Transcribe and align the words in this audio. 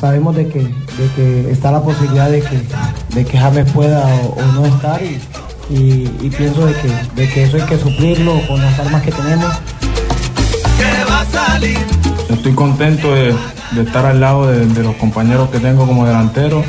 Sabemos 0.00 0.36
de 0.36 0.46
que, 0.48 0.60
de 0.60 1.08
que 1.16 1.50
está 1.50 1.72
la 1.72 1.82
posibilidad 1.82 2.30
de 2.30 2.40
que, 2.40 2.60
de 3.14 3.24
que 3.24 3.38
James 3.38 3.70
pueda 3.72 4.06
o, 4.06 4.36
o 4.40 4.42
no 4.52 4.66
estar 4.66 5.00
y, 5.02 5.18
y- 5.74 6.10
y 6.22 6.30
pienso 6.30 6.64
de 6.66 6.72
que, 6.74 6.88
de 7.16 7.28
que 7.28 7.42
eso 7.44 7.56
hay 7.56 7.62
que 7.64 7.78
suplirlo 7.78 8.40
con 8.46 8.60
las 8.60 8.78
armas 8.78 9.02
que 9.02 9.10
tenemos. 9.10 9.52
Estoy 12.30 12.52
contento 12.54 13.12
de, 13.12 13.34
de 13.72 13.82
estar 13.82 14.06
al 14.06 14.20
lado 14.20 14.46
de, 14.46 14.66
de 14.66 14.82
los 14.84 14.94
compañeros 14.96 15.50
que 15.50 15.58
tengo 15.58 15.84
como 15.86 16.06
delantero. 16.06 16.62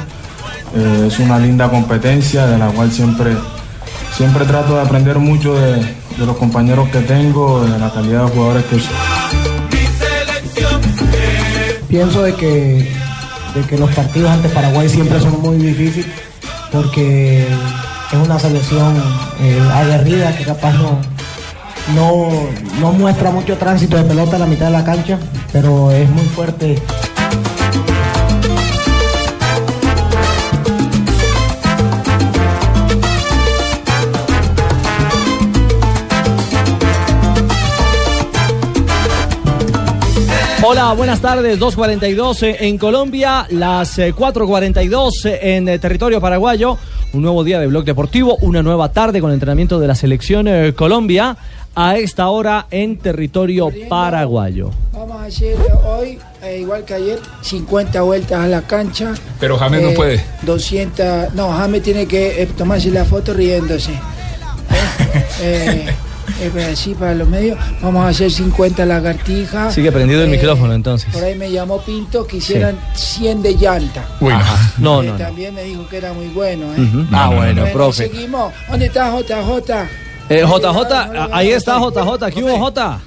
Eh, 0.76 1.06
es 1.08 1.20
una 1.20 1.38
linda 1.38 1.70
competencia 1.70 2.48
de 2.48 2.58
la 2.58 2.68
cual 2.68 2.92
siempre, 2.92 3.36
siempre 4.18 4.46
trato 4.46 4.76
de 4.76 4.82
aprender 4.82 5.20
mucho 5.20 5.54
de, 5.54 5.76
de 5.76 6.26
los 6.26 6.36
compañeros 6.38 6.90
que 6.90 7.00
tengo, 7.02 7.64
de 7.64 7.78
la 7.78 7.92
calidad 7.92 8.26
de 8.26 8.32
jugadores 8.32 8.66
que 8.66 8.80
son. 8.80 8.94
Pienso 11.88 12.22
de 12.24 12.34
que, 12.36 12.92
de 13.54 13.62
que 13.62 13.78
los 13.78 13.90
partidos 13.92 14.30
ante 14.30 14.50
Paraguay 14.50 14.88
siempre 14.90 15.20
son 15.20 15.42
muy 15.42 15.58
difíciles 15.58 16.08
porque 16.72 17.48
es 18.12 18.18
una 18.24 18.40
selección 18.40 18.96
eh, 19.42 19.60
aguerrida 19.74 20.36
que 20.36 20.44
capaz 20.44 20.74
no, 20.74 21.00
no, 21.96 22.30
no 22.80 22.92
muestra 22.94 23.32
mucho 23.32 23.58
tránsito 23.58 23.98
de 23.98 24.04
pelota 24.04 24.36
a 24.36 24.40
la 24.40 24.46
mitad 24.46 24.68
de 24.68 24.72
la 24.72 24.84
cancha, 24.84 25.20
pero 25.52 25.92
es 25.92 26.10
muy 26.10 26.26
fuerte. 26.26 26.76
Hola, 40.82 40.94
buenas 40.94 41.20
tardes. 41.20 41.60
2.42 41.60 42.56
en 42.58 42.78
Colombia, 42.78 43.46
las 43.50 44.00
eh, 44.00 44.14
4.42 44.16 45.12
en 45.42 45.68
eh, 45.68 45.78
territorio 45.78 46.22
paraguayo. 46.22 46.78
Un 47.12 47.22
nuevo 47.22 47.44
día 47.44 47.60
de 47.60 47.68
Blog 47.68 47.84
Deportivo, 47.84 48.38
una 48.38 48.64
nueva 48.64 48.94
tarde 48.94 49.20
con 49.20 49.34
entrenamiento 49.34 49.78
de 49.78 49.88
la 49.88 49.96
selección 49.96 50.48
eh, 50.48 50.74
Colombia. 50.74 51.36
A 51.76 51.98
esta 51.98 52.30
hora 52.30 52.68
en 52.72 52.98
territorio 52.98 53.70
paraguayo. 53.90 54.72
Vamos 54.94 55.22
a 55.22 55.26
hacer 55.26 55.58
hoy, 55.86 56.18
eh, 56.42 56.60
igual 56.62 56.86
que 56.86 56.94
ayer, 56.94 57.20
50 57.42 58.02
vueltas 58.02 58.40
a 58.40 58.48
la 58.48 58.62
cancha. 58.62 59.14
Pero 59.38 59.58
James 59.58 59.82
no 59.82 59.90
Eh, 59.90 59.96
puede. 59.96 60.24
200. 60.44 61.34
No, 61.34 61.52
James 61.52 61.84
tiene 61.84 62.06
que 62.06 62.42
eh, 62.42 62.46
tomarse 62.58 62.90
la 62.90 63.04
foto 63.04 63.34
riéndose. 63.34 63.92
¿Eh? 66.42 66.70
Así 66.74 66.94
para 66.96 67.14
los 67.16 67.28
medios. 67.28 67.58
Vamos 67.82 68.06
a 68.06 68.10
hacer 68.10 68.32
50 68.32 68.86
lagartijas. 68.86 69.74
Sigue 69.74 69.92
prendido 69.92 70.22
el 70.24 70.30
Eh, 70.30 70.38
micrófono 70.38 70.74
entonces. 70.74 71.12
Por 71.14 71.24
ahí 71.24 71.36
me 71.36 71.52
llamó 71.52 71.82
Pinto 71.82 72.26
que 72.26 72.38
hicieran 72.38 72.78
100 72.96 73.42
de 73.42 73.54
llanta. 73.56 74.06
Uy, 74.20 74.34
no. 74.34 74.40
No, 74.40 75.04
Eh, 75.04 75.06
no, 75.08 75.12
no. 75.14 75.18
También 75.18 75.54
me 75.54 75.64
dijo 75.64 75.88
que 75.90 75.98
era 75.98 76.14
muy 76.14 76.28
bueno. 76.28 76.66
¿eh? 76.74 76.78
Ah, 77.12 77.26
no, 77.26 77.32
no, 77.32 77.36
bueno, 77.38 77.66
no. 77.66 77.72
profe. 77.74 78.08
Seguimos. 78.10 78.54
¿Dónde 78.70 78.86
está 78.88 79.12
JJ? 79.12 79.88
Eh, 80.30 80.44
JJ, 80.46 81.30
ahí 81.32 81.50
está. 81.52 81.80
JJ. 81.80 82.32
¿Qué 82.34 82.44
hubo 82.44 82.58
J? 82.58 83.00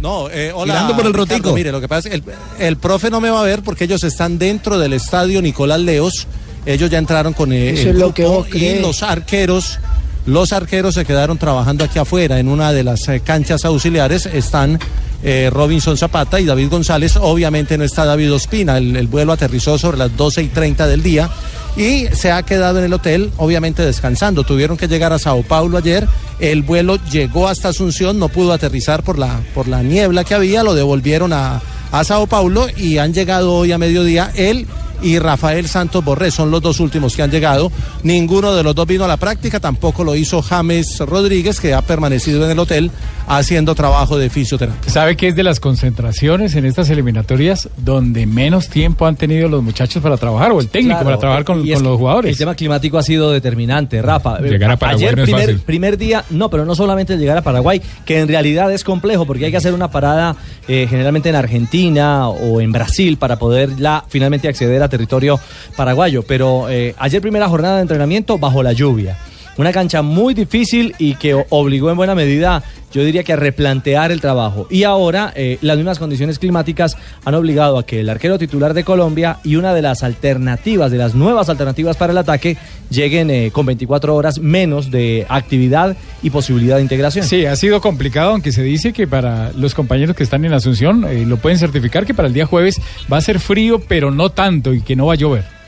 No, 0.00 0.30
eh, 0.30 0.50
hola. 0.54 0.72
Tirando 0.74 0.96
por 0.96 1.06
el 1.06 1.12
Ricardo, 1.12 1.32
rotico. 1.34 1.54
Mire, 1.54 1.72
lo 1.72 1.80
que 1.80 1.88
pasa 1.88 2.08
es 2.08 2.14
que 2.20 2.30
el, 2.30 2.66
el 2.66 2.76
profe 2.76 3.10
no 3.10 3.20
me 3.20 3.28
va 3.30 3.40
a 3.40 3.44
ver 3.44 3.62
porque 3.62 3.84
ellos 3.84 4.02
están 4.04 4.38
dentro 4.38 4.78
del 4.78 4.92
estadio 4.94 5.42
Nicolás 5.42 5.80
Leos. 5.80 6.26
Ellos 6.66 6.90
ya 6.90 6.98
entraron 6.98 7.32
con 7.32 7.52
eh, 7.52 7.70
Eso 7.70 7.82
el 7.90 7.96
es 7.96 7.96
lo 7.96 8.14
que 8.14 8.24
grupo 8.24 8.46
y 8.54 8.78
los 8.80 9.02
arqueros. 9.02 9.78
Los 10.26 10.52
arqueros 10.52 10.94
se 10.94 11.04
quedaron 11.04 11.38
trabajando 11.38 11.84
aquí 11.84 11.98
afuera 11.98 12.38
en 12.38 12.48
una 12.48 12.72
de 12.72 12.84
las 12.84 13.08
eh, 13.08 13.20
canchas 13.20 13.64
auxiliares. 13.64 14.26
Están 14.26 14.78
eh, 15.22 15.50
Robinson 15.52 15.96
Zapata 15.96 16.40
y 16.40 16.44
David 16.44 16.68
González. 16.70 17.16
Obviamente 17.16 17.76
no 17.78 17.84
está 17.84 18.04
David 18.04 18.32
Ospina. 18.32 18.78
El, 18.78 18.96
el 18.96 19.06
vuelo 19.06 19.32
aterrizó 19.32 19.78
sobre 19.78 19.98
las 19.98 20.16
12 20.16 20.42
y 20.42 20.48
30 20.48 20.86
del 20.86 21.02
día 21.02 21.30
y 21.76 22.06
se 22.12 22.32
ha 22.32 22.42
quedado 22.42 22.78
en 22.78 22.86
el 22.86 22.92
hotel, 22.92 23.30
obviamente 23.36 23.84
descansando. 23.84 24.44
Tuvieron 24.44 24.76
que 24.76 24.88
llegar 24.88 25.12
a 25.12 25.18
Sao 25.18 25.42
Paulo 25.42 25.78
ayer. 25.78 26.06
El 26.38 26.62
vuelo 26.62 26.98
llegó 27.10 27.48
hasta 27.48 27.68
Asunción, 27.68 28.18
no 28.18 28.28
pudo 28.28 28.52
aterrizar 28.52 29.02
por 29.02 29.18
la, 29.18 29.40
por 29.54 29.68
la 29.68 29.82
niebla 29.82 30.24
que 30.24 30.34
había. 30.34 30.62
Lo 30.62 30.74
devolvieron 30.74 31.32
a, 31.32 31.60
a 31.92 32.04
Sao 32.04 32.26
Paulo 32.26 32.66
y 32.76 32.98
han 32.98 33.14
llegado 33.14 33.54
hoy 33.54 33.72
a 33.72 33.78
mediodía. 33.78 34.32
Él 34.34 34.66
y 35.02 35.18
Rafael 35.18 35.68
Santos 35.68 36.04
Borré 36.04 36.30
son 36.30 36.50
los 36.50 36.62
dos 36.62 36.80
últimos 36.80 37.16
que 37.16 37.22
han 37.22 37.30
llegado. 37.30 37.70
Ninguno 38.02 38.54
de 38.54 38.62
los 38.62 38.74
dos 38.74 38.86
vino 38.86 39.04
a 39.04 39.08
la 39.08 39.16
práctica, 39.16 39.60
tampoco 39.60 40.04
lo 40.04 40.16
hizo 40.16 40.42
James 40.42 40.98
Rodríguez, 41.00 41.60
que 41.60 41.74
ha 41.74 41.82
permanecido 41.82 42.44
en 42.44 42.50
el 42.50 42.58
hotel 42.58 42.90
haciendo 43.26 43.74
trabajo 43.74 44.18
de 44.18 44.28
fisioterapia. 44.28 44.90
¿Sabe 44.90 45.16
que 45.16 45.28
es 45.28 45.36
de 45.36 45.44
las 45.44 45.60
concentraciones 45.60 46.56
en 46.56 46.64
estas 46.64 46.90
eliminatorias 46.90 47.68
donde 47.76 48.26
menos 48.26 48.68
tiempo 48.68 49.06
han 49.06 49.16
tenido 49.16 49.48
los 49.48 49.62
muchachos 49.62 50.02
para 50.02 50.16
trabajar 50.16 50.52
o 50.52 50.60
el 50.60 50.68
técnico 50.68 50.90
Claro, 50.90 51.04
para 51.04 51.18
trabajar 51.18 51.44
con, 51.44 51.66
los 51.66 51.98
jugadores? 51.98 52.32
El 52.32 52.38
tema 52.38 52.54
climático 52.54 52.98
ha 52.98 53.02
sido 53.02 53.30
determinante, 53.30 54.02
Rafa. 54.02 54.40
Llegar 54.40 54.72
a 54.72 54.76
Paraguay 54.76 55.04
Ayer, 55.04 55.16
no 55.16 55.22
es 55.22 55.28
primer, 55.28 55.46
fácil. 55.46 55.60
primer 55.60 55.98
día, 55.98 56.24
no, 56.30 56.50
pero 56.50 56.64
no 56.64 56.74
solamente 56.74 57.16
llegar 57.16 57.36
a 57.38 57.42
Paraguay, 57.42 57.80
que 58.04 58.18
en 58.18 58.28
realidad 58.28 58.72
es 58.72 58.82
complejo 58.82 59.26
porque 59.26 59.44
hay 59.44 59.50
que 59.50 59.56
hacer 59.56 59.74
una 59.74 59.90
parada 59.90 60.36
eh, 60.66 60.86
generalmente 60.90 61.28
en 61.28 61.36
Argentina 61.36 62.28
o 62.28 62.60
en 62.60 62.72
Brasil 62.72 63.16
para 63.16 63.38
poder 63.38 63.76
ya 63.76 64.04
finalmente 64.08 64.48
acceder 64.48 64.82
a 64.82 64.88
territorio 64.90 65.40
paraguayo. 65.76 66.22
Pero 66.22 66.68
eh, 66.68 66.94
ayer 66.98 67.22
primera 67.22 67.48
jornada 67.48 67.76
de 67.76 67.82
entrenamiento 67.82 68.38
bajo 68.38 68.62
la 68.62 68.72
lluvia. 68.72 69.16
Una 69.60 69.72
cancha 69.72 70.00
muy 70.00 70.32
difícil 70.32 70.94
y 70.96 71.16
que 71.16 71.34
obligó 71.50 71.90
en 71.90 71.96
buena 71.98 72.14
medida, 72.14 72.62
yo 72.94 73.04
diría 73.04 73.24
que 73.24 73.34
a 73.34 73.36
replantear 73.36 74.10
el 74.10 74.18
trabajo. 74.18 74.66
Y 74.70 74.84
ahora 74.84 75.34
eh, 75.36 75.58
las 75.60 75.76
mismas 75.76 75.98
condiciones 75.98 76.38
climáticas 76.38 76.96
han 77.26 77.34
obligado 77.34 77.76
a 77.76 77.84
que 77.84 78.00
el 78.00 78.08
arquero 78.08 78.38
titular 78.38 78.72
de 78.72 78.84
Colombia 78.84 79.36
y 79.44 79.56
una 79.56 79.74
de 79.74 79.82
las 79.82 80.02
alternativas, 80.02 80.90
de 80.90 80.96
las 80.96 81.14
nuevas 81.14 81.50
alternativas 81.50 81.98
para 81.98 82.12
el 82.12 82.16
ataque, 82.16 82.56
lleguen 82.88 83.28
eh, 83.28 83.50
con 83.52 83.66
24 83.66 84.16
horas 84.16 84.38
menos 84.38 84.90
de 84.90 85.26
actividad 85.28 85.94
y 86.22 86.30
posibilidad 86.30 86.76
de 86.76 86.82
integración. 86.82 87.26
Sí, 87.26 87.44
ha 87.44 87.54
sido 87.54 87.82
complicado, 87.82 88.30
aunque 88.30 88.52
se 88.52 88.62
dice 88.62 88.94
que 88.94 89.06
para 89.06 89.52
los 89.52 89.74
compañeros 89.74 90.16
que 90.16 90.22
están 90.22 90.42
en 90.46 90.54
Asunción 90.54 91.04
eh, 91.04 91.26
lo 91.26 91.36
pueden 91.36 91.58
certificar 91.58 92.06
que 92.06 92.14
para 92.14 92.28
el 92.28 92.32
día 92.32 92.46
jueves 92.46 92.80
va 93.12 93.18
a 93.18 93.20
ser 93.20 93.38
frío, 93.38 93.78
pero 93.86 94.10
no 94.10 94.30
tanto 94.30 94.72
y 94.72 94.80
que 94.80 94.96
no 94.96 95.04
va 95.04 95.12
a 95.12 95.16
llover. 95.16 95.59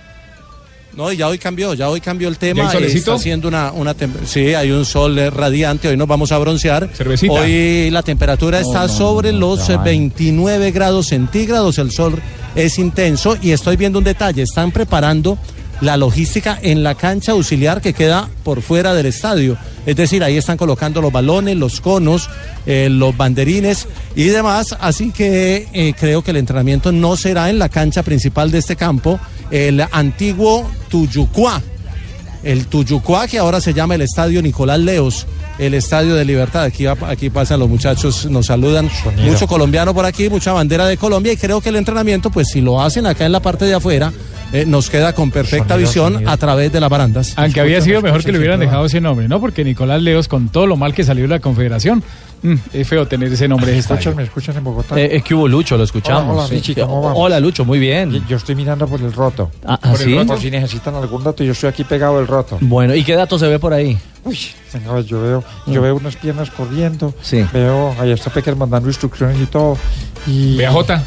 No, 0.97 1.11
y 1.11 1.17
ya 1.17 1.29
hoy 1.29 1.39
cambió, 1.39 1.75
ya 1.75 1.89
hoy 1.89 2.01
cambió 2.01 2.29
el 2.29 2.37
tema. 2.37 2.65
¿Ya 2.65 2.69
hay 2.69 2.73
solecito? 2.75 2.99
Está 2.99 3.15
haciendo 3.15 3.49
una, 3.49 3.73
una 3.73 3.95
sí, 4.27 4.55
hay 4.55 4.71
un 4.71 4.85
sol 4.85 5.17
radiante, 5.31 5.89
hoy 5.89 5.97
nos 5.97 6.07
vamos 6.07 6.33
a 6.33 6.39
broncear. 6.39 6.89
Cervecita. 6.93 7.33
Hoy 7.33 7.91
la 7.91 8.03
temperatura 8.03 8.61
está 8.61 8.89
sobre 8.89 9.33
los 9.33 9.69
eh, 9.71 9.79
29 9.83 10.71
grados 10.71 11.09
centígrados, 11.09 11.79
el 11.79 11.91
sol 11.91 12.21
es 12.55 12.79
intenso 12.79 13.37
y 13.41 13.53
estoy 13.53 13.77
viendo 13.77 13.99
un 13.99 14.05
detalle, 14.05 14.43
están 14.43 14.71
preparando 14.71 15.39
la 15.83 15.97
logística 15.97 16.59
en 16.63 16.85
la 16.85 16.95
cancha 16.95 17.33
auxiliar 17.33 17.81
que 17.81 17.93
queda 17.93 18.29
por 18.45 18.63
fuera 18.63 18.95
del 18.95 19.07
estadio. 19.07 19.59
Es 19.85 19.97
decir, 19.97 20.23
ahí 20.23 20.37
están 20.37 20.57
colocando 20.57 21.03
los 21.03 21.11
balones, 21.11 21.57
los 21.57 21.81
conos, 21.81 22.31
eh, 22.67 22.89
los 22.89 23.17
banderines 23.17 23.89
y 24.15 24.27
demás. 24.27 24.77
Así 24.79 25.11
que 25.11 25.67
eh, 25.73 25.93
creo 25.99 26.23
que 26.23 26.31
el 26.31 26.37
entrenamiento 26.37 26.93
no 26.93 27.17
será 27.17 27.51
en 27.51 27.59
la 27.59 27.69
cancha 27.69 28.05
principal 28.05 28.53
de 28.53 28.59
este 28.59 28.77
campo, 28.77 29.19
el 29.51 29.85
antiguo 29.91 30.71
Tuyucuá. 30.89 31.61
El 32.45 32.67
Tuyucuá, 32.67 33.27
que 33.27 33.39
ahora 33.39 33.61
se 33.61 33.75
llama 33.75 33.97
el 33.97 34.03
Estadio 34.03 34.41
Nicolás 34.41 34.79
Leos, 34.79 35.27
el 35.59 35.75
Estadio 35.75 36.15
de 36.15 36.25
Libertad. 36.25 36.63
Aquí, 36.63 36.87
aquí 36.87 37.29
pasan 37.29 37.59
los 37.59 37.69
muchachos, 37.69 38.27
nos 38.27 38.47
saludan. 38.47 38.89
Mucho 39.25 39.49
colombiano 39.49 39.93
por 39.93 40.05
aquí, 40.05 40.29
mucha 40.29 40.53
bandera 40.53 40.87
de 40.87 40.97
Colombia. 40.97 41.33
Y 41.33 41.37
creo 41.37 41.61
que 41.61 41.71
el 41.71 41.77
entrenamiento, 41.77 42.31
pues 42.31 42.49
si 42.53 42.61
lo 42.61 42.81
hacen 42.81 43.07
acá 43.07 43.27
en 43.27 43.33
la 43.33 43.41
parte 43.41 43.65
de 43.65 43.75
afuera, 43.75 44.13
eh, 44.53 44.65
nos 44.67 44.91
queda 44.91 45.13
con 45.15 45.31
perfecta 45.31 45.75
Sonido, 45.75 45.89
visión 45.89 46.13
sonido. 46.15 46.31
a 46.31 46.37
través 46.37 46.73
de 46.73 46.81
las 46.81 46.91
barandas. 46.91 47.33
Aunque 47.37 47.61
había 47.61 47.81
sido 47.81 48.01
me 48.01 48.05
mejor 48.05 48.19
escucha 48.21 48.27
que 48.29 48.33
le 48.33 48.39
hubieran 48.39 48.61
dejado 48.61 48.85
ese 48.87 49.01
nombre, 49.01 49.29
¿no? 49.29 49.41
Porque 49.41 49.65
Nicolás 49.65 50.03
Leos, 50.03 50.29
con 50.29 50.49
todo 50.49 50.67
lo 50.67 50.77
mal 50.77 50.95
que 50.95 51.05
salió 51.05 51.23
de 51.25 51.29
la 51.29 51.41
Confederación, 51.41 52.03
mm, 52.43 52.55
es 52.73 52.89
feo 52.89 53.07
tener 53.09 53.33
ese 53.33 53.49
nombre. 53.49 53.77
estadio. 53.77 54.15
¿Me 54.15 54.25
escuchan 54.25 54.57
en 54.57 54.65
Bogotá? 54.65 54.99
Eh, 55.01 55.17
es 55.17 55.23
que 55.23 55.35
hubo 55.35 55.49
Lucho, 55.49 55.77
lo 55.77 55.85
escuchamos. 55.85 56.23
Hola, 56.25 56.33
hola, 56.33 56.49
Sí. 56.49 56.55
Richie, 56.57 56.75
¿cómo 56.83 57.03
vamos? 57.03 57.19
Hola, 57.21 57.41
Lucho, 57.41 57.65
muy 57.65 57.79
bien. 57.79 58.25
Yo 58.29 58.37
estoy 58.37 58.55
mirando 58.55 58.87
por 58.87 59.01
el 59.01 59.13
roto. 59.13 59.51
Ah, 59.65 59.79
¿ah, 59.83 59.91
por 59.91 59.99
sí? 59.99 60.13
el 60.13 60.19
roto, 60.29 60.41
si 60.41 60.51
necesitan 60.51 60.95
algún 60.95 61.25
dato, 61.25 61.43
yo 61.45 61.53
estoy 61.53 61.69
aquí 61.71 61.85
pegado 61.85 62.19
del 62.19 62.27
roto. 62.27 62.59
Bueno, 62.61 62.95
¿y 62.95 63.03
qué 63.05 63.15
dato 63.15 63.39
se 63.39 63.47
ve 63.49 63.59
por 63.59 63.73
ahí? 63.73 63.97
Uy, 64.25 64.39
ver, 64.73 65.05
yo 65.05 65.21
veo, 65.21 65.45
yo 65.67 65.81
Mm. 65.81 65.85
veo 65.85 65.97
unas 65.97 66.15
piernas 66.17 66.51
corriendo. 66.51 67.13
Sí. 67.23 67.45
Veo, 67.53 67.95
ahí 67.99 68.13
está 68.13 68.31
Pecker 68.31 68.55
mandando 68.55 68.89
instrucciones 68.89 69.37
y 69.41 69.47
todo. 69.47 69.77
Y... 70.27 70.57
¿Ve 70.57 70.67
a 70.67 70.71
Jota? 70.73 71.03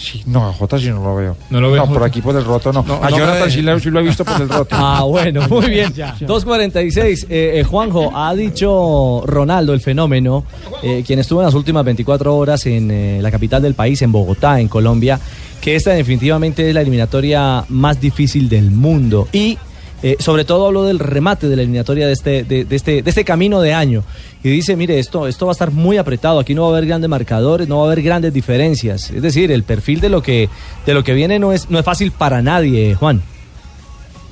Sí, 0.00 0.22
no, 0.26 0.46
a 0.48 0.52
Jota 0.52 0.78
sí 0.78 0.88
no 0.90 1.02
lo 1.02 1.16
veo. 1.16 1.36
No 1.50 1.60
lo 1.60 1.72
ve 1.72 1.78
No, 1.78 1.88
por 1.92 2.04
aquí 2.04 2.22
por 2.22 2.36
el 2.36 2.44
roto 2.44 2.72
no. 2.72 2.84
No, 2.86 3.02
a 3.02 3.10
Jonathan 3.10 3.50
sí, 3.50 3.62
lo- 3.62 3.80
sí 3.80 3.90
lo 3.90 3.98
he 3.98 4.04
visto 4.04 4.24
por 4.24 4.40
el 4.40 4.48
roto. 4.48 4.68
Ah, 4.78 5.02
bueno, 5.02 5.42
muy 5.48 5.66
bien. 5.68 5.92
2.46. 5.92 7.26
Eh, 7.28 7.58
eh, 7.60 7.64
Juanjo, 7.64 8.12
ha 8.16 8.32
dicho 8.34 9.22
Ronaldo, 9.26 9.74
el 9.74 9.80
fenómeno, 9.80 10.44
eh, 10.82 11.02
quien 11.06 11.18
estuvo 11.18 11.40
en 11.40 11.46
las 11.46 11.54
últimas 11.54 11.84
24 11.84 12.36
horas 12.36 12.64
en 12.66 12.90
eh, 12.90 13.18
la 13.20 13.30
capital 13.30 13.60
del 13.60 13.74
país, 13.74 14.00
en 14.02 14.12
Bogotá, 14.12 14.60
en 14.60 14.68
Colombia, 14.68 15.18
que 15.60 15.74
esta 15.74 15.90
definitivamente 15.90 16.68
es 16.68 16.74
la 16.74 16.82
eliminatoria 16.82 17.64
más 17.68 18.00
difícil 18.00 18.48
del 18.48 18.70
mundo. 18.70 19.26
Y 19.32 19.58
eh, 20.02 20.16
sobre 20.18 20.44
todo 20.44 20.66
habló 20.66 20.84
del 20.84 20.98
remate 20.98 21.48
de 21.48 21.56
la 21.56 21.62
eliminatoria 21.62 22.06
de 22.06 22.12
este, 22.12 22.44
de, 22.44 22.64
de 22.64 22.76
este, 22.76 23.02
de 23.02 23.10
este 23.10 23.24
camino 23.24 23.60
de 23.60 23.74
año. 23.74 24.04
Y 24.42 24.50
dice, 24.50 24.76
mire, 24.76 24.98
esto, 24.98 25.26
esto 25.26 25.46
va 25.46 25.52
a 25.52 25.54
estar 25.54 25.72
muy 25.72 25.96
apretado, 25.96 26.38
aquí 26.38 26.54
no 26.54 26.62
va 26.62 26.68
a 26.68 26.70
haber 26.72 26.86
grandes 26.86 27.10
marcadores, 27.10 27.66
no 27.68 27.78
va 27.78 27.84
a 27.84 27.86
haber 27.86 28.02
grandes 28.02 28.32
diferencias. 28.32 29.10
Es 29.10 29.22
decir, 29.22 29.50
el 29.50 29.64
perfil 29.64 30.00
de 30.00 30.08
lo 30.08 30.22
que, 30.22 30.48
de 30.86 30.94
lo 30.94 31.02
que 31.02 31.14
viene 31.14 31.38
no 31.38 31.52
es, 31.52 31.68
no 31.70 31.78
es 31.78 31.84
fácil 31.84 32.12
para 32.12 32.42
nadie, 32.42 32.94
Juan. 32.94 33.22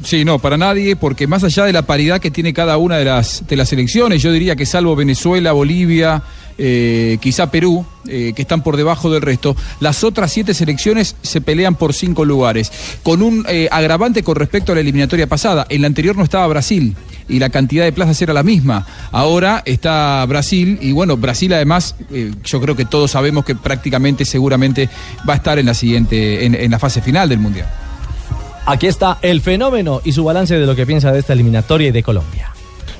Sí, 0.04 0.26
no, 0.26 0.38
para 0.38 0.58
nadie, 0.58 0.94
porque 0.94 1.26
más 1.26 1.42
allá 1.42 1.64
de 1.64 1.72
la 1.72 1.82
paridad 1.82 2.20
que 2.20 2.30
tiene 2.30 2.52
cada 2.52 2.76
una 2.76 2.98
de 2.98 3.06
las, 3.06 3.44
de 3.48 3.56
las 3.56 3.72
elecciones, 3.72 4.22
yo 4.22 4.30
diría 4.30 4.54
que 4.54 4.66
salvo 4.66 4.94
Venezuela, 4.94 5.52
Bolivia, 5.52 6.22
eh, 6.58 7.16
quizá 7.20 7.50
Perú, 7.50 7.84
eh, 8.06 8.32
que 8.36 8.42
están 8.42 8.62
por 8.62 8.76
debajo 8.76 9.10
del 9.10 9.22
resto, 9.22 9.56
las 9.80 10.04
otras 10.04 10.30
siete 10.30 10.52
selecciones 10.52 11.16
se 11.22 11.40
pelean 11.40 11.76
por 11.76 11.94
cinco 11.94 12.26
lugares, 12.26 12.70
con 13.02 13.22
un 13.22 13.46
eh, 13.48 13.68
agravante 13.70 14.22
con 14.22 14.36
respecto 14.36 14.72
a 14.72 14.74
la 14.74 14.82
eliminatoria 14.82 15.26
pasada. 15.28 15.66
En 15.70 15.80
la 15.80 15.86
anterior 15.86 16.14
no 16.14 16.24
estaba 16.24 16.46
Brasil 16.46 16.94
y 17.26 17.38
la 17.38 17.48
cantidad 17.48 17.84
de 17.84 17.92
plazas 17.92 18.20
era 18.20 18.34
la 18.34 18.42
misma. 18.42 18.86
Ahora 19.12 19.62
está 19.64 20.24
Brasil 20.26 20.78
y 20.82 20.92
bueno, 20.92 21.16
Brasil 21.16 21.54
además, 21.54 21.94
yo 22.44 22.60
creo 22.60 22.76
que 22.76 22.84
todos 22.84 23.12
sabemos 23.12 23.46
que 23.46 23.54
prácticamente, 23.54 24.26
seguramente 24.26 24.90
va 25.28 25.32
a 25.32 25.36
estar 25.36 25.58
en 25.58 25.66
la 25.66 25.74
siguiente, 25.74 26.44
en- 26.44 26.54
en 26.54 26.70
la 26.70 26.78
fase 26.78 27.00
final 27.00 27.30
del 27.30 27.38
Mundial. 27.38 27.66
Aquí 28.66 28.88
está 28.88 29.18
el 29.22 29.40
fenómeno 29.40 30.00
y 30.04 30.12
su 30.12 30.24
balance 30.24 30.58
de 30.58 30.66
lo 30.66 30.74
que 30.74 30.86
piensa 30.86 31.12
de 31.12 31.20
esta 31.20 31.32
eliminatoria 31.32 31.92
de 31.92 32.02
Colombia. 32.02 32.52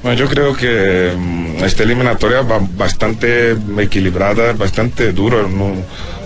Bueno, 0.03 0.17
yo 0.17 0.29
creo 0.29 0.55
que 0.55 1.13
mm, 1.17 1.65
esta 1.65 1.83
eliminatoria 1.83 2.43
va 2.43 2.61
bastante 2.77 3.57
equilibrada, 3.79 4.53
bastante 4.53 5.13
duro. 5.13 5.49
No, 5.49 5.73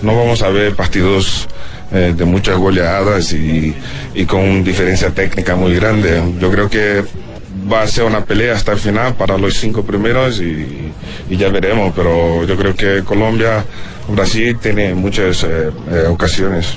no 0.03 0.15
vamos 0.15 0.43
a 0.43 0.49
ver 0.49 0.75
partidos 0.75 1.47
eh, 1.91 2.13
de 2.15 2.25
muchas 2.25 2.57
goleadas 2.57 3.33
y, 3.33 3.75
y 4.13 4.25
con 4.25 4.63
diferencia 4.63 5.09
técnica 5.09 5.55
muy 5.55 5.73
grande. 5.73 6.21
Yo 6.39 6.51
creo 6.51 6.69
que 6.69 7.03
va 7.71 7.81
a 7.81 7.87
ser 7.87 8.03
una 8.03 8.23
pelea 8.23 8.53
hasta 8.53 8.73
el 8.73 8.77
final 8.77 9.15
para 9.15 9.37
los 9.39 9.55
cinco 9.55 9.83
primeros 9.83 10.39
y, 10.39 10.91
y 11.31 11.37
ya 11.37 11.49
veremos. 11.49 11.93
Pero 11.95 12.45
yo 12.45 12.55
creo 12.55 12.75
que 12.75 13.03
Colombia, 13.03 13.65
Brasil 14.07 14.55
tiene 14.61 14.93
muchas 14.93 15.43
eh, 15.43 15.71
eh, 15.89 16.05
ocasiones. 16.07 16.75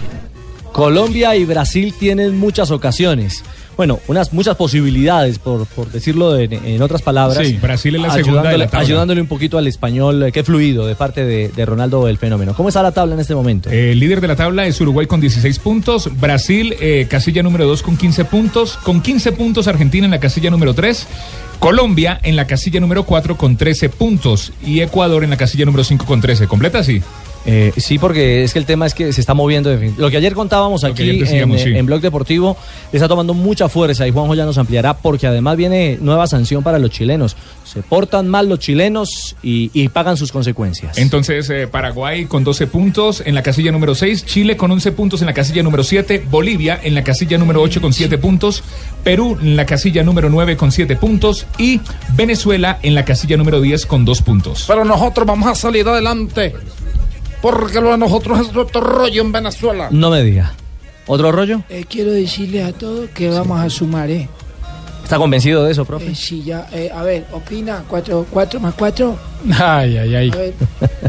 Colombia 0.74 1.36
y 1.36 1.44
Brasil 1.44 1.94
tienen 1.96 2.36
muchas 2.36 2.72
ocasiones. 2.72 3.44
Bueno, 3.76 4.00
unas 4.08 4.32
muchas 4.32 4.56
posibilidades, 4.56 5.38
por, 5.38 5.66
por 5.66 5.88
decirlo 5.92 6.32
de- 6.32 6.46
en 6.64 6.82
otras 6.82 7.00
palabras. 7.00 7.46
Sí, 7.46 7.54
Brasil 7.62 7.94
es 7.94 8.02
la 8.02 8.12
segunda 8.12 8.42
de 8.42 8.42
la 8.42 8.48
ayudándole, 8.48 8.66
tabla. 8.66 8.80
ayudándole 8.80 9.20
un 9.20 9.26
poquito 9.28 9.56
al 9.56 9.68
español, 9.68 10.24
eh, 10.24 10.32
qué 10.32 10.42
fluido 10.42 10.84
de 10.84 10.96
parte 10.96 11.24
de, 11.24 11.48
de 11.48 11.64
Ronaldo 11.64 12.08
el 12.08 12.18
fenómeno. 12.18 12.54
¿Cómo 12.56 12.68
está 12.70 12.82
la 12.82 12.90
tabla 12.90 13.14
en 13.14 13.20
este 13.20 13.36
momento? 13.36 13.70
El 13.70 14.00
líder 14.00 14.20
de 14.20 14.26
la 14.26 14.34
tabla 14.34 14.66
es 14.66 14.80
Uruguay 14.80 15.06
con 15.06 15.20
16 15.20 15.60
puntos, 15.60 16.08
Brasil 16.20 16.74
eh, 16.80 17.06
casilla 17.08 17.44
número 17.44 17.66
2 17.68 17.82
con 17.84 17.96
15 17.96 18.24
puntos, 18.24 18.76
con 18.78 19.00
15 19.00 19.30
puntos 19.30 19.68
Argentina 19.68 20.04
en 20.06 20.10
la 20.10 20.18
casilla 20.20 20.50
número 20.50 20.74
3, 20.74 21.06
Colombia 21.60 22.18
en 22.24 22.34
la 22.34 22.46
casilla 22.48 22.80
número 22.80 23.04
4 23.04 23.36
con 23.36 23.56
13 23.56 23.90
puntos 23.90 24.52
y 24.66 24.80
Ecuador 24.80 25.22
en 25.22 25.30
la 25.30 25.36
casilla 25.36 25.64
número 25.66 25.84
5 25.84 26.04
con 26.04 26.20
13. 26.20 26.48
¿Completa 26.48 26.80
así? 26.80 27.00
Eh, 27.46 27.72
sí, 27.76 27.98
porque 27.98 28.42
es 28.44 28.52
que 28.52 28.58
el 28.58 28.64
tema 28.66 28.86
es 28.86 28.94
que 28.94 29.12
se 29.12 29.20
está 29.20 29.34
moviendo. 29.34 29.70
de 29.70 29.78
fin. 29.78 29.94
Lo 29.98 30.10
que 30.10 30.16
ayer 30.16 30.34
contábamos 30.34 30.82
Lo 30.82 30.88
aquí 30.88 31.02
ayer 31.02 31.18
decíamos, 31.18 31.60
en, 31.60 31.72
sí. 31.72 31.78
en 31.78 31.86
Blog 31.86 32.00
Deportivo 32.00 32.56
está 32.92 33.08
tomando 33.08 33.34
mucha 33.34 33.68
fuerza 33.68 34.06
y 34.06 34.10
Juanjo 34.10 34.34
ya 34.34 34.44
nos 34.44 34.56
ampliará 34.58 34.94
porque 34.94 35.26
además 35.26 35.56
viene 35.56 35.98
nueva 36.00 36.26
sanción 36.26 36.62
para 36.62 36.78
los 36.78 36.90
chilenos. 36.90 37.36
Se 37.64 37.82
portan 37.82 38.28
mal 38.28 38.48
los 38.48 38.58
chilenos 38.60 39.36
y, 39.42 39.70
y 39.74 39.88
pagan 39.88 40.16
sus 40.16 40.32
consecuencias. 40.32 40.96
Entonces, 40.98 41.48
eh, 41.50 41.66
Paraguay 41.66 42.26
con 42.26 42.44
12 42.44 42.66
puntos 42.66 43.22
en 43.24 43.34
la 43.34 43.42
casilla 43.42 43.72
número 43.72 43.94
6, 43.94 44.24
Chile 44.24 44.56
con 44.56 44.70
11 44.70 44.92
puntos 44.92 45.20
en 45.20 45.26
la 45.26 45.34
casilla 45.34 45.62
número 45.62 45.82
7, 45.84 46.24
Bolivia 46.30 46.80
en 46.82 46.94
la 46.94 47.04
casilla 47.04 47.36
número 47.38 47.60
8 47.62 47.80
con 47.80 47.92
7 47.92 48.18
puntos, 48.18 48.62
Perú 49.02 49.36
en 49.40 49.56
la 49.56 49.66
casilla 49.66 50.02
número 50.02 50.28
9 50.30 50.56
con 50.56 50.72
7 50.72 50.96
puntos 50.96 51.46
y 51.58 51.80
Venezuela 52.16 52.78
en 52.82 52.94
la 52.94 53.04
casilla 53.04 53.36
número 53.36 53.60
10 53.60 53.86
con 53.86 54.04
2 54.04 54.22
puntos. 54.22 54.64
Pero 54.66 54.84
nosotros 54.84 55.26
vamos 55.26 55.48
a 55.48 55.54
salir 55.54 55.86
adelante. 55.88 56.54
Porque 57.44 57.78
lo 57.78 57.90
de 57.90 57.98
nosotros 57.98 58.40
es 58.40 58.56
otro 58.56 58.80
rollo 58.80 59.20
en 59.20 59.30
Venezuela. 59.30 59.88
No 59.90 60.08
me 60.08 60.22
diga. 60.22 60.54
¿Otro 61.06 61.30
rollo? 61.30 61.60
Eh, 61.68 61.84
quiero 61.86 62.10
decirles 62.10 62.64
a 62.64 62.72
todos 62.72 63.10
que 63.10 63.28
vamos 63.28 63.60
a 63.60 63.68
sumar, 63.68 64.10
¿eh? 64.10 64.26
¿Está 65.02 65.18
convencido 65.18 65.62
de 65.62 65.72
eso, 65.72 65.84
profe? 65.84 66.06
Eh, 66.06 66.14
sí, 66.14 66.42
ya, 66.42 66.66
eh, 66.72 66.90
a 66.90 67.02
ver, 67.02 67.26
opina, 67.32 67.84
cuatro, 67.86 68.24
cuatro 68.30 68.60
más 68.60 68.72
cuatro. 68.72 69.18
Ay, 69.60 69.98
ay, 69.98 70.14
ay. 70.14 70.30
A 70.30 70.36
ver, 70.36 70.54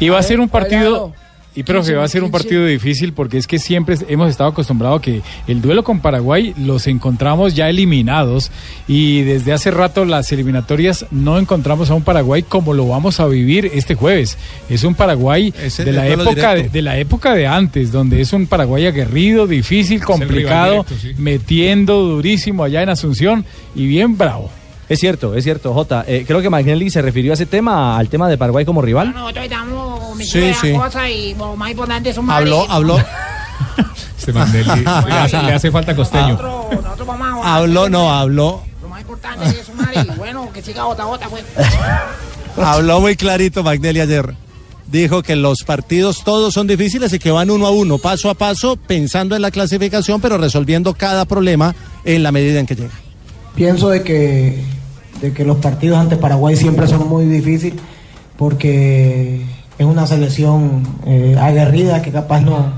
Y 0.01 0.09
va 0.09 0.17
a 0.17 0.19
a 0.19 0.23
ser 0.23 0.41
un 0.41 0.49
partido, 0.49 1.13
cuadrado. 1.13 1.13
Y 1.55 1.63
profe, 1.63 1.91
15, 1.91 1.95
va 1.95 2.03
a 2.03 2.07
ser 2.07 2.23
un 2.23 2.31
15. 2.31 2.43
partido 2.43 2.65
difícil 2.65 3.13
porque 3.13 3.37
es 3.37 3.47
que 3.47 3.59
siempre 3.59 3.97
hemos 4.07 4.29
estado 4.29 4.49
acostumbrados 4.49 4.99
a 4.99 5.01
que 5.01 5.21
el 5.47 5.61
duelo 5.61 5.83
con 5.83 6.01
Paraguay 6.01 6.53
los 6.57 6.87
encontramos 6.87 7.55
ya 7.55 7.69
eliminados 7.69 8.51
y 8.87 9.21
desde 9.21 9.53
hace 9.53 9.71
rato 9.71 10.03
las 10.05 10.31
eliminatorias 10.31 11.05
no 11.11 11.39
encontramos 11.39 11.89
a 11.89 11.93
un 11.93 12.03
Paraguay 12.03 12.43
como 12.43 12.73
lo 12.73 12.87
vamos 12.87 13.19
a 13.19 13.27
vivir 13.27 13.71
este 13.73 13.95
jueves. 13.95 14.37
Es 14.69 14.83
un 14.83 14.95
Paraguay 14.95 15.51
de 15.51 15.93
la 15.93 16.07
época 16.07 16.55
de, 16.55 16.69
de 16.69 16.81
la 16.81 16.97
época 16.97 17.33
de 17.33 17.47
antes, 17.47 17.91
donde 17.91 18.21
es 18.21 18.33
un 18.33 18.47
Paraguay 18.47 18.85
aguerrido, 18.85 19.47
difícil, 19.47 20.03
complicado, 20.03 20.83
directo, 20.83 20.95
sí. 20.99 21.13
metiendo 21.17 22.03
durísimo 22.03 22.63
allá 22.63 22.83
en 22.83 22.89
Asunción 22.89 23.45
y 23.75 23.87
bien 23.87 24.17
bravo. 24.17 24.49
Es 24.87 24.99
cierto, 24.99 25.33
es 25.35 25.43
cierto, 25.43 25.73
Jota. 25.73 26.03
Eh, 26.07 26.25
creo 26.27 26.41
que 26.41 26.49
Magnelli 26.49 26.89
se 26.89 27.01
refirió 27.01 27.31
a 27.31 27.35
ese 27.35 27.45
tema, 27.47 27.97
al 27.97 28.07
tema 28.07 28.29
de 28.29 28.37
Paraguay 28.37 28.65
como 28.65 28.81
rival. 28.81 29.13
Nosotros 29.13 29.43
estamos 29.45 30.17
Sí, 30.23 30.39
de 30.39 30.53
sí. 30.53 30.71
la 30.71 30.77
cosa 30.79 31.09
y 31.09 31.33
lo 31.33 31.55
más 31.55 31.71
importante 31.71 32.09
es 32.11 32.17
un 32.17 32.29
Habló, 32.29 32.65
habló, 32.69 32.97
Este 34.17 34.31
Mandelli, 34.31 34.69
le, 34.83 35.13
hace, 35.13 35.41
le 35.41 35.53
hace 35.53 35.71
falta 35.71 35.95
costeño. 35.95 36.29
Nosotros, 36.33 36.83
nosotros 36.83 37.07
vamos 37.07 37.45
a 37.45 37.55
habló, 37.57 37.89
no, 37.89 38.11
habló, 38.13 38.63
Lo 38.81 38.87
más 38.89 39.01
importante 39.01 39.45
es 39.47 39.65
sumar 39.65 39.91
y 39.93 40.17
bueno, 40.17 40.49
que 40.53 40.61
siga 40.61 40.85
otra 40.85 41.07
otra 41.07 41.27
pues. 41.29 41.43
habló 42.63 43.01
muy 43.01 43.15
clarito 43.15 43.63
Magnelli 43.63 43.99
ayer. 44.01 44.33
Dijo 44.87 45.23
que 45.23 45.35
los 45.35 45.63
partidos 45.63 46.23
todos 46.23 46.53
son 46.53 46.67
difíciles 46.67 47.11
y 47.11 47.17
que 47.19 47.31
van 47.31 47.49
uno 47.49 47.65
a 47.65 47.71
uno, 47.71 47.97
paso 47.97 48.29
a 48.29 48.35
paso, 48.35 48.75
pensando 48.77 49.35
en 49.35 49.41
la 49.41 49.49
clasificación, 49.51 50.21
pero 50.21 50.37
resolviendo 50.37 50.93
cada 50.93 51.25
problema 51.25 51.73
en 52.03 52.21
la 52.21 52.31
medida 52.31 52.59
en 52.59 52.67
que 52.67 52.75
llega. 52.75 52.91
Pienso 53.55 53.89
de 53.89 54.03
que, 54.03 54.63
de 55.21 55.33
que 55.33 55.45
los 55.45 55.57
partidos 55.57 55.97
ante 55.97 56.17
Paraguay 56.17 56.55
siempre 56.55 56.87
son 56.87 57.07
muy 57.07 57.25
difíciles 57.25 57.79
porque 58.37 59.41
es 59.77 59.85
una 59.85 60.05
selección 60.07 60.83
eh, 61.05 61.37
aguerrida 61.39 62.01
que 62.01 62.11
capaz 62.11 62.41
no, 62.41 62.73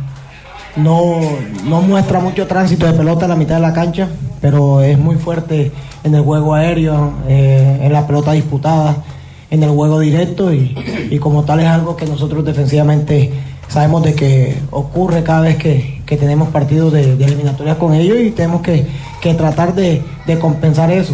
no, 0.75 1.19
no 1.65 1.81
muestra 1.81 2.19
mucho 2.19 2.47
tránsito 2.47 2.85
de 2.85 2.93
pelota 2.93 3.25
a 3.25 3.27
la 3.27 3.35
mitad 3.35 3.55
de 3.55 3.61
la 3.61 3.73
cancha, 3.73 4.07
pero 4.41 4.81
es 4.81 4.97
muy 4.97 5.15
fuerte 5.15 5.71
en 6.03 6.15
el 6.15 6.21
juego 6.21 6.53
aéreo, 6.53 7.13
eh, 7.27 7.79
en 7.81 7.93
la 7.93 8.05
pelota 8.05 8.31
disputada, 8.31 9.03
en 9.49 9.63
el 9.63 9.69
juego 9.69 9.99
directo 9.99 10.53
y, 10.53 10.75
y 11.09 11.19
como 11.19 11.43
tal 11.43 11.59
es 11.59 11.67
algo 11.67 11.95
que 11.95 12.05
nosotros 12.05 12.45
defensivamente 12.45 13.31
sabemos 13.67 14.03
de 14.03 14.13
que 14.13 14.57
ocurre 14.71 15.23
cada 15.23 15.41
vez 15.41 15.57
que, 15.57 15.96
que 16.07 16.17
tenemos 16.17 16.49
partidos 16.49 16.91
de, 16.93 17.15
de 17.15 17.25
eliminatorias 17.25 17.77
con 17.77 17.93
ellos 17.93 18.17
y 18.19 18.31
tenemos 18.31 18.61
que, 18.61 18.87
que 19.21 19.35
tratar 19.35 19.75
de, 19.75 20.01
de 20.25 20.39
compensar 20.39 20.89
eso. 20.89 21.13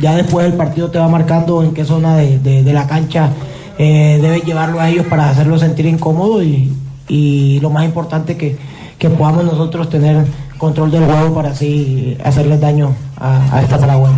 Ya 0.00 0.14
después 0.14 0.46
el 0.46 0.54
partido 0.54 0.90
te 0.90 0.98
va 0.98 1.08
marcando 1.08 1.62
en 1.62 1.74
qué 1.74 1.84
zona 1.84 2.16
de, 2.16 2.38
de- 2.38 2.72
la 2.72 2.86
cancha 2.86 3.30
eh, 3.78 4.18
debes 4.22 4.44
llevarlo 4.44 4.80
a 4.80 4.88
ellos 4.88 5.04
para 5.06 5.28
hacerlo 5.28 5.58
sentir 5.58 5.84
incómodo 5.86 6.42
y, 6.42 6.72
y 7.08 7.58
lo 7.60 7.68
más 7.70 7.84
importante 7.84 8.36
que, 8.36 8.56
que 8.98 9.10
podamos 9.10 9.44
nosotros 9.44 9.90
tener 9.90 10.24
control 10.56 10.90
del 10.90 11.04
juego 11.04 11.34
para 11.34 11.50
así 11.50 12.16
hacerles 12.24 12.60
daño 12.60 12.94
a, 13.16 13.56
a 13.56 13.62
esta 13.62 13.78
Paraguay. 13.78 14.12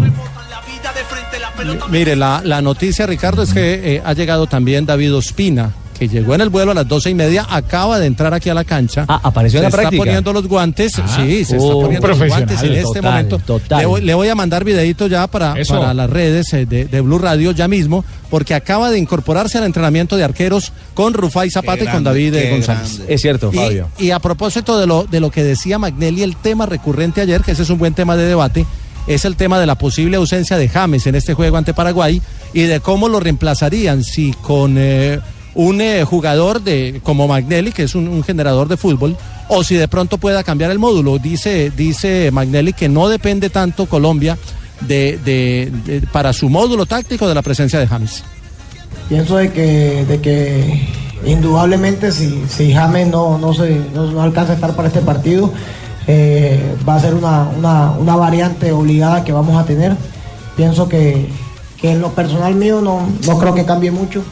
Mire, 1.90 2.16
la, 2.16 2.40
la 2.44 2.62
noticia, 2.62 3.06
Ricardo, 3.06 3.42
es 3.42 3.52
que 3.52 3.96
eh, 3.96 4.02
ha 4.04 4.12
llegado 4.14 4.46
también 4.46 4.86
David 4.86 5.14
Ospina, 5.14 5.72
que 6.00 6.08
llegó 6.08 6.34
en 6.34 6.40
el 6.40 6.48
vuelo 6.48 6.72
a 6.72 6.74
las 6.74 6.88
doce 6.88 7.10
y 7.10 7.14
media, 7.14 7.46
acaba 7.48 7.98
de 8.00 8.06
entrar 8.06 8.32
aquí 8.34 8.48
a 8.48 8.54
la 8.54 8.64
cancha. 8.64 9.04
Ah, 9.06 9.20
apareció 9.22 9.58
en 9.60 9.66
se 9.66 9.70
la 9.70 9.70
práctica. 9.70 9.96
está 9.96 10.04
poniendo 10.04 10.32
los 10.32 10.48
guantes, 10.48 10.98
Ah. 10.98 11.06
sí, 11.14 11.44
se 11.44 11.58
Oh, 11.58 11.60
está 11.72 11.74
poniendo 11.82 12.08
los 12.08 12.18
guantes 12.18 12.62
en 12.62 12.72
este 12.72 12.82
total, 12.84 13.02
momento. 13.02 13.38
total. 13.38 13.78
Le, 13.80 13.86
voy, 13.86 14.00
le 14.00 14.14
voy 14.14 14.28
a 14.28 14.34
mandar 14.34 14.64
videito 14.64 15.06
ya 15.06 15.26
para, 15.26 15.60
Eso. 15.60 15.74
para 15.78 15.92
las 15.94 16.08
redes 16.08 16.52
eh, 16.54 16.64
de, 16.66 16.86
de 16.86 17.00
Blue 17.02 17.18
Radio 17.18 17.52
ya 17.52 17.68
mismo, 17.68 18.02
porque 18.30 18.54
acaba 18.54 18.90
de 18.90 18.98
incorporarse 18.98 19.58
al 19.58 19.64
entrenamiento 19.64 20.16
de 20.16 20.24
arqueros 20.24 20.72
con 20.94 21.12
Rufai 21.12 21.50
Zapata 21.50 21.84
y 21.84 21.88
con 21.88 22.02
David 22.02 22.34
eh, 22.34 22.50
González. 22.50 23.02
Es 23.06 23.20
cierto, 23.20 23.50
Y- 23.52 23.56
Fabio. 23.56 23.88
Y, 23.98 24.10
a 24.10 24.18
propósito 24.20 24.78
de 24.80 24.86
lo, 24.86 25.04
de 25.04 25.20
lo 25.20 25.30
que 25.30 25.44
decía 25.44 25.78
Magnelli, 25.78 26.22
el 26.22 26.36
tema 26.36 26.64
recurrente 26.64 27.20
ayer, 27.20 27.42
que 27.42 27.52
ese 27.52 27.62
es 27.62 27.68
un 27.70 27.78
buen 27.78 27.92
tema 27.92 28.16
de 28.16 28.24
debate, 28.24 28.64
es 29.06 29.26
el 29.26 29.36
tema 29.36 29.58
de 29.60 29.66
la 29.66 29.74
posible 29.76 30.16
ausencia 30.16 30.56
de 30.56 30.68
James 30.68 31.06
en 31.06 31.14
este 31.14 31.34
juego 31.34 31.58
ante 31.58 31.74
Paraguay 31.74 32.22
y 32.54 32.62
de 32.62 32.80
cómo 32.80 33.08
lo 33.08 33.20
reemplazarían, 33.20 34.02
si 34.02 34.32
con 34.32 34.76
eh, 34.78 35.20
un 35.54 35.80
eh, 35.80 36.04
jugador 36.04 36.62
de 36.62 37.00
como 37.02 37.26
Magnelli, 37.28 37.72
que 37.72 37.82
es 37.84 37.94
un, 37.94 38.22
generador 38.22 38.68
de 38.68 38.76
fútbol, 38.76 39.16
o 39.48 39.64
si 39.64 39.74
de 39.74 39.88
pronto 39.88 40.18
pueda 40.18 40.44
cambiar 40.44 40.70
el 40.70 40.78
módulo. 40.78 41.18
Dice, 41.18 41.70
dice 41.76 42.30
Magnelli 42.32 42.72
que 42.72 42.88
no 42.88 43.08
depende 43.08 43.50
tanto 43.50 43.86
Colombia 43.86 44.38
de, 44.80 45.18
de- 45.24 45.72
de- 45.84 46.00
para 46.08 46.32
su 46.32 46.48
módulo 46.48 46.86
táctico 46.86 47.28
de 47.28 47.34
la 47.34 47.42
presencia 47.42 47.78
de 47.78 47.86
James. 47.86 48.22
Pienso 49.08 49.36
de 49.36 49.50
que, 49.52 50.04
de 50.06 50.20
que 50.20 50.88
indudablemente 51.26 52.12
si, 52.12 52.44
si 52.48 52.72
James 52.72 53.08
no, 53.08 53.38
no, 53.38 53.52
se, 53.52 53.80
no, 53.94 54.10
no 54.10 54.22
alcanza 54.22 54.52
a 54.52 54.54
estar 54.54 54.74
para 54.76 54.88
este 54.88 55.00
partido, 55.00 55.52
eh, 56.06 56.58
va 56.88 56.94
a 56.96 57.00
ser 57.00 57.14
una, 57.14 57.42
una, 57.48 57.90
una 57.92 58.16
variante 58.16 58.72
obligada 58.72 59.24
que 59.24 59.32
vamos 59.32 59.60
a 59.60 59.66
tener. 59.66 59.96
Pienso 60.56 60.88
que, 60.88 61.26
que 61.80 61.90
en 61.92 62.00
lo 62.00 62.12
personal 62.12 62.54
mío 62.54 62.80
no, 62.80 63.06
no 63.26 63.38
creo 63.38 63.54
que 63.54 63.64
cambie 63.64 63.90
mucho. 63.90 64.22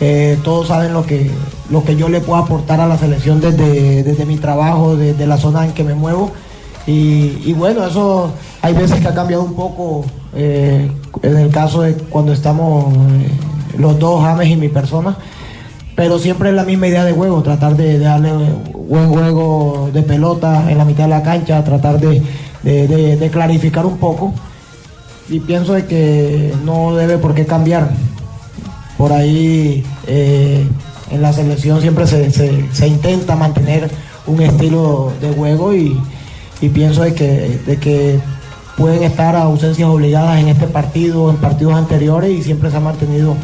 Eh, 0.00 0.38
todos 0.44 0.68
saben 0.68 0.92
lo 0.92 1.04
que, 1.04 1.30
lo 1.70 1.82
que 1.82 1.96
yo 1.96 2.08
le 2.08 2.20
puedo 2.20 2.40
aportar 2.42 2.80
a 2.80 2.86
la 2.86 2.96
selección 2.98 3.40
desde, 3.40 4.02
desde 4.04 4.24
mi 4.26 4.36
trabajo, 4.36 4.96
desde 4.96 5.26
la 5.26 5.36
zona 5.38 5.64
en 5.64 5.72
que 5.72 5.82
me 5.84 5.94
muevo. 5.94 6.30
Y, 6.86 7.52
bueno, 7.52 7.84
eso 7.86 8.30
hay 8.62 8.72
veces 8.72 9.00
que 9.00 9.08
ha 9.08 9.14
cambiado 9.14 9.42
un 9.42 9.52
poco 9.54 10.06
eh, 10.34 10.90
en 11.22 11.36
el 11.36 11.50
caso 11.50 11.82
de 11.82 11.92
cuando 11.94 12.32
estamos 12.32 12.94
eh, 12.94 13.28
los 13.76 13.98
dos, 13.98 14.22
James 14.22 14.48
y 14.48 14.56
mi 14.56 14.68
persona. 14.68 15.14
Pero 15.94 16.18
siempre 16.18 16.48
es 16.50 16.54
la 16.54 16.64
misma 16.64 16.86
idea 16.86 17.04
de 17.04 17.12
juego, 17.12 17.42
tratar 17.42 17.76
de, 17.76 17.98
de 17.98 18.04
darle 18.04 18.30
buen 18.88 19.08
juego 19.10 19.90
de 19.92 20.00
pelota 20.02 20.70
en 20.70 20.78
la 20.78 20.84
mitad 20.86 21.04
de 21.04 21.10
la 21.10 21.22
cancha, 21.22 21.62
tratar 21.64 22.00
de, 22.00 22.22
de- 22.62 22.88
de- 22.88 23.16
de 23.16 23.30
clarificar 23.30 23.84
un 23.84 23.98
poco. 23.98 24.32
Y 25.28 25.40
pienso 25.40 25.74
de 25.74 25.84
que 25.84 26.54
no 26.64 26.94
debe 26.94 27.18
por 27.18 27.34
qué 27.34 27.44
cambiar. 27.44 27.90
Por 28.98 29.12
ahí 29.12 29.82
eh, 30.06 30.66
en 31.10 31.22
la 31.22 31.32
selección 31.32 31.80
siempre 31.80 32.06
se, 32.06 32.30
se- 32.30 32.86
intenta 32.88 33.34
mantener 33.36 33.88
un 34.26 34.42
estilo 34.42 35.12
de 35.22 35.30
juego 35.32 35.72
y, 35.72 35.98
y 36.60 36.68
pienso 36.68 37.02
de 37.02 37.14
que, 37.14 37.58
de 37.64 37.76
que 37.78 38.18
pueden 38.76 39.02
estar 39.04 39.34
ausencias 39.36 39.88
obligadas 39.88 40.38
en 40.40 40.48
este 40.48 40.66
partido, 40.66 41.30
en 41.30 41.36
partidos 41.36 41.74
anteriores 41.74 42.30
y 42.38 42.42
siempre 42.42 42.70
se 42.70 42.76
ha 42.76 42.80
mantenido 42.80 43.34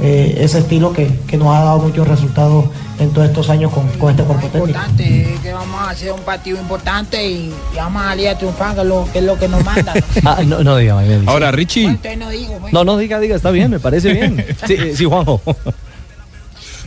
eh, 0.00 0.36
ese 0.40 0.58
estilo 0.58 0.92
que, 0.92 1.08
que 1.26 1.36
nos 1.36 1.48
ha 1.48 1.60
dado 1.60 1.78
muchos 1.78 2.06
resultados 2.06 2.66
en 2.98 3.10
todos 3.12 3.28
estos 3.28 3.48
años 3.50 3.72
con, 3.72 3.88
con 3.98 4.10
este 4.10 4.22
cuerpo 4.24 4.46
técnico. 4.48 4.68
importante, 4.68 5.36
que 5.42 5.52
vamos 5.52 5.80
a 5.80 5.90
hacer 5.90 6.12
un 6.12 6.20
partido 6.20 6.60
importante 6.60 7.28
y, 7.28 7.52
y 7.72 7.76
vamos 7.76 8.02
a 8.02 8.08
salir 8.08 8.28
a 8.28 8.38
triunfar, 8.38 8.74
que 8.74 8.80
es 8.80 8.86
lo 8.86 9.08
que, 9.12 9.18
es 9.18 9.24
lo 9.24 9.38
que 9.38 9.48
nos 9.48 9.64
manda. 9.64 9.94
Ah, 10.24 10.42
no, 10.44 10.64
no 10.64 10.76
diga, 10.76 10.94
Magnelli. 10.94 11.26
Ahora, 11.26 11.50
Richie. 11.50 11.84
Entonces 11.86 12.18
no 12.18 12.30
digo, 12.30 12.58
pues. 12.60 12.72
No, 12.72 12.84
no 12.84 12.96
diga, 12.96 13.20
diga, 13.20 13.36
está 13.36 13.50
bien, 13.50 13.70
me 13.70 13.80
parece 13.80 14.12
bien. 14.12 14.44
Sí, 14.66 14.76
sí 14.94 15.04
Juanjo. 15.04 15.40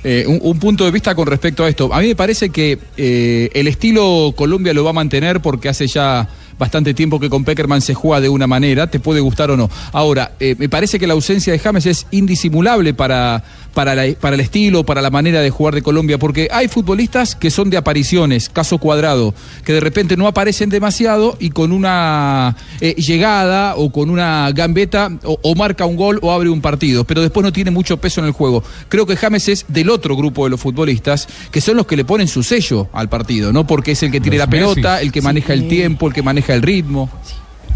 Eh, 0.03 0.25
un, 0.27 0.39
un 0.41 0.59
punto 0.59 0.85
de 0.85 0.91
vista 0.91 1.15
con 1.15 1.27
respecto 1.27 1.63
a 1.63 1.69
esto. 1.69 1.93
A 1.93 1.99
mí 1.99 2.07
me 2.07 2.15
parece 2.15 2.49
que 2.49 2.79
eh, 2.97 3.49
el 3.53 3.67
estilo 3.67 4.33
Colombia 4.35 4.73
lo 4.73 4.83
va 4.83 4.91
a 4.91 4.93
mantener 4.93 5.41
porque 5.41 5.69
hace 5.69 5.87
ya 5.87 6.27
bastante 6.57 6.93
tiempo 6.93 7.19
que 7.19 7.29
con 7.29 7.43
Peckerman 7.43 7.81
se 7.81 7.93
juega 7.93 8.21
de 8.21 8.29
una 8.29 8.47
manera, 8.47 8.87
te 8.87 8.99
puede 8.99 9.19
gustar 9.19 9.51
o 9.51 9.57
no. 9.57 9.69
Ahora, 9.91 10.31
eh, 10.39 10.55
me 10.57 10.69
parece 10.69 10.99
que 10.99 11.07
la 11.07 11.13
ausencia 11.13 11.53
de 11.53 11.59
James 11.59 11.85
es 11.85 12.07
indisimulable 12.11 12.93
para, 12.93 13.43
para, 13.77 13.93
la- 13.93 14.11
para 14.19 14.33
el 14.33 14.39
estilo, 14.39 14.83
para 14.83 15.03
la 15.03 15.11
manera 15.11 15.39
de 15.39 15.51
jugar 15.51 15.75
de 15.75 15.83
Colombia, 15.83 16.17
porque 16.17 16.47
hay 16.51 16.67
futbolistas 16.67 17.35
que 17.35 17.51
son 17.51 17.69
de 17.69 17.77
apariciones, 17.77 18.49
caso 18.49 18.79
cuadrado, 18.79 19.35
que 19.63 19.71
de 19.71 19.79
repente 19.79 20.17
no 20.17 20.25
aparecen 20.25 20.71
demasiado 20.71 21.37
y 21.39 21.51
con 21.51 21.71
una 21.71 22.55
eh, 22.81 22.95
llegada 22.95 23.75
o 23.75 23.91
con 23.91 24.09
una 24.09 24.49
gambeta 24.51 25.11
o, 25.23 25.37
o 25.43 25.53
marca 25.53 25.85
un 25.85 25.95
gol 25.95 26.17
o 26.23 26.31
abre 26.31 26.49
un 26.49 26.59
partido, 26.59 27.03
pero 27.03 27.21
después 27.21 27.43
no 27.43 27.53
tiene 27.53 27.69
mucho 27.69 27.97
peso 27.97 28.19
en 28.19 28.25
el 28.25 28.31
juego. 28.33 28.63
Creo 28.89 29.05
que 29.05 29.15
James 29.15 29.47
es 29.47 29.65
del 29.67 29.91
otro 29.91 30.15
grupo 30.15 30.45
de 30.45 30.49
los 30.49 30.59
futbolistas, 30.59 31.27
que 31.51 31.61
son 31.61 31.77
los 31.77 31.85
que 31.85 31.95
le 31.95 32.03
ponen 32.03 32.27
su 32.27 32.41
sello 32.41 32.87
al 32.93 33.09
partido, 33.09 33.53
¿no? 33.53 33.67
Porque 33.67 33.91
es 33.91 34.01
el 34.01 34.09
que 34.11 34.19
tiene 34.19 34.37
Los 34.39 34.47
la 34.47 34.49
pelota, 34.49 35.01
el 35.03 35.11
que 35.11 35.19
Sí, 35.21 35.23
maneja 35.25 35.53
el 35.53 35.67
tiempo, 35.67 36.07
el 36.07 36.13
que 36.15 36.23
maneja 36.23 36.55
el 36.55 36.63
ritmo. 36.63 37.11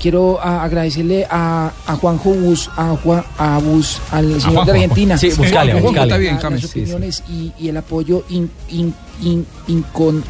Quiero 0.01 0.39
a- 0.41 0.63
agradecerle 0.63 1.27
a, 1.29 1.71
a 1.85 1.95
Juanjo 1.95 2.31
Bus, 2.33 2.69
a 2.75 2.95
Juan, 3.03 3.23
a 3.37 3.59
Bus, 3.59 4.01
al 4.11 4.41
señor 4.41 4.65
de. 4.65 4.71
Argentina. 4.71 5.17
Sí, 5.17 5.29
Buscalia, 5.37 5.73
Juanjo, 5.73 5.87
Buscalia. 5.89 6.03
Está 6.15 6.17
bien. 6.17 6.39
Las 6.53 6.61
Sí, 6.61 6.67
sí. 6.67 6.79
opiniones 6.79 7.23
y, 7.29 7.51
y 7.59 7.69
el 7.69 7.77
apoyo 7.77 8.23
in- 8.29 8.49
in- 8.69 8.93
in- 9.21 9.45
incon- 9.67 10.23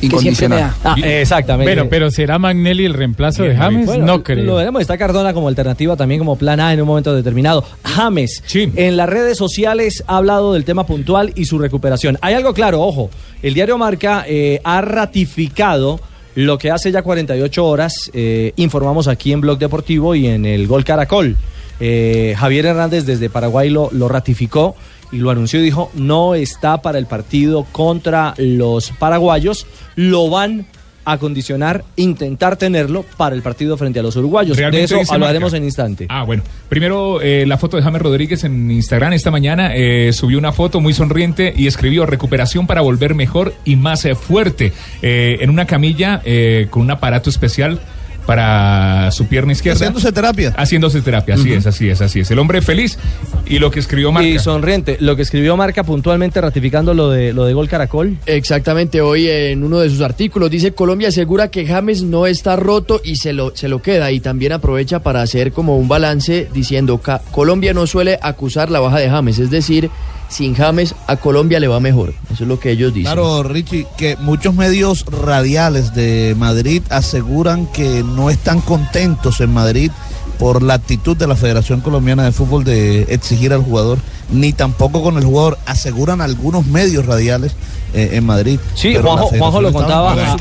Incondicional. 0.00 0.72
Ah, 0.84 0.94
exactamente. 1.02 1.72
Bueno, 1.74 1.88
pero 1.90 2.10
¿será 2.10 2.38
Magnelli 2.38 2.84
el 2.84 2.94
reemplazo 2.94 3.42
de 3.42 3.56
James? 3.56 3.86
Bueno, 3.86 4.04
no 4.06 4.22
creo. 4.22 4.44
Lo 4.44 4.54
veremos. 4.56 4.80
Está 4.82 4.96
Cardona 4.98 5.32
como 5.34 5.48
alternativa 5.48 5.96
también 5.96 6.18
como 6.18 6.36
plan 6.36 6.60
A 6.60 6.72
en 6.72 6.80
un 6.80 6.86
momento 6.86 7.14
determinado. 7.14 7.64
James, 7.84 8.42
en 8.54 8.96
las 8.96 9.08
redes 9.08 9.36
sociales 9.38 10.04
ha 10.06 10.18
hablado 10.18 10.52
del 10.52 10.64
tema 10.64 10.84
puntual 10.86 11.32
y 11.34 11.46
su 11.46 11.58
recuperación. 11.58 12.18
Hay 12.20 12.34
algo 12.34 12.52
claro, 12.54 12.80
ojo. 12.82 13.10
El 13.42 13.54
diario 13.54 13.78
Marca 13.78 14.24
eh, 14.28 14.60
ha 14.64 14.80
ratificado 14.82 16.00
lo 16.44 16.56
que 16.56 16.70
hace 16.70 16.92
ya 16.92 17.02
48 17.02 17.66
horas 17.66 18.12
eh, 18.14 18.52
informamos 18.54 19.08
aquí 19.08 19.32
en 19.32 19.40
Blog 19.40 19.58
Deportivo 19.58 20.14
y 20.14 20.28
en 20.28 20.44
el 20.46 20.68
Gol 20.68 20.84
Caracol. 20.84 21.36
Eh, 21.80 22.36
Javier 22.38 22.66
Hernández 22.66 23.06
desde 23.06 23.28
Paraguay 23.28 23.70
lo, 23.70 23.88
lo 23.90 24.08
ratificó 24.08 24.76
y 25.10 25.16
lo 25.16 25.30
anunció 25.30 25.58
y 25.58 25.64
dijo 25.64 25.90
no 25.94 26.36
está 26.36 26.80
para 26.80 26.98
el 26.98 27.06
partido 27.06 27.66
contra 27.72 28.34
los 28.36 28.92
paraguayos. 28.92 29.66
Lo 29.96 30.30
van 30.30 30.66
a 31.10 31.16
condicionar, 31.16 31.84
intentar 31.96 32.56
tenerlo 32.56 33.02
para 33.16 33.34
el 33.34 33.40
partido 33.40 33.78
frente 33.78 33.98
a 33.98 34.02
los 34.02 34.14
uruguayos. 34.16 34.56
De 34.56 34.82
eso 34.82 35.00
hablaremos 35.08 35.52
Marca. 35.52 35.56
en 35.56 35.64
instante. 35.64 36.06
Ah, 36.10 36.24
bueno. 36.24 36.42
Primero, 36.68 37.22
eh, 37.22 37.46
la 37.46 37.56
foto 37.56 37.78
de 37.78 37.82
James 37.82 38.02
Rodríguez 38.02 38.44
en 38.44 38.70
Instagram 38.70 39.14
esta 39.14 39.30
mañana 39.30 39.74
eh, 39.74 40.12
subió 40.12 40.38
una 40.38 40.52
foto 40.52 40.80
muy 40.80 40.92
sonriente 40.92 41.54
y 41.56 41.66
escribió 41.66 42.04
recuperación 42.04 42.66
para 42.66 42.82
volver 42.82 43.14
mejor 43.14 43.54
y 43.64 43.76
más 43.76 44.04
eh, 44.04 44.14
fuerte 44.14 44.72
eh, 45.00 45.38
en 45.40 45.48
una 45.48 45.66
camilla 45.66 46.20
eh, 46.24 46.66
con 46.68 46.82
un 46.82 46.90
aparato 46.90 47.30
especial 47.30 47.80
para 48.28 49.10
su 49.10 49.26
pierna 49.26 49.52
izquierda. 49.52 49.78
Haciéndose 49.78 50.12
terapia. 50.12 50.52
Haciéndose 50.54 51.00
terapia, 51.00 51.36
así 51.36 51.50
es, 51.50 51.66
así 51.66 51.88
es, 51.88 52.02
así 52.02 52.20
es. 52.20 52.30
El 52.30 52.38
hombre 52.38 52.60
feliz 52.60 52.98
y 53.46 53.58
lo 53.58 53.70
que 53.70 53.80
escribió 53.80 54.12
Marca. 54.12 54.28
Y 54.28 54.38
sonriente, 54.38 54.98
lo 55.00 55.16
que 55.16 55.22
escribió 55.22 55.56
Marca 55.56 55.82
puntualmente 55.82 56.38
ratificando 56.38 56.92
lo 56.92 57.08
de 57.08 57.32
lo 57.32 57.46
de 57.46 57.54
Gol 57.54 57.70
Caracol. 57.70 58.18
Exactamente, 58.26 59.00
hoy 59.00 59.30
en 59.30 59.64
uno 59.64 59.78
de 59.78 59.88
sus 59.88 60.02
artículos 60.02 60.50
dice 60.50 60.72
Colombia 60.72 61.08
asegura 61.08 61.50
que 61.50 61.66
James 61.66 62.02
no 62.02 62.26
está 62.26 62.54
roto 62.56 63.00
y 63.02 63.16
se 63.16 63.32
lo, 63.32 63.56
se 63.56 63.66
lo 63.66 63.80
queda 63.80 64.12
y 64.12 64.20
también 64.20 64.52
aprovecha 64.52 64.98
para 64.98 65.22
hacer 65.22 65.52
como 65.52 65.78
un 65.78 65.88
balance 65.88 66.50
diciendo 66.52 67.00
Colombia 67.30 67.72
no 67.72 67.86
suele 67.86 68.18
acusar 68.20 68.70
la 68.70 68.80
baja 68.80 68.98
de 68.98 69.08
James, 69.08 69.38
es 69.38 69.48
decir, 69.48 69.88
sin 70.28 70.54
James 70.54 70.94
a 71.06 71.16
Colombia 71.16 71.60
le 71.60 71.68
va 71.68 71.80
mejor, 71.80 72.14
eso 72.32 72.44
es 72.44 72.48
lo 72.48 72.60
que 72.60 72.70
ellos 72.70 72.92
dicen. 72.92 73.12
Claro, 73.12 73.42
Richie, 73.42 73.86
que 73.96 74.16
muchos 74.16 74.54
medios 74.54 75.04
radiales 75.06 75.94
de 75.94 76.34
Madrid 76.38 76.82
aseguran 76.90 77.66
que 77.66 78.02
no 78.02 78.30
están 78.30 78.60
contentos 78.60 79.40
en 79.40 79.52
Madrid 79.52 79.90
por 80.38 80.62
la 80.62 80.74
actitud 80.74 81.16
de 81.16 81.26
la 81.26 81.36
Federación 81.36 81.80
Colombiana 81.80 82.24
de 82.24 82.32
Fútbol 82.32 82.64
de 82.64 83.02
exigir 83.08 83.52
al 83.52 83.62
jugador, 83.62 83.98
ni 84.30 84.52
tampoco 84.52 85.02
con 85.02 85.16
el 85.16 85.24
jugador, 85.24 85.58
aseguran 85.66 86.20
algunos 86.20 86.66
medios 86.66 87.06
radiales 87.06 87.52
eh, 87.94 88.10
en 88.12 88.24
Madrid. 88.26 88.58
Sí, 88.74 88.92
Juanjo, 89.38 89.60
lo 89.62 89.72
contaba 89.72 90.12
a- 90.32 90.36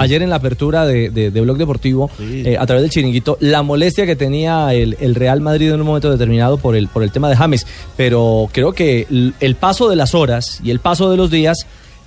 ayer, 0.00 0.22
en 0.22 0.30
la 0.30 0.36
apertura 0.36 0.84
de, 0.86 1.10
de- 1.10 1.30
de 1.30 1.40
Blog 1.40 1.56
Deportivo, 1.56 2.10
eh, 2.20 2.56
a 2.58 2.66
través 2.66 2.82
del 2.82 2.90
chiringuito, 2.90 3.36
la 3.40 3.62
molestia 3.62 4.06
que 4.06 4.16
tenía 4.16 4.72
el, 4.74 4.96
el 5.00 5.14
Real 5.14 5.40
Madrid 5.40 5.70
en 5.72 5.80
un 5.80 5.86
momento 5.86 6.10
determinado 6.10 6.56
por 6.58 6.74
el, 6.74 6.88
por 6.88 7.02
el 7.04 7.12
tema 7.12 7.28
de 7.28 7.36
James. 7.36 7.66
Pero 7.96 8.48
creo 8.52 8.72
que 8.72 9.06
el 9.40 9.54
paso 9.54 9.88
de 9.88 9.96
las 9.96 10.14
horas 10.14 10.58
y 10.64 10.70
el 10.70 10.80
paso 10.80 11.10
de 11.10 11.16
los 11.16 11.30
días 11.30 11.58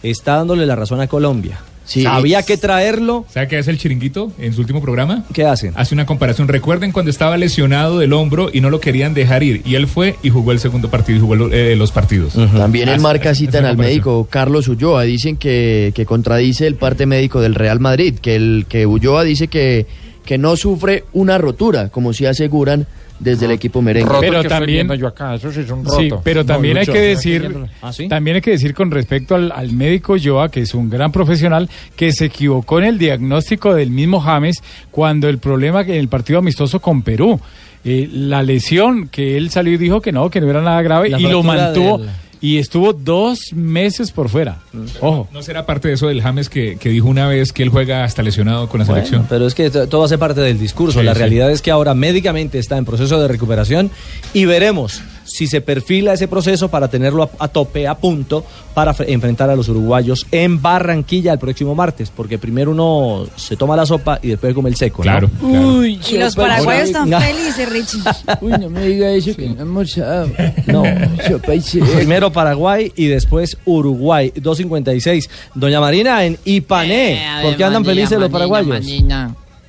está 0.04 0.36
dándole 0.36 0.66
la 0.66 0.76
razón 0.76 1.00
a 1.02 1.08
Colombia. 1.08 1.60
Sí. 1.88 2.06
Había 2.06 2.44
que 2.44 2.58
traerlo. 2.58 3.26
¿Sabe 3.34 3.48
qué 3.48 3.58
hace 3.58 3.72
el 3.72 3.80
chiringuito 3.80 4.32
en 4.38 4.54
su 4.54 4.62
último 4.62 4.82
programa? 4.82 5.24
¿Qué 5.34 5.46
hace? 5.46 5.72
Hace 5.74 5.96
una 5.96 6.06
comparación. 6.06 6.48
Recuerden 6.48 6.92
cuando 6.92 7.10
estaba 7.10 7.38
lesionado 7.38 7.98
del 7.98 8.14
hombro 8.14 8.50
y 8.54 8.62
no 8.62 8.70
lo 8.70 8.80
querían 8.80 9.14
dejar 9.14 9.42
ir. 9.42 9.62
Y 9.66 9.76
él 9.76 9.88
fue 9.88 10.16
y 10.22 10.30
jugó 10.30 10.52
el 10.52 10.60
segundo 10.60 10.90
partido 10.90 11.18
y 11.18 11.22
jugó 11.22 11.36
eh, 11.50 11.76
los 11.76 11.92
partidos. 11.92 12.34
También 12.34 12.90
en 12.90 13.02
marca 13.02 13.34
citan 13.34 13.66
al 13.66 13.78
médico 13.78 14.28
Carlos 14.30 14.68
Ulloa, 14.68 15.04
dicen 15.04 15.38
que, 15.38 15.92
que 15.96 16.06
contradice 16.06 16.68
el 16.68 16.76
parte 16.76 17.06
médico 17.06 17.42
del 17.42 17.56
Real 17.56 17.80
Madrid, 17.80 18.16
que 18.22 18.36
el 18.36 18.66
que 18.68 18.86
Ulloa 18.86 19.24
dice 19.24 19.48
que, 19.48 19.86
que 20.26 20.38
no 20.38 20.58
sufre 20.58 21.06
una 21.14 21.38
rotura, 21.38 21.90
como 21.90 22.14
si 22.14 22.26
aseguran 22.26 22.86
desde 23.20 23.46
el 23.46 23.52
equipo 23.52 23.82
merengue. 23.82 24.12
Pero 24.20 24.44
también, 24.44 24.92
yo 24.94 25.08
acá, 25.08 25.36
eso 25.36 25.52
sí 25.52 25.62
es 25.62 25.70
un 25.72 25.86
sí, 25.90 26.10
roto. 26.10 26.22
pero 26.24 26.42
No, 26.42 26.46
también 26.46 26.78
hay 26.78 26.86
que 26.86 27.00
decir. 27.00 27.50
¿Ah, 27.82 27.92
sí? 27.92 28.08
también 28.08 28.36
hay 28.36 28.42
que 28.42 28.52
decir 28.52 28.74
con 28.74 28.92
respecto 28.92 29.36
al, 29.36 29.52
al 29.52 29.72
médico 29.72 30.16
Joa, 30.24 30.50
que 30.50 30.62
es 30.62 30.74
un 30.74 30.90
gran 30.90 31.12
profesional, 31.12 31.70
que 31.96 32.12
se 32.12 32.26
equivocó 32.26 32.80
en 32.80 32.86
el 32.86 32.98
diagnóstico 32.98 33.74
del 33.74 33.90
mismo 33.92 34.20
James 34.20 34.62
cuando 34.92 35.30
el 35.30 35.38
problema 35.40 35.84
que 35.84 35.94
en 35.94 36.00
el 36.00 36.08
partido 36.10 36.40
amistoso 36.40 36.80
con 36.80 37.02
Perú, 37.02 37.40
eh, 37.86 38.10
la 38.12 38.44
lesión 38.44 39.08
que 39.08 39.38
él 39.38 39.50
salió 39.50 39.74
y 39.74 39.78
dijo 39.78 40.02
que 40.02 40.12
no, 40.12 40.30
que 40.30 40.42
no 40.42 40.50
era 40.50 40.62
nada 40.62 40.82
grave 40.82 41.10
La 41.10 41.20
y 41.20 41.24
lo 41.24 41.42
mantuvo 41.44 42.00
del- 42.00 42.10
y 42.42 42.58
estuvo 42.58 42.94
dos 42.94 43.54
meses 43.54 44.12
por 44.12 44.30
fuera. 44.30 44.60
Ojo. 45.02 45.28
¿No 45.34 45.42
será 45.42 45.66
parte 45.66 45.88
de 45.88 45.96
eso 45.96 46.08
del 46.08 46.22
James 46.22 46.50
que, 46.50 46.78
que 46.78 46.90
dijo 46.90 47.08
una 47.08 47.28
vez 47.28 47.52
que 47.54 47.64
él 47.64 47.70
juega 47.70 48.04
hasta 48.04 48.22
lesionado 48.24 48.70
con 48.70 48.80
la 48.80 48.86
Bueno, 48.86 48.96
selección? 49.04 49.26
pero 49.30 49.48
es 49.48 49.56
que 49.56 49.70
to- 49.70 49.88
todo 49.88 50.04
hace 50.04 50.18
parte 50.18 50.42
del 50.42 50.60
discurso. 50.60 51.00
Sí, 51.00 51.06
la 51.06 51.14
sí. 51.14 51.20
realidad 51.20 51.52
es 51.52 51.62
que 51.62 51.72
ahora 51.72 51.94
médicamente 51.94 52.60
está 52.60 52.78
en 52.78 52.86
proceso 52.86 53.20
de 53.20 53.28
recuperación 53.28 53.90
y 54.34 54.46
veremos 54.46 55.02
si 55.28 55.46
se 55.46 55.62
perfila 55.62 56.14
ese 56.14 56.28
proceso 56.28 56.70
para 56.70 56.88
tenerlo 56.88 57.24
a, 57.24 57.30
a 57.44 57.48
tope, 57.50 57.88
a 57.88 57.96
punto, 57.96 58.44
para 58.74 58.94
fre- 58.96 59.06
enfrentar 59.10 59.50
a 59.50 59.56
los 59.56 59.68
uruguayos 59.70 60.26
en 60.32 60.62
Barranquilla 60.62 61.34
el 61.34 61.40
próximo 61.40 61.76
martes, 61.76 62.10
porque 62.16 62.38
primero 62.38 62.72
uno 62.72 63.26
se 63.36 63.56
toma 63.58 63.76
la 63.76 63.86
sopa 63.86 64.20
y 64.22 64.30
después 64.30 64.54
come 64.54 64.70
el 64.70 64.76
seco. 64.76 65.04
¿no? 65.04 65.12
Claro, 65.12 65.30
Uy, 65.42 66.00
Y 66.12 66.18
los 66.18 66.36
paraguayos 66.36 66.86
están 66.88 67.10
felices, 67.10 67.70
Richie. 67.70 68.00
Uy, 68.42 68.52
no 68.54 68.70
me 68.70 68.82
diga 68.88 69.10
eso 69.12 69.36
que 69.36 69.50
no 69.50 69.56
he 69.58 69.60
almorzado. 69.62 70.30
No. 70.68 70.84
Sopa 71.28 71.54
y 71.56 71.62
seco. 71.62 71.86
Primero 71.96 72.32
Paraguay 72.32 72.92
y 72.96 73.08
después 73.08 73.58
Uruguay. 73.66 74.32
2.56. 74.36 75.30
Doña 75.56 75.80
Marina 75.82 76.24
en 76.26 76.38
Ipané. 76.46 77.22
¿Por 77.42 77.56
qué 77.58 77.64
andan 77.64 77.84
felices 77.84 78.18
los 78.20 78.30
paraguayos? 78.30 78.86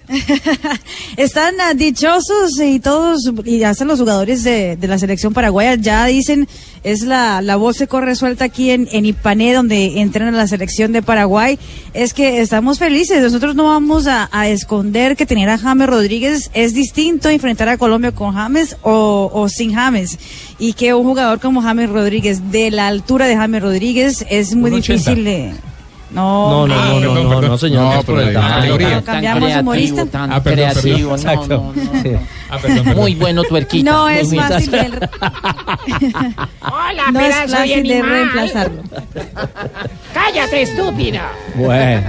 Están 1.16 1.54
ah, 1.60 1.74
dichosos 1.74 2.58
y 2.60 2.80
todos, 2.80 3.30
y 3.44 3.62
hasta 3.62 3.84
los 3.84 3.98
jugadores 3.98 4.42
de, 4.44 4.76
de 4.76 4.88
la 4.88 4.98
selección 4.98 5.32
paraguaya 5.34 5.74
ya 5.74 6.06
dicen, 6.06 6.48
es 6.84 7.02
la, 7.02 7.42
la 7.42 7.56
voz 7.56 7.78
que 7.78 7.86
corre 7.86 8.14
suelta 8.14 8.44
aquí 8.44 8.70
en, 8.70 8.88
en 8.92 9.04
Ipané, 9.04 9.52
donde 9.52 10.00
entrenan 10.00 10.34
a 10.34 10.38
la 10.38 10.46
selección 10.46 10.92
de 10.92 11.02
Paraguay, 11.02 11.58
es 11.92 12.14
que 12.14 12.40
estamos 12.40 12.78
felices. 12.78 13.20
Nosotros 13.20 13.54
no 13.54 13.64
vamos 13.64 14.06
a, 14.06 14.28
a 14.32 14.48
esconder 14.48 15.16
que 15.16 15.26
tener 15.26 15.48
a 15.50 15.58
James 15.58 15.88
Rodríguez 15.88 16.50
es 16.54 16.72
distinto 16.74 17.28
a 17.28 17.32
enfrentar 17.32 17.68
a 17.68 17.76
Colombia 17.78 18.12
con 18.12 18.34
James 18.34 18.76
o, 18.82 19.30
o 19.32 19.48
sin 19.48 19.74
James. 19.74 20.18
Y 20.58 20.72
que 20.74 20.94
un 20.94 21.04
jugador 21.04 21.40
como 21.40 21.62
James 21.62 21.90
Rodríguez, 21.90 22.50
de 22.50 22.70
la 22.70 22.86
altura 22.88 23.26
de 23.26 23.36
James 23.36 23.62
Rodríguez, 23.62 24.24
es 24.30 24.54
muy 24.54 24.70
1.80. 24.70 24.74
difícil. 24.76 25.24
de- 25.24 25.52
No, 26.10 26.66
No, 26.66 26.74
no, 26.74 27.00
no, 27.00 27.14
no, 27.14 27.24
no, 27.24 27.40
no, 27.48 27.58
señor. 27.58 27.96
No, 27.96 28.02
por 28.02 28.20
el 28.20 28.32
categoría. 28.32 29.02
Cambiamos 29.02 29.56
humorista. 29.60 30.06
tan 30.06 30.32
Ah, 30.32 30.42
perdón, 30.42 30.64
perdón. 30.68 30.82
creativo, 30.82 31.10
no, 31.10 31.16
Exacto. 31.16 31.48
no, 31.48 31.72
no, 31.74 32.02
Sí. 32.02 32.08
no. 32.10 32.20
Ah, 32.50 32.58
perdón, 32.62 32.84
perdón. 32.84 32.96
Muy 33.02 33.14
bueno 33.14 33.42
tuerquita. 33.44 33.90
No 33.90 34.08
es 34.08 34.34
fácil 34.34 34.70
de, 34.70 34.78
Hola, 36.62 37.10
no 37.12 37.20
es 37.20 37.50
fácil 37.52 37.82
de 37.88 38.02
reemplazarlo. 38.02 38.82
Cállate, 40.14 40.62
estúpida. 40.62 41.30
Bueno, 41.54 42.02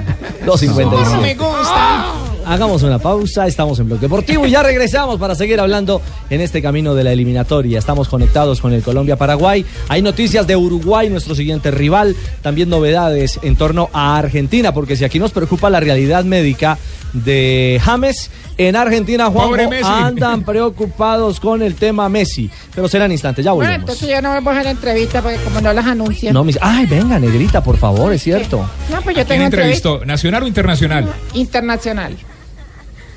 No 0.46 0.56
me 0.56 1.36
2.55. 1.36 1.38
gusta. 1.38 2.06
Hagamos 2.46 2.82
una 2.82 2.98
pausa, 2.98 3.46
estamos 3.46 3.78
en 3.80 3.86
Bloque 3.88 4.02
Deportivo 4.04 4.48
y 4.48 4.50
ya 4.52 4.64
regresamos 4.64 5.20
para 5.20 5.36
seguir 5.36 5.60
hablando 5.60 6.02
en 6.32 6.42
este 6.42 6.64
camino 6.64 6.96
de 6.96 7.04
la 7.04 7.12
eliminatoria. 7.12 7.78
Estamos 7.78 8.10
conectados 8.10 8.60
con 8.60 8.74
el 8.74 8.82
Colombia-Paraguay. 8.82 9.64
Hay 9.88 10.02
noticias 10.02 10.48
de 10.48 10.56
Uruguay, 10.56 11.10
nuestro 11.12 11.36
siguiente 11.36 11.70
rival. 11.70 12.16
También 12.42 12.70
novedades 12.70 13.40
en 13.44 13.56
torno 13.56 13.89
a 13.94 14.18
Argentina, 14.18 14.74
porque 14.74 14.96
si 14.96 15.06
aquí 15.06 15.20
nos 15.20 15.32
preocupa 15.32 15.70
la 15.70 15.80
realidad 15.80 16.24
médica 16.24 16.78
de 17.14 17.82
James, 17.84 18.30
en 18.58 18.76
Argentina, 18.76 19.32
Pobre 19.32 19.66
Juan, 19.66 19.70
Messi. 19.70 19.90
andan 19.92 20.44
preocupados 20.44 21.40
con 21.40 21.62
el 21.62 21.76
tema 21.76 22.10
Messi. 22.10 22.50
Pero 22.76 22.88
será 22.88 23.06
en 23.06 23.14
instante, 23.14 23.42
ya 23.42 23.52
Bueno, 23.54 23.70
volvemos. 23.72 23.90
entonces 23.90 24.10
yo 24.10 24.22
no 24.22 24.42
voy 24.42 24.56
a 24.58 24.64
la 24.64 24.72
entrevista 24.72 25.22
porque 25.22 25.38
como 25.38 25.62
no 25.62 25.74
las 25.74 25.86
anuncian. 25.86 26.34
No, 26.34 26.44
mis... 26.44 26.58
Ay, 26.62 26.86
venga, 26.86 27.18
negrita, 27.20 27.64
por 27.64 27.78
favor, 27.78 28.14
es 28.14 28.22
cierto. 28.22 28.58
No, 28.92 29.02
pues 29.02 29.16
yo 29.16 29.26
¿Quién 29.26 29.28
tengo 29.28 29.44
entrevista 29.46 29.90
entrevistó? 29.90 30.06
¿Nacional 30.06 30.44
o 30.44 30.48
internacional? 30.48 31.08
internacional. 31.34 32.16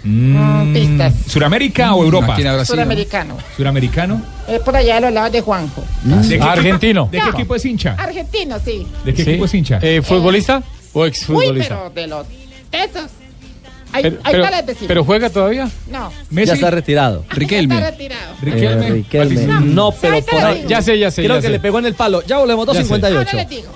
Mm, 0.04 0.72
pistas. 0.72 1.14
¿Suramérica 1.28 1.94
o 1.94 2.02
Europa? 2.04 2.36
Suramericano. 2.64 3.36
¿Suramericano? 3.56 4.22
Es 4.48 4.60
por 4.60 4.74
allá 4.76 4.96
de 4.96 5.00
los 5.02 5.12
lados 5.12 5.32
de 5.32 5.40
Juanjo. 5.40 5.84
¿De 6.02 6.38
qué- 6.38 6.42
Argentino. 6.42 7.08
¿De 7.10 7.20
qué 7.20 7.28
equipo 7.30 7.54
es 7.54 7.64
hincha? 7.64 7.94
Argentino, 7.98 8.56
sí. 8.64 8.86
¿De 9.04 9.14
qué 9.14 9.24
Sí. 9.24 9.30
equipo 9.30 9.44
es 9.44 9.54
hincha? 9.54 9.78
Eh, 9.82 10.02
¿Futbolista 10.02 10.62
o 10.92 11.02
Uy, 11.02 11.08
exfutbolista? 11.08 11.90
pero 11.94 11.94
de 11.94 12.06
los. 12.08 12.26
Ahí, 13.94 14.04
Pero, 14.04 14.16
ahí 14.24 14.32
pero- 14.32 14.44
está 14.44 14.50
la 14.56 14.62
decisión. 14.62 14.88
pero 14.88 15.04
juega 15.04 15.28
todavía. 15.28 15.68
No. 15.90 16.10
¿Messi? 16.30 16.46
Ya 16.48 16.54
está 16.54 16.70
retirado. 16.70 17.26
Riquelme. 17.28 17.74
Está 17.74 17.90
retirado. 17.90 18.34
¿Riquelme? 18.40 18.86
Eh, 18.86 18.90
Riquelme. 18.92 19.46
No, 19.66 19.92
pero 19.92 20.18
por 20.24 20.42
ahí. 20.42 20.64
Ya 20.66 20.80
sé, 20.80 20.98
ya 20.98 21.10
sé. 21.10 21.22
Creo 21.22 21.36
ya 21.36 21.40
que 21.42 21.46
sé. 21.48 21.52
le 21.52 21.60
pegó 21.60 21.78
en 21.78 21.84
el 21.86 21.94
palo. 21.94 22.22
Ya 22.26 22.38
volvemos, 22.38 22.66
Ya 22.68 22.72
sé. 22.72 22.88
2.58. 22.88 23.18
Ahora 23.18 23.32
les 23.34 23.48
digo. 23.50 23.68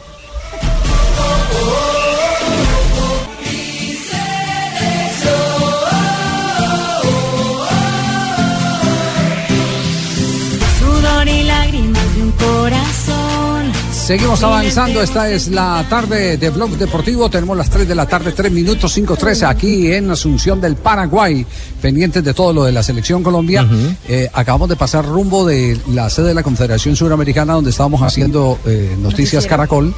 Seguimos 14.07 14.41
avanzando, 14.45 15.03
esta 15.03 15.29
es 15.29 15.49
la 15.49 15.85
tarde 15.91 16.37
de 16.37 16.51
Blog 16.51 16.71
Deportivo, 16.79 17.29
tenemos 17.29 17.57
las 17.57 17.69
3 17.69 17.89
de 17.89 17.95
la 17.97 18.07
tarde, 18.07 18.31
3 18.31 18.53
minutos 18.53 18.97
5-3 18.97 19.49
aquí 19.49 19.93
en 19.93 20.09
Asunción 20.09 20.61
del 20.61 20.77
Paraguay, 20.77 21.45
pendientes 21.83 22.23
de 22.23 22.33
todo 22.33 22.53
lo 22.53 22.63
de 22.63 22.71
la 22.71 22.85
selección 22.85 23.25
Colombia. 23.25 23.67
Eh, 24.07 24.31
acabamos 24.33 24.69
de 24.69 24.77
pasar 24.77 25.05
rumbo 25.05 25.45
de 25.45 25.77
la 25.89 26.09
sede 26.09 26.29
de 26.29 26.35
la 26.35 26.45
Confederación 26.45 26.95
Suramericana 26.95 27.55
donde 27.55 27.71
estábamos 27.71 28.01
haciendo 28.01 28.61
eh, 28.65 28.97
Noticias. 28.97 29.45
Caracol, 29.45 29.93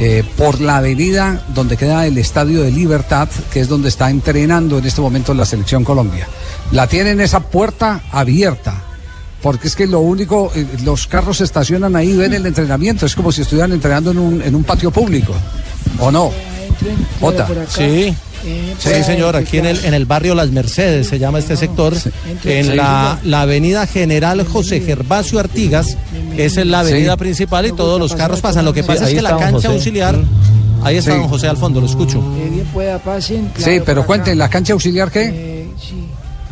eh, 0.00 0.24
por 0.36 0.60
la 0.60 0.78
avenida 0.78 1.46
donde 1.54 1.76
queda 1.76 2.08
el 2.08 2.18
Estadio 2.18 2.60
de 2.60 2.72
Libertad, 2.72 3.28
que 3.52 3.60
es 3.60 3.68
donde 3.68 3.88
está 3.88 4.10
entrenando 4.10 4.78
en 4.78 4.84
este 4.84 5.00
momento 5.00 5.32
la 5.32 5.44
selección 5.44 5.84
Colombia. 5.84 6.26
La 6.72 6.88
tienen 6.88 7.20
esa 7.20 7.38
puerta 7.38 8.02
abierta. 8.10 8.82
Porque 9.44 9.68
es 9.68 9.76
que 9.76 9.86
lo 9.86 10.00
único, 10.00 10.50
eh, 10.56 10.66
los 10.84 11.06
carros 11.06 11.36
se 11.36 11.44
estacionan 11.44 11.94
ahí, 11.96 12.16
ven 12.16 12.32
el 12.32 12.46
entrenamiento, 12.46 13.04
es 13.04 13.14
como 13.14 13.30
si 13.30 13.42
estuvieran 13.42 13.72
entrenando 13.72 14.10
en 14.10 14.18
un, 14.18 14.40
en 14.42 14.54
un 14.54 14.64
patio 14.64 14.90
público, 14.90 15.34
¿o 16.00 16.10
no? 16.10 16.32
Acá. 17.22 17.46
Sí. 17.68 17.82
Eh, 18.46 18.74
Sí, 18.78 18.90
señor, 19.06 19.36
aquí 19.36 19.56
en 19.58 19.64
el, 19.66 19.84
en 19.86 19.94
el 19.94 20.04
barrio 20.04 20.34
Las 20.34 20.50
Mercedes 20.50 21.08
se 21.08 21.18
llama 21.18 21.38
este 21.38 21.56
sector, 21.56 21.94
en 22.44 22.76
la, 22.76 23.18
la 23.24 23.40
avenida 23.42 23.86
General 23.86 24.44
José 24.46 24.80
Gervasio 24.80 25.38
Artigas, 25.38 25.96
esa 26.36 26.60
es 26.60 26.66
la 26.66 26.80
avenida 26.80 27.12
Sí. 27.12 27.18
principal 27.18 27.64
y 27.66 27.72
todos 27.72 27.98
los 28.00 28.14
carros 28.14 28.40
pasan. 28.42 28.64
Lo 28.66 28.72
que 28.74 28.82
Sí, 28.82 28.86
pasa 28.88 29.08
es 29.08 29.14
que 29.14 29.22
la 29.22 29.36
cancha 29.36 29.52
José. 29.52 29.66
auxiliar, 29.68 30.18
ahí 30.82 30.96
está 30.98 31.12
Sí. 31.12 31.18
don 31.18 31.28
José 31.28 31.48
al 31.48 31.56
fondo, 31.56 31.80
lo 31.80 31.86
escucho. 31.86 32.18
Eh, 32.38 32.48
bien 32.52 32.66
pueda 32.66 32.98
pasen. 32.98 33.50
Sí, 33.56 33.80
pero 33.84 34.04
cuenten. 34.06 34.36
¿la 34.36 34.48
cancha 34.50 34.72
auxiliar 34.74 35.10
qué? 35.10 35.53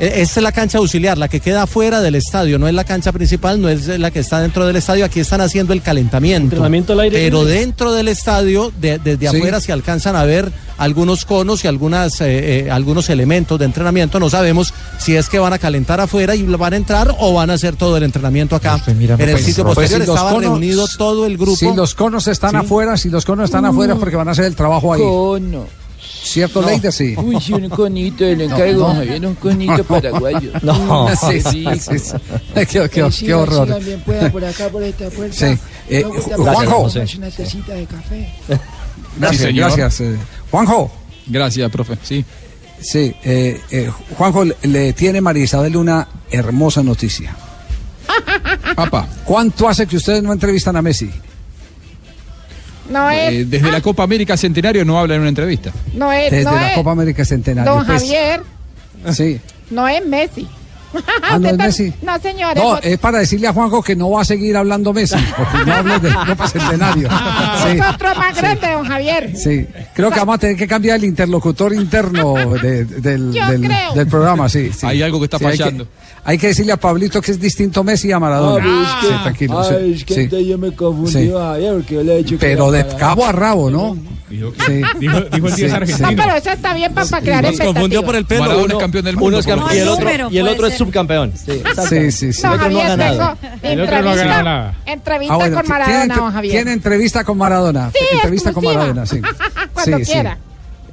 Eh, 0.03 0.21
Esta 0.23 0.41
es 0.41 0.43
la 0.43 0.51
cancha 0.51 0.79
auxiliar, 0.79 1.17
la 1.17 1.29
que 1.29 1.39
queda 1.39 1.65
fuera 1.69 2.01
del 2.01 2.17
estadio, 2.17 2.59
no 2.59 2.67
es 2.67 2.75
la 2.75 2.83
cancha 2.83 3.13
principal, 3.13 3.61
no 3.61 3.69
es 3.69 3.87
la 3.87 4.11
que 4.11 4.19
está 4.19 4.41
dentro 4.41 4.67
del 4.67 4.75
estadio. 4.75 5.05
Aquí 5.05 5.21
están 5.21 5.41
haciendo 5.41 5.73
el 5.73 5.81
calentamiento. 5.81 6.47
Entrenamiento 6.47 6.93
al 6.95 7.01
aire 7.01 7.17
Pero 7.19 7.45
libre. 7.45 7.61
dentro 7.61 7.93
del 7.93 8.09
estadio, 8.09 8.73
de- 8.81 8.99
desde 8.99 9.31
Sí. 9.31 9.37
afuera, 9.37 9.61
se 9.61 9.71
alcanzan 9.73 10.17
a 10.17 10.25
ver 10.25 10.51
algunos 10.77 11.25
conos 11.25 11.65
y 11.65 11.69
algunas, 11.69 12.21
eh, 12.21 12.65
eh, 12.67 12.71
algunos 12.73 13.09
elementos 13.11 13.57
de 13.61 13.65
entrenamiento. 13.67 14.19
No 14.19 14.29
sabemos 14.29 14.75
si 14.99 15.15
es 15.15 15.29
que 15.29 15.39
van 15.39 15.53
a 15.53 15.59
calentar 15.61 16.01
afuera 16.01 16.35
y 16.35 16.43
van 16.43 16.73
a 16.73 16.77
entrar 16.77 17.15
o 17.21 17.33
van 17.35 17.51
a 17.51 17.55
hacer 17.55 17.77
todo 17.77 17.97
el 17.97 18.03
entrenamiento 18.03 18.57
acá. 18.57 18.83
en 18.89 19.01
el 19.01 19.17
Pues, 19.17 19.45
sitio 19.45 19.63
pues, 19.63 19.77
posterior 19.77 20.03
si 20.05 20.11
estaba 20.11 20.31
conos- 20.33 20.43
reunido 20.51 20.85
todo 20.99 21.27
el 21.27 21.37
grupo. 21.39 21.57
Si 21.57 21.73
los 21.77 21.95
conos 21.95 22.27
están 22.27 22.51
Sí. 22.51 22.57
afuera, 22.57 22.97
si 22.97 23.09
los 23.09 23.25
conos 23.25 23.45
están 23.45 23.65
afuera 23.67 23.93
es 23.93 24.01
porque 24.01 24.17
van 24.17 24.27
a 24.27 24.33
hacer 24.33 24.47
el 24.47 24.57
trabajo 24.57 24.93
ahí. 24.93 25.01
Cono. 25.01 25.67
¿Cierto, 26.23 26.63
Leida? 26.63 26.93
Sí. 26.93 27.15
Uy, 27.17 27.41
sí, 27.41 27.53
un 27.53 27.69
conito, 27.69 28.25
le 28.25 28.45
encargo, 28.45 28.87
Javier, 28.95 29.27
un 29.27 29.35
conito 29.35 29.85
paraguayo. 29.85 30.51
No. 30.63 31.09
Sí, 31.21 31.27
Qué 31.31 31.41
sí, 31.43 31.67
sí, 31.81 31.99
sí. 31.99 32.13
Qué, 32.55 32.67
qué- 32.67 33.11
qué 33.21 33.35
horror. 33.35 33.83
bien 33.85 34.01
pueda 34.03 34.31
por 34.31 34.45
acá, 34.45 34.69
por 34.69 34.83
esta 34.83 35.11
puerta. 35.11 35.35
Sí. 35.37 35.59
Eh, 35.89 36.03
Juanjo. 36.05 36.89
tomas 36.89 37.15
una 37.17 37.31
tacita 37.31 37.75
de 37.75 37.87
café. 37.87 38.33
Gracias, 39.19 39.41
Sí, 39.41 39.47
señor. 39.49 39.67
gracias. 39.77 40.01
eh. 40.01 40.17
Juanjo. 40.51 40.91
Gracias, 41.27 41.71
profe. 41.71 41.99
Sí. 42.03 42.25
Sí, 42.81 43.15
eh, 43.25 43.61
eh, 43.71 43.91
Juanjo, 44.17 44.45
le- 44.45 44.57
le 44.63 44.93
tiene 44.93 45.21
María 45.21 45.45
Isabel 45.45 45.77
una 45.77 46.07
hermosa 46.31 46.83
noticia. 46.83 47.35
Papá, 48.75 49.07
¿Cuánto 49.25 49.69
hace 49.69 49.87
que 49.87 49.97
ustedes 49.97 50.23
no 50.23 50.33
entrevistan 50.33 50.77
a 50.77 50.83
Messi? 50.83 51.11
No 52.93 53.11
es, 53.11 53.33
eh, 53.33 53.45
desde 53.47 53.71
la 53.73 53.81
Copa 53.81 54.03
América 54.05 54.37
Centenario 54.37 54.85
no 54.85 54.99
habla 54.99 55.15
en 55.15 55.21
una 55.23 55.31
entrevista. 55.31 55.73
no 55.95 56.13
es, 56.13 56.31
Desde 56.31 56.45
no 56.45 56.55
la 56.55 56.71
es. 56.71 56.75
Copa 56.77 56.93
América 56.93 57.25
Centenario. 57.25 57.73
Don 57.75 57.87
pues. 57.87 58.03
Javier, 58.03 58.43
Sí. 59.13 59.41
no 59.71 59.89
es 59.89 60.05
Messi. 60.07 60.47
Ah, 61.23 61.39
no 61.39 61.49
es 61.49 61.57
Messi. 61.59 61.93
No, 62.03 62.19
señores. 62.21 62.63
No, 62.63 62.77
es 62.79 62.99
para 62.99 63.19
decirle 63.21 63.47
a 63.49 63.53
Juanjo 63.55 63.83
que 63.83 63.97
no 63.97 64.11
va 64.11 64.21
a 64.21 64.25
seguir 64.27 64.55
hablando 64.59 64.93
Messi, 64.93 65.17
porque 65.37 65.65
no 65.65 65.75
hables 65.75 66.03
de 66.03 66.13
Copa 66.27 66.47
Centenario. 66.49 67.09
Sí, 67.09 67.79
Es 67.79 67.87
otro 67.95 68.15
más 68.15 68.37
grande, 68.37 68.73
don 68.73 68.85
Javier. 68.87 69.35
sí. 69.37 69.67
Creo 69.95 70.11
que 70.11 70.19
vamos 70.19 70.35
a 70.35 70.39
tener 70.39 70.57
que 70.57 70.67
cambiar 70.69 70.97
el 70.99 71.05
interlocutor 71.05 71.73
interno 71.73 72.35
de- 72.61 72.85
del, 72.85 73.33
del- 73.33 74.07
programa, 74.07 74.49
sí, 74.51 74.71
sí. 74.73 74.85
Hay 74.87 75.01
algo 75.03 75.19
que 75.19 75.25
está 75.25 75.39
Sí, 75.39 75.45
hay 75.47 75.57
fallando. 75.57 75.89
Hay 76.25 76.39
que 76.39 76.47
decirle 76.49 76.71
a 76.73 76.77
Pablito 76.77 77.21
que 77.21 77.33
es 77.33 77.41
distinto 77.41 77.83
Messi 77.83 78.13
a 78.13 78.21
Maradona. 78.21 78.65
Ah, 78.65 78.99
sí, 79.01 79.07
es 79.09 79.13
que- 79.13 79.23
tranquilo. 79.23 79.59
ah, 79.59 79.65
sí, 79.65 79.93
es 79.95 80.05
que 80.05 80.15
sí. 80.15 80.21
entonces 80.21 80.49
yo 80.49 80.57
me 80.59 80.73
confundí, 80.73 81.11
Sí. 81.13 81.33
Javier, 81.33 81.75
porque 81.75 81.95
yo 81.95 82.03
le 82.05 82.15
he 82.15 82.17
dicho 82.19 82.31
que 82.39 82.47
Pero 82.47 82.71
de 82.71 82.85
para- 82.85 82.97
cabo 82.99 83.27
a 83.27 83.33
rabo, 83.33 83.71
¿no? 83.71 83.97
Sí. 84.31 84.81
Dijo, 84.99 85.21
dijo 85.21 85.47
el 85.49 85.55
10 85.57 85.71
Sí, 85.71 85.77
argentino. 85.77 86.11
No, 86.13 86.17
pero 86.17 86.35
eso 86.37 86.51
está 86.51 86.73
bien 86.75 86.95
para, 86.95 87.21
crear 87.21 87.45
Nos 87.45 87.59
confundió 87.61 88.03
por 88.05 88.17
el 88.17 88.25
pelo. 88.25 88.41
Maradona 88.43 88.65
uno- 88.67 88.75
es 88.75 88.81
campeón 88.81 89.05
del 89.05 89.17
Uno 89.17 89.25
mundo. 89.25 89.39
es 89.41 89.47
campeón 89.47 89.71
y 89.75 89.79
el 89.79 89.89
otro, 89.89 90.09
y 90.31 90.39
el 90.39 90.49
otro 90.49 90.67
es 90.69 90.75
subcampeón. 90.79 91.33
Sí, 91.37 91.63
Sí, 91.89 92.13
sí, 92.13 92.33
sí. 92.33 92.43
No, 92.43 92.53
otro 92.53 92.71
no 92.71 92.79
ha 92.79 92.83
Javier, 92.83 92.99
ganado. 92.99 93.37
tengo 93.61 93.63
El 93.75 93.81
otro 93.81 93.93
no 94.03 94.11
ha 94.11 94.15
ganado 94.15 94.15
entrevista, 94.15 94.43
nada. 94.43 94.75
entrevista 94.87 95.35
Ah, 95.35 95.37
bueno, 95.37 95.57
con 95.57 95.65
¿tiene, 95.67 95.79
Maradona, 95.85 96.15
don 96.17 96.33
Javier. 96.33 96.53
tiene 96.55 96.73
entrevista 96.73 97.25
con 97.25 97.39
Maradona. 97.39 97.91
Sí, 97.93 97.99
entrevista 98.15 98.53
con. 98.53 98.65
Maradona, 98.65 99.07
sí. 99.07 99.21
Cuando 99.75 99.99
Sí, 99.99 100.05
sí. 100.05 100.13
quiera. 100.13 100.39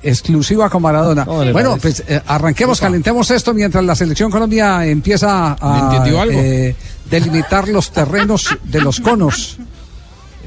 Exclusiva 0.02 0.70
con 0.70 0.82
Maradona. 0.82 1.26
¿Cómo 1.26 1.44
le 1.44 1.52
Bueno, 1.52 1.72
parece? 1.78 2.04
pues 2.04 2.18
eh, 2.18 2.22
arranquemos, 2.26 2.80
calentemos 2.80 3.30
esto 3.32 3.54
mientras 3.54 3.84
la 3.84 3.96
selección 3.96 4.32
Colombia 4.32 4.86
empieza 4.86 5.58
¿Me 5.62 5.68
a 5.68 6.26
eh, 6.30 6.76
delimitar 7.10 7.68
los 7.68 7.92
terrenos 7.92 8.58
de 8.64 8.82
los 8.82 9.00
conos. 9.00 9.58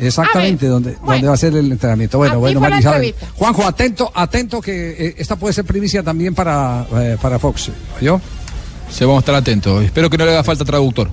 Exactamente, 0.01 0.65
ver, 0.65 0.73
donde, 0.73 0.91
bueno. 0.93 1.13
donde 1.13 1.29
va 1.29 1.35
a 1.35 1.37
ser 1.37 1.55
el 1.55 1.71
entrenamiento. 1.71 2.19
Bueno, 2.19 2.41
bueno, 2.41 2.61
fue 2.61 2.69
la 2.69 2.75
María 2.77 2.81
Isabel. 2.81 3.05
entrevista. 3.05 3.37
Juanjo, 3.39 3.67
atento, 3.67 4.11
atento 4.15 4.61
que 4.61 4.91
eh, 5.09 5.15
esta 5.19 5.37
puede 5.37 5.53
ser 5.53 5.65
primicia 5.65 6.03
también 6.03 6.35
para, 6.35 6.87
eh, 6.97 7.17
para 7.21 7.39
Fox. 7.39 7.71
¿Yo? 8.01 8.21
Se 8.91 9.05
vamos 9.05 9.19
a 9.19 9.23
estar 9.23 9.35
atentos. 9.35 9.85
Espero 9.85 10.09
que 10.11 10.19
no 10.19 10.25
le 10.25 10.33
haga 10.33 10.43
falta 10.45 10.65
traductor. 10.65 11.09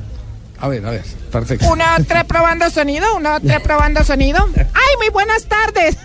A 0.62 0.68
ver, 0.68 0.86
a 0.86 0.92
ver, 0.92 1.04
perfecto. 1.32 1.68
Uno, 1.70 1.86
tres, 2.08 2.26
probando 2.26 2.70
sonido. 2.70 3.16
Uno, 3.16 3.40
tres, 3.40 3.62
probando 3.62 4.04
sonido. 4.04 4.46
¡Ay, 4.56 4.98
muy 4.98 5.10
buenas 5.10 5.46
tardes! 5.46 5.98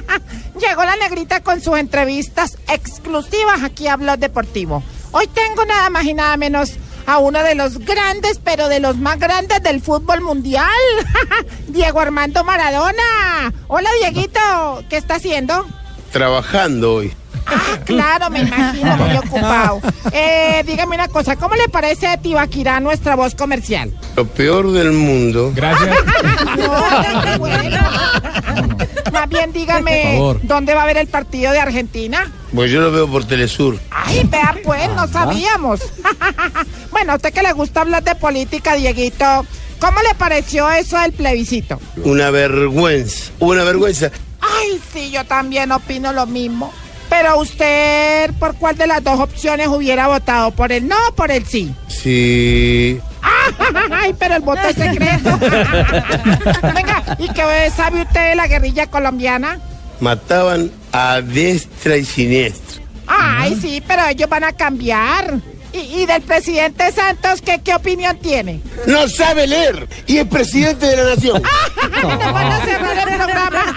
Llegó 0.60 0.84
la 0.84 0.96
negrita 0.96 1.40
con 1.42 1.60
sus 1.60 1.78
entrevistas 1.78 2.58
exclusivas 2.68 3.62
aquí 3.62 3.86
a 3.86 3.96
Blog 3.96 4.18
Deportivo. 4.18 4.82
Hoy 5.12 5.28
tengo 5.28 5.64
nada 5.64 5.90
más 5.90 6.04
y 6.04 6.14
nada 6.14 6.36
menos 6.36 6.72
a 7.06 7.18
uno 7.18 7.42
de 7.42 7.54
los 7.54 7.78
grandes, 7.78 8.40
pero 8.42 8.68
de 8.68 8.80
los 8.80 8.96
más 8.96 9.18
grandes 9.18 9.62
del 9.62 9.80
fútbol 9.80 10.20
mundial. 10.22 10.68
Diego 11.68 12.00
Armando 12.00 12.42
Maradona. 12.42 13.52
Hola, 13.68 13.90
Dieguito. 14.00 14.84
¿Qué 14.88 14.96
está 14.96 15.16
haciendo? 15.16 15.66
Trabajando 16.12 16.94
hoy. 16.94 17.12
Ah, 17.46 17.78
claro, 17.84 18.30
me 18.30 18.40
imagino, 18.40 18.96
muy 18.96 19.16
ocupado. 19.16 19.80
Eh, 20.12 20.62
dígame 20.66 20.94
una 20.94 21.08
cosa, 21.08 21.36
¿cómo 21.36 21.54
le 21.54 21.68
parece 21.68 22.16
Tibaquirá 22.18 22.80
nuestra 22.80 23.16
voz 23.16 23.34
comercial? 23.34 23.92
Lo 24.16 24.26
peor 24.26 24.70
del 24.72 24.92
mundo. 24.92 25.52
Gracias. 25.54 25.96
No, 26.56 27.22
qué 27.22 27.38
bueno. 27.38 27.78
Más 29.12 29.28
bien 29.28 29.52
dígame. 29.52 30.18
¿dónde 30.42 30.74
va 30.74 30.80
a 30.80 30.84
haber 30.84 30.98
el 30.98 31.06
partido 31.06 31.52
de 31.52 31.58
Argentina? 31.60 32.30
Pues 32.54 32.70
yo 32.70 32.80
lo 32.80 32.90
veo 32.90 33.08
por 33.08 33.24
Telesur. 33.24 33.78
Ay, 33.90 34.22
vea 34.28 34.56
pues, 34.64 34.88
no 34.90 35.06
sabíamos. 35.08 35.80
bueno, 36.90 37.12
a 37.12 37.16
usted 37.16 37.32
que 37.32 37.42
le 37.42 37.52
gusta 37.52 37.82
hablar 37.82 38.02
de 38.02 38.14
política, 38.14 38.74
Dieguito, 38.74 39.46
¿cómo 39.78 40.00
le 40.02 40.14
pareció 40.16 40.70
eso 40.70 40.98
del 40.98 41.12
plebiscito? 41.12 41.80
Una 42.04 42.30
vergüenza. 42.30 43.30
Una 43.38 43.62
vergüenza. 43.64 44.10
Ay, 44.40 44.80
sí, 44.92 45.10
yo 45.10 45.24
también 45.24 45.70
opino 45.72 46.12
lo 46.12 46.26
mismo. 46.26 46.72
Pero 47.10 47.38
usted, 47.40 48.30
¿por 48.38 48.54
cuál 48.54 48.76
de 48.78 48.86
las 48.86 49.02
dos 49.02 49.18
opciones 49.18 49.66
hubiera 49.68 50.06
votado? 50.06 50.52
¿Por 50.52 50.70
el 50.70 50.86
no 50.86 50.96
o 51.08 51.14
por 51.14 51.30
el 51.30 51.44
sí? 51.44 51.74
Sí. 51.88 52.98
Ay, 53.90 54.14
pero 54.18 54.36
el 54.36 54.42
voto 54.42 54.62
es 54.68 54.76
secreto. 54.76 55.38
Venga, 56.74 57.16
¿y 57.18 57.28
qué 57.28 57.70
sabe 57.74 58.02
usted 58.02 58.30
de 58.30 58.34
la 58.36 58.46
guerrilla 58.46 58.86
colombiana? 58.86 59.58
Mataban 59.98 60.70
a 60.92 61.20
diestra 61.20 61.96
y 61.96 62.04
siniestra. 62.04 62.80
Ay, 63.06 63.58
sí, 63.60 63.82
pero 63.86 64.06
ellos 64.06 64.28
van 64.28 64.44
a 64.44 64.52
cambiar. 64.52 65.40
¿Y, 65.72 66.02
y 66.02 66.06
del 66.06 66.22
presidente 66.22 66.90
Santos 66.92 67.42
qué, 67.42 67.60
qué 67.60 67.74
opinión 67.74 68.16
tiene? 68.18 68.60
No 68.86 69.08
sabe 69.08 69.46
leer 69.46 69.88
y 70.06 70.18
es 70.18 70.26
presidente 70.26 70.86
de 70.86 70.96
la 70.96 71.14
nación. 71.14 71.42
Nos 72.02 72.32
van 72.32 72.52
a 72.52 72.64
cerrar 72.64 73.08
el 73.08 73.16
programa. 73.16 73.74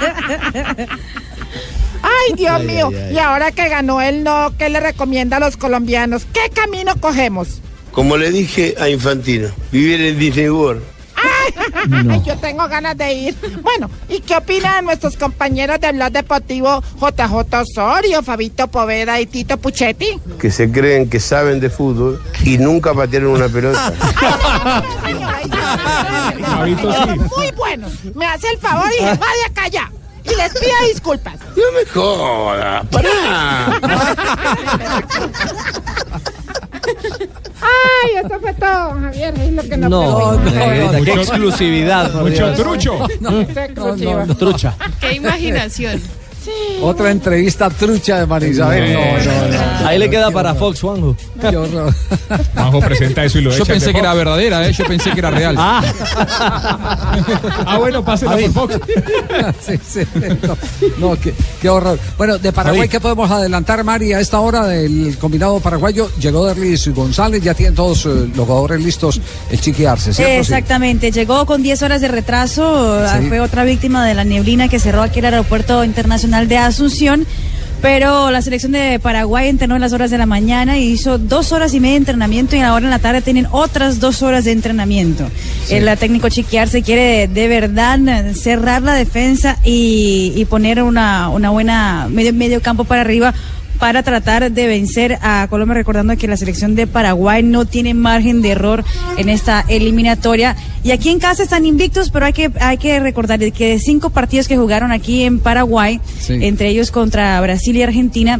Ay, 2.03 2.33
Dios 2.35 2.53
Ay, 2.59 2.67
mío. 2.67 2.89
ay, 2.91 2.97
ay. 3.09 3.15
Y 3.15 3.19
ahora 3.19 3.51
que 3.51 3.67
ganó 3.69 4.01
el 4.01 4.23
no, 4.23 4.53
¿qué 4.57 4.69
le 4.69 4.79
recomienda 4.79 5.37
a 5.37 5.39
los 5.39 5.57
colombianos? 5.57 6.25
¿Qué 6.33 6.49
camino 6.53 6.93
cogemos? 6.99 7.61
Como 7.91 8.17
le 8.17 8.29
dije 8.31 8.75
a 8.79 8.89
Infantino, 8.89 9.49
vivir 9.71 10.01
en 10.01 10.19
Disney 10.19 10.49
World. 10.49 10.81
Ay, 11.15 12.21
yo 12.25 12.35
tengo 12.37 12.67
ganas 12.67 12.97
de 12.97 13.13
ir. 13.13 13.35
Bueno, 13.61 13.89
¿y 14.09 14.19
qué 14.21 14.35
opinan 14.37 14.85
nuestros 14.85 15.15
compañeros 15.17 15.79
del 15.79 15.95
blog 15.97 16.11
deportivo 16.11 16.81
JJ 16.99 17.53
Osorio, 17.61 18.23
Fabito 18.23 18.67
Poveda 18.67 19.19
y 19.21 19.25
Tito 19.25 19.57
Puchetti? 19.57 20.19
Que 20.39 20.49
se 20.51 20.71
creen 20.71 21.09
que 21.09 21.19
saben 21.19 21.59
de 21.59 21.69
fútbol 21.69 22.21
y 22.43 22.57
nunca 22.57 22.93
patearon 22.93 23.31
una 23.31 23.47
pelota. 23.47 23.93
Muy 27.37 27.51
bueno. 27.55 27.87
Me 28.15 28.25
hace 28.25 28.47
el 28.49 28.57
favor 28.59 28.87
y 28.91 28.99
se 28.99 29.05
va 29.05 29.13
de 29.15 29.45
acá 29.51 29.67
ya. 29.67 29.91
Y 30.25 30.35
les 30.35 30.53
pido 30.53 30.73
disculpas. 30.93 31.35
No 31.55 31.63
me 31.73 31.85
jodas, 31.91 32.85
pará. 32.87 33.79
Ay, 37.61 38.25
eso 38.25 38.39
fue 38.39 38.53
todo, 38.53 38.91
Javier. 38.99 39.33
Es 39.39 39.51
lo 39.53 39.63
que 39.63 39.77
no, 39.77 39.89
No, 39.89 40.39
perdí. 40.43 40.57
negrita, 40.59 41.01
qué 41.03 41.13
exclusividad. 41.21 42.11
por 42.11 42.23
mucho 42.23 42.45
Dios. 42.47 42.57
trucho. 42.57 42.97
Mucha 43.21 43.65
exclusiva. 43.65 44.25
Trucha. 44.37 44.75
Qué 44.99 45.13
imaginación. 45.13 46.01
Otra 46.81 47.11
entrevista 47.11 47.69
trucha 47.69 48.19
de 48.19 48.25
María 48.25 48.49
Isabel. 48.49 48.93
No, 48.93 48.99
no, 48.99 49.81
no. 49.81 49.87
Ahí 49.87 49.97
le 49.99 50.09
queda 50.09 50.31
para 50.31 50.53
Fox, 50.55 50.81
Juanjo. 50.81 51.15
Qué 51.39 51.47
horror. 51.57 51.93
Juanjo 52.53 52.79
presenta 52.79 53.23
eso 53.25 53.39
y 53.39 53.41
lo 53.41 53.51
Yo 53.51 53.57
echa 53.63 53.65
pensé 53.73 53.93
que 53.93 53.99
era 53.99 54.13
verdadera, 54.13 54.67
¿eh? 54.67 54.71
yo 54.73 54.85
pensé 54.85 55.11
que 55.11 55.19
era 55.19 55.31
real. 55.31 55.55
Ah, 55.57 55.81
Ah, 57.65 57.77
bueno, 57.77 58.03
pásela 58.03 58.37
por 58.37 58.51
Fox. 58.69 58.79
Sí, 59.65 59.79
sí. 59.87 59.99
No, 60.41 60.57
no, 61.09 61.19
qué, 61.19 61.33
qué 61.61 61.69
horror. 61.69 61.97
Bueno, 62.17 62.37
de 62.37 62.51
Paraguay. 62.51 62.87
¿qué 62.89 62.99
podemos 62.99 63.29
adelantar, 63.31 63.83
Mari? 63.83 64.13
A 64.13 64.19
esta 64.19 64.39
hora 64.39 64.65
del 64.67 65.17
combinado 65.19 65.59
paraguayo 65.59 66.09
llegó 66.19 66.45
Derlis 66.45 66.87
González, 66.93 67.41
ya 67.43 67.53
tienen 67.53 67.75
todos 67.75 68.05
eh, 68.05 68.09
los 68.35 68.45
jugadores 68.45 68.83
listos, 68.83 69.19
el 69.49 69.59
Chiqui 69.59 69.85
Arce, 69.85 70.13
¿cierto? 70.13 70.31
Sí. 70.33 70.39
Exactamente, 70.39 71.11
llegó 71.11 71.45
con 71.45 71.61
10 71.63 71.81
horas 71.83 72.01
de 72.01 72.07
retraso, 72.07 72.99
Sí. 73.19 73.27
fue 73.27 73.39
otra 73.39 73.63
víctima 73.63 74.05
de 74.05 74.13
la 74.13 74.23
neblina 74.23 74.67
que 74.67 74.79
cerró 74.79 75.01
aquí 75.03 75.19
el 75.19 75.25
aeropuerto 75.25 75.83
internacional 75.83 76.32
de 76.41 76.57
Asunción. 76.57 77.25
Pero 77.81 78.31
la 78.31 78.41
selección 78.41 78.71
de 78.71 78.97
Paraguay 78.97 79.49
entrenó 79.49 79.75
en 79.75 79.81
las 79.81 79.91
horas 79.91 80.09
de 80.09 80.17
la 80.17 80.25
mañana 80.25 80.77
y 80.77 80.85
hizo 80.85 81.17
dos 81.17 81.51
horas 81.51 81.73
y 81.73 81.81
media 81.81 81.95
de 81.95 81.97
entrenamiento 81.97 82.55
y 82.55 82.61
ahora 82.61 82.85
en 82.85 82.91
la 82.91 82.99
tarde 82.99 83.21
tienen 83.21 83.45
otras 83.51 83.99
dos 83.99 84.21
horas 84.21 84.45
de 84.45 84.53
entrenamiento. 84.53 85.29
El 85.69 85.97
técnico 85.97 86.29
Chiquiar 86.29 86.69
se 86.69 86.81
quiere 86.81 87.27
de 87.27 87.47
verdad 87.49 87.99
cerrar 88.35 88.83
la 88.83 88.93
defensa 88.93 89.57
y, 89.65 90.31
y 90.33 90.45
poner 90.45 90.81
una, 90.81 91.27
una 91.27 91.49
buena 91.49 92.07
medio, 92.09 92.31
medio 92.31 92.61
campo 92.61 92.85
para 92.85 93.01
arriba 93.01 93.33
para 93.79 94.03
tratar 94.03 94.51
de 94.51 94.67
vencer 94.67 95.17
a 95.21 95.45
Colombia, 95.49 95.73
recordando 95.75 96.15
que 96.17 96.27
la 96.27 96.37
selección 96.37 96.75
de 96.75 96.87
Paraguay 96.87 97.43
no 97.43 97.65
tiene 97.65 97.93
margen 97.93 98.41
de 98.41 98.51
error 98.51 98.83
en 99.17 99.29
esta 99.29 99.65
eliminatoria. 99.67 100.55
Y 100.83 100.91
aquí 100.91 101.09
en 101.09 101.19
casa 101.19 101.43
están 101.43 101.65
invictos, 101.65 102.09
pero 102.09 102.25
hay 102.25 102.33
que, 102.33 102.51
hay 102.59 102.77
que 102.77 102.99
recordar 102.99 103.39
que 103.51 103.69
de 103.69 103.79
cinco 103.79 104.09
partidos 104.09 104.47
que 104.47 104.57
jugaron 104.57 104.91
aquí 104.91 105.23
en 105.23 105.39
Paraguay, 105.39 105.99
Sí. 106.19 106.37
entre 106.41 106.69
ellos 106.69 106.91
contra 106.91 107.39
Brasil 107.41 107.75
y 107.77 107.81
Argentina, 107.83 108.39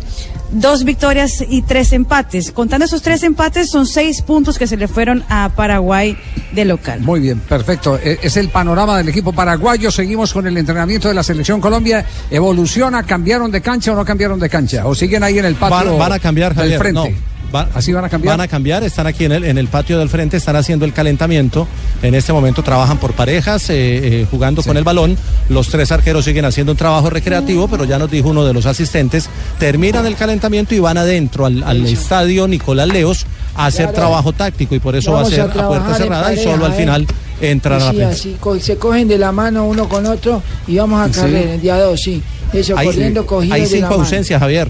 dos 0.54 0.84
victorias 0.84 1.44
y 1.48 1.62
tres 1.64 1.92
empates. 1.94 2.52
Contando 2.52 2.86
esos 2.86 3.02
tres 3.02 3.24
empates, 3.24 3.70
son 3.70 3.86
seis 3.86 4.22
puntos 4.22 4.58
que 4.58 4.68
se 4.68 4.78
le 4.78 4.88
fueron 4.88 5.24
a 5.30 5.50
Paraguay 5.56 6.18
de 6.54 6.66
local. 6.66 7.00
Muy 7.02 7.20
bien, 7.20 7.40
perfecto. 7.40 7.98
E- 8.02 8.20
Es 8.22 8.38
el 8.38 8.50
panorama 8.50 8.98
del 8.98 9.10
equipo 9.10 9.34
paraguayo. 9.34 9.92
Seguimos 9.92 10.32
con 10.34 10.48
el 10.48 10.58
entrenamiento 10.58 11.08
de 11.08 11.14
la 11.14 11.24
selección 11.24 11.60
Colombia. 11.60 12.06
¿Evoluciona? 12.30 13.04
¿Cambiaron 13.04 13.52
de 13.52 13.62
cancha 13.62 13.92
o 13.92 13.96
no 13.96 14.06
cambiaron 14.06 14.40
de 14.40 14.50
cancha? 14.50 14.86
¿O 14.88 14.96
siguen 14.96 15.24
ahí 15.24 15.40
en 15.40 15.46
el 15.46 15.56
patio 15.56 15.92
Van, 15.92 16.00
van 16.00 16.12
a 16.14 16.20
cambiar, 16.20 16.54
del 16.54 16.74
Javier. 16.74 16.80
frente? 16.80 17.10
No, 17.12 17.33
va- 17.54 17.70
¿Así 17.74 17.94
van 17.94 18.06
a 18.06 18.10
cambiar? 18.10 18.38
Van 18.38 18.42
a 18.46 18.48
cambiar, 18.48 18.84
están 18.84 19.08
aquí 19.08 19.26
en 19.26 19.32
el, 19.34 19.44
en 19.44 19.58
el 19.58 19.68
patio 19.68 20.00
del 20.00 20.10
frente, 20.10 20.38
están 20.38 20.56
haciendo 20.56 20.86
el 20.86 20.94
calentamiento. 20.94 21.68
En 22.02 22.16
este 22.16 22.34
momento 22.34 22.64
trabajan 22.64 22.98
por 22.98 23.14
parejas, 23.14 23.70
eh, 23.70 23.76
eh, 24.22 24.28
jugando 24.32 24.64
con 24.64 24.76
el 24.78 24.84
balón. 24.84 25.18
Los 25.50 25.70
tres 25.70 25.92
arqueros 25.92 26.26
siguen 26.26 26.46
haciendo 26.46 26.72
un 26.74 26.78
trabajo 26.78 27.10
recreativo, 27.10 27.68
pero 27.68 27.86
ya 27.86 28.00
nos 28.00 28.10
dijo 28.10 28.30
uno 28.30 28.44
de 28.46 28.54
los 28.54 28.66
asistentes, 28.66 29.30
terminan 29.60 30.06
el 30.06 30.16
calentamiento 30.16 30.74
y 30.76 30.80
van 30.80 30.98
adentro 30.98 31.46
al, 31.46 31.64
al 31.64 31.86
estadio 31.86 32.48
Nicolás 32.48 32.88
Leos 32.88 33.26
a 33.56 33.68
hacer 33.68 33.84
Claro. 33.86 33.96
trabajo 33.98 34.34
táctico 34.34 34.74
y 34.76 34.80
por 34.80 34.96
eso 34.96 35.12
Vamos 35.12 35.28
va 35.30 35.34
a 35.34 35.36
ser 35.36 35.42
a 35.60 35.64
a, 35.64 35.68
puerta 35.68 35.94
cerrada 35.96 36.34
y 36.34 36.36
pareja, 36.38 36.52
solo 36.52 36.66
al 36.66 36.74
¿eh? 36.74 36.76
final 36.76 37.08
entran 37.42 37.82
a 37.82 37.86
la 37.86 37.92
Sí, 37.92 37.98
prensa. 37.98 38.14
así, 38.16 38.38
co- 38.40 38.60
se 38.60 38.78
cogen 38.78 39.08
de 39.08 39.18
la 39.18 39.32
mano 39.32 39.66
uno 39.68 39.88
con 39.88 40.06
otro 40.08 40.42
y 40.68 40.78
vamos 40.78 41.02
a 41.08 41.14
Sí. 41.14 41.20
correr 41.20 41.48
el 41.50 41.62
día 41.62 41.78
dos, 41.78 42.02
sí. 42.02 42.22
Eso, 42.52 42.78
Hay, 42.78 42.88
corriendo 42.88 43.26
cogidos 43.26 43.54
hay 43.56 43.62
de 43.62 43.68
la 43.68 43.74
cinco 43.76 43.90
mano. 43.90 44.04
ausencias, 44.04 44.40
Javier. 44.40 44.70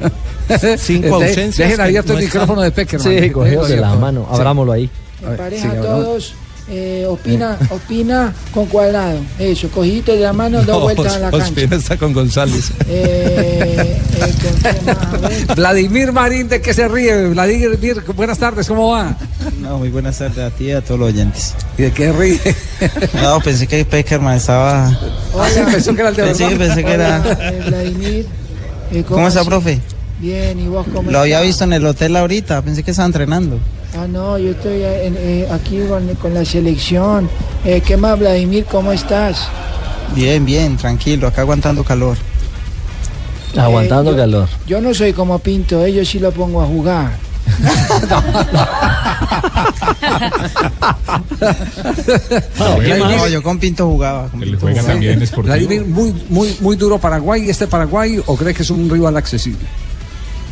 cinco 0.78 1.18
De- 1.18 1.26
ausencias. 1.28 1.68
Dejen 1.68 1.80
abierto 1.80 2.12
no 2.12 2.18
el 2.18 2.24
micrófono 2.24 2.62
de 2.62 2.70
Peckerman. 2.70 3.08
Sí, 3.08 3.14
de 3.74 3.76
la 3.80 3.94
mano. 3.94 4.26
Abrámoslo 4.30 4.72
ahí. 4.72 4.90
Pareja 5.36 5.70
siga, 5.70 5.82
todos. 5.82 6.34
eh, 6.68 7.06
opina, 7.08 7.56
opina 7.70 8.32
con 8.52 8.66
cuadrado. 8.66 9.18
Eso, 9.38 9.68
cogidito 9.68 10.12
de 10.12 10.20
la 10.20 10.32
mano, 10.32 10.58
dos 10.58 10.66
No, 10.66 10.80
vueltas 10.80 11.14
a 11.14 11.18
la 11.20 11.30
cancha. 11.30 11.46
Ospina 11.46 11.76
está 11.76 11.96
con 11.96 12.12
González. 12.12 12.70
Eh, 12.88 13.96
eh. 14.18 14.84
A. 15.48 15.54
Vladimir 15.54 16.12
Marín, 16.12 16.48
¿de 16.48 16.60
qué 16.60 16.74
se 16.74 16.88
ríe? 16.88 17.28
Vladimir, 17.28 17.78
buenas 18.16 18.38
tardes, 18.38 18.66
¿cómo 18.68 18.90
va? 18.90 19.16
No, 19.60 19.78
muy 19.78 19.90
buenas 19.90 20.18
tardes 20.18 20.38
a 20.38 20.50
ti 20.50 20.66
y 20.66 20.70
a 20.72 20.80
todos 20.80 20.98
los 21.00 21.08
oyentes. 21.10 21.54
¿Y 21.78 21.82
de 21.82 21.92
qué 21.92 22.12
ríe? 22.12 22.40
No, 23.22 23.40
pensé 23.40 23.66
que 23.66 23.84
Peckerman 23.84 24.36
estaba. 24.36 24.86
Ah, 24.88 25.48
sí, 25.52 25.60
pensó 25.70 25.94
que 25.94 26.00
era 26.00 26.10
el 26.10 26.16
de 26.16 26.22
Pensé, 26.24 26.44
verdad. 26.48 26.58
pensé 26.66 26.84
que 26.84 26.92
era. 26.92 27.20
Hola, 27.24 27.48
eh, 27.50 27.62
Vladimir. 27.68 28.26
Eh, 28.92 29.04
¿Cómo 29.08 29.28
está, 29.28 29.44
profe? 29.44 29.80
Bien, 30.22 30.58
¿y 30.60 30.68
vos 30.68 30.86
cómo 30.94 31.10
Lo 31.10 31.18
había 31.18 31.40
visto 31.40 31.64
en 31.64 31.72
el 31.72 31.84
hotel 31.84 32.14
ahorita, 32.14 32.62
pensé 32.62 32.84
que 32.84 32.92
estaba 32.92 33.06
entrenando. 33.06 33.58
Ah, 33.98 34.06
no, 34.08 34.38
yo 34.38 34.52
estoy 34.52 34.80
en- 34.84 35.16
eh, 35.18 35.48
aquí 35.50 35.80
con, 35.88 36.06
con 36.14 36.32
la 36.32 36.44
selección. 36.44 37.28
Eh, 37.64 37.82
¿Qué 37.84 37.96
más, 37.96 38.16
Vladimir? 38.18 38.64
¿Cómo 38.70 38.92
estás? 38.92 39.48
Bien, 40.14 40.44
bien, 40.46 40.76
tranquilo, 40.76 41.26
acá 41.26 41.40
aguantando 41.40 41.82
calor. 41.82 42.16
Aguantando 43.56 44.12
Eh, 44.12 44.14
yo- 44.14 44.20
calor. 44.20 44.48
Yo 44.66 44.80
no 44.80 44.94
soy 44.94 45.12
como 45.12 45.40
Pinto, 45.40 45.84
eh, 45.84 45.92
yo 45.92 46.04
sí 46.04 46.20
lo 46.20 46.30
pongo 46.30 46.62
a 46.62 46.66
jugar. 46.66 47.10
No, 52.58 53.28
yo 53.28 53.42
con 53.42 53.58
Pinto 53.58 53.86
jugaba. 53.88 54.28
con 54.28 54.40
Pinto 54.40 54.58
juega 54.60 54.80
jugaba. 54.80 54.88
también 54.94 55.26
Sportivo. 55.26 55.54
Vladimir, 55.54 55.84
muy, 55.84 56.14
muy, 56.28 56.56
muy 56.60 56.76
duro 56.76 56.98
Paraguay, 56.98 57.48
este 57.48 57.66
Paraguay, 57.66 58.20
o 58.26 58.36
cree 58.36 58.54
que 58.54 58.62
es 58.62 58.70
un 58.70 58.88
rival 58.88 59.16
accesible? 59.16 59.60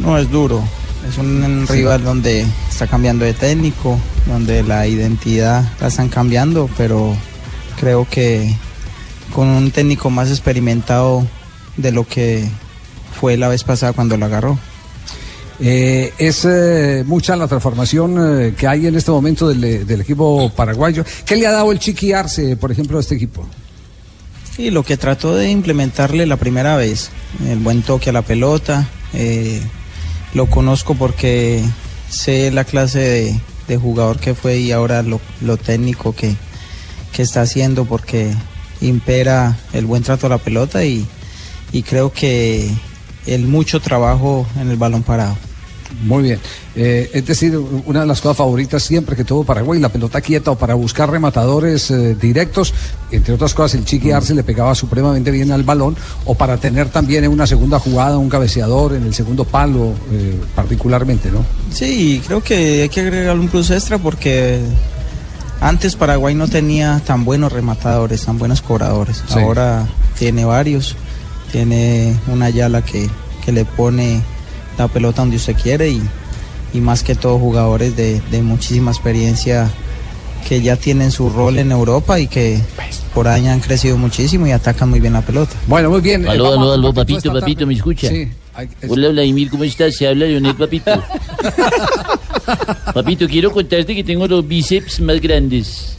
No, 0.00 0.18
es 0.18 0.30
duro. 0.30 0.62
Es 1.08 1.18
un 1.18 1.66
rival 1.66 2.04
donde 2.04 2.44
está 2.68 2.86
cambiando 2.86 3.24
de 3.24 3.32
técnico, 3.32 3.98
donde 4.26 4.62
la 4.62 4.86
identidad 4.86 5.64
la 5.80 5.88
están 5.88 6.08
cambiando, 6.08 6.68
pero 6.76 7.16
creo 7.78 8.06
que 8.10 8.54
con 9.34 9.48
un 9.48 9.70
técnico 9.70 10.10
más 10.10 10.28
experimentado 10.28 11.26
de 11.76 11.92
lo 11.92 12.06
que 12.06 12.46
fue 13.18 13.36
la 13.36 13.48
vez 13.48 13.64
pasada 13.64 13.92
cuando 13.92 14.16
lo 14.16 14.26
agarró. 14.26 14.58
Eh, 15.62 16.12
es 16.16 16.46
eh, 16.46 17.04
mucha 17.06 17.36
la 17.36 17.46
transformación 17.46 18.16
eh, 18.18 18.54
que 18.56 18.66
hay 18.66 18.86
en 18.86 18.94
este 18.94 19.10
momento 19.10 19.48
del, 19.48 19.86
del 19.86 20.00
equipo 20.00 20.50
paraguayo. 20.50 21.04
¿Qué 21.26 21.36
le 21.36 21.46
ha 21.46 21.52
dado 21.52 21.70
el 21.72 21.78
Chiqui 21.78 22.12
Arce, 22.12 22.56
por 22.56 22.72
ejemplo, 22.72 22.98
a 22.98 23.00
este 23.00 23.14
equipo? 23.14 23.46
Y 24.56 24.70
lo 24.70 24.82
que 24.82 24.96
trató 24.96 25.34
de 25.34 25.50
implementarle 25.50 26.26
la 26.26 26.36
primera 26.36 26.76
vez, 26.76 27.10
el 27.46 27.58
buen 27.58 27.82
toque 27.82 28.10
a 28.10 28.12
la 28.12 28.22
pelota, 28.22 28.88
eh, 29.14 29.62
lo 30.34 30.46
conozco 30.46 30.94
porque 30.94 31.62
sé 32.08 32.50
la 32.50 32.64
clase 32.64 33.40
de, 33.68 33.76
jugador 33.76 34.18
que 34.18 34.34
fue 34.34 34.58
y 34.58 34.72
ahora 34.72 35.02
lo, 35.02 35.20
lo 35.40 35.56
técnico 35.56 36.12
que, 36.12 36.34
que 37.12 37.22
está 37.22 37.42
haciendo 37.42 37.84
porque 37.84 38.34
impera 38.80 39.56
el 39.72 39.86
buen 39.86 40.02
trato 40.02 40.26
a 40.26 40.30
la 40.30 40.38
pelota 40.38 40.84
y, 40.84 41.06
y 41.70 41.84
creo 41.84 42.12
que 42.12 42.68
el 43.26 43.46
mucho 43.46 43.78
trabajo 43.78 44.44
en 44.60 44.70
el 44.70 44.76
balón 44.76 45.04
parado. 45.04 45.36
Muy 46.02 46.22
bien. 46.22 46.40
Eh, 46.74 47.10
es 47.12 47.26
decir, 47.26 47.58
una 47.58 48.00
de 48.00 48.06
las 48.06 48.20
cosas 48.20 48.38
favoritas 48.38 48.82
siempre 48.82 49.16
que 49.16 49.24
tuvo 49.24 49.44
Paraguay, 49.44 49.80
la 49.80 49.88
pelota 49.88 50.20
quieta 50.20 50.52
o 50.52 50.58
para 50.58 50.74
buscar 50.74 51.10
rematadores 51.10 51.90
eh, 51.90 52.14
directos, 52.14 52.72
entre 53.10 53.34
otras 53.34 53.54
cosas, 53.54 53.78
el 53.78 53.84
Chiqui 53.84 54.10
Arce 54.12 54.34
le 54.34 54.42
pegaba 54.42 54.74
supremamente 54.74 55.30
bien 55.30 55.52
al 55.52 55.62
balón, 55.62 55.96
o 56.24 56.34
para 56.34 56.56
tener 56.56 56.88
también 56.88 57.24
en 57.24 57.30
una 57.30 57.46
segunda 57.46 57.78
jugada 57.78 58.18
un 58.18 58.28
cabeceador 58.28 58.94
en 58.94 59.04
el 59.04 59.14
segundo 59.14 59.44
palo, 59.44 59.92
eh, 60.12 60.40
particularmente, 60.54 61.30
¿no? 61.30 61.44
Sí, 61.72 62.22
creo 62.26 62.42
que 62.42 62.82
hay 62.82 62.88
que 62.88 63.00
agregar 63.00 63.38
un 63.38 63.48
plus 63.48 63.70
extra 63.70 63.98
porque 63.98 64.60
antes 65.60 65.96
Paraguay 65.96 66.34
no 66.34 66.48
tenía 66.48 67.02
tan 67.04 67.24
buenos 67.24 67.52
rematadores, 67.52 68.24
tan 68.24 68.38
buenos 68.38 68.62
cobradores. 68.62 69.22
Sí. 69.28 69.38
Ahora 69.38 69.86
tiene 70.18 70.44
varios. 70.44 70.96
Tiene 71.52 72.16
una 72.28 72.48
Yala 72.48 72.82
que, 72.82 73.10
que 73.44 73.50
le 73.50 73.64
pone 73.64 74.22
la 74.78 74.88
pelota 74.88 75.22
donde 75.22 75.36
usted 75.36 75.54
quiere 75.54 75.90
y, 75.90 76.02
y 76.72 76.80
más 76.80 77.02
que 77.02 77.14
todo 77.14 77.38
jugadores 77.38 77.96
de, 77.96 78.20
de 78.30 78.42
muchísima 78.42 78.90
experiencia 78.90 79.70
que 80.48 80.62
ya 80.62 80.76
tienen 80.76 81.10
su 81.10 81.30
rol 81.30 81.58
en 81.58 81.70
Europa 81.70 82.18
y 82.18 82.26
que 82.26 82.60
por 83.14 83.28
ahí 83.28 83.46
han 83.46 83.60
crecido 83.60 83.98
muchísimo 83.98 84.46
y 84.46 84.52
atacan 84.52 84.88
muy 84.88 85.00
bien 85.00 85.12
la 85.12 85.22
pelota. 85.22 85.52
Bueno, 85.66 85.90
muy 85.90 86.00
bien. 86.00 86.26
Aló, 86.26 86.54
aló, 86.54 86.72
aló, 86.72 86.94
papito, 86.94 87.32
papito, 87.32 87.66
¿me 87.66 87.74
escucha? 87.74 88.08
Sí. 88.08 88.28
Hola, 88.88 89.08
Vladimir, 89.08 89.50
¿cómo 89.50 89.64
estás? 89.64 89.96
Se 89.96 90.06
habla 90.06 90.26
Leonel, 90.26 90.54
papito. 90.54 90.90
papito, 92.94 93.28
quiero 93.28 93.52
contarte 93.52 93.94
que 93.94 94.04
tengo 94.04 94.26
los 94.26 94.46
bíceps 94.46 95.00
más 95.00 95.20
grandes. 95.20 95.96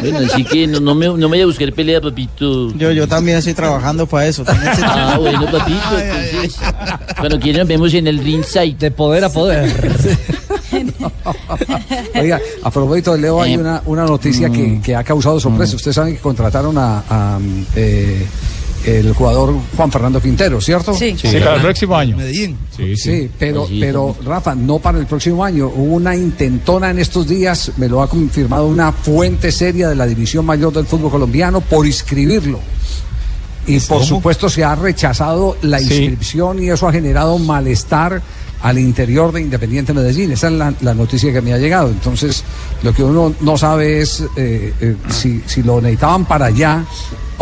Bueno, 0.00 0.18
así 0.30 0.44
que 0.44 0.66
no, 0.66 0.80
no 0.80 0.94
me, 0.94 1.06
no 1.06 1.16
me 1.16 1.26
vaya 1.28 1.42
a 1.44 1.46
buscar 1.46 1.72
pelea, 1.72 2.00
papito. 2.00 2.72
Yo, 2.74 2.92
yo 2.92 3.06
también 3.08 3.38
estoy 3.38 3.54
trabajando 3.54 4.06
para 4.06 4.26
eso. 4.26 4.44
también 4.44 4.72
estoy 4.72 4.88
Ah, 4.88 5.16
bueno, 5.18 5.44
papito. 5.50 5.98
Entonces, 5.98 6.56
cuando 7.18 7.40
quieran 7.40 7.60
nos 7.60 7.68
vemos 7.68 7.94
en 7.94 8.06
el 8.06 8.18
ringside. 8.18 8.76
De 8.78 8.90
poder 8.90 9.24
a 9.24 9.28
poder. 9.28 9.72
Oiga, 12.14 12.40
a 12.62 12.70
propósito 12.70 13.12
de 13.12 13.18
Leo, 13.18 13.40
hay 13.42 13.56
una, 13.56 13.82
una 13.86 14.04
noticia 14.04 14.50
que, 14.50 14.80
que 14.82 14.96
ha 14.96 15.04
causado 15.04 15.38
sorpresa. 15.40 15.76
Ustedes 15.76 15.94
saben 15.94 16.14
que 16.14 16.20
contrataron 16.20 16.76
a, 16.78 17.04
a, 17.08 17.38
eh, 17.76 18.26
el 18.84 19.12
jugador 19.14 19.54
Juan 19.76 19.90
Fernando 19.92 20.20
Quintero, 20.20 20.60
¿cierto? 20.60 20.94
Sí. 20.94 21.14
Sí, 21.16 21.28
para 21.38 21.56
el 21.56 21.62
próximo 21.62 21.96
año. 21.96 22.16
Medellín. 22.16 22.56
Sí, 22.76 22.96
Sí, 22.96 22.96
sí. 22.96 23.30
pero, 23.38 23.66
pero 23.80 24.16
Rafa, 24.24 24.54
no 24.54 24.78
para 24.78 24.98
el 24.98 25.06
próximo 25.06 25.44
año. 25.44 25.66
Hubo 25.68 25.94
una 25.94 26.16
intentona 26.16 26.90
en 26.90 26.98
estos 26.98 27.26
días, 27.28 27.72
me 27.76 27.88
lo 27.88 28.02
ha 28.02 28.08
confirmado 28.08 28.66
una 28.66 28.92
fuente 28.92 29.52
seria 29.52 29.88
de 29.88 29.94
la 29.94 30.06
División 30.06 30.44
Mayor 30.46 30.72
del 30.72 30.86
Fútbol 30.86 31.10
Colombiano, 31.10 31.60
por 31.60 31.86
inscribirlo. 31.86 32.58
Y 33.66 33.78
por 33.80 34.02
supuesto 34.04 34.48
se 34.48 34.64
ha 34.64 34.74
rechazado 34.74 35.56
la 35.62 35.78
Sí. 35.78 35.84
inscripción 35.94 36.60
y 36.62 36.68
eso 36.70 36.88
ha 36.88 36.92
generado 36.92 37.38
malestar 37.38 38.20
al 38.60 38.78
interior 38.78 39.32
de 39.32 39.40
Independiente 39.40 39.92
Medellín. 39.92 40.32
Esa 40.32 40.46
es 40.48 40.52
la, 40.54 40.72
la 40.80 40.94
noticia 40.94 41.32
que 41.32 41.40
me 41.40 41.52
ha 41.52 41.58
llegado. 41.58 41.88
Entonces, 41.88 42.42
lo 42.82 42.92
que 42.92 43.02
uno 43.04 43.34
no 43.40 43.56
sabe 43.56 44.00
es 44.00 44.24
eh, 44.36 44.72
eh, 44.80 44.96
si, 45.10 45.42
si 45.46 45.62
lo 45.62 45.80
necesitaban 45.80 46.24
para 46.24 46.46
allá 46.46 46.84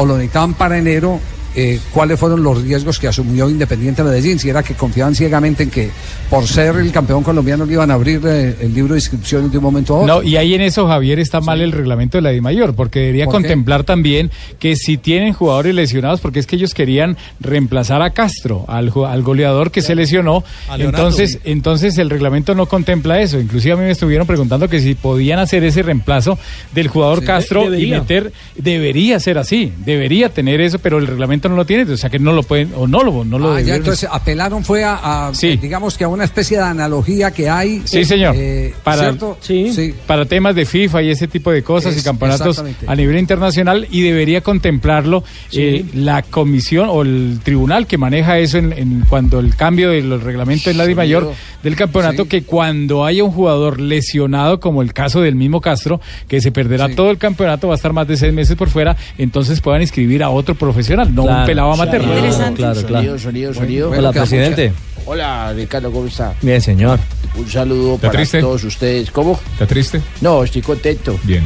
o 0.01 0.07
lo 0.07 0.17
necesitaban 0.17 0.55
para 0.55 0.79
enero. 0.79 1.21
Eh, 1.55 1.81
cuáles 1.93 2.19
fueron 2.19 2.43
los 2.43 2.63
riesgos 2.63 2.99
que 2.99 3.09
asumió 3.09 3.49
Independiente 3.49 4.03
Medellín, 4.03 4.39
si 4.39 4.49
era 4.49 4.63
que 4.63 4.75
confiaban 4.75 5.15
ciegamente 5.15 5.65
en 5.65 5.71
que 5.71 5.91
por 6.29 6.47
ser 6.47 6.77
el 6.77 6.93
campeón 6.93 7.23
colombiano 7.23 7.65
le 7.65 7.73
iban 7.73 7.91
a 7.91 7.95
abrir 7.95 8.21
eh, 8.25 8.57
el 8.61 8.75
libro 8.75 8.95
de 8.95 9.01
inscripciones 9.01 9.51
de 9.51 9.59
un 9.59 9.65
momento 9.65 9.95
a 9.95 9.99
otro. 10.01 10.15
No, 10.15 10.23
y 10.23 10.37
ahí 10.37 10.55
en 10.55 10.61
eso, 10.61 10.87
Javier, 10.87 11.19
está 11.19 11.41
mal 11.41 11.61
el 11.61 11.73
reglamento 11.73 12.19
de 12.19 12.23
la 12.23 12.31
DIMAYOR, 12.31 12.75
porque 12.75 13.01
debería 13.01 13.25
¿Por 13.25 13.35
qué? 13.35 13.43
contemplar 13.43 13.85
también 13.85 14.31
que 14.59 14.77
si 14.77 14.97
tienen 14.97 15.33
jugadores 15.33 15.75
lesionados, 15.75 16.21
porque 16.21 16.39
es 16.39 16.47
que 16.47 16.57
ellos 16.57 16.75
querían 16.75 17.17
reemplazar 17.41 18.03
a 18.03 18.11
Castro, 18.11 18.65
al, 18.69 18.93
al 19.07 19.23
goleador 19.23 19.71
que 19.71 19.83
se 19.83 19.95
lesionó, 19.95 20.45
entonces, 20.79 21.39
entonces 21.45 21.99
el 21.99 22.11
reglamento 22.11 22.55
no 22.55 22.67
contempla 22.67 23.21
eso. 23.21 23.41
Inclusive 23.41 23.75
a 23.75 23.77
mí 23.77 23.85
me 23.85 23.91
estuvieron 23.91 24.27
preguntando 24.27 24.69
que 24.69 24.81
si 24.81 24.95
podían 24.95 25.39
hacer 25.39 25.65
ese 25.65 25.83
reemplazo 25.83 26.39
del 26.75 26.89
jugador 26.89 27.21
Sí, 27.21 27.27
Castro 27.27 27.75
y 27.75 27.87
meter, 27.87 28.33
debería 28.57 29.19
ser 29.21 29.39
así, 29.39 29.73
debería 29.85 30.29
tener 30.29 30.61
eso, 30.61 30.79
pero 30.79 30.99
el 30.99 31.07
reglamento 31.07 31.40
no 31.49 31.57
lo 31.57 31.65
tiene, 31.65 31.91
o 31.93 31.97
sea 31.97 32.11
que 32.11 32.19
no 32.19 32.33
lo 32.33 32.43
pueden, 32.43 32.73
o 32.77 32.87
no 32.87 33.03
lo, 33.03 33.25
no 33.25 33.39
lo 33.39 33.53
Ah, 33.55 33.61
ya, 33.61 33.77
entonces 33.77 34.09
apelaron 34.11 34.65
fue 34.65 34.85
a, 34.85 35.29
a, 35.29 35.35
Sí. 35.35 35.49
eh, 35.49 35.59
digamos 35.61 35.97
que 35.97 36.05
a 36.05 36.09
una 36.09 36.25
especie 36.25 36.59
de 36.59 36.65
analogía 36.65 37.31
que 37.31 37.49
hay. 37.49 37.83
Sí, 37.85 38.05
señor. 38.05 38.35
eh, 38.37 38.75
para, 38.85 39.03
¿cierto? 39.03 39.39
Sí. 39.41 39.95
para 40.07 40.25
temas 40.25 40.55
de 40.55 40.65
FIFA 40.67 41.03
y 41.03 41.11
ese 41.11 41.29
tipo 41.29 41.51
de 41.51 41.63
cosas 41.63 41.95
Es- 41.95 42.03
y 42.03 42.05
campeonatos 42.05 42.63
a 42.87 42.95
nivel 42.95 43.17
internacional 43.19 43.87
y 43.91 44.03
debería 44.03 44.41
contemplarlo 44.43 45.25
eh, 45.53 45.85
la 45.95 46.23
comisión 46.23 46.89
o 46.91 47.03
el 47.03 47.41
tribunal 47.43 47.87
que 47.87 47.99
maneja 47.99 48.39
eso 48.39 48.59
en, 48.59 48.73
en 48.73 49.05
cuando 49.09 49.39
el 49.41 49.57
cambio 49.57 49.91
de 49.91 50.03
los 50.03 50.23
reglamentos 50.23 50.67
en 50.69 50.77
la 50.79 50.87
Di 50.87 50.95
Mayor 50.95 51.33
del 51.63 51.77
campeonato, 51.77 52.27
que 52.27 52.43
cuando 52.43 53.05
haya 53.05 53.23
un 53.25 53.31
jugador 53.33 53.81
lesionado, 53.81 54.61
como 54.61 54.83
el 54.83 54.93
caso 54.93 55.21
del 55.21 55.35
mismo 55.35 55.61
Castro, 55.61 56.01
que 56.29 56.41
se 56.41 56.51
perderá 56.53 56.89
todo 56.95 57.11
el 57.11 57.19
campeonato, 57.19 57.69
va 57.69 57.75
a 57.75 57.77
estar 57.77 57.93
más 57.93 58.09
de 58.09 58.17
seis 58.17 58.33
meses 58.33 58.57
por 58.57 58.71
fuera, 58.71 58.97
entonces 59.19 59.61
puedan 59.61 59.83
inscribir 59.83 60.23
a 60.23 60.31
otro 60.31 60.55
profesional, 60.55 61.15
no 61.15 61.25
un 61.31 61.47
pelado 61.47 61.73
amateur. 61.73 62.03
claro, 62.03 62.55
claro, 62.55 62.83
claro. 62.83 62.85
Sonido, 62.85 63.19
sonido, 63.19 63.55
sonido. 63.55 63.91
Hola, 63.91 64.13
presidente. 64.13 64.73
Hola, 65.07 65.53
Ricardo, 65.55 65.91
¿cómo 65.91 66.07
está? 66.07 66.35
Bien, 66.43 66.61
señor. 66.61 66.99
Un 67.35 67.49
saludo 67.49 67.95
¿Está 67.95 68.09
para 68.09 68.19
triste? 68.19 68.41
todos 68.41 68.65
ustedes. 68.65 69.11
¿Cómo? 69.11 69.39
¿Está 69.53 69.67
triste? 69.67 70.01
No, 70.21 70.45
estoy 70.45 70.63
contento. 70.63 71.19
Bien. 71.23 71.43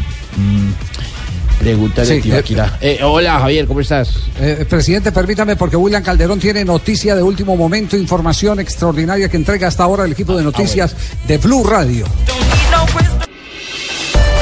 Pregúntale 1.61 2.07
Sí, 2.07 2.19
a 2.19 2.23
Tibaquirá. 2.23 2.79
Eh, 2.81 2.99
hola, 3.03 3.39
Javier, 3.39 3.67
¿cómo 3.67 3.81
estás? 3.81 4.15
Eh, 4.41 4.67
presidente, 4.69 5.13
permítame, 5.13 5.57
porque 5.57 5.77
William 5.77 6.03
Calderón 6.03 6.41
tiene 6.41 6.65
noticia 6.65 7.15
de 7.15 7.23
último 7.23 7.57
momento, 7.57 7.97
información 7.97 8.59
extraordinaria 8.61 9.29
que 9.29 9.37
entrega 9.37 9.69
hasta 9.69 9.85
ahora 9.85 10.05
el 10.05 10.13
equipo 10.13 10.37
de 10.37 10.43
noticias 10.43 10.97
de 11.27 11.39
Blue 11.39 11.65
Radio. 11.65 12.07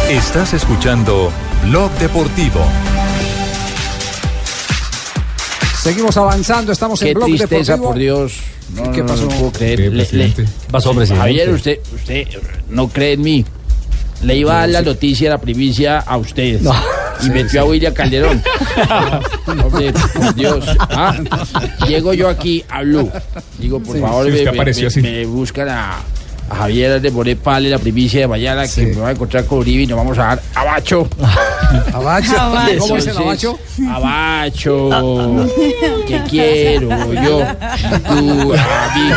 Estás 0.08 0.54
escuchando 0.54 1.30
Blog 1.64 1.90
Deportivo. 1.98 2.60
Seguimos 5.82 6.16
avanzando, 6.16 6.70
estamos 6.72 7.00
Qué 7.00 7.08
en 7.10 7.14
Blog 7.14 7.26
tristeza, 7.28 7.72
Deportivo. 7.72 7.88
por 7.88 7.98
Dios. 7.98 8.32
No, 8.76 8.92
¿Qué 8.92 9.00
no, 9.00 9.06
pasó? 9.06 9.22
No, 9.22 9.28
puedo 9.30 9.52
creer. 9.52 9.78
¿Qué, 9.78 9.90
Le- 9.90 10.08
le- 10.12 10.34
pasó, 10.70 10.94
presidente? 10.94 11.20
Javier, 11.20 11.50
usted, 11.50 11.78
usted 11.94 12.26
no 12.70 12.88
cree 12.88 13.12
en 13.14 13.22
mí. 13.22 13.44
Le 14.22 14.36
iba 14.36 14.54
a 14.54 14.60
dar 14.60 14.68
la 14.68 14.82
noticia, 14.82 15.28
la 15.30 15.38
primicia 15.38 15.98
a 15.98 16.16
usted. 16.16 16.60
y 17.24 17.30
metió 17.30 17.62
a 17.62 17.64
William 17.64 17.92
Calderón. 17.92 18.40
Hombre, 19.46 19.92
por 20.14 20.34
Dios. 20.36 20.64
Ah, 20.78 21.16
llego 21.88 22.14
yo 22.14 22.28
aquí 22.28 22.64
a 22.68 22.82
Blue. 22.82 23.10
Digo, 23.58 23.80
por 23.82 23.96
Sí, 23.96 24.00
favor, 24.02 24.24
sí, 24.26 24.30
me, 24.30 24.36
usted 24.38 24.50
me- 24.52 24.56
apareció 24.58 24.82
me- 24.82 24.86
así. 24.88 25.00
me 25.02 25.26
buscan 25.26 25.68
a, 25.68 25.96
a 26.48 26.54
Javier 26.54 27.00
de 27.00 27.10
More 27.10 27.34
Pale, 27.34 27.68
la 27.68 27.78
primicia 27.80 28.20
de 28.20 28.28
mañana, 28.28 28.68
que 28.68 28.86
me 28.86 29.00
va 29.00 29.08
a 29.08 29.12
encontrar 29.12 29.44
con 29.46 29.58
Uribe 29.58 29.82
y 29.82 29.86
nos 29.88 29.96
vamos 29.98 30.16
a 30.18 30.22
dar 30.26 30.42
abacho. 30.54 31.08
Abacho. 31.92 32.32
¿Cómo 32.78 32.96
es 32.96 33.06
el 33.06 33.16
abacho? 33.16 33.58
Abacho. 33.90 34.90
Que 36.06 36.20
quiero 36.28 36.88
yo. 37.14 37.42
Tú 38.08 38.52
a 38.54 38.94
mí. 38.94 39.12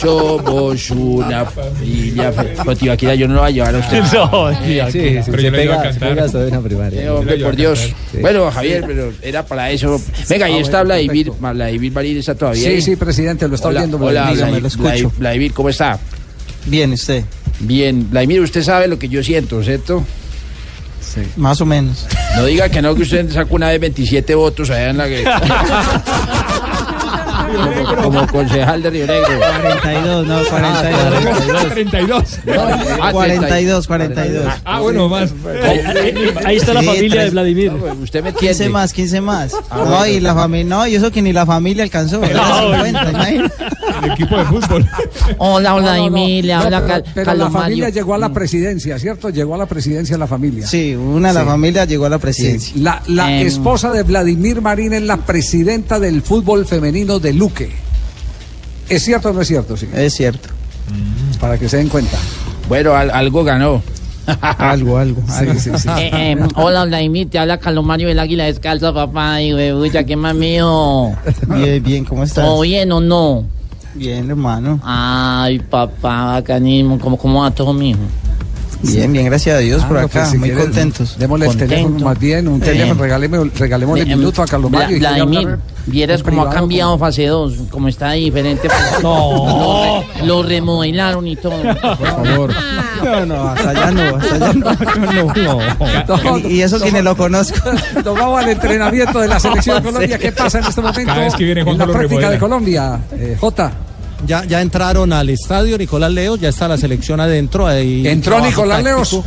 Somos 0.00 0.90
una 0.90 1.44
familia. 1.44 2.32
Pero 2.32 2.76
Tibaquira, 2.76 3.14
yo 3.14 3.28
no 3.28 3.34
lo 3.34 3.40
voy 3.40 3.50
a 3.50 3.52
llevar 3.52 3.74
a 3.76 3.78
usted. 3.78 4.02
No, 4.12 4.50
Tibaquira. 4.50 4.90
Sí, 4.90 5.00
sí, 5.22 5.30
pero 5.30 5.36
se 5.38 5.42
yo 5.44 5.50
lo 5.50 5.62
iba 5.62 5.74
a 5.74 5.78
pega- 5.78 5.82
se 5.92 5.98
cantar. 6.00 6.08
pega 6.10 6.24
hasta 6.24 6.38
de 6.40 6.48
una 6.48 6.60
primaria. 6.60 7.02
Eh, 7.02 7.10
hombre, 7.10 7.36
por 7.38 7.56
Dios. 7.56 7.92
Bueno, 8.20 8.50
Javier, 8.50 8.84
pero 8.86 9.12
era 9.22 9.44
para 9.46 9.70
eso. 9.70 10.00
Venga, 10.28 10.46
ahí 10.46 10.54
Ah, 10.58 10.60
está 10.62 10.82
Vladimir. 10.82 11.30
Vladimir 11.38 11.92
Marín 11.92 12.18
está 12.18 12.34
todavía. 12.34 12.62
Sí, 12.62 12.68
ahí? 12.68 12.82
sí, 12.82 12.96
presidente, 12.96 13.46
lo 13.48 13.54
está 13.54 13.68
Hola, 13.68 13.80
oyendo. 13.80 13.96
Hola, 13.98 14.32
Vladimir. 14.32 14.60
Vladimir, 14.60 14.72
Vladimir, 14.78 15.10
Vladimir, 15.18 15.52
¿cómo 15.52 15.68
está? 15.68 15.98
Bien, 16.66 16.92
¿usted? 16.92 17.22
Bien. 17.60 18.10
Vladimir, 18.10 18.40
usted 18.40 18.62
sabe 18.62 18.88
lo 18.88 18.98
que 18.98 19.08
yo 19.08 19.22
siento, 19.22 19.62
¿cierto? 19.62 20.02
Más 21.36 21.60
o 21.60 21.66
menos. 21.66 22.06
No 22.36 22.44
diga 22.44 22.68
que 22.68 22.82
no, 22.82 22.94
que 22.94 23.02
usted 23.02 23.30
sacó 23.32 23.54
una 23.56 23.68
vez 23.68 23.80
27 23.80 24.34
votos 24.34 24.70
allá 24.70 24.90
en 24.90 24.98
la 24.98 25.06
que... 25.08 25.24
como, 27.46 28.02
como 28.02 28.26
concejal 28.26 28.82
de 28.82 28.90
Río 28.90 29.06
Negro. 29.06 29.28
42, 29.62 30.26
no, 30.26 30.44
42. 30.44 31.68
32. 31.70 32.38
Ah, 33.00 33.12
42, 33.12 33.86
42. 33.86 34.52
Ah, 34.64 34.80
bueno, 34.80 35.08
más. 35.08 35.32
Ahí 36.44 36.56
está 36.56 36.74
la 36.74 36.82
familia 36.82 37.24
de 37.24 37.30
Vladimir. 37.30 37.72
Usted 38.02 38.22
me 38.22 38.32
15 38.32 38.68
más, 38.68 38.92
15 38.92 39.20
más. 39.20 39.52
Ah, 39.70 39.84
no, 39.88 40.06
y 40.06 40.20
la 40.20 40.34
familia, 40.34 40.66
no, 40.76 40.86
y 40.86 40.94
eso 40.94 41.10
que 41.10 41.22
ni 41.22 41.32
la 41.32 41.46
familia 41.46 41.84
alcanzó. 41.84 42.22
era 42.22 42.34
No, 42.48 42.72
50, 42.84 43.10
imagínate. 43.10 43.54
El 44.04 44.10
equipo 44.12 44.36
de 44.36 44.44
fútbol. 44.44 44.86
Hola, 45.38 45.74
le 46.10 46.42
No, 46.42 46.54
habla 46.60 47.02
pero, 47.14 47.34
la 47.34 47.50
familia 47.50 47.84
Mario. 47.86 47.88
llegó 47.88 48.14
a 48.14 48.18
la 48.18 48.32
presidencia, 48.32 48.98
¿cierto? 48.98 49.30
Llegó 49.30 49.54
a 49.54 49.58
la 49.58 49.66
presidencia 49.66 50.18
la 50.18 50.26
familia. 50.26 50.66
Sí, 50.66 50.94
una 50.94 51.28
de 51.28 51.34
la 51.34 51.44
familia 51.44 51.84
llegó 51.84 52.06
a 52.06 52.10
la 52.10 52.18
presidencia. 52.18 52.74
Sí. 52.74 52.80
La, 52.80 53.02
la 53.08 53.40
Em. 53.40 53.46
esposa 53.46 53.90
de 53.92 54.02
Vladimir 54.02 54.60
Marín 54.60 54.92
es 54.92 55.02
la 55.02 55.16
presidenta 55.18 55.98
del 55.98 56.22
fútbol 56.22 56.66
femenino 56.66 57.18
de 57.18 57.32
Luque. 57.36 57.70
¿Es 58.88 59.04
cierto 59.04 59.30
o 59.30 59.32
no 59.32 59.42
es 59.42 59.48
cierto? 59.48 59.76
Sí. 59.76 59.88
Es 59.94 60.14
cierto. 60.14 60.48
Para 61.40 61.58
que 61.58 61.68
se 61.68 61.76
den 61.76 61.88
cuenta. 61.88 62.16
Bueno, 62.68 62.94
al- 62.94 63.10
algo 63.10 63.44
ganó. 63.44 63.82
Algo, 64.40 64.96
algo. 64.98 65.22
algo. 65.32 65.54
Sí, 65.54 65.60
sí, 65.60 65.70
sí. 65.78 65.88
Eh, 65.98 66.10
eh, 66.32 66.36
hola, 66.54 66.84
Vladimir, 66.84 67.28
te 67.28 67.38
habla 67.38 67.58
Carlos 67.58 67.84
Mario 67.84 68.08
del 68.08 68.18
Águila 68.18 68.44
Descalza, 68.44 68.92
papá. 68.94 69.42
Y 69.42 69.52
huevucha, 69.54 70.04
¿qué 70.04 70.16
más 70.16 70.34
mío? 70.34 71.12
Bien, 71.48 71.82
bien, 71.82 72.04
¿cómo 72.04 72.24
estás? 72.24 72.44
¿Todo 72.44 72.60
bien 72.62 72.90
o 72.92 73.00
no? 73.00 73.44
Bien, 73.94 74.28
hermano. 74.30 74.80
Ay, 74.84 75.58
papá, 75.58 76.24
bacanismo. 76.26 76.98
¿Cómo, 76.98 77.16
cómo 77.16 77.42
va 77.42 77.50
todo, 77.50 77.72
mijo? 77.72 78.00
Bien, 78.82 79.12
bien, 79.12 79.24
gracias 79.26 79.56
a 79.56 79.58
Dios 79.58 79.84
por 79.84 79.98
Ah, 79.98 80.02
acá, 80.02 80.20
pues, 80.20 80.28
si 80.30 80.38
muy 80.38 80.48
quiere, 80.50 80.64
contentos. 80.64 81.16
Démosle 81.18 81.46
el 81.46 81.56
teléfono 81.56 81.98
más 82.04 82.18
bien, 82.18 82.46
un 82.48 82.60
teléfono, 82.60 83.02
regaleme, 83.02 83.38
regalémosle 83.56 84.02
Eh, 84.02 84.16
minuto 84.16 84.42
a 84.42 84.46
Carlos 84.46 84.70
Mario. 84.70 84.98
Vladimir, 84.98 85.58
vieras 85.86 86.22
cómo 86.22 86.42
ha 86.42 86.50
cambiado 86.50 86.96
fase 86.98 87.26
2, 87.26 87.54
cómo 87.70 87.88
está 87.88 88.12
diferente. 88.12 88.68
No. 89.02 89.46
Lo, 89.46 90.02
re- 90.20 90.26
lo 90.26 90.42
remodelaron 90.42 91.26
y 91.26 91.36
todo. 91.36 91.60
Por 91.62 91.96
favor. 92.08 92.50
No, 93.04 93.26
no, 93.26 93.48
hasta 93.48 93.70
allá 93.70 93.90
no, 93.90 94.16
hasta 94.16 94.34
allá 94.34 94.52
no. 94.54 95.58
No, 96.06 96.38
Y, 96.38 96.46
y 96.56 96.62
eso 96.62 96.80
que 96.80 96.92
ni 96.92 97.02
lo 97.02 97.16
conozco. 97.16 97.58
Nos 98.04 98.04
vamos 98.18 98.42
al 98.42 98.48
entrenamiento 98.50 99.18
de 99.20 99.28
la 99.28 99.40
selección 99.40 99.76
de 99.76 99.82
Colombia. 99.90 100.18
¿Qué 100.18 100.32
pasa 100.32 100.58
en 100.58 100.64
este 100.66 100.80
momento? 100.80 101.04
Cada 101.06 101.20
vez 101.24 101.34
que 101.34 101.44
viene 101.44 101.62
Juan 101.62 101.74
en 101.74 101.78
la 101.80 101.86
práctica 101.86 102.02
remodela. 102.08 102.30
de 102.30 102.38
Colombia. 102.38 103.00
Eh, 103.12 103.36
Jota. 103.40 103.72
Ya, 104.24 104.44
ya 104.44 104.60
entraron 104.60 105.12
al 105.12 105.28
estadio 105.28 105.76
Nicolás 105.76 106.10
Leos, 106.10 106.40
ya 106.40 106.48
está 106.48 106.68
la 106.68 106.78
selección 106.78 107.20
adentro. 107.20 107.66
Ahí 107.66 108.06
¿Entró 108.06 108.40
Nicolás 108.40 108.82
táctico. 108.82 109.22
Leos? 109.22 109.24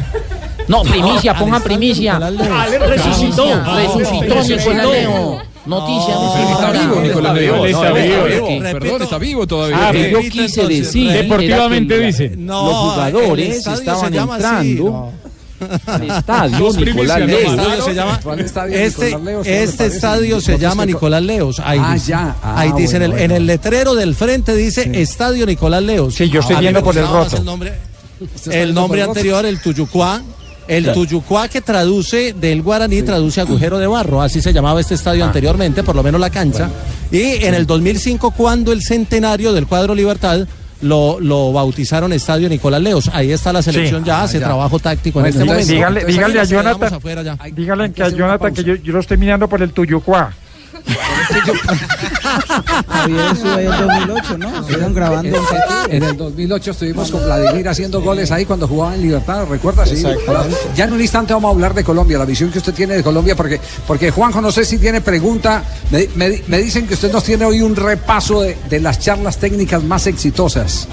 No, 0.67 0.83
primicia, 0.83 1.33
al 1.33 1.37
pongan 1.37 1.61
estadio 1.61 1.63
primicia. 1.63 2.17
Ah, 2.17 2.67
resucitó. 2.87 3.63
Resucitó. 3.75 4.55
Nicolás 4.55 4.85
Leo. 4.87 5.41
Noticia. 5.65 6.15
Está 6.51 6.71
vivo, 6.71 7.01
Nicolás 7.01 7.35
León. 7.35 7.67
Está 7.67 7.91
No, 7.91 8.25
vivo. 8.25 8.79
Perdón, 8.79 9.01
está 9.01 9.17
vivo 9.17 9.47
todavía. 9.47 9.89
Ah, 9.89 9.93
yo 9.93 10.19
quise 10.21 10.67
decir 10.67 11.11
Deportivamente 11.11 11.99
dice. 11.99 12.31
No, 12.35 12.65
los 12.65 12.75
jugadores 12.75 13.67
el 13.67 13.73
estadio 13.73 13.79
estaban 13.79 14.13
entrando 14.13 14.83
no. 14.85 15.28
Estadio 15.59 16.57
Nicolás 16.73 16.77
primicias, 16.77 17.19
Leo. 17.21 17.55
¿no? 17.55 17.61
estadio 17.63 17.83
se 17.85 17.93
llama 17.93 18.19
¿Cuál 18.23 18.39
estadio 18.39 18.77
este, 18.77 19.09
Leos? 19.09 19.13
¿Cómo 19.13 19.43
le 19.43 19.63
este 19.63 19.85
estadio 19.85 20.41
se 20.41 20.57
llama 20.57 20.85
Nicolás 20.85 21.21
Leos 21.23 21.59
ahí 21.63 21.79
Ah, 21.81 21.93
dice, 21.93 22.07
ya. 22.07 22.35
Ah, 22.41 22.59
ahí 22.59 22.71
dice 22.77 22.97
en, 22.97 23.03
el, 23.03 23.11
bueno, 23.11 23.25
en 23.25 23.31
el 23.31 23.37
bueno. 23.43 23.53
letrero 23.53 23.95
del 23.95 24.15
frente 24.15 24.55
dice 24.55 24.89
Estadio 24.93 25.45
Nicolás 25.45 25.83
Leos. 25.83 26.15
Sí, 26.15 26.29
yo 26.29 26.39
estoy 26.41 26.55
A 26.55 26.59
mí 26.59 26.65
viendo 26.65 26.83
por 26.83 26.97
el 26.97 27.07
roto. 27.07 27.37
el 27.37 28.73
nombre, 28.73 29.01
el 29.01 29.07
anterior 29.09 29.45
el 29.45 29.61
Tuyucuá. 29.61 30.21
El 30.67 30.93
Tuyucuá 30.93 31.47
que 31.47 31.61
traduce 31.61 32.33
del 32.33 32.61
guaraní 32.61 33.01
traduce 33.01 33.41
agujero 33.41 33.79
de 33.79 33.87
barro. 33.87 34.21
Así 34.21 34.39
se 34.39 34.53
llamaba 34.53 34.79
este 34.79 34.93
estadio 34.93 35.25
anteriormente 35.25 35.81
por 35.81 35.95
lo 35.95 36.03
menos 36.03 36.21
la 36.21 36.29
cancha. 36.29 36.69
Y 37.11 37.43
en 37.43 37.55
el 37.55 37.65
2005 37.65 38.31
cuando 38.31 38.71
el 38.71 38.83
centenario 38.83 39.51
del 39.51 39.65
cuadro 39.65 39.95
Libertad 39.95 40.47
lo, 40.81 41.19
lo 41.19 41.51
bautizaron 41.53 42.13
Estadio 42.13 42.47
Nicolás 42.49 42.81
Leos. 42.81 43.09
Ahí 43.13 43.31
está 43.31 43.51
la 43.53 43.61
selección 43.61 44.01
Sí. 44.03 44.07
ya, 44.07 44.19
Ah, 44.21 44.23
hace 44.23 44.39
ya. 44.39 44.45
trabajo 44.47 44.79
táctico 44.79 45.19
Bueno, 45.19 45.27
en 45.27 45.29
este 45.33 45.41
entonces, 45.43 45.67
momento. 45.67 45.73
dígale- 45.73 45.99
Entonces, 46.01 46.15
dígale 46.15 46.39
a 46.39 46.43
Jonathan- 46.45 46.93
afuera 46.93 47.23
ya. 47.23 47.37
Dígale 47.53 47.87
que 47.89 47.93
que 47.93 48.03
a 48.03 48.09
Jonathan 48.09 48.53
que 48.53 48.63
yo, 48.63 48.75
yo 48.75 48.93
lo 48.93 48.99
estoy 48.99 49.17
mirando 49.17 49.47
por 49.49 49.61
el 49.61 49.71
Tuyucuá. 49.71 50.33
Javier 52.87 53.19
estuvo 53.33 53.51
ahí 53.53 53.65
en 53.65 53.71
2008, 53.71 54.37
¿no? 54.37 54.59
Estuvieron 54.59 54.93
grabando. 54.93 55.37
En 55.89 56.03
el 56.03 56.17
2008 56.17 56.71
estuvimos 56.71 57.11
con 57.11 57.23
Vladimir 57.23 57.67
haciendo 57.69 58.01
goles 58.01 58.31
ahí 58.31 58.45
cuando 58.45 58.67
jugaba 58.67 58.95
en 58.95 59.01
Libertad, 59.01 59.45
¿recuerda? 59.49 59.85
Sí. 59.85 60.03
Ya 60.75 60.85
en 60.85 60.93
un 60.93 61.01
instante 61.01 61.33
vamos 61.33 61.49
a 61.49 61.53
hablar 61.53 61.73
de 61.73 61.83
Colombia, 61.83 62.17
la 62.17 62.25
visión 62.25 62.51
que 62.51 62.59
usted 62.59 62.73
tiene 62.73 62.95
de 62.95 63.03
Colombia, 63.03 63.35
porque, 63.35 63.59
porque 63.87 64.11
Juanjo, 64.11 64.41
no 64.41 64.51
sé 64.51 64.65
si 64.65 64.77
tiene 64.77 65.01
pregunta. 65.01 65.63
Me, 65.91 66.07
me- 66.15 66.43
me 66.47 66.57
dicen 66.59 66.87
que 66.87 66.93
usted 66.93 67.11
nos 67.11 67.23
tiene 67.23 67.45
hoy 67.45 67.61
un 67.61 67.75
repaso 67.75 68.41
de, 68.41 68.57
de 68.69 68.79
las 68.79 68.99
charlas 68.99 69.37
técnicas 69.37 69.83
más 69.83 70.07
exitosas. 70.07 70.87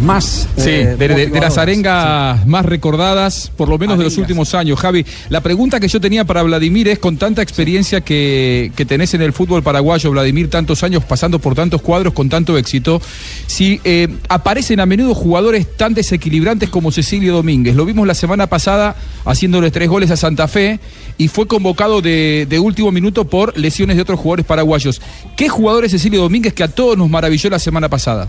Más. 0.00 0.48
Sí, 0.56 0.70
eh, 0.70 0.96
de, 0.98 1.08
de- 1.08 1.26
de 1.28 1.40
las 1.40 1.56
arengas 1.56 2.44
más 2.46 2.66
recordadas, 2.66 3.52
por 3.56 3.68
lo 3.68 3.78
menos 3.78 3.96
de 3.96 4.04
los 4.04 4.18
últimos 4.18 4.52
años. 4.54 4.78
Javi, 4.80 5.06
la 5.28 5.40
pregunta 5.40 5.78
que 5.78 5.86
yo 5.86 6.00
tenía 6.00 6.24
para 6.24 6.42
Vladimir 6.42 6.88
es, 6.88 6.98
con 6.98 7.16
tanta 7.16 7.42
experiencia 7.42 8.00
que, 8.00 8.72
que 8.74 8.84
tenés 8.84 9.14
en 9.14 9.22
el 9.22 9.32
fútbol 9.32 9.62
paraguayo, 9.62 10.10
Vladimir, 10.10 10.50
tantos 10.50 10.82
años 10.82 11.04
pasando 11.04 11.38
por 11.38 11.54
tantos 11.54 11.80
cuadros 11.80 12.12
con 12.12 12.28
tanto 12.28 12.58
éxito, 12.58 13.00
si 13.46 13.80
eh, 13.84 14.08
aparecen 14.28 14.80
a 14.80 14.86
menudo 14.86 15.14
jugadores 15.14 15.76
tan 15.76 15.94
desequilibrantes 15.94 16.70
como 16.70 16.90
Cecilio 16.90 17.32
Domínguez. 17.32 17.76
Lo 17.76 17.84
vimos 17.84 18.06
la 18.06 18.14
semana 18.14 18.48
pasada 18.48 18.96
haciéndole 19.24 19.70
tres 19.70 19.88
goles 19.88 20.10
a 20.10 20.16
Santa 20.16 20.48
Fe 20.48 20.80
y 21.18 21.28
fue 21.28 21.46
convocado 21.46 22.02
de, 22.02 22.46
de 22.50 22.58
último 22.58 22.90
minuto 22.90 23.26
por 23.26 23.56
lesiones 23.56 23.94
de 23.96 24.02
otros 24.02 24.18
jugadores 24.18 24.44
paraguayos. 24.46 25.00
¿Qué 25.36 25.48
jugador 25.48 25.84
es 25.84 25.92
Cecilio 25.92 26.20
Domínguez 26.20 26.52
que 26.52 26.64
a 26.64 26.68
todos 26.68 26.98
nos 26.98 27.08
maravilló 27.08 27.48
la 27.48 27.60
semana 27.60 27.88
pasada? 27.88 28.28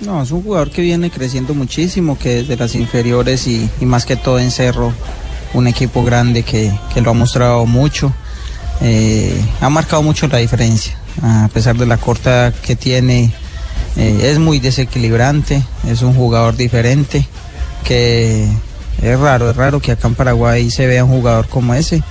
No, 0.00 0.22
es 0.22 0.30
un 0.30 0.42
jugador 0.42 0.70
que 0.70 0.80
viene 0.80 1.10
creciendo 1.10 1.54
muchísimo, 1.54 2.16
que 2.16 2.36
desde 2.36 2.56
las 2.56 2.76
inferiores 2.76 3.48
y, 3.48 3.68
más 3.80 4.06
que 4.06 4.14
todo 4.14 4.38
en 4.38 4.52
Cerro, 4.52 4.92
un 5.54 5.66
equipo 5.66 6.04
grande 6.04 6.44
que, 6.44 6.72
que 6.94 7.00
lo 7.00 7.10
ha 7.10 7.14
mostrado 7.14 7.66
mucho. 7.66 8.12
Eh, 8.80 9.44
ha 9.60 9.68
marcado 9.68 10.02
mucho 10.02 10.28
la 10.28 10.38
diferencia, 10.38 10.96
a 11.20 11.48
pesar 11.52 11.76
de 11.76 11.86
la 11.86 11.96
corta 11.96 12.52
que 12.62 12.76
tiene, 12.76 13.32
eh, 13.96 14.20
es 14.22 14.38
muy 14.38 14.60
desequilibrante, 14.60 15.64
es 15.88 16.02
un 16.02 16.14
jugador 16.14 16.56
diferente, 16.56 17.26
que 17.82 18.48
es 19.02 19.18
raro, 19.18 19.50
es 19.50 19.56
raro 19.56 19.80
que 19.80 19.90
acá 19.90 20.06
en 20.06 20.14
Paraguay 20.14 20.70
se 20.70 20.86
vea 20.86 21.02
un 21.02 21.10
jugador 21.10 21.48
como 21.48 21.74
ese, 21.74 22.04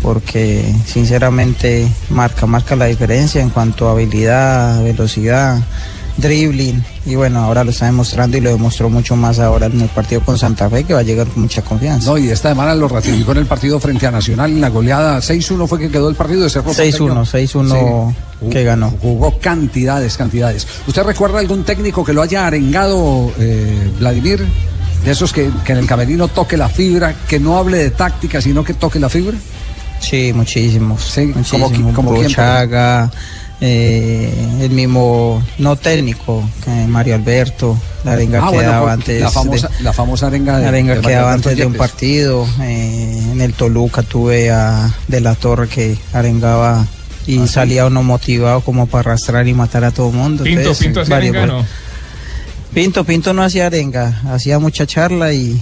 porque 0.00 0.74
sinceramente 0.86 1.86
marca, 2.08 2.46
marca 2.46 2.74
la 2.74 2.86
diferencia 2.86 3.42
en 3.42 3.50
cuanto 3.50 3.86
a 3.86 3.92
habilidad, 3.92 4.82
velocidad, 4.82 5.58
dribbling, 6.18 6.84
y 7.06 7.14
bueno, 7.14 7.40
ahora 7.40 7.64
lo 7.64 7.70
está 7.70 7.86
demostrando 7.86 8.36
y 8.36 8.40
lo 8.40 8.50
demostró 8.50 8.90
mucho 8.90 9.16
más 9.16 9.38
ahora 9.38 9.66
en 9.66 9.80
el 9.80 9.88
partido 9.88 10.20
con 10.20 10.36
Santa 10.36 10.68
Fe, 10.68 10.84
que 10.84 10.92
va 10.92 11.00
a 11.00 11.04
llegar 11.04 11.26
con 11.28 11.42
mucha 11.42 11.62
confianza. 11.62 12.10
No, 12.10 12.18
y 12.18 12.28
esta 12.28 12.50
semana 12.50 12.74
lo 12.74 12.88
ratificó 12.88 13.32
en 13.32 13.38
el 13.38 13.46
partido 13.46 13.80
frente 13.80 14.06
a 14.06 14.10
Nacional 14.10 14.50
en 14.50 14.60
la 14.60 14.68
goleada 14.68 15.18
6-1 15.18 15.66
fue 15.66 15.78
que 15.78 15.90
quedó 15.90 16.08
el 16.08 16.16
partido 16.16 16.42
de 16.42 16.50
Cerro 16.50 16.72
6-1, 16.72 17.24
6-1 17.24 18.14
que 18.50 18.64
ganó. 18.64 18.90
Jugó 19.00 19.38
cantidades, 19.38 20.16
cantidades. 20.16 20.66
¿Usted 20.86 21.02
recuerda 21.02 21.38
algún 21.38 21.64
técnico 21.64 22.04
que 22.04 22.12
lo 22.12 22.22
haya 22.22 22.46
arengado, 22.46 23.32
eh, 23.38 23.90
Vladimir? 23.98 24.44
De 25.04 25.12
esos 25.12 25.32
que, 25.32 25.50
que 25.64 25.72
en 25.72 25.78
el 25.78 25.86
camerino 25.86 26.26
toque 26.28 26.56
la 26.56 26.68
fibra, 26.68 27.14
que 27.28 27.38
no 27.38 27.56
hable 27.56 27.78
de 27.78 27.90
táctica, 27.90 28.40
sino 28.40 28.64
que 28.64 28.74
toque 28.74 28.98
la 28.98 29.08
fibra. 29.08 29.36
Sí, 30.00 30.32
muchísimos. 30.34 31.16
muchísimos. 31.34 31.72
¿como 31.92 32.12
como 32.14 32.26
Chaga, 32.26 33.10
eh, 33.60 34.32
el 34.60 34.70
mismo 34.70 35.42
no 35.58 35.76
técnico, 35.76 36.48
que 36.64 36.70
Mario 36.86 37.14
Alberto, 37.16 37.76
la 38.04 38.12
arenga 38.12 38.40
Ah, 38.44 38.48
que 38.50 38.54
bueno, 38.56 38.70
daba 38.70 38.82
por- 38.82 38.90
antes. 38.92 39.20
la 39.20 39.30
famosa- 39.30 39.68
de- 39.68 39.82
la 39.84 39.92
famosa 39.92 40.26
arenga 40.28 40.56
de- 40.56 40.62
la 40.62 40.68
arenga 40.68 40.94
de 40.94 41.00
que 41.00 41.10
daba 41.12 41.32
antes 41.32 41.56
de 41.56 41.66
un 41.66 41.74
partido. 41.74 42.46
eh, 42.62 43.18
en 43.32 43.40
el 43.40 43.54
Toluca 43.54 44.02
tuve 44.02 44.50
a 44.50 44.92
De 45.08 45.20
la 45.20 45.34
Torre 45.34 45.68
que 45.68 45.96
arengaba 46.12 46.86
y 47.26 47.46
salía 47.48 47.86
uno 47.86 48.02
motivado 48.02 48.60
como 48.62 48.86
para 48.86 49.10
arrastrar 49.10 49.46
y 49.48 49.54
matar 49.54 49.84
a 49.84 49.90
todo 49.90 50.08
el 50.10 50.14
mundo. 50.16 50.44
Pinto, 50.44 50.60
Entonces, 50.60 50.84
Pinto 50.86 51.00
hacía 51.00 51.14
varios- 51.16 51.36
arenga, 51.36 51.52
¿no? 51.54 51.64
Pinto, 52.72 53.04
Pinto 53.04 53.32
no 53.34 53.42
hacía 53.42 53.66
arenga, 53.66 54.20
hacía 54.30 54.58
mucha 54.58 54.86
charla 54.86 55.32
y, 55.32 55.60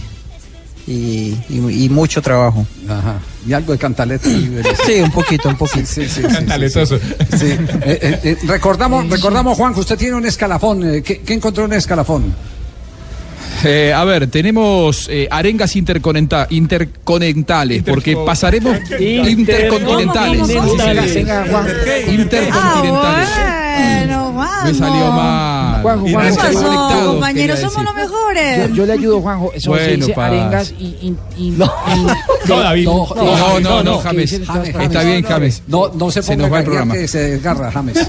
y, 0.86 1.34
y- 1.48 1.84
y 1.84 1.88
mucho 1.88 2.22
trabajo. 2.22 2.66
Ajá. 2.88 3.18
Y 3.46 3.52
algo 3.52 3.72
de 3.72 3.78
cantaleta. 3.78 4.28
Sí, 4.28 5.00
un 5.02 5.10
poquito, 5.10 5.48
un 5.48 5.56
poquito. 5.56 5.86
Sí, 5.86 6.06
sí, 6.06 6.08
sí, 6.08 6.22
Cantaletoso. 6.22 6.98
Sí. 6.98 7.46
Eh, 7.46 7.58
eh, 7.82 8.20
eh, 8.22 8.36
recordamos, 8.46 9.08
recordamos, 9.08 9.56
Juan, 9.56 9.74
que 9.74 9.80
usted 9.80 9.96
tiene 9.96 10.14
un 10.16 10.26
escalafón. 10.26 10.82
eh, 10.96 11.02
¿Qué, 11.02 11.18
qué 11.22 11.34
encontró 11.34 11.64
en 11.64 11.72
el 11.72 11.78
escalafón? 11.78 12.34
Eh, 13.64 13.92
a 13.92 14.04
ver, 14.04 14.26
tenemos 14.28 15.08
eh, 15.10 15.26
arengas 15.30 15.74
interconecta- 15.76 16.46
interconectales, 16.50 17.82
porque 17.82 18.14
pasaremos 18.16 18.76
intercontinentales. 19.00 20.48
Intercontinentales. 22.08 23.28
Bueno, 23.76 24.32
Juan. 24.34 24.48
Me 24.66 24.74
salió 24.74 25.10
mal. 25.12 25.55
Juanjo, 25.82 26.04
¿Qué 26.06 26.12
Juanjo. 26.12 26.36
pasó, 26.36 27.06
compañeros? 27.12 27.58
Somos 27.60 27.84
los 27.84 27.94
mejores. 27.94 28.68
Yo, 28.70 28.74
yo 28.74 28.86
le 28.86 28.92
ayudo, 28.92 29.20
Juanjo. 29.20 29.52
Eso 29.54 29.60
se 29.60 29.68
Bueno, 29.68 29.96
dice 30.06 30.12
paz. 30.14 30.24
arengas 30.24 30.74
y... 30.78 30.84
y, 30.84 31.16
y- 31.38 31.50
No. 31.50 31.72
y- 31.94 32.48
No, 32.48 32.60
David. 32.60 32.84
No, 32.84 33.06
no, 33.16 33.60
no, 33.60 33.82
no, 33.82 33.98
que 33.98 34.04
James. 34.08 34.32
Está 34.32 35.02
bien, 35.02 35.22
James. 35.24 35.62
No, 35.66 35.88
no 35.94 36.10
se 36.10 36.22
Se 36.22 36.32
ponga 36.32 36.42
nos 36.44 36.52
va 36.52 36.58
el 36.58 36.64
programa. 36.64 36.94
que 36.94 37.08
se 37.08 37.18
desgarra, 37.30 37.70
James. 37.72 37.96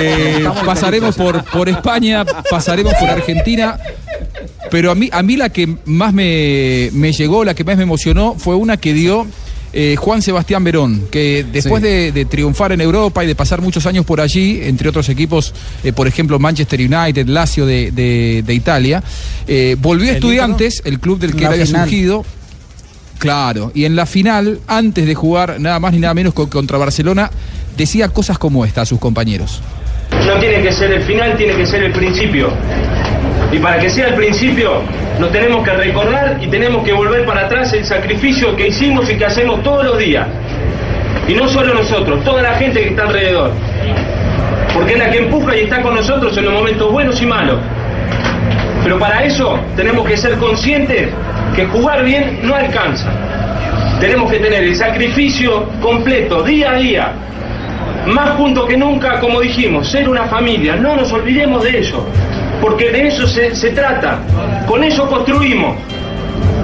Eh, 0.00 0.44
pasaremos 0.64 1.16
por, 1.16 1.44
por 1.44 1.68
España, 1.68 2.24
pasaremos 2.50 2.94
por 2.94 3.08
Argentina. 3.08 3.78
Pero 4.70 4.90
a 4.90 4.94
mí, 4.94 5.08
a 5.12 5.22
mí 5.22 5.36
la 5.36 5.48
que 5.48 5.76
más 5.86 6.12
me, 6.12 6.90
me 6.92 7.12
llegó, 7.12 7.44
la 7.44 7.54
que 7.54 7.64
más 7.64 7.76
me 7.76 7.84
emocionó, 7.84 8.34
fue 8.36 8.54
una 8.54 8.76
que 8.76 8.92
dio 8.92 9.26
eh, 9.80 9.94
Juan 9.96 10.20
Sebastián 10.22 10.64
Verón, 10.64 11.04
que 11.08 11.46
después 11.52 11.80
Sí. 11.80 11.88
de, 11.88 12.10
de 12.12 12.24
triunfar 12.24 12.72
en 12.72 12.80
Europa 12.80 13.22
y 13.22 13.28
de 13.28 13.36
pasar 13.36 13.60
muchos 13.62 13.86
años 13.86 14.04
por 14.04 14.20
allí, 14.20 14.58
entre 14.64 14.88
otros 14.88 15.08
equipos, 15.08 15.54
eh, 15.84 15.92
por 15.92 16.08
ejemplo 16.08 16.40
Manchester 16.40 16.80
United, 16.80 17.28
Lazio 17.28 17.64
de, 17.64 17.92
de- 17.92 18.42
de 18.44 18.54
Italia, 18.54 19.04
eh, 19.46 19.76
volvió 19.78 20.10
a 20.10 20.14
Estudiantes, 20.14 20.82
el 20.84 20.98
club 20.98 21.20
del 21.20 21.30
que 21.36 21.42
La 21.42 21.46
él 21.48 21.52
había 21.52 21.66
final. 21.66 21.88
surgido. 21.88 22.24
Claro, 23.18 23.70
y 23.74 23.84
en 23.84 23.94
la 23.96 24.06
final, 24.06 24.60
antes 24.66 25.06
de 25.06 25.14
jugar 25.14 25.60
nada 25.60 25.78
más 25.80 25.92
ni 25.92 25.98
nada 26.00 26.14
menos 26.14 26.34
co- 26.34 26.48
contra 26.50 26.76
Barcelona, 26.78 27.30
decía 27.76 28.08
cosas 28.08 28.36
como 28.38 28.64
esta 28.64 28.82
a 28.82 28.86
sus 28.86 28.98
compañeros. 28.98 29.60
No 30.26 30.38
tiene 30.40 30.62
que 30.62 30.72
ser 30.72 30.90
el 30.92 31.02
final, 31.04 31.36
tiene 31.36 31.54
que 31.56 31.66
ser 31.66 31.82
el 31.84 31.92
principio. 31.92 32.52
Y 33.50 33.58
para 33.58 33.78
que 33.78 33.88
sea 33.88 34.08
el 34.08 34.14
principio, 34.14 34.82
nos 35.18 35.32
tenemos 35.32 35.64
que 35.64 35.72
recordar 35.72 36.38
y 36.40 36.46
tenemos 36.48 36.84
que 36.84 36.92
volver 36.92 37.24
para 37.24 37.46
atrás 37.46 37.72
el 37.72 37.84
sacrificio 37.84 38.54
que 38.54 38.68
hicimos 38.68 39.10
y 39.10 39.16
que 39.16 39.24
hacemos 39.24 39.62
todos 39.62 39.84
los 39.84 39.98
días. 39.98 40.26
Y 41.26 41.34
no 41.34 41.48
solo 41.48 41.74
nosotros, 41.74 42.22
toda 42.24 42.42
la 42.42 42.54
gente 42.54 42.80
que 42.80 42.88
está 42.90 43.04
alrededor. 43.04 43.52
Porque 44.74 44.92
es 44.92 44.98
la 44.98 45.10
que 45.10 45.18
empuja 45.18 45.56
y 45.56 45.60
está 45.60 45.80
con 45.80 45.94
nosotros 45.94 46.36
en 46.36 46.44
los 46.44 46.52
momentos 46.54 46.92
buenos 46.92 47.20
y 47.22 47.26
malos. 47.26 47.58
Pero 48.84 48.98
para 48.98 49.24
eso 49.24 49.58
tenemos 49.76 50.06
que 50.06 50.16
ser 50.16 50.36
conscientes 50.36 51.08
que 51.54 51.66
jugar 51.66 52.04
bien 52.04 52.40
no 52.42 52.54
alcanza. 52.54 53.10
Tenemos 54.00 54.30
que 54.30 54.38
tener 54.38 54.62
el 54.62 54.76
sacrificio 54.76 55.68
completo, 55.80 56.42
día 56.42 56.70
a 56.70 56.74
día, 56.74 57.12
más 58.06 58.30
juntos 58.36 58.66
que 58.66 58.76
nunca, 58.76 59.18
como 59.20 59.40
dijimos, 59.40 59.88
ser 59.88 60.08
una 60.08 60.24
familia, 60.24 60.76
no 60.76 60.96
nos 60.96 61.12
olvidemos 61.12 61.64
de 61.64 61.80
eso, 61.80 62.06
porque 62.60 62.90
de 62.90 63.08
eso 63.08 63.26
se, 63.26 63.54
se 63.54 63.70
trata, 63.70 64.20
con 64.66 64.82
eso 64.82 65.06
construimos, 65.06 65.76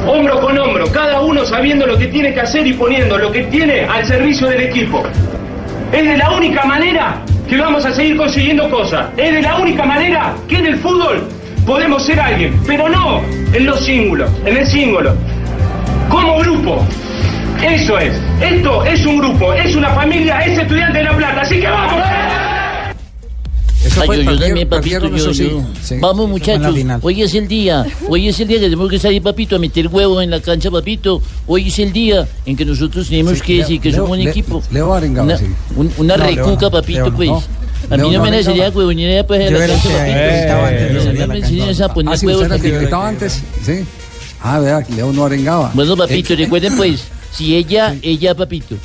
hombro 0.07 0.40
con 0.40 0.59
hombro, 0.59 0.90
cada 0.92 1.20
uno 1.20 1.45
sabiendo 1.45 1.86
lo 1.86 1.97
que 1.97 2.07
tiene 2.07 2.32
que 2.34 2.40
hacer 2.40 2.66
y 2.66 2.72
poniendo 2.72 3.18
lo 3.18 3.30
que 3.30 3.45
tiene 3.45 3.82
al 3.82 4.05
servicio 4.07 4.49
del 4.49 4.62
equipo. 4.62 5.03
Es 5.92 6.05
de 6.05 6.16
la 6.16 6.30
única 6.30 6.64
manera 6.64 7.22
que 7.49 7.57
vamos 7.59 7.84
a 7.84 7.92
seguir 7.92 8.16
consiguiendo 8.16 8.68
cosas, 8.70 9.07
es 9.16 9.32
de 9.32 9.42
la 9.42 9.57
única 9.57 9.84
manera 9.84 10.34
que 10.49 10.57
en 10.57 10.66
el 10.66 10.78
fútbol 10.78 11.28
podemos 11.66 12.05
ser 12.05 12.20
alguien, 12.20 12.59
pero 12.66 12.88
no 12.88 13.22
en 13.53 13.66
los 13.66 13.84
símbolos, 13.84 14.30
en 14.45 14.57
el 14.57 14.66
símbolo, 14.66 15.14
como 16.09 16.38
grupo. 16.38 16.86
Eso 17.62 17.99
es. 17.99 18.20
Esto 18.42 18.84
es 18.84 19.07
un 19.07 19.18
grupo, 19.18 19.53
es 19.55 19.74
una 19.74 19.90
familia, 19.90 20.40
es 20.40 20.59
estudiante 20.59 20.99
de 20.99 21.05
La 21.05 21.16
Plata. 21.16 21.40
Así 21.40 21.61
que 21.61 21.66
vamos. 21.66 22.03
Eso 23.85 24.01
Ay, 24.01 24.07
fue, 24.07 24.24
yo, 24.24 24.39
también, 24.39 24.68
papito, 24.68 25.09
yo, 25.14 25.35
sí. 25.35 25.51
Vamos, 26.01 26.28
muchachos. 26.28 26.74
Hoy 27.03 27.22
es 27.22 27.35
el 27.35 27.47
día. 27.47 27.85
Hoy 28.09 28.28
es 28.28 28.41
el 28.41 28.49
día 28.49 28.57
que 28.59 28.64
tenemos 28.64 28.89
que 28.91 28.99
salir, 28.99 29.22
papito, 29.22 29.57
a 29.57 29.59
meter 29.59 29.89
huevos 29.89 30.22
en 30.24 30.30
la 30.30 30.41
cancha, 30.41 30.70
papito. 30.70 31.20
Hoy 31.47 31.68
es 31.68 31.78
el 31.78 31.93
día 31.93 32.26
en 32.47 32.57
que 32.57 32.64
nosotros 32.64 33.09
tenemos 33.09 33.35
Sí, 33.35 33.41
que 33.45 33.59
decir 33.59 33.80
que 33.80 33.91
Leo- 33.91 34.03
somos 34.05 34.16
un 34.18 34.24
Le- 34.24 34.30
equipo. 34.30 34.62
Leo 34.70 34.95
Arengao, 34.95 35.24
Una, 35.24 35.39
un- 35.76 35.93
una 35.99 36.16
No, 36.16 36.24
recuca, 36.24 36.62
no, 36.62 36.70
papito, 36.70 36.99
Leo 37.01 37.11
no. 37.11 37.16
pues. 37.16 37.28
No. 37.28 37.37
A 37.37 37.43
mí 37.43 37.49
no 37.89 37.97
no 37.97 38.09
me 38.09 38.14
arengaba. 38.16 38.37
enseñaba 38.39 38.70
huevonería 38.76 39.26
pues, 39.26 39.45
Yo 39.51 39.59
la 39.59 39.64
era 39.64 39.74
el 39.74 39.80
cancha, 39.82 39.89
que 39.89 40.12
papito. 40.12 40.37
gritaba 40.39 40.68
antes 40.68 40.89
de 40.89 40.95
No, 40.95 41.01
salir 41.03 41.09
a 41.09 41.12
no 41.12 41.18
la 41.20 41.26
me 41.26 41.41
cancha. 41.41 41.55
enseñes 41.55 41.80
a 41.82 41.95
poner 41.95 42.14
Ah, 42.14 42.18
era 42.47 42.55
el 42.57 42.62
que 42.62 42.70
gritaba 42.70 43.09
antes. 43.09 43.43
Sí. 43.62 43.72
Ah, 44.41 44.59
vea, 44.61 44.87
Leo 44.97 45.12
no 45.12 45.24
arengaba. 45.26 45.70
Bueno, 45.74 45.95
papito, 45.97 46.32
Eh, 46.32 46.37
recuerden 46.37 46.76
pues, 46.78 47.05
si 47.32 47.55
ella, 47.55 47.95
ella, 48.01 48.35
papito. 48.35 48.76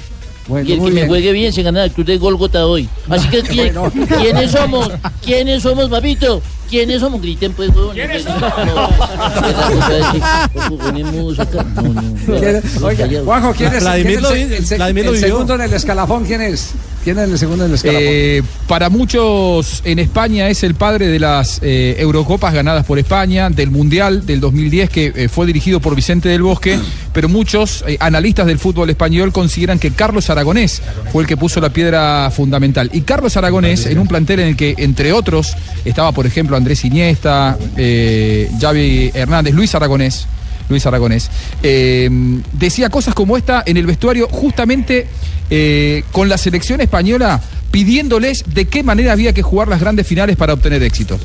Bueno, 0.50 0.68
y 0.68 0.74
el 0.74 0.80
que 0.84 0.92
me 0.92 1.08
juegue 1.08 1.32
bien 1.32 1.54
se 1.54 1.62
gana 1.64 1.86
el 1.86 1.92
club 1.92 2.08
de 2.08 2.18
Golgota 2.18 2.66
hoy. 2.66 2.90
Así 3.08 3.30
que, 3.30 3.42
¿quién- 3.44 3.74
Bueno. 3.76 3.92
¿quiénes 4.20 4.52
somos? 4.52 4.90
¿Quiénes 5.24 5.62
somos, 5.64 5.90
papito? 5.90 6.42
¿Quiénes 6.70 7.00
somos? 7.00 7.22
Griten, 7.22 7.54
pues, 7.54 7.70
huevón. 7.70 7.96
¿Quiénes 7.96 8.26
No, 8.26 8.34
ponemos 10.78 11.40
acá. 11.40 11.66
No, 11.76 11.82
no, 11.82 12.02
no. 12.02 12.40
¿Quién- 12.40 12.62
Oiga, 12.84 13.06
Callado. 13.06 13.26
Juanjo, 13.26 13.54
¿quién 13.54 13.74
es, 13.74 13.84
Vladimir 13.84 14.20
quién 14.20 14.54
es 14.54 15.06
lo 15.06 15.14
el, 15.14 15.20
segundo 15.20 15.56
en 15.56 15.62
el 15.62 15.74
escalafón? 15.74 16.26
¿Quién 16.26 16.42
es? 16.42 16.72
¿Quién 17.04 17.18
es 17.18 17.30
el 17.30 17.40
segundo 17.40 17.64
en 17.64 17.72
el 17.72 17.76
escalafón? 17.76 18.04
Eh, 18.06 18.44
para 18.68 18.90
muchos 18.90 19.82
en 19.86 20.00
España 20.00 20.50
es 20.50 20.64
el 20.64 20.76
padre 20.76 21.08
de 21.08 21.20
las 21.20 21.60
eh, 21.64 21.96
Eurocopas 21.98 22.54
ganadas 22.54 22.86
por 22.86 23.00
España, 23.00 23.50
del 23.50 23.72
Mundial 23.72 24.26
del 24.26 24.40
2010 24.40 24.90
que 24.90 25.14
eh, 25.16 25.30
fue 25.30 25.48
dirigido 25.48 25.80
por 25.80 25.96
Vicente 25.96 26.30
del 26.30 26.44
Bosque, 26.44 26.78
pero 27.14 27.30
muchos 27.30 27.84
eh, 27.88 27.98
analistas 28.00 28.46
del 28.48 28.60
fútbol 28.60 28.90
español 28.90 29.32
consideran 29.32 29.80
que 29.80 29.92
Carlos 29.92 30.30
Aragonés 30.30 30.82
fue 31.12 31.24
el 31.24 31.28
que 31.28 31.38
puso 31.38 31.62
la 31.62 31.70
piedra 31.70 32.30
fundamental. 32.32 32.90
Y 32.94 33.02
Carlos 33.02 33.38
Aragonés, 33.38 33.86
en 33.86 33.98
un 33.98 34.08
plantel 34.08 34.42
en 34.42 34.48
el 34.50 34.56
que, 34.58 34.76
entre 34.78 35.14
otros, 35.14 35.56
estaba, 35.86 36.12
por 36.12 36.28
ejemplo, 36.28 36.58
Andrés 36.60 36.86
Iniesta, 36.86 37.58
eh, 37.76 38.50
Xavi 38.62 39.12
Hernández, 39.14 39.54
Luis 39.56 39.74
Aragonés, 39.74 40.28
Luis 40.70 40.86
Aragonés, 40.86 41.30
eh, 41.64 42.08
decía 42.54 42.90
cosas 42.90 43.16
como 43.16 43.36
esta 43.38 43.64
en 43.66 43.78
el 43.78 43.88
vestuario 43.88 44.28
justamente 44.30 45.08
eh, 45.50 46.04
con 46.12 46.30
la 46.30 46.38
selección 46.38 46.80
española 46.82 47.42
pidiéndoles 47.72 48.44
de 48.48 48.66
qué 48.66 48.84
manera 48.84 49.12
había 49.14 49.34
que 49.34 49.42
jugar 49.42 49.68
las 49.68 49.80
grandes 49.80 50.06
finales 50.06 50.36
para 50.38 50.54
obtener 50.54 50.82
éxito. 50.84 51.20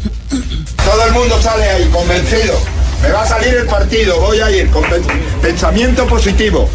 Todo 0.84 1.06
el 1.06 1.12
mundo 1.12 1.40
sale 1.42 1.64
ahí 1.64 1.84
convencido. 1.92 2.58
Me 3.02 3.10
va 3.10 3.22
a 3.22 3.26
salir 3.26 3.54
el 3.54 3.66
partido, 3.66 4.18
voy 4.20 4.40
a 4.40 4.50
ir 4.50 4.68
con 4.70 4.82
pen- 4.84 5.02
pensamiento 5.42 6.06
positivo. 6.06 6.68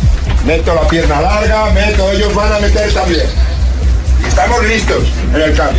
Meto 0.45 0.73
la 0.75 0.87
pierna 0.87 1.21
larga, 1.21 1.71
meto, 1.71 2.11
ellos 2.11 2.33
van 2.35 2.53
a 2.53 2.59
meter 2.59 2.91
también. 2.93 3.25
Estamos 4.27 4.63
listos 4.67 5.03
en 5.33 5.41
el 5.41 5.53
campo. 5.55 5.75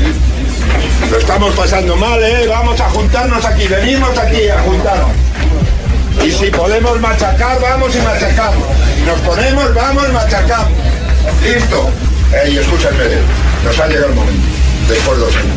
Lo 1.10 1.18
estamos 1.18 1.54
pasando 1.54 1.96
mal, 1.96 2.22
¿eh? 2.22 2.46
Vamos 2.48 2.80
a 2.80 2.88
juntarnos 2.90 3.44
aquí, 3.44 3.66
venimos 3.66 4.16
aquí 4.16 4.48
a 4.48 4.60
juntarnos. 4.60 5.10
Y 6.24 6.30
si 6.30 6.50
podemos 6.50 7.00
machacar, 7.00 7.60
vamos 7.60 7.94
y 7.94 7.98
machacamos. 8.00 8.68
Nos 9.06 9.18
ponemos, 9.20 9.74
vamos 9.74 10.08
y 10.08 10.12
machacamos. 10.12 10.72
Listo. 11.42 11.90
Ey, 12.44 12.58
escúchame, 12.58 12.96
nos 13.64 13.78
ha 13.78 13.86
llegado 13.88 14.08
el 14.08 14.14
momento. 14.14 14.46
Después 14.88 15.18
de 15.18 15.24
los 15.24 15.36
años. 15.36 15.56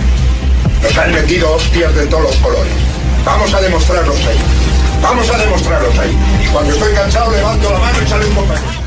Nos 0.82 0.98
han 0.98 1.12
metido 1.12 1.54
hostias 1.54 1.94
de 1.96 2.08
todos 2.08 2.24
los 2.24 2.36
colores. 2.38 2.74
Vamos 3.26 3.54
a 3.54 3.62
demostrarlos 3.62 4.18
ahí. 4.26 4.40
Vamos 5.02 5.30
a 5.30 5.38
demostrarlos 5.38 6.00
ahí. 6.00 6.18
Y 6.44 6.48
cuando 6.48 6.74
estoy 6.74 6.94
cansado 6.94 7.32
levanto 7.32 7.72
la 7.72 7.80
mano 7.80 7.98
y 8.04 8.08
sale 8.08 8.26
un 8.26 8.36
compañero. 8.36 8.83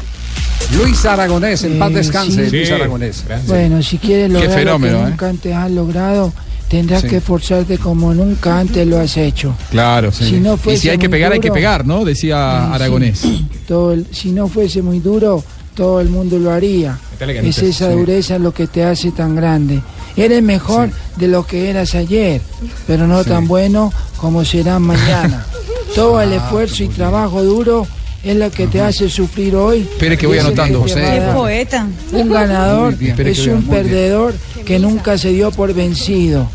Luis 0.77 1.05
Aragonés, 1.05 1.63
en 1.65 1.79
paz 1.79 1.91
Eh, 1.91 1.95
descanse, 1.95 2.45
sí. 2.51 2.57
Luis 2.57 2.69
Sí, 2.69 2.75
Aragonés. 2.75 3.25
Bueno, 3.47 3.83
si 3.83 3.99
quieres 3.99 4.31
lograr 4.31 4.59
fenómeno, 4.59 4.93
lo 4.95 4.99
que 5.01 5.05
¿eh? 5.07 5.11
nunca 5.11 5.29
antes 5.29 5.55
has 5.55 5.71
logrado, 5.71 6.33
tendrás 6.69 7.03
Sí. 7.03 7.09
que 7.09 7.17
esforzarte 7.19 7.79
como 7.79 8.13
nunca 8.15 8.59
antes 8.59 8.87
lo 8.87 8.99
has 8.99 9.17
hecho. 9.17 9.55
Claro, 9.71 10.11
sí. 10.13 10.25
Si 10.29 10.41
no 10.41 10.55
y 10.55 10.59
fuese 10.59 10.83
si 10.83 10.89
hay 10.91 10.99
que 10.99 11.09
pegar, 11.09 11.33
hay 11.33 11.41
que 11.41 11.53
pegar, 11.53 11.87
¿no? 11.87 12.05
Decía 12.05 12.73
Aragonés. 12.75 13.23
Todo 13.69 13.93
el- 13.93 14.07
si 14.13 14.33
no 14.33 14.49
fuese 14.49 14.83
muy 14.83 14.99
duro, 15.01 15.43
todo 15.75 16.01
el 16.01 16.09
mundo 16.09 16.39
lo 16.39 16.51
haría. 16.51 16.99
Es 17.21 17.59
esa 17.59 17.91
sí. 17.91 17.97
dureza 17.97 18.39
lo 18.39 18.53
que 18.53 18.67
te 18.67 18.83
hace 18.85 19.11
tan 19.13 19.37
grande. 19.37 19.81
Eres 20.17 20.43
mejor 20.43 20.89
de 21.17 21.29
lo 21.29 21.47
que 21.47 21.69
eras 21.69 21.95
ayer, 21.95 22.41
pero 22.87 23.07
no 23.07 23.23
tan 23.25 23.47
bueno 23.47 23.93
como 24.17 24.45
serás 24.45 24.81
mañana. 24.81 25.45
Todo 25.95 26.21
el 26.23 26.33
esfuerzo 26.33 26.83
y 26.85 26.89
trabajo 26.89 27.43
duro 27.43 27.87
es 28.27 28.37
la 28.37 28.51
que 28.51 28.67
te 28.67 28.81
hace 28.81 29.09
sufrir 29.09 29.55
hoy. 29.55 29.81
Espere 29.81 30.19
que 30.19 30.27
voy 30.27 30.39
anotando, 30.39 30.81
José. 30.81 31.01
Qué 31.01 31.33
poeta. 31.33 31.87
Un 32.13 32.29
ganador 32.29 32.95
es 33.01 33.47
un 33.47 33.63
perdedor 33.63 34.35
que 34.65 34.79
nunca 34.79 35.17
se 35.17 35.31
dio 35.31 35.51
por 35.53 35.73
vencido. 35.73 36.49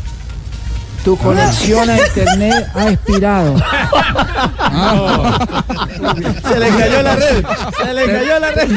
Tu 1.04 1.16
conexión 1.16 1.90
a 1.90 1.98
internet 1.98 2.66
ha 2.74 2.90
expirado. 2.90 3.56
Se 6.48 6.58
le 6.58 6.68
cayó 6.68 7.02
la 7.02 7.16
red. 7.16 7.44
Se 7.84 7.92
le 7.94 8.04
cayó 8.06 8.38
la 8.38 8.50
red. 8.52 8.68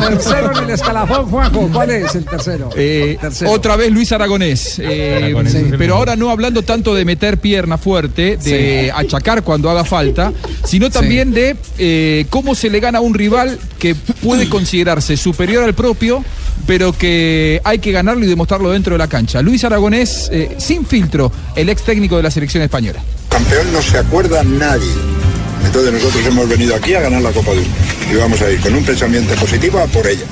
Tercero 0.00 0.52
en 0.56 0.64
el 0.64 0.70
escalafón, 0.70 1.26
Juanjo. 1.26 1.68
¿Cuál 1.72 1.90
es 1.90 2.14
el 2.14 2.24
tercero? 2.24 2.70
Eh, 2.76 3.18
Tercero. 3.20 3.50
otra 3.52 3.76
vez 3.76 3.92
Luis 3.92 4.12
Aragonés, 4.12 4.78
eh, 4.78 5.16
Aragonés 5.24 5.52
sí, 5.52 5.70
pero 5.76 5.96
ahora 5.96 6.16
no 6.16 6.30
hablando 6.30 6.62
tanto 6.62 6.94
de 6.94 7.04
meter 7.04 7.38
pierna 7.38 7.76
fuerte, 7.78 8.36
de 8.38 8.92
achacar 8.94 9.42
cuando 9.42 9.70
haga 9.70 9.84
falta, 9.84 10.32
sino 10.64 10.90
también 10.90 11.32
de 11.32 11.56
eh, 11.78 12.26
cómo 12.30 12.54
se 12.54 12.70
le 12.70 12.80
gana 12.80 12.98
a 12.98 13.02
un 13.02 13.14
rival 13.14 13.58
que 13.78 13.94
puede 13.94 14.48
considerarse 14.48 15.16
superior 15.16 15.64
al 15.64 15.74
propio, 15.74 16.24
pero 16.66 16.92
que 16.92 17.60
hay 17.64 17.78
que 17.78 17.92
ganarlo 17.92 18.24
y 18.24 18.28
demostrarlo 18.28 18.70
dentro 18.70 18.94
de 18.94 18.98
la 18.98 19.08
cancha. 19.08 19.40
Luis 19.42 19.64
Aragonés, 19.64 20.28
eh, 20.32 20.56
sin 20.58 20.84
filtro, 20.84 21.30
el 21.54 21.68
ex 21.68 21.82
técnico 21.82 22.16
de 22.16 22.22
la 22.22 22.30
selección 22.30 22.62
española. 22.62 23.02
Campeón 23.28 23.72
no 23.72 23.82
se 23.82 23.98
acuerda 23.98 24.42
nadie. 24.42 24.90
Entonces 25.64 25.92
nosotros 25.92 26.24
hemos 26.26 26.48
venido 26.48 26.74
aquí 26.74 26.94
a 26.94 27.00
ganar 27.00 27.22
la 27.22 27.32
Copa 27.32 27.50
del 27.50 27.60
Mundo. 27.60 27.76
Y 28.10 28.16
vamos 28.16 28.40
a 28.40 28.50
ir 28.50 28.60
con 28.60 28.74
un 28.74 28.84
pensamiento 28.84 29.34
positivo 29.34 29.78
a 29.78 29.86
por 29.86 30.06
ella. 30.06 30.24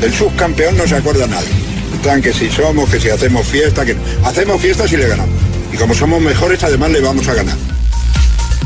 Del 0.00 0.12
subcampeón 0.12 0.76
no 0.76 0.86
se 0.86 0.96
acuerda 0.96 1.26
nadie. 1.26 1.48
Están 1.94 2.20
que 2.20 2.32
si 2.32 2.50
somos, 2.50 2.88
que 2.90 2.98
si 2.98 3.10
hacemos 3.10 3.46
fiesta, 3.46 3.84
que 3.84 3.96
hacemos 4.24 4.60
fiesta 4.60 4.88
si 4.88 4.96
le 4.96 5.06
ganamos. 5.06 5.34
Y 5.72 5.76
como 5.76 5.94
somos 5.94 6.20
mejores, 6.20 6.62
además 6.64 6.90
le 6.90 7.00
vamos 7.00 7.28
a 7.28 7.34
ganar. 7.34 7.56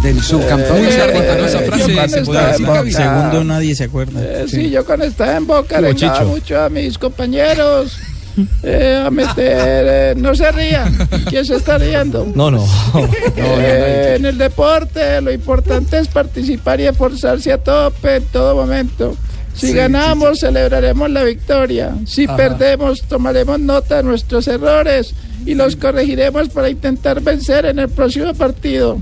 Del 0.06 0.22
subcampeón. 0.22 0.76
Eh, 0.84 0.88
esa- 0.88 1.46
esa 1.46 1.58
frase 1.60 1.94
yo 1.94 2.08
se 2.08 2.22
puede 2.22 2.46
decir, 2.46 2.66
Javi. 2.66 2.92
Segundo 2.92 3.44
nadie 3.44 3.74
se 3.74 3.84
acuerda. 3.84 4.20
Eh, 4.22 4.44
sí. 4.48 4.70
yo 4.70 4.84
con 4.84 5.02
esta 5.02 5.36
en 5.36 5.46
boca 5.46 5.80
Chicho. 5.94 6.24
mucho 6.26 6.60
a 6.62 6.68
mis 6.68 6.96
compañeros 6.96 7.98
eh, 8.62 9.02
a 9.04 9.10
meter. 9.10 9.86
eh, 9.88 10.14
no 10.16 10.34
se 10.34 10.52
rían. 10.52 10.96
¿Quién 11.28 11.44
se 11.44 11.56
está 11.56 11.78
riendo? 11.78 12.26
No, 12.34 12.50
no. 12.50 12.64
Eh, 13.36 14.14
en 14.18 14.24
el 14.26 14.38
deporte 14.38 15.20
lo 15.20 15.32
importante 15.32 15.98
es 15.98 16.08
participar 16.08 16.80
y 16.80 16.86
esforzarse 16.86 17.52
a 17.52 17.58
tope 17.58 18.16
en 18.16 18.24
todo 18.24 18.54
momento. 18.54 19.16
Si 19.54 19.68
Sí, 19.68 19.72
ganamos, 19.72 20.40
celebraremos 20.40 21.10
la 21.10 21.24
victoria. 21.24 21.94
Si 22.06 22.24
Ajá. 22.24 22.36
perdemos, 22.36 23.02
tomaremos 23.08 23.58
nota 23.58 23.96
de 23.96 24.02
nuestros 24.04 24.46
errores 24.48 25.14
y 25.46 25.54
los 25.54 25.76
corregiremos 25.76 26.48
para 26.50 26.68
intentar 26.68 27.20
vencer 27.22 27.64
en 27.66 27.78
el 27.78 27.88
próximo 27.88 28.34
partido. 28.34 28.98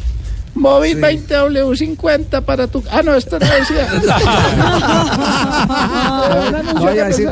Móvil 0.55 1.01
20W50 1.01 2.43
para 2.43 2.67
tu... 2.67 2.83
Ah, 2.91 3.03
no, 3.03 3.15
esto 3.15 3.39
no 3.39 3.47
decía. 3.47 3.89
No 6.75 6.85
vaya 6.85 7.05
a 7.05 7.09
decir, 7.09 7.29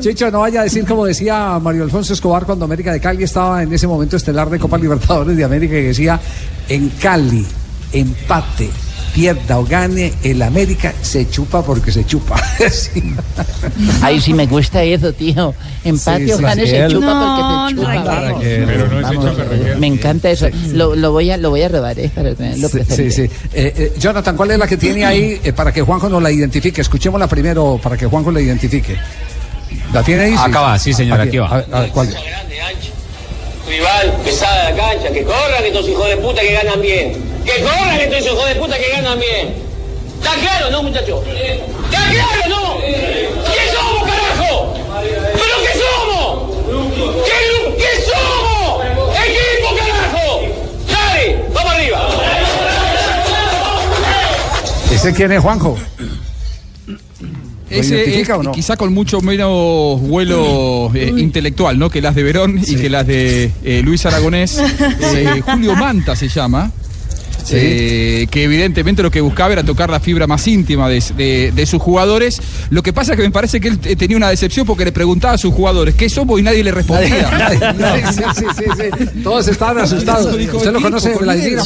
Chicho, 0.00 0.30
no 0.30 0.40
vaya 0.40 0.60
a 0.60 0.64
decir 0.64 0.86
como 0.86 1.04
decía 1.04 1.58
Mario 1.60 1.84
Alfonso 1.84 2.12
Escobar 2.12 2.44
cuando 2.44 2.64
América 2.64 2.92
de 2.92 3.00
Cali 3.00 3.24
estaba 3.24 3.62
en 3.62 3.72
ese 3.72 3.86
momento 3.86 4.16
estelar 4.16 4.48
de 4.50 4.58
Copa 4.58 4.78
Libertadores 4.78 5.36
de 5.36 5.44
América 5.44 5.74
que 5.74 5.88
decía 5.88 6.20
en 6.68 6.88
Cali, 6.90 7.46
empate, 7.92 8.70
pierda 9.14 9.58
o 9.58 9.64
gane, 9.64 10.12
el 10.22 10.42
América 10.42 10.92
se 11.02 11.28
chupa 11.28 11.62
porque 11.62 11.90
se 11.92 12.04
chupa. 12.04 12.36
Sí. 12.70 13.14
Ay, 14.02 14.20
sí 14.20 14.34
me 14.34 14.46
gusta 14.46 14.82
eso, 14.82 15.12
tío. 15.12 15.54
Empate 15.84 16.26
Sí, 16.26 16.32
o 16.32 16.38
gane 16.38 16.66
se 16.66 16.88
chupa 16.88 17.06
No, 17.06 17.66
porque 17.66 17.70
se 17.70 17.76
chupa. 17.76 18.14
Raquel. 18.14 18.26
vamos. 18.26 18.42
Pero 18.66 18.88
no 18.88 19.02
Vamos, 19.02 19.24
hecho. 19.38 19.78
Me 19.78 19.86
encanta 19.86 20.30
eso. 20.30 20.46
Lo, 20.72 20.94
lo 20.96 21.12
voy 21.12 21.30
a 21.30 21.36
lo 21.36 21.50
voy 21.50 21.62
a 21.62 21.68
robar, 21.68 21.98
eh, 21.98 22.10
para 22.14 22.34
tenerlo 22.34 22.68
Sí, 22.68 22.78
presente. 22.78 23.10
sí, 23.10 23.26
sí. 23.28 23.34
Eh, 23.52 23.72
eh, 23.76 23.92
Jonathan, 23.98 24.36
¿cuál 24.36 24.50
es 24.52 24.58
la 24.58 24.66
que 24.66 24.76
tiene 24.76 25.04
ahí 25.04 25.40
eh, 25.42 25.52
para 25.52 25.72
que 25.72 25.82
Juanjo 25.82 26.08
nos 26.08 26.22
la 26.22 26.30
identifique? 26.30 26.80
Escuchémosla 26.80 27.26
primero 27.28 27.78
para 27.82 27.96
que 27.96 28.06
Juanjo 28.06 28.30
la 28.30 28.40
identifique. 28.40 28.96
¿La 29.92 30.02
tiene 30.02 30.22
ahí? 30.24 30.34
Acá 30.36 30.60
va, 30.60 30.78
sí, 30.78 30.92
señor, 30.92 31.20
aquí 31.20 31.38
va. 31.38 31.48
A 31.48 31.56
ver, 31.58 31.66
a 31.72 31.80
ver, 31.80 31.90
¿cuál? 31.90 32.08
Rival 33.66 34.12
pesada 34.24 34.66
de 34.66 34.70
la 34.72 34.76
cancha, 34.76 35.10
que 35.10 35.24
corran 35.24 35.64
estos 35.64 35.88
hijos 35.88 36.08
de 36.08 36.16
puta 36.16 36.40
que 36.40 36.52
ganan 36.52 36.80
bien. 36.80 37.42
Que 37.44 37.62
corran 37.62 38.00
estos 38.00 38.26
hijos 38.26 38.48
de 38.48 38.54
puta 38.56 38.78
que 38.78 38.88
ganan 38.90 39.18
bien. 39.18 39.54
¿Está 40.18 40.34
claro, 40.34 40.70
no, 40.70 40.82
muchachos? 40.82 41.20
¿Está 41.26 42.00
claro, 42.10 42.48
no? 42.48 42.78
¿Qué 42.80 43.70
somos, 43.74 44.02
carajo? 44.08 44.74
¿Pero 45.02 45.56
qué 45.62 45.72
somos? 45.78 46.26
¿Qué, 47.24 47.38
qué 47.76 47.92
somos? 48.10 48.84
¡Equipo, 49.24 49.68
carajo! 49.76 50.40
¡Dale! 50.90 51.44
¡Vamos 51.52 51.72
arriba! 51.72 52.08
¿Ese 54.92 55.12
quién 55.12 55.32
es 55.32 55.42
Juanjo? 55.42 55.76
¿Lo 57.76 57.80
Ese 57.82 57.94
identifica 57.96 58.34
es 58.34 58.38
o 58.40 58.42
no? 58.42 58.52
quizá 58.52 58.76
con 58.76 58.92
mucho 58.92 59.20
menos 59.20 60.00
vuelo 60.00 60.90
eh, 60.94 61.12
intelectual, 61.16 61.78
¿no? 61.78 61.90
Que 61.90 62.00
las 62.00 62.14
de 62.14 62.22
Verón 62.22 62.60
y 62.66 62.76
que 62.76 62.90
las 62.90 63.06
de 63.06 63.50
eh, 63.64 63.82
Luis 63.84 64.04
Aragonés. 64.06 64.60
Eh, 65.14 65.40
Julio 65.44 65.74
Manta 65.76 66.14
se 66.16 66.28
llama. 66.28 66.70
Sí. 67.44 67.54
eh, 67.56 68.26
que 68.28 68.42
evidentemente 68.42 69.04
lo 69.04 69.10
que 69.12 69.20
buscaba 69.20 69.52
era 69.52 69.62
tocar 69.62 69.88
la 69.88 70.00
fibra 70.00 70.26
más 70.26 70.48
íntima 70.48 70.88
de, 70.88 71.00
de- 71.16 71.52
de 71.54 71.66
sus 71.66 71.80
jugadores. 71.80 72.40
Lo 72.70 72.82
que 72.82 72.92
pasa 72.92 73.12
es 73.12 73.16
que 73.18 73.22
me 73.22 73.30
parece 73.30 73.60
que 73.60 73.68
él 73.68 73.78
tenía 73.78 74.16
una 74.16 74.30
decepción 74.30 74.66
porque 74.66 74.84
le 74.84 74.90
preguntaba 74.90 75.34
a 75.34 75.38
sus 75.38 75.54
jugadores 75.54 75.94
qué 75.94 76.08
somos 76.08 76.40
y 76.40 76.42
nadie 76.42 76.64
le 76.64 76.72
respondía. 76.72 77.30
sí, 78.12 78.22
sí, 78.34 78.44
sí, 78.56 78.64
sí. 78.76 79.20
Todos 79.22 79.46
estaban 79.46 79.78
asustados. 79.78 80.34
¿Usted 80.34 80.72
lo 80.72 80.80
conoce? 80.82 81.14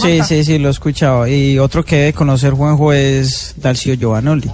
Sí, 0.03 0.21
sí, 0.29 0.45
sí, 0.45 0.59
lo 0.59 0.69
he 0.69 0.73
escuchado. 0.73 1.27
Y 1.27 1.59
otro 1.59 1.83
que 1.83 1.97
debe 1.97 2.13
conocer 2.13 2.53
Juanjo 2.53 2.93
es 2.93 3.55
Dalcio 3.57 3.95
Giovanoli, 3.95 4.51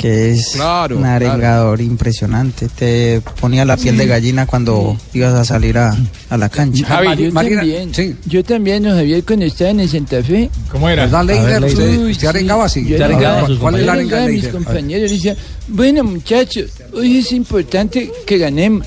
que 0.00 0.30
es 0.30 0.52
Claro, 0.54 0.96
un 0.96 1.04
arengador 1.04 1.80
impresionante. 1.82 2.68
Te 2.68 3.20
ponía 3.38 3.66
la 3.66 3.76
piel 3.76 3.98
de 3.98 4.06
gallina 4.06 4.46
cuando 4.46 4.96
ibas 5.12 5.34
a 5.34 5.44
salir 5.44 5.76
a, 5.76 5.94
a 6.30 6.36
la 6.38 6.48
cancha. 6.48 6.86
Javi, 6.86 7.24
yo 7.24 7.32
también. 7.32 7.92
Yo 8.24 8.42
también, 8.42 8.82
¿no, 8.82 8.90
Javier, 8.90 9.22
cuando 9.24 9.44
estaba 9.44 9.70
en 9.70 9.80
el 9.80 9.90
Santa 9.90 10.22
Fe. 10.22 10.48
¿Cómo 10.70 10.88
era? 10.88 11.06
¿Verdad, 11.06 11.64
usted 11.64 12.26
arengaba 12.26 12.64
así? 12.64 12.80
Yo 12.86 12.92
¿Usted 12.92 13.02
arengaba? 13.02 13.48
¿Cuál 13.60 13.74
es 13.74 13.80
la 13.80 13.86
Yo 13.86 13.92
arenga 13.92 14.16
arengaba 14.16 14.22
de 14.22 14.26
a 14.26 14.32
mis 14.32 14.48
compañeros 14.48 15.10
decía, 15.10 15.36
bueno 15.68 16.02
muchachos, 16.02 16.70
hoy 16.94 17.18
es 17.18 17.32
importante 17.32 18.10
que 18.26 18.38
ganemos. 18.38 18.86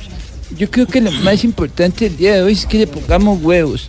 Yo 0.58 0.70
creo 0.72 0.88
que 0.88 1.00
lo 1.00 1.12
más 1.12 1.44
importante 1.44 2.08
el 2.08 2.18
día 2.18 2.34
de 2.36 2.42
hoy 2.42 2.54
es 2.54 2.66
que 2.66 2.80
le 2.80 2.88
pongamos 2.88 3.42
huevos. 3.44 3.88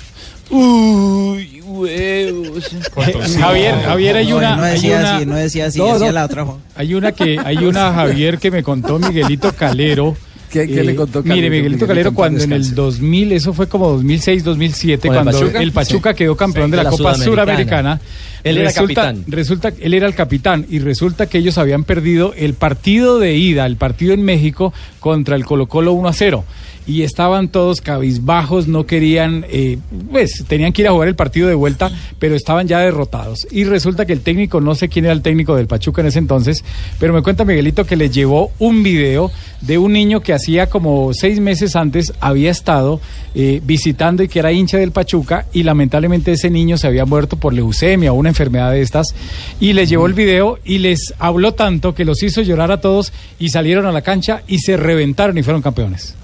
Uy, 0.51 1.54
huevos. 1.65 2.71
Javier, 3.39 3.75
Javier, 3.85 4.17
hay 4.17 4.33
una. 4.33 4.57
no 4.57 4.63
decía 4.63 4.99
una- 4.99 5.17
así, 5.17 5.27
no 5.27 5.37
decía 5.37 5.67
así, 5.67 5.79
No, 5.79 5.93
decía 5.93 6.07
no. 6.07 6.13
la 6.13 6.25
otra. 6.25 6.45
Juan. 6.45 6.59
Hay 6.77 6.95
una 6.95 7.13
que, 7.13 7.39
hay 7.45 7.57
una 7.59 7.93
Javier 7.93 8.39
que 8.39 8.51
me 8.51 8.63
contó 8.63 8.99
Miguelito 8.99 9.53
Calero. 9.53 10.17
¿Qué- 10.51 10.69
qué 10.69 10.85
le 10.85 10.95
contó 10.95 11.21
Mire, 11.23 11.35
Calero? 11.35 11.51
Miguelito 11.51 11.63
Miguelito, 11.65 11.87
Calero 11.89 12.15
cuando 12.15 12.45
en 12.45 12.53
el 12.53 12.59
descanse. 12.61 12.75
2000, 12.77 13.33
eso 13.33 13.53
fue 13.53 13.67
como 13.67 13.91
2006, 13.91 14.45
2007, 14.45 15.09
¿Con 15.09 15.17
el 15.17 15.23
cuando 15.25 15.41
Pachuca? 15.41 15.61
el 15.63 15.73
Pachuca 15.73 16.11
Sí. 16.13 16.17
quedó 16.17 16.37
campeón 16.37 16.67
Sí, 16.67 16.71
de 16.71 16.77
la, 16.77 16.83
la 16.85 16.91
Copa 16.91 17.15
Sudamericana. 17.17 17.25
Suramericana. 17.99 18.01
Él 18.45 18.59
era 18.59 18.69
resulta, 18.69 18.95
capitán. 19.03 19.25
Resulta, 19.27 19.73
él 19.81 19.95
era 19.95 20.07
el 20.07 20.15
capitán 20.15 20.67
y 20.71 20.79
resulta 20.79 21.27
que 21.27 21.39
ellos 21.39 21.59
habían 21.59 21.83
perdido 21.83 22.35
el 22.37 22.55
partido 22.55 23.19
de 23.19 23.35
ida, 23.35 23.67
el 23.67 23.77
partido 23.77 24.13
en 24.15 24.23
México 24.23 24.73
contra 25.01 25.35
el 25.35 25.45
Colo 25.45 25.67
Colo 25.67 25.93
1 25.95 26.09
a 26.09 26.13
0 26.13 26.45
y 26.87 27.03
estaban 27.03 27.49
todos 27.49 27.81
cabizbajos, 27.81 28.69
no 28.69 28.87
querían, 28.87 29.45
eh, 29.49 29.79
pues 30.11 30.45
tenían 30.47 30.73
que 30.73 30.83
ir 30.83 30.89
a 30.89 30.93
jugar 30.93 31.09
el 31.09 31.15
partido 31.15 31.49
de 31.49 31.55
vuelta, 31.55 31.91
pero 32.19 32.35
estaban 32.35 32.69
ya 32.69 32.81
derrotados. 32.81 33.47
Y 33.51 33.65
resulta 33.65 34.07
que 34.07 34.13
el 34.13 34.21
técnico, 34.21 34.61
no 34.61 34.75
sé 34.75 34.89
quién 34.89 35.07
era 35.07 35.15
el 35.15 35.23
técnico 35.23 35.57
del 35.57 35.67
Pachuca 35.67 36.03
en 36.03 36.09
ese 36.09 36.19
entonces, 36.19 36.65
pero 36.99 37.13
me 37.13 37.23
cuenta 37.23 37.45
Miguelito 37.45 37.87
que 37.87 37.97
le 37.97 38.11
llevó 38.11 38.53
un 38.59 38.83
video 38.83 39.31
de 39.61 39.79
un 39.79 39.93
niño 39.93 40.21
que 40.21 40.35
hacía 40.35 40.69
como 40.69 41.13
seis 41.15 41.41
meses 41.41 41.75
antes 41.75 42.13
había 42.21 42.51
estado 42.51 43.01
eh, 43.35 43.61
visitando 43.65 44.23
y 44.23 44.29
que 44.29 44.39
era 44.39 44.53
hincha 44.53 44.79
del 44.79 44.93
Pachuca 44.93 45.47
y 45.53 45.63
lamentablemente 45.63 46.33
ese 46.33 46.51
niño 46.51 46.77
se 46.77 46.87
había 46.87 47.07
muerto 47.07 47.37
por 47.37 47.55
leucemia 47.55 48.13
o 48.13 48.17
una 48.17 48.29
enfermedad 48.29 48.73
de 48.73 48.83
estas 48.83 49.15
y 49.61 49.73
les 49.73 49.89
llevó 49.89 50.07
el 50.07 50.15
video 50.15 50.59
y 50.65 50.79
les 50.79 51.15
habló 51.19 51.55
tanto 51.55 51.95
que 51.95 52.05
los 52.05 52.23
hizo 52.23 52.43
llorar 52.43 52.73
a 52.73 52.81
todos 52.81 53.13
y 53.39 53.49
salieron 53.49 53.87
a 53.87 53.93
la 53.93 54.03
cancha 54.03 54.43
y 54.47 54.59
se 54.59 54.77
reventaron 54.77 55.39
y 55.39 55.43
fueron 55.43 55.63
campeones. 55.63 56.15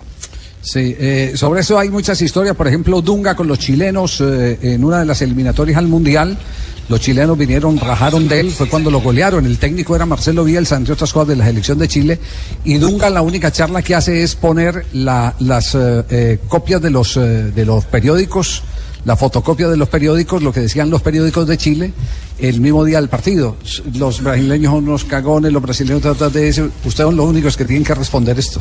Sí, 0.62 0.94
eh, 0.98 1.32
sobre 1.36 1.60
eso 1.62 1.78
hay 1.78 1.88
muchas 1.88 2.20
historias. 2.20 2.54
Por 2.54 2.68
ejemplo, 2.68 3.00
Dunga 3.00 3.34
con 3.34 3.46
los 3.48 3.58
chilenos 3.58 4.20
eh, 4.20 4.58
en 4.60 4.84
una 4.84 4.98
de 5.00 5.06
las 5.06 5.22
eliminatorias 5.22 5.78
al 5.78 5.86
Mundial. 5.88 6.36
Los 6.88 7.00
chilenos 7.00 7.38
vinieron, 7.38 7.78
rajaron 7.78 8.26
de 8.26 8.40
él, 8.40 8.50
fue 8.50 8.68
cuando 8.68 8.90
lo 8.90 9.00
golearon. 9.00 9.46
El 9.46 9.58
técnico 9.58 9.94
era 9.94 10.06
Marcelo 10.06 10.42
Bielsa, 10.44 10.76
entre 10.76 10.92
otras 10.94 11.12
cosas, 11.12 11.28
de 11.28 11.36
la 11.36 11.46
selección 11.46 11.78
de 11.78 11.86
Chile. 11.86 12.18
Y 12.64 12.78
Dunga 12.78 13.08
la 13.10 13.22
única 13.22 13.52
charla 13.52 13.80
que 13.80 13.94
hace 13.94 14.22
es 14.24 14.34
poner 14.34 14.84
la- 14.92 15.34
las 15.38 15.74
eh, 15.76 16.04
eh, 16.10 16.38
copias 16.48 16.82
de 16.82 16.90
los, 16.90 17.16
eh, 17.16 17.20
de 17.20 17.64
los 17.64 17.84
periódicos, 17.84 18.62
la 19.04 19.16
fotocopia 19.16 19.68
de 19.68 19.76
los 19.76 19.88
periódicos, 19.88 20.42
lo 20.42 20.52
que 20.52 20.60
decían 20.60 20.90
los 20.90 21.00
periódicos 21.00 21.46
de 21.46 21.56
Chile, 21.56 21.92
el 22.40 22.60
mismo 22.60 22.84
día 22.84 23.00
del 23.00 23.08
partido. 23.08 23.56
Los 23.94 24.20
brasileños 24.22 24.72
son 24.72 24.88
unos 24.88 25.04
cagones, 25.04 25.52
los 25.52 25.62
brasileños 25.62 26.02
tratan 26.02 26.32
de 26.32 26.40
decir, 26.40 26.64
ustedes 26.84 27.06
son 27.06 27.16
los 27.16 27.26
únicos 27.26 27.56
que 27.56 27.64
tienen 27.64 27.84
que 27.84 27.94
responder 27.94 28.36
esto 28.38 28.60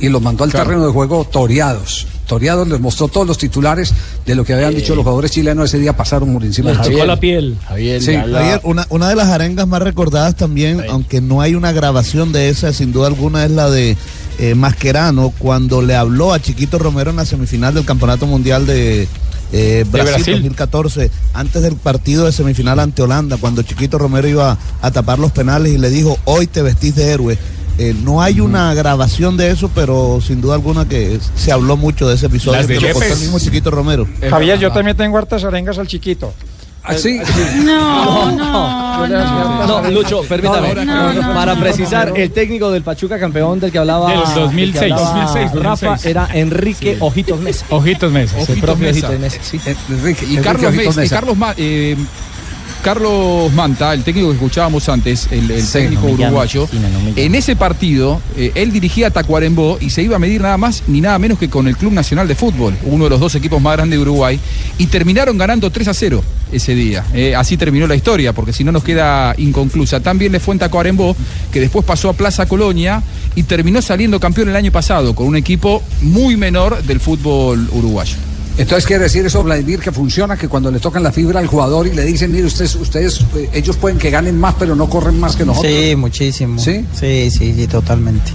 y 0.00 0.08
los 0.08 0.20
mandó 0.22 0.44
al 0.44 0.50
Claro. 0.50 0.66
terreno 0.66 0.86
de 0.86 0.92
juego 0.92 1.24
toreados, 1.24 2.06
historiador, 2.22 2.66
les 2.66 2.80
mostró 2.80 3.08
todos 3.08 3.26
los 3.26 3.38
titulares 3.38 3.92
de 4.24 4.34
lo 4.34 4.44
que 4.44 4.54
habían 4.54 4.74
dicho 4.74 4.94
los 4.94 5.04
jugadores 5.04 5.30
chilenos 5.30 5.66
ese 5.66 5.78
día, 5.78 5.96
pasaron 5.96 6.32
por 6.32 6.44
encima 6.44 6.70
Les 6.70 6.82
del 6.82 6.92
tocó 6.92 7.04
la 7.06 7.20
piel. 7.20 7.56
Sí. 8.00 8.14
Javier, 8.16 8.60
una, 8.64 8.86
una 8.90 9.08
de 9.08 9.16
las 9.16 9.28
arengas 9.28 9.66
más 9.68 9.82
recordadas 9.82 10.34
también, 10.36 10.82
aunque 10.90 11.20
no 11.20 11.40
hay 11.40 11.54
una 11.54 11.72
grabación 11.72 12.32
de 12.32 12.48
esa, 12.48 12.72
sin 12.72 12.92
duda 12.92 13.08
alguna 13.08 13.44
es 13.44 13.50
la 13.50 13.70
de 13.70 13.96
eh, 14.38 14.54
Mascherano 14.54 15.32
cuando 15.38 15.82
le 15.82 15.94
habló 15.94 16.32
a 16.32 16.40
Chiquito 16.40 16.78
Romero 16.78 17.10
en 17.10 17.16
la 17.16 17.26
semifinal 17.26 17.74
del 17.74 17.84
Campeonato 17.84 18.26
Mundial 18.26 18.64
de 18.66 19.06
eh, 19.52 19.84
Brasil, 19.90 20.12
Brasil. 20.14 20.32
2014, 20.34 21.10
antes 21.34 21.62
del 21.62 21.76
partido 21.76 22.24
de 22.24 22.32
semifinal 22.32 22.78
ante 22.80 23.02
Holanda, 23.02 23.36
cuando 23.36 23.62
Chiquito 23.62 23.98
Romero 23.98 24.26
iba 24.26 24.56
a 24.80 24.90
tapar 24.90 25.18
los 25.18 25.32
penales 25.32 25.72
y 25.72 25.78
le 25.78 25.90
dijo, 25.90 26.18
hoy 26.24 26.46
te 26.46 26.62
vestís 26.62 26.94
de 26.96 27.10
héroe. 27.12 27.38
Eh, 27.82 27.96
no 28.04 28.22
hay 28.22 28.38
una 28.40 28.72
grabación 28.74 29.36
de 29.36 29.50
eso, 29.50 29.68
pero 29.74 30.20
sin 30.24 30.40
duda 30.40 30.54
alguna 30.54 30.86
que 30.88 31.18
se 31.34 31.50
habló 31.50 31.76
mucho 31.76 32.08
de 32.08 32.14
ese 32.14 32.26
episodio. 32.26 32.58
Las 32.58 32.68
de 32.68 32.78
que 32.78 32.88
lo 32.88 32.94
contó 32.94 33.12
el 33.12 33.18
mismo 33.20 33.38
Chiquito 33.40 33.70
Romero. 33.72 34.06
Javier, 34.30 34.58
yo 34.60 34.70
también 34.70 34.96
tengo 34.96 35.18
hartas 35.18 35.42
arengas 35.42 35.78
al 35.78 35.88
chiquito. 35.88 36.32
¿Ah, 36.84 36.94
sí? 36.94 37.20
No, 37.64 38.32
no, 38.32 39.06
No, 39.66 39.90
Lucho, 39.90 40.22
permítame. 40.28 40.74
No, 40.84 40.84
no, 40.84 41.12
no, 41.22 41.34
para 41.34 41.56
precisar, 41.58 42.12
el 42.16 42.30
técnico 42.30 42.70
del 42.70 42.82
Pachuca 42.82 43.18
campeón 43.18 43.58
del 43.60 43.72
que 43.72 43.78
hablaba. 43.78 44.10
Del 44.10 44.18
del 44.20 44.34
que 44.34 44.40
2006. 44.40 44.92
hablaba 44.92 45.24
2006, 45.24 45.62
Rafa 45.62 45.86
2006. 45.86 46.06
era 46.10 46.28
Enrique 46.34 46.96
Ojitos 47.00 47.40
Mesa. 47.40 47.66
Ojitos 47.70 48.12
Mesa. 48.12 48.36
El 48.48 48.60
propio 48.60 48.90
Ojitos 48.90 49.18
Mesa, 49.18 49.38
sí. 49.42 49.60
Enrique, 49.90 50.26
Y 50.28 50.36
Carlos, 50.38 50.72
Mes- 50.72 50.96
y 51.04 51.08
Carlos, 51.08 51.36
eh, 51.56 51.96
Carlos 52.82 53.52
Manta, 53.52 53.94
el 53.94 54.02
técnico 54.02 54.28
que 54.28 54.34
escuchábamos 54.34 54.88
antes, 54.88 55.28
el, 55.30 55.48
el 55.50 55.66
técnico 55.68 56.08
no 56.08 56.12
uruguayo, 56.14 56.68
no 56.72 57.12
en 57.14 57.34
ese 57.36 57.54
partido 57.54 58.20
eh, 58.36 58.50
él 58.56 58.72
dirigía 58.72 59.06
a 59.06 59.10
Tacuarembó 59.10 59.78
y 59.80 59.90
se 59.90 60.02
iba 60.02 60.16
a 60.16 60.18
medir 60.18 60.40
nada 60.40 60.56
más 60.56 60.82
ni 60.88 61.00
nada 61.00 61.16
menos 61.20 61.38
que 61.38 61.48
con 61.48 61.68
el 61.68 61.76
Club 61.76 61.92
Nacional 61.92 62.26
de 62.26 62.34
Fútbol, 62.34 62.74
uno 62.84 63.04
de 63.04 63.10
los 63.10 63.20
dos 63.20 63.36
equipos 63.36 63.62
más 63.62 63.76
grandes 63.76 63.98
de 63.98 64.02
Uruguay, 64.02 64.40
y 64.78 64.86
terminaron 64.86 65.38
ganando 65.38 65.70
3 65.70 65.88
a 65.88 65.94
0 65.94 66.24
ese 66.50 66.74
día. 66.74 67.04
Eh, 67.14 67.36
así 67.36 67.56
terminó 67.56 67.86
la 67.86 67.94
historia, 67.94 68.32
porque 68.32 68.52
si 68.52 68.64
no 68.64 68.72
nos 68.72 68.82
queda 68.82 69.34
inconclusa. 69.38 70.00
También 70.00 70.32
le 70.32 70.40
fue 70.40 70.54
en 70.54 70.58
Tacuarembó, 70.58 71.16
que 71.52 71.60
después 71.60 71.84
pasó 71.84 72.08
a 72.08 72.14
Plaza 72.14 72.46
Colonia 72.46 73.02
y 73.36 73.44
terminó 73.44 73.80
saliendo 73.80 74.18
campeón 74.18 74.48
el 74.48 74.56
año 74.56 74.72
pasado 74.72 75.14
con 75.14 75.28
un 75.28 75.36
equipo 75.36 75.82
muy 76.00 76.36
menor 76.36 76.82
del 76.82 77.00
fútbol 77.00 77.68
uruguayo. 77.72 78.16
Entonces 78.58 78.86
quiere 78.86 79.04
decir 79.04 79.24
eso, 79.24 79.42
Vladimir, 79.42 79.80
que 79.80 79.90
funciona, 79.92 80.36
que 80.36 80.46
cuando 80.48 80.70
le 80.70 80.78
tocan 80.78 81.02
la 81.02 81.10
fibra 81.10 81.40
al 81.40 81.46
jugador 81.46 81.86
y 81.86 81.92
le 81.92 82.04
dicen, 82.04 82.30
mire, 82.32 82.44
ustedes, 82.46 82.74
ustedes, 82.76 83.20
eh, 83.36 83.48
ellos 83.54 83.76
pueden 83.76 83.98
que 83.98 84.10
ganen 84.10 84.38
más, 84.38 84.54
pero 84.58 84.76
no 84.76 84.88
corren 84.88 85.18
más 85.18 85.36
que 85.36 85.44
nosotros. 85.46 85.72
Sí, 85.72 85.96
muchísimo. 85.96 86.58
¿Sí? 86.60 86.84
Sí, 86.94 87.30
sí, 87.30 87.54
sí, 87.54 87.66
totalmente. 87.66 88.30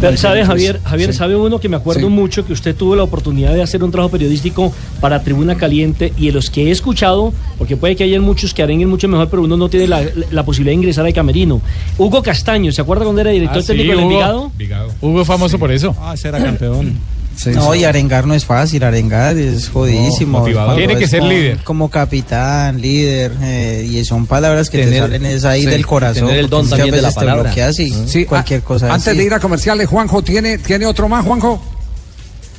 Pero, 0.00 0.16
¿Sabe, 0.16 0.44
Javier? 0.44 0.80
Javier, 0.82 1.12
Sí. 1.12 1.18
¿sabe 1.18 1.36
uno 1.36 1.60
que 1.60 1.68
me 1.68 1.76
acuerdo 1.76 2.08
Sí. 2.08 2.12
mucho 2.12 2.44
que 2.44 2.52
usted 2.52 2.74
tuvo 2.74 2.96
la 2.96 3.04
oportunidad 3.04 3.54
de 3.54 3.62
hacer 3.62 3.84
un 3.84 3.92
trabajo 3.92 4.10
periodístico 4.10 4.72
para 5.00 5.22
Tribuna 5.22 5.56
Caliente 5.56 6.12
y 6.16 6.26
de 6.26 6.32
los 6.32 6.50
que 6.50 6.64
he 6.66 6.70
escuchado, 6.72 7.32
porque 7.56 7.76
puede 7.76 7.94
que 7.94 8.02
haya 8.02 8.20
muchos 8.20 8.52
que 8.52 8.64
arenguen 8.64 8.88
mucho 8.88 9.06
mejor, 9.06 9.28
pero 9.30 9.42
uno 9.44 9.56
no 9.56 9.68
tiene 9.68 9.86
la, 9.86 10.02
la 10.32 10.44
posibilidad 10.44 10.72
de 10.72 10.74
ingresar 10.74 11.06
al 11.06 11.14
camerino. 11.14 11.60
Hugo 11.98 12.20
Castaño, 12.20 12.72
¿se 12.72 12.80
acuerda 12.82 13.04
cuando 13.04 13.20
era 13.20 13.30
director 13.30 13.58
Ah, 13.58 13.62
sí, 13.62 13.66
técnico 13.68 13.90
del 13.90 13.98
Hugo. 14.00 14.50
Envigado? 14.58 14.92
Hugo 15.00 15.20
es 15.20 15.26
famoso 15.26 15.56
por 15.56 15.70
eso. 15.70 15.94
Ah, 16.00 16.14
ese 16.14 16.28
era 16.28 16.42
campeón. 16.42 16.94
no, 17.54 17.74
y 17.74 17.84
arengar 17.84 18.26
no 18.26 18.34
es 18.34 18.44
fácil, 18.44 18.82
arengar 18.84 19.36
es. 19.36 19.70
No. 19.72 20.42
Cuando 20.42 20.76
Tiene 20.76 20.96
que 20.96 21.06
ser 21.06 21.20
como- 21.20 21.32
líder. 21.32 21.58
Como 21.64 21.90
capitán, 21.90 22.80
líder, 22.80 23.32
eh, 23.42 23.86
y 23.90 24.04
son 24.04 24.26
palabras 24.26 24.70
que 24.70 24.78
te 24.84 24.98
salen 24.98 25.24
es 25.26 25.44
ahí 25.44 25.62
sí, 25.62 25.66
del 25.66 25.86
corazón. 25.86 26.26
tener 26.26 26.38
el 26.40 26.48
don 26.48 26.68
también 26.68 26.94
de 26.94 27.02
la 27.02 27.10
palabra. 27.12 27.42
bloqueas 27.44 27.78
y 27.80 27.90
Sí, 28.08 28.24
cualquier 28.24 28.60
ah, 28.62 28.66
cosa 28.66 28.92
Antes 28.92 29.08
así. 29.08 29.18
de 29.18 29.24
ir 29.24 29.34
a 29.34 29.40
comerciales, 29.40 29.86
Juanjo, 29.88 30.22
¿tiene, 30.22 30.58
¿tiene 30.58 30.86
otro 30.86 31.08
más, 31.08 31.24
Juanjo? 31.24 31.62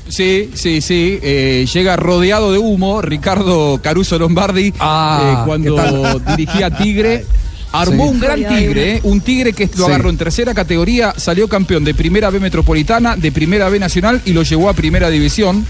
Sí, 0.10 0.52
sí, 0.54 0.80
sí. 0.80 1.20
eh, 1.22 1.66
llega 1.74 1.98
rodeado 1.98 2.52
de 2.54 2.58
humo 2.60 3.02
Ricardo 3.02 3.80
Caruso 3.84 4.18
Lombardi 4.18 4.74
Ah, 4.80 5.42
eh, 5.42 5.46
cuando 5.46 6.20
dirigía 6.38 6.70
Tigre. 6.70 7.26
Armó 7.82 8.06
Sí. 8.06 8.10
un 8.10 8.20
gran 8.20 8.48
tigre, 8.48 8.96
eh, 8.96 9.00
un 9.04 9.22
tigre 9.22 9.54
que 9.54 9.66
lo 9.76 9.86
Sí. 9.86 9.92
agarró 9.92 10.10
en 10.10 10.18
tercera 10.18 10.54
categoría, 10.54 11.14
salió 11.18 11.48
campeón 11.48 11.84
de 11.84 11.94
primera 11.94 12.30
B 12.30 12.40
metropolitana, 12.40 13.16
de 13.16 13.32
primera 13.32 13.70
B 13.70 13.80
nacional 13.80 14.22
y 14.26 14.34
lo 14.34 14.44
llevó 14.44 14.70
a 14.70 14.74
primera 14.74 15.10
división. 15.10 15.66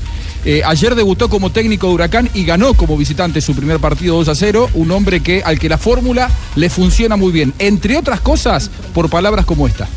Eh, 0.45 0.62
ayer 0.66 0.95
debutó 0.95 1.28
como 1.30 1.51
técnico 1.51 1.88
de 1.88 1.93
Huracán 1.95 2.30
y 2.34 2.45
ganó 2.45 2.74
como 2.74 2.95
visitante 2.95 3.41
su 3.41 3.53
primer 3.55 3.80
partido 3.80 4.16
2 4.16 4.30
a 4.30 4.36
0. 4.36 4.70
Un 4.76 4.91
hombre 4.91 5.22
que, 5.22 5.41
al 5.43 5.60
que 5.60 5.68
la 5.68 5.78
fórmula 5.78 6.30
le 6.55 6.70
funciona 6.70 7.18
muy 7.18 7.32
bien. 7.34 7.53
Entre 7.60 7.97
otras 7.97 8.22
cosas, 8.22 8.70
por 8.93 9.10
palabras 9.10 9.45
como 9.45 9.68
esta. 9.68 9.88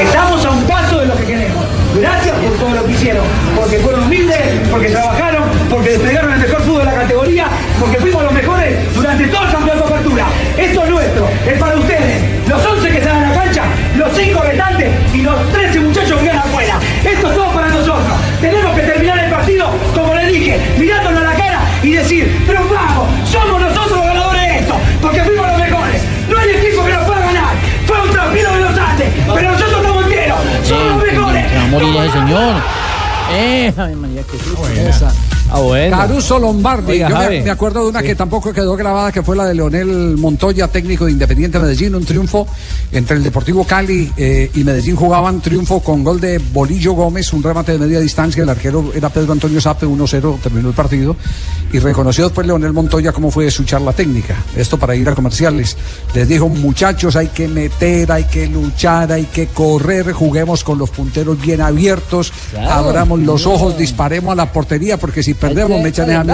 Estamos 0.00 0.42
a 0.46 0.50
un 0.50 0.62
paso 0.64 0.98
de 1.00 1.06
lo 1.06 1.16
que 1.16 1.24
queremos. 1.24 1.64
Gracias 2.00 2.34
por 2.38 2.52
todo 2.54 2.70
lo 2.74 2.86
que 2.86 2.92
hicieron, 2.92 3.24
porque 3.54 3.76
fueron 3.80 4.04
humildes, 4.04 4.38
porque 4.70 4.88
trabajaron, 4.88 5.42
porque 5.68 5.90
desplegaron 5.90 6.32
el 6.32 6.40
mejor 6.40 6.62
fútbol 6.62 6.78
de 6.78 6.84
la 6.86 6.94
categoría, 6.94 7.46
porque 7.78 7.98
fuimos 7.98 8.22
los 8.22 8.32
mejores 8.32 8.94
durante 8.94 9.11
y 15.22 15.24
los 15.24 15.52
13 15.52 15.80
muchachos 15.80 16.18
que 16.18 16.24
quedan 16.24 16.38
afuera. 16.38 16.80
Esto 17.04 17.28
es 17.28 17.34
todo 17.34 17.52
para 17.52 17.68
nosotros. 17.68 18.12
Tenemos 18.40 18.74
que 18.74 18.82
terminar 18.82 19.18
el 19.20 19.30
partido, 19.30 19.70
como 19.94 20.14
les 20.14 20.32
dije, 20.32 20.60
mirándonos 20.78 21.20
a 21.20 21.24
la 21.24 21.34
cara 21.34 21.60
y 21.82 21.92
decir, 21.92 22.42
pero 22.46 22.60
vamos, 22.68 23.08
somos 23.30 23.60
nosotros 23.60 23.98
los 23.98 24.06
ganadores 24.06 24.40
de 24.40 24.58
esto, 24.58 24.74
porque 25.00 25.22
fuimos 25.22 25.46
los 25.46 25.58
mejores. 25.58 26.02
No 26.28 26.38
hay 26.38 26.50
equipo 26.50 26.84
que 26.84 26.92
nos 26.92 27.04
pueda 27.04 27.20
ganar. 27.20 27.54
Fue 27.86 28.00
un 28.00 28.10
trampino 28.10 28.52
de 28.52 28.60
los 28.60 28.78
Andes, 28.78 29.08
pero 29.32 29.52
nosotros 29.52 29.76
estamos 29.80 30.04
enteros. 30.04 30.38
Somos 30.64 30.86
los 30.86 31.02
mejores. 31.02 31.50
Se 31.50 31.56
va 31.56 31.62
a 31.62 31.66
morir 31.68 31.96
ese 31.96 32.12
señor. 32.12 32.54
Eh, 33.34 33.72
Ave 33.76 33.94
María, 33.94 34.22
qué 34.28 34.38
susto. 34.38 35.31
Ah, 35.52 35.60
bueno. 35.60 35.96
Caruso 35.96 36.38
Lombardi. 36.38 36.92
Oiga, 36.92 37.08
Yo 37.08 37.44
me 37.44 37.50
acuerdo 37.50 37.82
de 37.84 37.90
una 37.90 38.02
que 38.02 38.14
tampoco 38.14 38.52
quedó 38.52 38.74
grabada, 38.76 39.12
que 39.12 39.22
fue 39.22 39.36
la 39.36 39.44
de 39.46 39.54
Leonel 39.54 40.16
Montoya, 40.16 40.68
técnico 40.68 41.04
de 41.04 41.12
Independiente 41.12 41.58
Medellín. 41.58 41.94
Un 41.94 42.04
triunfo 42.04 42.46
entre 42.90 43.16
el 43.16 43.22
Deportivo 43.22 43.64
Cali 43.64 44.10
eh, 44.16 44.50
y 44.54 44.64
Medellín 44.64 44.96
jugaban 44.96 45.40
triunfo 45.40 45.80
con 45.80 46.02
gol 46.04 46.20
de 46.20 46.38
Bolillo 46.38 46.92
Gómez, 46.94 47.32
un 47.32 47.42
remate 47.42 47.72
de 47.72 47.78
media 47.78 48.00
distancia. 48.00 48.42
El 48.42 48.48
arquero 48.48 48.92
era 48.94 49.08
Pedro 49.10 49.32
Antonio 49.32 49.60
Sape, 49.60 49.86
1-0, 49.86 50.40
terminó 50.40 50.68
el 50.68 50.74
partido. 50.74 51.16
Y 51.72 51.78
reconoció 51.78 52.24
después 52.24 52.46
Leonel 52.46 52.72
Montoya 52.72 53.12
cómo 53.12 53.30
fue 53.30 53.50
su 53.50 53.64
charla 53.64 53.92
técnica. 53.92 54.36
Esto 54.56 54.78
para 54.78 54.94
ir 54.94 55.08
a 55.08 55.14
comerciales. 55.14 55.76
Les 56.14 56.28
dijo, 56.28 56.48
muchachos, 56.48 57.16
hay 57.16 57.28
que 57.28 57.48
meter, 57.48 58.10
hay 58.12 58.24
que 58.24 58.46
luchar, 58.46 59.12
hay 59.12 59.24
que 59.26 59.46
correr, 59.48 60.12
juguemos 60.12 60.64
con 60.64 60.78
los 60.78 60.90
punteros 60.90 61.40
bien 61.40 61.60
abiertos, 61.60 62.32
Claro. 62.50 62.70
abramos 62.88 63.20
los 63.20 63.46
ojos, 63.46 63.76
disparemos 63.78 64.32
a 64.32 64.34
la 64.36 64.52
portería, 64.52 64.96
porque 64.98 65.22
si 65.22 65.34
perdemos 65.42 65.82
me 65.82 65.88
echan 65.90 66.10
a 66.10 66.24
mí. 66.24 66.32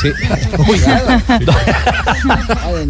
Sí. 0.00 0.08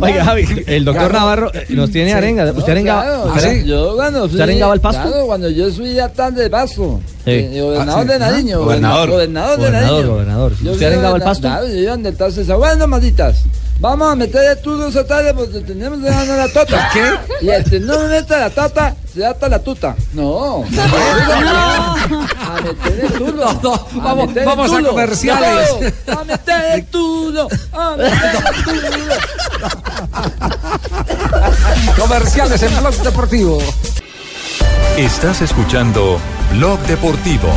Oiga, 0.00 0.24
Javi, 0.24 0.46
el 0.66 0.84
doctor 0.84 1.12
Navarro 1.12 1.50
eh, 1.54 1.66
nos 1.70 1.90
tiene 1.90 2.12
arenga. 2.14 2.50
¿Usted 2.52 2.72
arengaba? 2.72 3.02
Claro, 3.02 3.24
¿Usted 3.26 3.40
claro. 3.40 3.54
areng- 3.56 3.64
Yo 3.64 3.96
cuando 3.96 4.24
¿Usted 4.24 4.40
arengaba 4.40 4.74
el 4.74 4.80
pasto? 4.80 5.02
Claro, 5.08 5.26
cuando 5.26 5.50
yo 5.50 5.70
subí 5.70 5.98
a 5.98 6.08
tan 6.08 6.34
de 6.34 6.50
pasto. 6.50 7.00
Sí. 7.24 7.30
eh, 7.32 7.60
gobernador 7.60 8.06
Ah, 8.08 8.12
de 8.12 8.18
Nariño. 8.18 8.60
Gobernador. 8.60 9.10
Gobernador 9.10 9.50
de 9.50 9.56
Gobernador, 9.66 9.90
Nariño. 9.92 10.12
gobernador. 10.12 10.52
¿Usted 10.52 10.86
arengaba 10.86 11.16
el 11.16 11.22
pasto? 11.22 11.48
Claro, 11.48 11.66
yo 11.68 11.74
iba 11.74 11.90
donde 11.92 12.12
César. 12.32 12.56
Bueno, 12.56 12.86
malditas. 12.86 13.42
Vamos 13.80 14.12
a 14.12 14.14
meter 14.14 14.44
estudios 14.56 14.90
esa 14.94 15.06
tarde 15.06 15.32
porque 15.32 15.60
tenemos 15.60 16.00
que 16.00 16.06
ganar 16.10 16.36
la 16.36 16.48
tota. 16.48 16.90
¿Qué? 16.92 17.14
Y 17.40 17.48
este 17.48 17.80
no 17.80 17.98
me 18.00 18.08
meta 18.08 18.38
la 18.38 18.50
tata, 18.50 18.94
se 19.12 19.24
ata 19.24 19.48
la 19.48 19.58
tuta. 19.58 19.96
No. 20.12 20.64
A 20.64 22.60
meter 22.62 23.04
el 23.04 23.12
tulo. 23.14 23.48
a 23.48 23.54
vamos- 23.54 24.36
el 24.36 24.44
vamos 24.44 24.70
a 24.72 24.82
comerciales. 24.82 25.70
No, 26.06 26.20
A 26.20 26.24
meter 26.24 26.64
el 26.74 26.84
tulo. 26.86 27.48
A 27.72 27.96
meter 27.96 28.36
el 28.54 28.64
tulo. 28.64 29.14
Comerciales 31.98 32.62
en 32.62 32.76
Blog 32.80 32.94
Deportivo. 32.96 33.58
Estás 34.98 35.40
escuchando 35.40 36.18
Blog 36.52 36.78
Deportivo. 36.80 37.48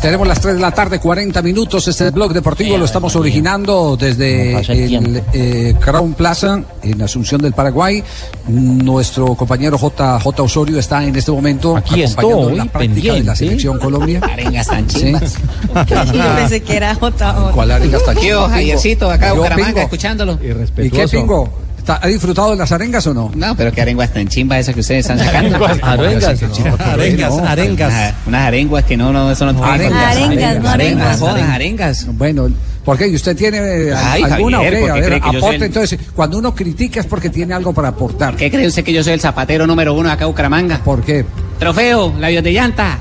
Tenemos 0.00 0.26
las 0.26 0.40
3 0.40 0.54
de 0.54 0.60
la 0.60 0.70
tarde, 0.70 0.98
40 0.98 1.42
minutos. 1.42 1.86
Este 1.86 2.10
blog 2.10 2.32
deportivo 2.32 2.78
lo 2.78 2.86
estamos 2.86 3.14
originando 3.16 3.98
desde 3.98 4.58
el 4.58 5.22
eh, 5.34 5.74
Crown 5.78 6.14
Plaza 6.14 6.62
en 6.82 7.02
Asunción 7.02 7.42
del 7.42 7.52
Paraguay. 7.52 8.02
Nuestro 8.48 9.34
compañero 9.34 9.76
J. 9.76 10.18
J. 10.20 10.42
Osorio 10.42 10.78
está 10.78 11.04
en 11.04 11.14
este 11.14 11.30
momento 11.30 11.76
Aquí 11.76 12.02
acompañando 12.02 12.40
estoy, 12.40 12.56
la 12.56 12.64
práctica 12.64 13.12
de 13.12 13.24
la 13.24 13.36
selección 13.36 13.78
Colombia. 13.78 14.20
Arengas 14.32 14.68
tan 14.68 14.88
Sí. 14.88 15.12
Yo 16.14 16.34
pensé 16.34 16.62
que 16.62 16.76
era 16.76 16.94
J. 16.94 17.50
¿Cuál 17.54 17.70
arenga 17.70 17.98
está 17.98 18.12
aquí? 18.12 18.28
Yo, 18.28 18.48
Javiercito, 18.48 19.10
acá 19.10 19.34
Bucaramanga, 19.34 19.82
escuchándolo. 19.82 20.38
¿Y 20.78 20.90
qué 20.90 21.08
pingo? 21.08 21.50
¿Está- 21.94 22.06
¿Ha 22.06 22.08
disfrutado 22.08 22.50
de 22.52 22.56
las 22.56 22.70
arengas 22.72 23.06
o 23.06 23.14
no? 23.14 23.30
No, 23.34 23.56
pero 23.56 23.72
qué 23.72 23.82
arenguas 23.82 24.12
tan 24.12 24.28
chimbas 24.28 24.60
esas 24.60 24.74
que 24.74 24.80
ustedes 24.80 25.00
están 25.08 25.18
sacando. 25.18 25.56
Arengas, 25.82 26.40
no, 26.42 26.86
arengas, 26.86 27.30
no. 27.36 27.46
arengas. 27.46 27.88
Unas, 27.92 28.14
unas 28.26 28.46
arenguas 28.46 28.84
que 28.84 28.96
no, 28.96 29.12
no, 29.12 29.30
eso 29.32 29.52
no 29.52 29.64
Arengas, 29.64 30.16
arengas, 30.16 30.60
no 30.62 30.68
arengas, 30.68 31.22
arengas. 31.22 31.50
arengas. 31.54 32.06
Bueno, 32.16 32.48
¿por 32.84 32.96
qué? 32.96 33.08
¿Y 33.08 33.14
usted 33.16 33.36
tiene 33.36 33.58
eh, 33.58 33.94
Ay, 33.94 34.22
alguna 34.22 34.58
aporte. 34.58 35.56
el- 35.56 35.62
Entonces, 35.64 35.98
cuando 36.14 36.38
uno 36.38 36.54
critica 36.54 37.00
es 37.00 37.06
porque 37.06 37.28
tiene 37.30 37.54
algo 37.54 37.72
para 37.72 37.88
aportar. 37.88 38.36
¿Qué 38.36 38.50
cree 38.50 38.66
usted 38.66 38.84
que 38.84 38.92
yo 38.92 39.02
soy 39.02 39.14
el 39.14 39.20
zapatero 39.20 39.66
número 39.66 39.92
uno 39.94 40.08
de 40.08 40.14
acá 40.14 40.26
Bucaramanga? 40.26 40.78
¿Por 40.84 41.02
qué? 41.02 41.24
Trofeo, 41.58 42.14
labios 42.18 42.44
de 42.44 42.52
llanta. 42.52 42.98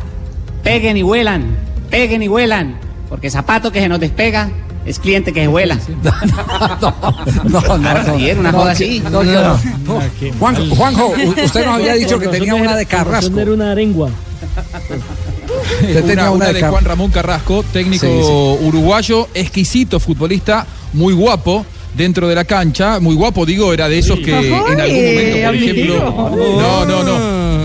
Peguen 0.64 0.98
y 0.98 1.04
vuelan. 1.04 1.46
Peguen 1.90 2.24
y 2.24 2.28
vuelan. 2.28 2.78
Porque 3.08 3.30
zapato 3.30 3.72
que 3.72 3.80
se 3.82 3.90
nos 3.90 4.00
despega 4.00 4.50
es 4.86 5.00
cliente 5.00 5.32
que 5.34 5.42
se 5.42 5.48
vuela. 5.48 5.78
No, 7.50 7.62
no, 7.62 7.78
no. 7.78 8.40
Una 8.40 8.52
No, 8.52 8.60
joda 8.60 8.72
así. 8.72 9.02
Juanjo, 10.40 11.14
usted 11.46 11.66
nos 11.66 11.76
había 11.76 11.94
dicho 11.96 12.20
que 12.20 12.28
tenía 12.28 12.56
una 12.56 12.76
de 12.76 12.86
Carrasco. 12.86 13.40
era 13.40 13.52
una 13.52 13.72
arengua. 13.72 14.10
Usted 15.82 16.06
tenía 16.06 16.30
una, 16.32 16.54
de 16.54 16.62
Juan 16.62 16.86
Ramón 16.86 17.12
Carrasco, 17.12 17.64
técnico 17.74 18.06
Sí, 18.06 18.12
sí. 18.62 18.66
uruguayo, 18.68 19.28
exquisito 19.34 20.00
futbolista, 20.00 20.66
muy 20.94 21.14
guapo 21.14 21.66
dentro 21.96 22.28
de 22.28 22.36
la 22.36 22.46
cancha, 22.46 23.00
muy 23.00 23.16
guapo 23.16 23.46
digo, 23.46 23.74
era 23.74 23.90
de 23.90 23.98
esos 24.00 24.20
que 24.20 24.32
en 24.48 24.54
algún 24.54 24.62
momento, 24.62 25.46
por 25.46 25.56
ejemplo, 25.56 26.30
no, 26.62 26.86
no, 26.86 27.04
no, 27.04 27.20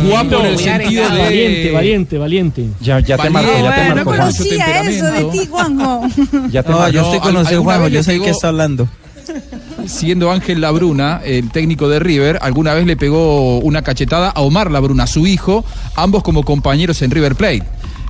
guapo 0.08 0.40
en 0.40 0.46
el 0.46 0.58
sentido 0.58 1.10
de 1.10 1.18
Valiente, 1.18 1.70
valiente, 1.72 2.18
valiente. 2.18 2.66
Ya, 2.80 3.00
ya 3.00 3.16
te 3.18 3.30
marco, 3.30 3.50
ya 3.62 3.74
te 3.74 3.88
no 3.88 3.94
marco. 3.94 4.04
Juan. 4.10 4.18
conocía 4.20 4.80
eso 4.82 5.04
de 5.06 5.24
ti, 5.24 5.46
Juanjo. 5.50 6.02
Ya 6.50 6.62
te 6.62 6.70
No, 6.70 6.78
marco. 6.78 6.92
yo 6.92 7.02
estoy 7.02 7.20
conocido, 7.20 7.62
Juanjo, 7.62 7.88
yo 7.88 8.02
sé 8.02 8.20
que 8.20 8.30
está 8.30 8.48
hablando. 8.48 8.88
siendo 9.86 10.30
Ángel 10.30 10.60
Labruna, 10.60 11.20
el 11.24 11.50
técnico 11.50 11.88
de 11.88 11.98
River, 11.98 12.38
alguna 12.42 12.74
vez 12.74 12.86
le 12.86 12.96
pegó 12.96 13.58
una 13.58 13.82
cachetada 13.82 14.30
a 14.30 14.40
Omar 14.40 14.70
Labruna, 14.70 15.06
su 15.06 15.26
hijo, 15.26 15.64
ambos 15.96 16.22
como 16.22 16.42
compañeros 16.44 17.00
en 17.02 17.10
River 17.10 17.34
Plate. 17.34 17.62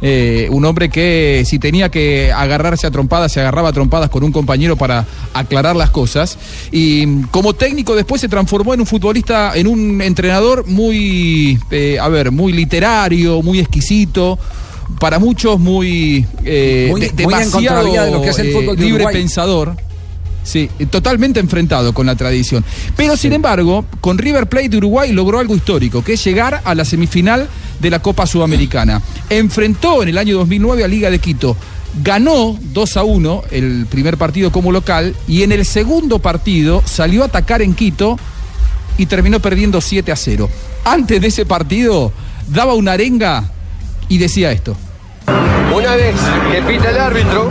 Eh, 0.03 0.49
un 0.51 0.65
hombre 0.65 0.91
que 0.91 1.45
si 1.47 1.59
tenía 1.59 1.89
que 1.91 2.31
agarrarse 2.33 2.87
a 2.87 2.91
trompadas, 2.91 3.33
se 3.33 3.41
agarraba 3.41 3.71
a 3.71 3.73
trompadas 3.73 4.11
con 4.11 4.23
un 4.25 4.33
compañero 4.33 4.77
para 4.77 5.07
aclarar 5.33 5.77
las 5.77 5.91
cosas. 5.91 6.37
Y 6.73 7.07
mm, 7.07 7.23
como 7.31 7.55
técnico 7.55 7.95
después 7.95 8.21
se 8.21 8.29
transformó 8.29 8.75
en 8.75 8.81
un 8.81 8.87
futbolista, 8.87 9.53
en 9.55 9.67
un 9.67 10.03
entrenador 10.03 10.67
muy, 10.67 11.59
eh, 11.71 11.99
a 12.01 12.09
ver, 12.09 12.31
muy 12.33 12.53
literario, 12.53 13.41
muy 13.43 13.61
exquisito. 13.61 14.39
Para 15.01 15.19
muchos 15.19 15.59
muy, 15.59 16.27
eh, 16.45 16.89
Muy- 16.91 17.01
de- 17.01 17.25
muy 17.25 17.35
en 17.35 17.41
demasiado 17.51 17.85
de 18.05 18.11
lo 18.11 18.21
que 18.23 18.29
es 18.29 18.39
el 18.39 18.49
eh, 18.49 18.75
libre 18.77 19.05
pensador. 19.15 19.77
Sí, 20.45 20.69
totalmente 20.91 21.41
enfrentado 21.41 21.93
con 21.95 22.07
la 22.07 22.15
tradición. 22.15 22.65
Pero 22.97 23.17
sin 23.17 23.33
embargo, 23.33 23.85
con 24.01 24.19
River 24.19 24.47
Plate 24.47 24.69
de 24.69 24.77
Uruguay 24.77 25.11
logró 25.13 25.39
algo 25.39 25.57
histórico, 25.57 26.05
que 26.05 26.13
es 26.13 26.25
llegar 26.25 26.61
a 26.65 26.75
la 26.75 26.85
semifinal 26.85 27.49
de 27.81 27.91
la 27.91 28.01
Copa 28.01 28.27
Sudamericana. 28.27 29.03
Enfrentó 29.31 30.03
en 30.03 30.11
el 30.11 30.19
año 30.19 30.37
2009 30.37 30.85
a 30.85 30.89
Liga 30.89 31.11
de 31.11 31.19
Quito. 31.19 31.57
Ganó 32.03 32.59
2 32.61 32.97
a 32.97 33.05
1 33.05 33.43
el 33.53 33.87
primer 33.87 34.17
partido 34.19 34.53
como 34.53 34.71
local 34.71 35.15
y 35.27 35.43
en 35.43 35.53
el 35.53 35.65
segundo 35.65 36.19
partido 36.19 36.83
salió 36.85 37.23
a 37.23 37.27
atacar 37.27 37.63
en 37.63 37.75
Quito 37.75 38.19
y 38.99 39.07
terminó 39.07 39.41
perdiendo 39.41 39.81
7 39.81 40.13
a 40.13 40.17
0. 40.17 40.51
Antes 40.85 41.21
de 41.21 41.29
ese 41.29 41.47
partido 41.47 42.13
daba 42.49 42.75
una 42.75 42.93
arenga 42.93 43.45
y 44.09 44.19
decía 44.19 44.53
esto. 44.53 44.77
Una 45.75 45.95
vez 45.97 46.15
que 46.53 46.63
pita 46.63 46.91
el 46.91 46.99
árbitro, 46.99 47.51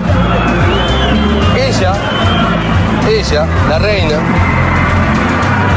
la 3.69 3.79
reina, 3.79 4.15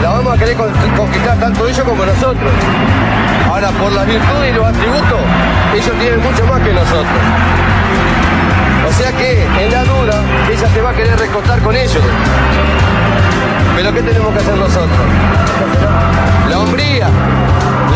la 0.02 0.10
vamos 0.10 0.34
a 0.34 0.38
querer 0.38 0.56
con- 0.56 0.70
conquistar 0.96 1.36
tanto 1.38 1.66
ellos 1.66 1.84
como 1.84 2.04
nosotros. 2.04 2.52
Ahora, 3.48 3.70
por 3.70 3.92
las 3.92 4.06
virtudes 4.06 4.50
y 4.52 4.54
los 4.54 4.66
atributos, 4.66 5.20
ellos 5.74 5.92
tienen 5.98 6.20
mucho 6.22 6.44
más 6.46 6.60
que 6.60 6.72
nosotros. 6.72 7.06
O 8.88 8.92
sea 8.92 9.12
que, 9.12 9.42
en 9.64 9.72
la 9.72 9.84
duda, 9.84 10.20
ella 10.50 10.68
se 10.72 10.80
va 10.82 10.90
a 10.90 10.92
querer 10.94 11.18
recostar 11.18 11.58
con 11.60 11.74
ellos. 11.74 12.02
Pero 13.76 13.92
¿qué 13.94 14.02
tenemos 14.02 14.32
que 14.32 14.38
hacer 14.40 14.56
nosotros? 14.56 14.98
La 16.50 16.58
hombría, 16.58 17.08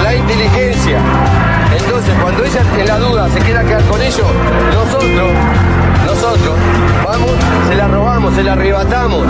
la 0.03 0.15
inteligencia. 0.15 0.99
Entonces, 1.77 2.15
cuando 2.23 2.45
ella 2.45 2.61
en 2.79 2.87
la 2.89 2.99
duda 2.99 3.29
se 3.33 3.39
quiera 3.41 3.63
quedar 3.63 3.83
con 3.85 4.01
ellos, 4.01 4.27
nosotros, 4.75 5.31
nosotros, 6.11 6.55
vamos, 7.05 7.31
se 7.69 7.75
la 7.77 7.87
robamos, 7.87 8.35
se 8.35 8.43
la 8.43 8.53
arrebatamos, 8.53 9.27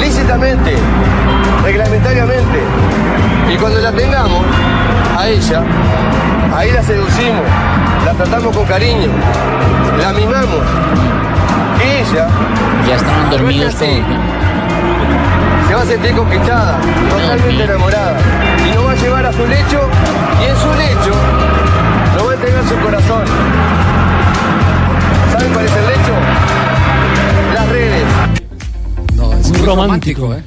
lícitamente, 0.00 0.74
reglamentariamente. 1.62 2.60
Y 3.52 3.56
cuando 3.58 3.78
la 3.80 3.92
tengamos, 3.92 4.42
a 5.18 5.28
ella, 5.28 5.62
ahí 6.56 6.72
la 6.72 6.82
seducimos, 6.82 7.44
la 8.06 8.12
tratamos 8.14 8.56
con 8.56 8.64
cariño, 8.64 9.10
la 10.00 10.12
mimamos. 10.12 10.62
Y 11.78 12.10
ella... 12.10 12.28
Ya 12.88 12.96
estaban 12.96 13.30
dormidos 13.30 13.74
todos. 13.74 13.90
se 15.68 15.74
va 15.74 15.82
a 15.82 15.86
sentir 15.86 16.16
conquistada, 16.16 16.78
totalmente 17.10 17.64
enamorada. 17.64 18.16
Y 18.66 18.74
nos 18.74 18.86
va 18.86 18.92
a 18.92 18.94
llevar 18.94 19.26
a 19.26 19.32
su 19.32 19.46
lecho 19.46 19.88
y 20.40 20.44
en 20.44 20.56
su 20.56 20.68
lecho 20.74 21.71
romántico. 30.02 30.22
romántico, 30.22 30.34
¿eh? 30.34 30.42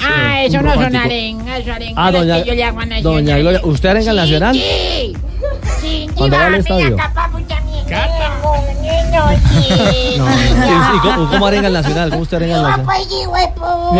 Ah, 0.00 0.42
eso 0.44 0.60
no 0.62 0.74
son 0.74 0.94
arengas, 0.96 1.60
eso 1.60 1.72
arengas. 1.72 1.94
Ah, 1.96 2.10
doña- 2.12 2.42
que 2.42 2.48
yo 2.48 2.54
le 2.54 2.64
hago 2.64 2.80
a 2.80 2.86
Nacional. 2.86 3.02
doña 3.02 3.38
Gloria, 3.38 3.60
¿usted 3.64 3.88
arenga 3.88 4.10
el 4.10 4.16
Nacional? 4.16 4.54
Sí, 4.54 5.12
sí, 5.80 6.06
¿Cuándo 6.14 6.36
va 6.36 6.46
al 6.46 6.54
estadio? 6.56 6.96
Sí. 6.96 7.02
No, 9.16 9.30
¿Y, 9.32 10.96
y 10.96 11.00
cómo, 11.00 11.30
cómo 11.30 11.46
arenga 11.46 11.68
el 11.68 11.72
Nacional? 11.74 12.10
¿Cómo 12.10 12.22
usted 12.22 12.36
arenga 12.36 12.56
el 12.56 12.62
Nacional? 12.62 12.84
Pues, 12.86 13.08
sí, 13.08 13.26
huepo. 13.26 13.92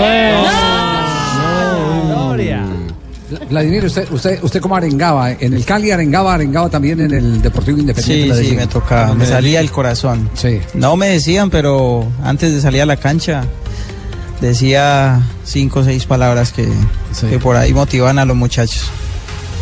Gloria. 2.07 2.63
Vladimir, 3.49 3.85
usted, 3.87 4.11
usted, 4.13 4.43
usted 4.43 4.61
como 4.61 4.77
arengaba, 4.77 5.33
en 5.33 5.55
el 5.55 5.65
Cali 5.65 5.91
arengaba, 5.91 6.35
arengaba 6.35 6.69
también 6.69 7.01
en 7.01 7.13
el 7.13 7.41
Deportivo 7.43 7.79
Independiente. 7.79 8.35
Sí, 8.35 8.43
de 8.43 8.49
sí, 8.51 8.57
me 8.57 8.67
tocaba, 8.67 9.15
me 9.15 9.25
salía 9.27 9.61
el 9.61 9.71
corazón. 9.71 10.29
Sí. 10.35 10.61
No 10.75 10.97
me 10.97 11.09
decían, 11.09 11.49
pero 11.51 12.07
antes 12.23 12.53
de 12.53 12.61
salir 12.61 12.83
a 12.83 12.87
la 12.87 12.97
cancha 12.99 13.45
decía 14.41 15.21
cinco 15.45 15.81
o 15.81 15.85
seis 15.85 16.05
palabras 16.07 16.53
que, 16.53 16.69
que 17.29 17.39
por 17.39 17.57
ahí 17.57 17.73
motivan 17.75 18.19
a 18.19 18.25
los 18.25 18.37
muchachos. 18.37 18.83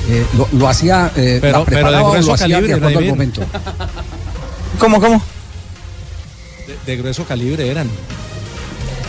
Eh, 0.08 0.26
lo, 0.36 0.48
lo 0.52 0.68
hacía, 0.68 1.10
eh, 1.16 1.38
Pero- 1.40 1.60
la 1.60 1.64
pero 1.64 1.86
de 2.12 2.22
lo 2.22 2.34
hacía 2.34 2.36
calibre, 2.56 2.66
de 2.68 2.74
acuerdo 2.74 2.98
al 2.98 3.04
momento. 3.06 3.42
¿Cómo, 4.78 5.00
cómo? 5.00 5.22
De, 6.66 6.76
de 6.92 6.96
grueso 6.98 7.24
calibre 7.24 7.68
eran. 7.70 7.88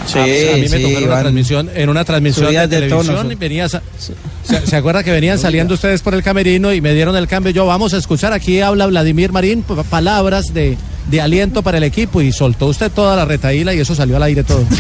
Sí, 0.06 0.20
a, 0.20 0.24
a 0.24 0.58
mí 0.58 0.68
me 0.70 0.80
tocó 0.80 0.98
en 1.00 1.04
una 1.06 1.20
transmisión, 1.20 1.70
en 1.74 1.90
una 1.90 2.06
transmisión 2.06 2.54
de 2.54 2.68
televisión 2.68 3.06
tono, 3.16 3.32
y 3.32 3.36
venía 3.36 3.68
sa- 3.68 3.82
se, 3.98 4.66
se 4.68 4.76
acuerda 4.76 5.04
que 5.04 5.12
venían 5.12 5.40
saliendo 5.40 5.74
ustedes 5.74 6.02
por 6.02 6.14
el 6.14 6.22
camerino 6.24 6.72
y 6.74 6.80
me 6.82 6.94
dieron 6.94 7.16
el 7.16 7.28
cambio. 7.28 7.52
Yo 7.52 7.66
vamos 7.66 7.94
a 7.94 7.98
escuchar 7.98 8.32
aquí 8.34 8.62
habla 8.62 8.86
Vladimir 8.88 9.32
Marín 9.32 9.64
pa- 9.64 9.82
palabras 9.84 10.54
de, 10.54 10.78
de 11.10 11.22
aliento 11.22 11.64
para 11.64 11.78
el 11.80 11.84
equipo 11.84 12.22
y 12.22 12.32
soltó 12.32 12.68
usted 12.68 12.92
toda 12.92 13.16
la 13.16 13.26
retaíla 13.26 13.74
y 13.74 13.80
eso 13.80 13.96
salió 13.96 14.16
al 14.18 14.24
aire 14.24 14.44
todo. 14.44 14.64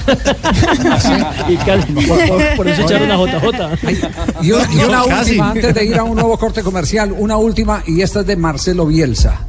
Y 1.50 1.56
casi, 1.58 1.92
por, 1.92 2.28
por- 2.28 2.56
por 2.58 2.68
eso 2.68 2.82
echaron 2.84 3.10
JJ. 3.10 4.44
Y 4.44 4.52
una, 4.52 4.68
y 4.74 4.78
una 4.78 4.98
No, 5.00 5.06
casi. 5.08 5.30
última, 5.32 5.52
antes 5.52 5.74
de 5.74 5.86
ir 5.86 5.96
a 5.98 6.04
un 6.04 6.16
nuevo 6.16 6.38
corte 6.38 6.62
comercial, 6.64 7.12
una 7.18 7.38
última, 7.38 7.84
y 7.88 8.02
esta 8.02 8.22
es 8.22 8.28
de 8.28 8.36
Marcelo 8.36 8.86
Bielsa. 8.88 9.42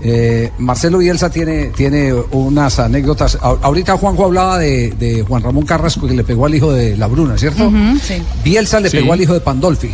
Eh, 0.00 0.50
Marcelo 0.58 0.98
Bielsa 0.98 1.30
tiene, 1.30 1.66
tiene 1.68 2.12
unas 2.12 2.78
anécdotas. 2.78 3.36
A- 3.40 3.56
ahorita 3.62 3.96
Juanjo 3.96 4.24
hablaba 4.26 4.58
de, 4.58 4.90
de 4.98 5.22
Juan 5.22 5.42
Ramón 5.42 5.64
Carrasco 5.64 6.06
que 6.06 6.14
le 6.14 6.24
pegó 6.24 6.46
al 6.46 6.54
hijo 6.54 6.72
de 6.72 6.96
la 6.96 7.06
Bruna, 7.06 7.38
¿cierto? 7.38 7.70
Sí. 8.02 8.14
Bielsa 8.42 8.80
le 8.80 8.90
Sí. 8.90 8.98
pegó 8.98 9.12
al 9.12 9.20
hijo 9.20 9.32
de 9.34 9.40
Pandolfi. 9.40 9.90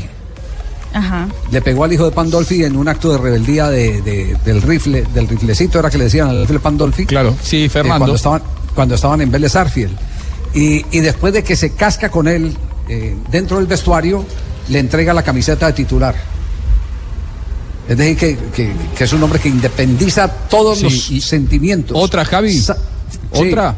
Ajá. 0.93 1.29
Le 1.53 1.63
pegó 1.63 1.85
al 1.85 1.93
hijo 1.93 2.05
de 2.07 2.11
Pandolfi 2.11 2.65
en 2.65 2.77
un 2.77 2.89
acto 2.89 3.13
de 3.13 3.19
rebeldía 3.19 3.69
de, 3.69 4.03
de- 4.03 4.37
del 4.45 4.61
rifle, 4.63 5.05
del 5.15 5.29
riflecito, 5.29 5.79
era 5.79 5.89
que 5.91 5.99
le 5.99 6.05
decían 6.05 6.29
al 6.29 6.41
rifle 6.41 6.59
Pandolfi. 6.59 7.07
Claro, 7.07 7.37
sí, 7.43 7.65
eh, 7.65 7.69
Fernando. 7.69 7.99
cuando, 8.01 8.17
estaban, 8.17 8.43
cuando 8.75 8.95
estaban 8.97 9.21
en 9.21 9.31
Vélez 9.31 9.55
Arfiel. 9.55 9.91
Y, 10.53 10.85
y 10.91 10.99
después 11.01 11.33
de 11.33 11.45
que 11.45 11.55
se 11.55 11.71
casca 11.75 12.09
con 12.11 12.27
él 12.27 12.57
eh, 12.89 13.15
dentro 13.31 13.59
del 13.59 13.67
vestuario, 13.67 14.25
le 14.69 14.81
entrega 14.81 15.15
la 15.15 15.23
camiseta 15.23 15.67
de 15.67 15.75
titular. 15.75 16.15
Es 17.91 17.97
decir, 17.99 18.17
que, 18.17 18.39
que- 18.55 18.73
que 18.97 19.05
es 19.05 19.13
un 19.13 19.23
hombre 19.23 19.39
que 19.41 19.49
independiza 19.51 20.29
todos 20.29 20.79
Sí, 20.79 20.85
los 21.17 21.25
sentimientos. 21.25 21.97
Otra, 22.01 22.25
Javi. 22.25 22.57
Sa- 22.59 22.77
Otra. 23.33 23.77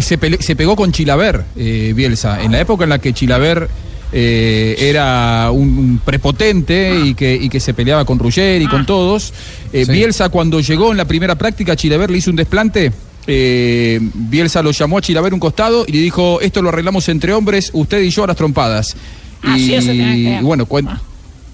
Se, 0.00 0.18
pele- 0.18 0.40
se 0.40 0.54
pegó 0.56 0.76
con 0.76 0.92
Chilaver, 0.92 1.44
eh, 1.56 1.92
Bielsa. 1.94 2.40
En 2.42 2.52
la 2.52 2.60
época 2.60 2.84
en 2.84 2.90
la 2.90 2.98
que 3.00 3.12
Chilaver 3.12 3.68
eh, 4.12 4.76
era 4.78 5.50
un, 5.50 5.76
un 5.78 6.00
prepotente 6.04 7.00
y 7.04 7.14
que, 7.14 7.34
y 7.34 7.48
que 7.48 7.58
se 7.58 7.72
peleaba 7.74 8.04
con 8.04 8.18
Ruggeri 8.18 8.64
y 8.64 8.68
con 8.68 8.86
todos. 8.86 9.32
eh, 9.72 9.84
Sí. 9.86 9.92
Bielsa, 9.92 10.28
cuando 10.28 10.60
llegó 10.60 10.90
en 10.92 10.98
la 10.98 11.06
primera 11.06 11.34
práctica, 11.34 11.74
Chilaver 11.74 12.10
le 12.10 12.18
hizo 12.18 12.30
un 12.30 12.36
desplante. 12.36 12.92
eh, 13.26 13.98
Bielsa 14.14 14.62
lo 14.62 14.70
llamó 14.72 14.98
a 14.98 15.00
Chilaver 15.00 15.32
un 15.34 15.40
costado 15.40 15.84
y 15.88 15.92
le 15.92 15.98
dijo: 16.00 16.40
Esto 16.40 16.60
lo 16.62 16.68
arreglamos 16.68 17.08
entre 17.08 17.32
hombres, 17.32 17.70
usted 17.72 18.02
y 18.02 18.10
yo 18.10 18.24
a 18.24 18.26
las 18.28 18.36
trompadas. 18.36 18.94
Así 19.42 19.72
y, 19.72 19.74
es, 19.74 19.86
eh, 19.86 19.92
eh. 20.36 20.40
bueno, 20.42 20.66
cuen- 20.66 20.88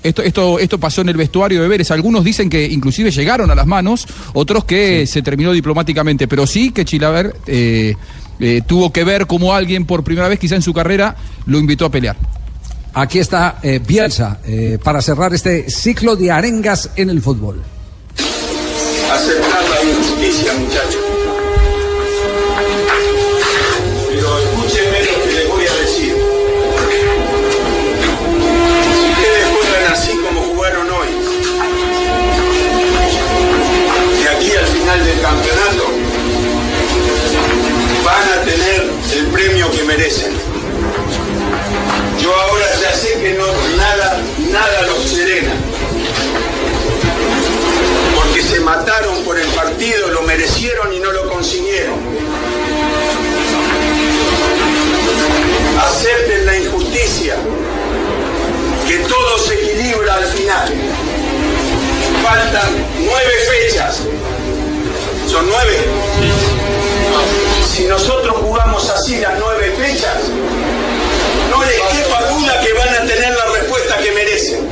esto, 0.03 0.23
esto, 0.23 0.59
esto 0.59 0.79
pasó 0.79 1.01
en 1.01 1.09
el 1.09 1.17
vestuario 1.17 1.63
de 1.63 1.69
Vélez. 1.69 1.91
Algunos 1.91 2.25
dicen 2.25 2.49
que 2.49 2.65
inclusive 2.65 3.11
llegaron 3.11 3.51
a 3.51 3.55
las 3.55 3.67
manos, 3.67 4.07
otros 4.35 4.65
que 4.65 5.07
se 5.07 5.23
terminó 5.23 5.53
diplomáticamente, 5.53 6.29
pero 6.29 6.47
sí 6.47 6.71
que 6.71 6.85
Chilaver 6.85 7.37
eh, 7.47 7.95
eh, 8.41 8.63
tuvo 8.67 8.93
que 8.93 9.05
ver 9.05 9.27
como 9.27 9.53
alguien 9.55 9.85
por 9.85 10.05
primera 10.05 10.29
vez, 10.29 10.39
quizá 10.39 10.55
en 10.55 10.63
su 10.63 10.73
carrera, 10.73 11.17
lo 11.47 11.59
invitó 11.59 11.87
a 11.87 11.91
pelear. 11.91 12.17
Aquí 12.95 13.19
está 13.19 13.59
eh, 13.63 13.81
Bielsa 13.85 14.39
eh, 14.45 14.79
para 14.83 15.03
cerrar 15.03 15.35
este 15.35 15.71
ciclo 15.71 16.17
de 16.17 16.31
arengas 16.31 16.91
en 16.97 17.11
el 17.11 17.21
fútbol. 17.21 17.63
aceptar 19.13 19.68
Faltan 62.29 62.68
nueve 62.99 63.33
fechas. 63.51 64.03
¿Son 65.31 65.49
nueve? 65.49 65.76
Si 67.74 67.85
nosotros 67.85 68.37
jugamos 68.43 68.91
así 68.91 69.16
las 69.16 69.39
nueve 69.39 69.72
fechas, 69.79 70.29
no 71.51 71.64
les 71.64 71.81
quepa 71.81 72.31
duda 72.31 72.61
que 72.61 72.72
van 72.74 72.89
a 72.91 73.07
tener 73.07 73.35
la 73.35 73.45
respuesta 73.59 73.97
que 73.97 74.12
merecen. 74.12 74.68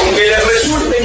aunque 0.00 0.26
les 0.26 0.46
resulte 0.54 0.97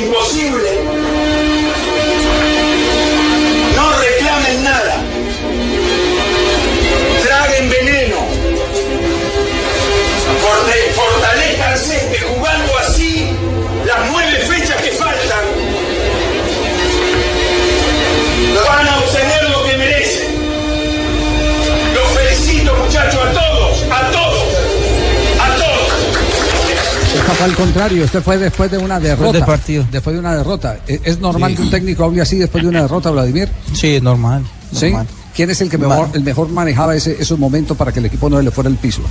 Fue 27.35 27.45
al 27.45 27.55
contrario, 27.55 28.03
este 28.03 28.21
fue 28.21 28.37
después 28.37 28.69
de 28.71 28.77
una 28.77 28.99
derrota. 28.99 29.33
del 29.33 29.43
partido. 29.45 29.85
Después 29.91 30.13
de 30.13 30.19
una 30.19 30.35
derrota. 30.35 30.77
¿E- 30.87 31.01
¿Es 31.03 31.19
normal 31.19 31.55
que 31.55 31.61
un 31.61 31.69
técnico 31.69 32.03
hable 32.05 32.21
así 32.21 32.37
después 32.37 32.63
de 32.63 32.69
una 32.69 32.81
derrota, 32.81 33.09
Vladimir? 33.11 33.49
Sí, 33.73 33.95
es 33.95 34.03
normal. 34.03 34.43
¿Sí? 34.71 34.85
normal. 34.87 35.07
¿Quién 35.35 35.49
es 35.49 35.61
el 35.61 35.69
que 35.69 35.77
mejor, 35.79 36.09
el 36.13 36.23
mejor 36.23 36.49
manejaba 36.49 36.95
ese, 36.95 37.17
esos 37.19 37.39
momentos 37.39 37.75
para 37.75 37.91
que 37.91 37.99
el 37.99 38.05
equipo 38.05 38.29
no 38.29 38.37
se 38.37 38.43
le 38.43 38.51
fuera 38.51 38.69
el 38.69 38.75
piso? 38.77 39.01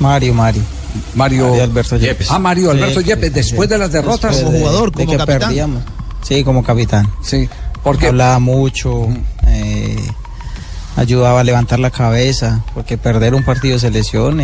Mario, 0.00 0.32
Mario. 0.34 0.62
Mario, 1.14 1.54
Alberto 1.62 1.96
Yepes. 1.96 2.30
Ah, 2.30 2.38
Mario 2.38 2.70
Alberto 2.70 3.00
Sí, 3.00 3.06
Yepes, 3.06 3.32
después 3.34 3.68
de 3.68 3.78
las 3.78 3.90
derrotas. 3.90 4.36
Después 4.36 4.52
de- 4.96 5.04
de 5.04 5.16
que 5.18 5.24
perdíamos. 5.26 5.82
Sí, 6.22 6.44
como 6.44 6.62
capitán. 6.62 7.08
Sí, 7.22 7.48
porque 7.82 8.06
hablaba 8.08 8.38
mucho, 8.38 9.08
eh, 9.46 9.96
ayudaba 10.96 11.40
a 11.40 11.44
levantar 11.44 11.80
la 11.80 11.90
cabeza, 11.90 12.64
porque 12.74 12.96
perder 12.96 13.34
un 13.34 13.44
partido 13.44 13.74
de 13.74 13.80
selección 13.80 14.40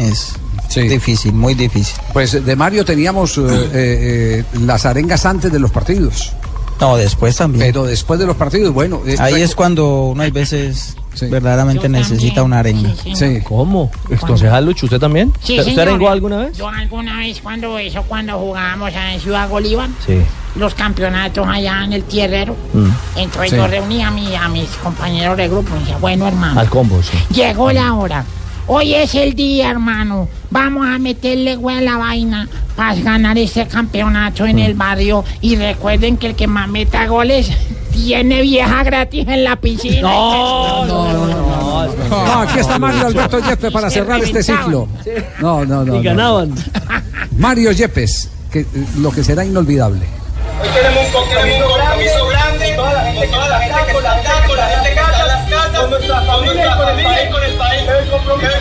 es 0.77 0.91
difícil, 0.91 1.33
muy 1.33 1.55
difícil. 1.55 1.97
Pues 2.13 2.45
de 2.45 2.57
Mario 2.57 2.85
teníamos 2.85 3.37
eh, 3.39 3.43
eh, 3.43 3.75
eh, 3.75 4.45
las 4.61 4.87
arengas 4.87 5.27
antes 5.27 5.51
de 5.53 5.59
los 5.59 5.71
partidos. 5.71 6.33
No, 6.81 6.97
después 6.97 7.37
también. 7.37 7.67
Pero 7.67 7.85
después 7.85 8.19
de 8.19 8.25
los 8.27 8.37
partidos, 8.37 8.73
bueno. 8.73 9.03
eh, 9.07 9.17
Ahí 9.19 9.43
es 9.43 9.55
cuando 9.55 10.05
uno 10.07 10.23
hay 10.23 10.31
veces 10.31 10.97
verdaderamente 11.21 11.89
necesita 11.91 12.43
una 12.43 12.61
arenga. 12.61 12.95
Sí. 13.15 13.41
¿Cómo? 13.45 13.91
¿Concejal 14.21 14.65
Lucho, 14.65 14.87
usted 14.87 14.99
también? 14.99 15.31
Sí, 15.43 15.59
¿Usted 15.59 15.73
señor. 15.73 15.89
arengó 15.89 16.09
alguna 16.09 16.39
vez? 16.39 16.57
Yo 16.57 16.69
alguna 16.69 17.19
vez 17.19 17.41
cuando 17.43 17.77
eso, 17.79 18.03
cuando 18.05 18.39
jugábamos 18.39 18.93
en 18.95 19.21
Ciudad 19.21 19.47
Bolívar, 19.49 19.91
Sí. 20.07 20.23
los 20.57 20.73
campeonatos 20.75 21.47
allá 21.47 21.85
en 21.85 21.93
el 21.93 22.05
tierrero, 22.05 22.57
Mm. 22.73 22.89
entonces 23.17 23.51
Sí. 23.51 23.57
yo 23.57 23.67
reuní 23.67 24.03
a, 24.03 24.11
mi- 24.11 24.35
a 24.35 24.49
mis 24.49 24.69
compañeros 24.83 25.37
de 25.37 25.49
grupo 25.49 25.75
y 25.77 25.81
decía, 25.81 25.99
bueno 25.99 26.29
hermano, 26.29 26.59
Al 26.61 26.71
combo, 26.71 27.03
sí. 27.03 27.19
llegó 27.35 27.71
la 27.73 27.93
hora. 27.93 28.25
Hoy 28.73 28.95
es 28.95 29.17
el 29.17 29.35
día, 29.35 29.69
hermano. 29.69 30.29
Vamos 30.49 30.87
a 30.87 30.97
meterle 31.01 31.57
güey 31.57 31.79
a 31.79 31.81
la 31.81 31.97
vaina 31.97 32.49
para 32.77 32.95
ganar 32.95 33.37
este 33.37 33.67
campeonato 33.67 34.47
en 34.47 34.61
el 34.61 34.75
barrio. 34.75 35.25
Y 35.41 35.57
recuerden 35.57 36.17
que 36.17 36.29
el 36.29 36.37
que 36.37 36.47
más 36.47 36.69
meta 36.69 37.05
goles 37.09 37.51
tiene 37.93 38.43
vieja 38.43 38.85
gratis 38.85 39.27
en 39.27 39.43
la 39.43 39.57
piscina. 39.57 40.03
No, 40.03 40.87
no, 40.87 41.13
no, 41.13 41.27
no. 41.27 42.09
No, 42.09 42.33
aquí 42.43 42.61
está 42.61 42.79
Mario 42.79 43.09
Alberto 43.09 43.41
Yepes 43.41 43.73
para 43.73 43.91
cerrar 43.91 44.23
este 44.23 44.41
ciclo. 44.41 44.87
No, 45.41 45.65
no, 45.65 45.85
no. 45.85 45.97
Y 45.97 46.05
ganaban. 46.05 46.55
Mario 47.39 47.73
Yepes, 47.73 48.31
que, 48.53 48.61
eh, 48.61 48.67
lo 48.99 49.11
que 49.11 49.25
será 49.25 49.45
inolvidable. 49.45 50.07
Hoy 50.63 50.69
tenemos 50.69 51.07
un 51.07 51.13
compromiso, 51.13 52.27
grande 52.29 52.67
con 52.77 52.77
toda 52.77 52.93
la 52.93 53.03
gente, 53.03 53.27
toda 53.27 53.49
la 53.49 53.61
gente 53.61 53.81
que 53.91 53.99
está 53.99 54.13
acá, 54.13 54.47
con 54.47 54.57
la 54.57 54.67
gente 54.67 54.89
que 54.91 55.01
está 55.01 55.21
en 55.21 55.27
las 55.27 55.51
casas, 55.51 55.81
con 55.81 55.91
nuestra 55.91 56.21
familia 56.23 56.67
y 56.67 56.79
con 56.79 56.89
el 57.43 57.55
país, 57.57 58.60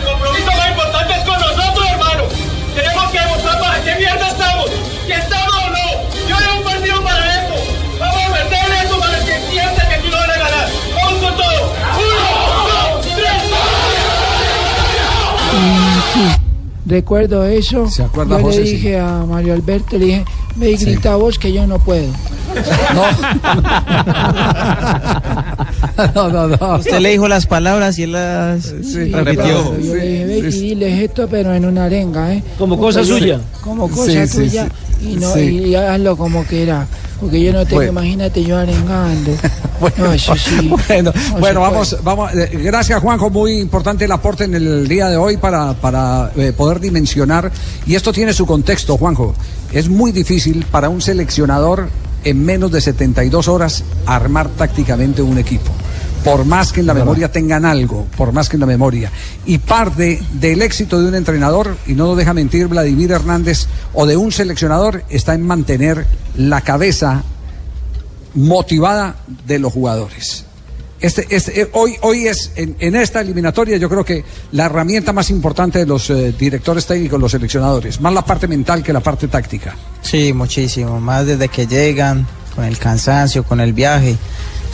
Recuerdo 16.86 17.44
eso. 17.44 17.88
¿Se 17.88 18.02
acuerda, 18.02 18.38
yo 18.38 18.42
le? 18.42 18.66
Sí. 18.66 18.72
dije 18.74 18.98
a 18.98 19.24
Mario 19.28 19.52
Alberto, 19.54 19.98
le 19.98 20.06
dije, 20.06 20.24
ve 20.56 20.70
y 20.72 20.76
grita 20.76 21.16
vos 21.16 21.38
que 21.38 21.52
yo 21.52 21.66
no 21.66 21.78
puedo. 21.78 22.08
No, 26.14 26.28
no, 26.30 26.48
no. 26.48 26.76
Usted 26.76 26.98
le 27.00 27.10
dijo 27.10 27.28
las 27.28 27.46
palabras 27.46 27.98
y 27.98 28.04
él 28.04 28.12
las 28.12 28.72
repitió. 29.12 29.78
Yo 29.78 29.94
le 29.94 30.08
dije, 30.08 30.24
ve 30.26 30.38
y 30.38 30.42
diles 30.50 31.02
esto, 31.02 31.28
pero 31.28 31.52
en 31.54 31.64
una 31.66 31.84
arenga, 31.84 32.32
¿eh? 32.34 32.42
Como 32.58 32.78
cosa 32.78 33.02
yo- 33.02 33.18
suya. 33.18 33.38
Como 33.62 33.88
cosa 33.88 34.10
Sí, 34.10 34.26
sí, 34.26 34.36
tuya. 34.48 34.66
sí. 34.98 35.12
Y, 35.12 35.16
no, 35.16 35.32
Sí. 35.34 35.40
y 35.40 35.74
hazlo 35.74 36.16
como 36.16 36.46
que 36.46 36.62
era. 36.62 36.86
Porque 37.20 37.42
yo 37.42 37.52
no 37.52 37.64
tengo, 37.66 37.76
Bueno. 37.76 37.92
imagínate 37.92 38.42
yo 38.42 38.56
arengando. 38.56 39.32
no, 39.98 40.18
sí. 40.18 40.70
Bueno, 40.88 41.12
No 41.32 41.38
bueno 41.38 41.60
vamos, 41.60 41.96
vamos. 42.02 42.34
eh, 42.34 42.48
Gracias, 42.62 42.98
Juanjo. 43.00 43.28
Muy 43.28 43.58
importante 43.58 44.06
el 44.06 44.12
aporte 44.12 44.44
en 44.44 44.54
el 44.54 44.88
día 44.88 45.08
de 45.10 45.18
hoy 45.18 45.36
para, 45.36 45.74
para 45.74 46.30
eh, 46.36 46.52
poder 46.56 46.80
dimensionar. 46.80 47.52
Y 47.86 47.94
esto 47.94 48.10
tiene 48.12 48.32
su 48.32 48.46
contexto, 48.46 48.96
Juanjo. 48.96 49.34
Es 49.72 49.88
muy 49.90 50.12
difícil 50.12 50.64
para 50.70 50.88
un 50.88 51.02
seleccionador 51.02 51.88
en 52.24 52.44
menos 52.44 52.70
de 52.72 52.80
72 52.80 53.48
horas 53.48 53.84
armar 54.06 54.48
tácticamente 54.50 55.22
un 55.22 55.38
equipo. 55.38 55.70
Por 56.24 56.44
más 56.44 56.72
que 56.72 56.80
en 56.80 56.86
la 56.86 56.94
memoria 56.94 57.32
tengan 57.32 57.64
algo, 57.64 58.06
por 58.16 58.32
más 58.32 58.48
que 58.48 58.56
en 58.56 58.60
la 58.60 58.66
memoria. 58.66 59.10
Y 59.46 59.58
parte 59.58 60.20
del 60.34 60.60
éxito 60.60 61.00
de 61.00 61.08
un 61.08 61.14
entrenador, 61.14 61.76
y 61.86 61.94
no 61.94 62.06
nos 62.06 62.16
deja 62.16 62.34
mentir 62.34 62.66
Vladimir 62.66 63.12
Hernández, 63.12 63.66
o 63.94 64.04
de 64.04 64.18
un 64.18 64.30
seleccionador, 64.30 65.02
está 65.08 65.32
en 65.32 65.46
mantener 65.46 66.06
la 66.36 66.60
cabeza 66.60 67.22
motivada 68.34 69.16
de 69.46 69.58
los 69.58 69.72
jugadores. 69.72 70.44
Este, 71.00 71.26
este, 71.30 71.62
eh, 71.62 71.68
hoy, 71.72 71.96
hoy 72.02 72.26
es, 72.26 72.52
en, 72.56 72.76
en 72.78 72.94
esta 72.94 73.20
eliminatoria, 73.22 73.78
yo 73.78 73.88
creo 73.88 74.04
que 74.04 74.22
la 74.52 74.66
herramienta 74.66 75.12
más 75.12 75.30
importante 75.30 75.78
de 75.78 75.86
los 75.86 76.10
eh, 76.10 76.34
directores 76.38 76.86
técnicos, 76.86 77.18
los 77.18 77.32
seleccionadores, 77.32 78.00
más 78.00 78.12
la 78.12 78.24
parte 78.24 78.46
mental 78.46 78.82
que 78.82 78.92
la 78.92 79.00
parte 79.00 79.26
táctica. 79.28 79.74
Sí, 80.02 80.32
muchísimo. 80.32 81.00
Más 81.00 81.26
desde 81.26 81.48
que 81.48 81.66
llegan, 81.66 82.26
con 82.54 82.64
el 82.64 82.78
cansancio, 82.78 83.42
con 83.44 83.60
el 83.60 83.72
viaje. 83.72 84.16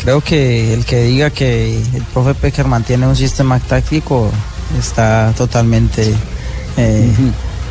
Creo 0.03 0.21
que 0.21 0.75
el 0.75 0.85
que 0.85 1.05
diga 1.05 1.31
que 1.31 1.79
el 1.79 2.03
profe 2.13 2.35
Pecker 2.35 2.67
mantiene 2.67 3.07
un 3.07 3.17
sistema 3.17 3.59
táctico 3.59 4.31
está 4.79 5.33
totalmente 5.37 6.13
eh, 6.77 7.11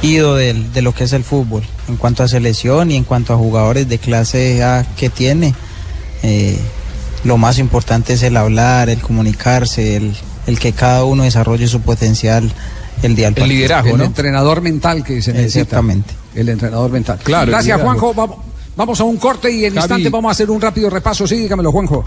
ido 0.02 0.36
de, 0.36 0.82
lo 0.82 0.94
que 0.94 1.04
es 1.04 1.14
el 1.14 1.24
fútbol. 1.24 1.64
En 1.88 1.98
cuanto 1.98 2.24
a 2.24 2.28
selección 2.28 2.92
y 2.92 2.96
en 2.96 3.04
cuanto 3.04 3.34
a 3.34 3.38
jugadores 3.38 3.88
de 3.88 4.00
clase 4.00 4.64
A 4.64 4.86
que 4.98 5.10
tiene, 5.10 5.54
eh, 6.24 6.58
lo 7.24 7.38
más 7.38 7.58
importante 7.60 8.14
es 8.14 8.24
el 8.24 8.38
hablar, 8.38 8.90
el 8.90 9.00
comunicarse, 9.00 9.96
el, 9.98 10.16
el 10.48 10.60
que 10.60 10.74
cada 10.74 11.04
uno 11.04 11.24
desarrolle 11.24 11.68
su 11.68 11.82
potencial 11.82 12.52
el 13.02 13.16
día 13.16 13.28
El 13.28 13.50
liderazgo, 13.50 13.96
el 13.96 14.02
entrenador 14.02 14.62
mental 14.62 15.04
que 15.04 15.22
se 15.22 15.34
necesita. 15.34 15.62
Exactamente. 15.62 16.14
El 16.34 16.50
entrenador 16.50 16.92
mental. 16.92 17.20
Claro, 17.24 17.52
Gracias. 17.52 17.82
Juanjo. 17.82 18.14
Vamos, 18.14 18.38
vamos 18.76 19.00
a 19.00 19.04
un 19.04 19.18
corte 19.18 19.52
y 19.52 19.66
en 19.66 19.74
Javi. 19.74 19.84
instante 19.84 20.10
vamos 20.10 20.30
a 20.30 20.32
hacer 20.34 20.50
un 20.50 20.62
rápido 20.62 20.90
repaso. 20.90 21.28
Sí, 21.28 21.36
dígamelo, 21.36 21.72
Juanjo. 21.72 22.04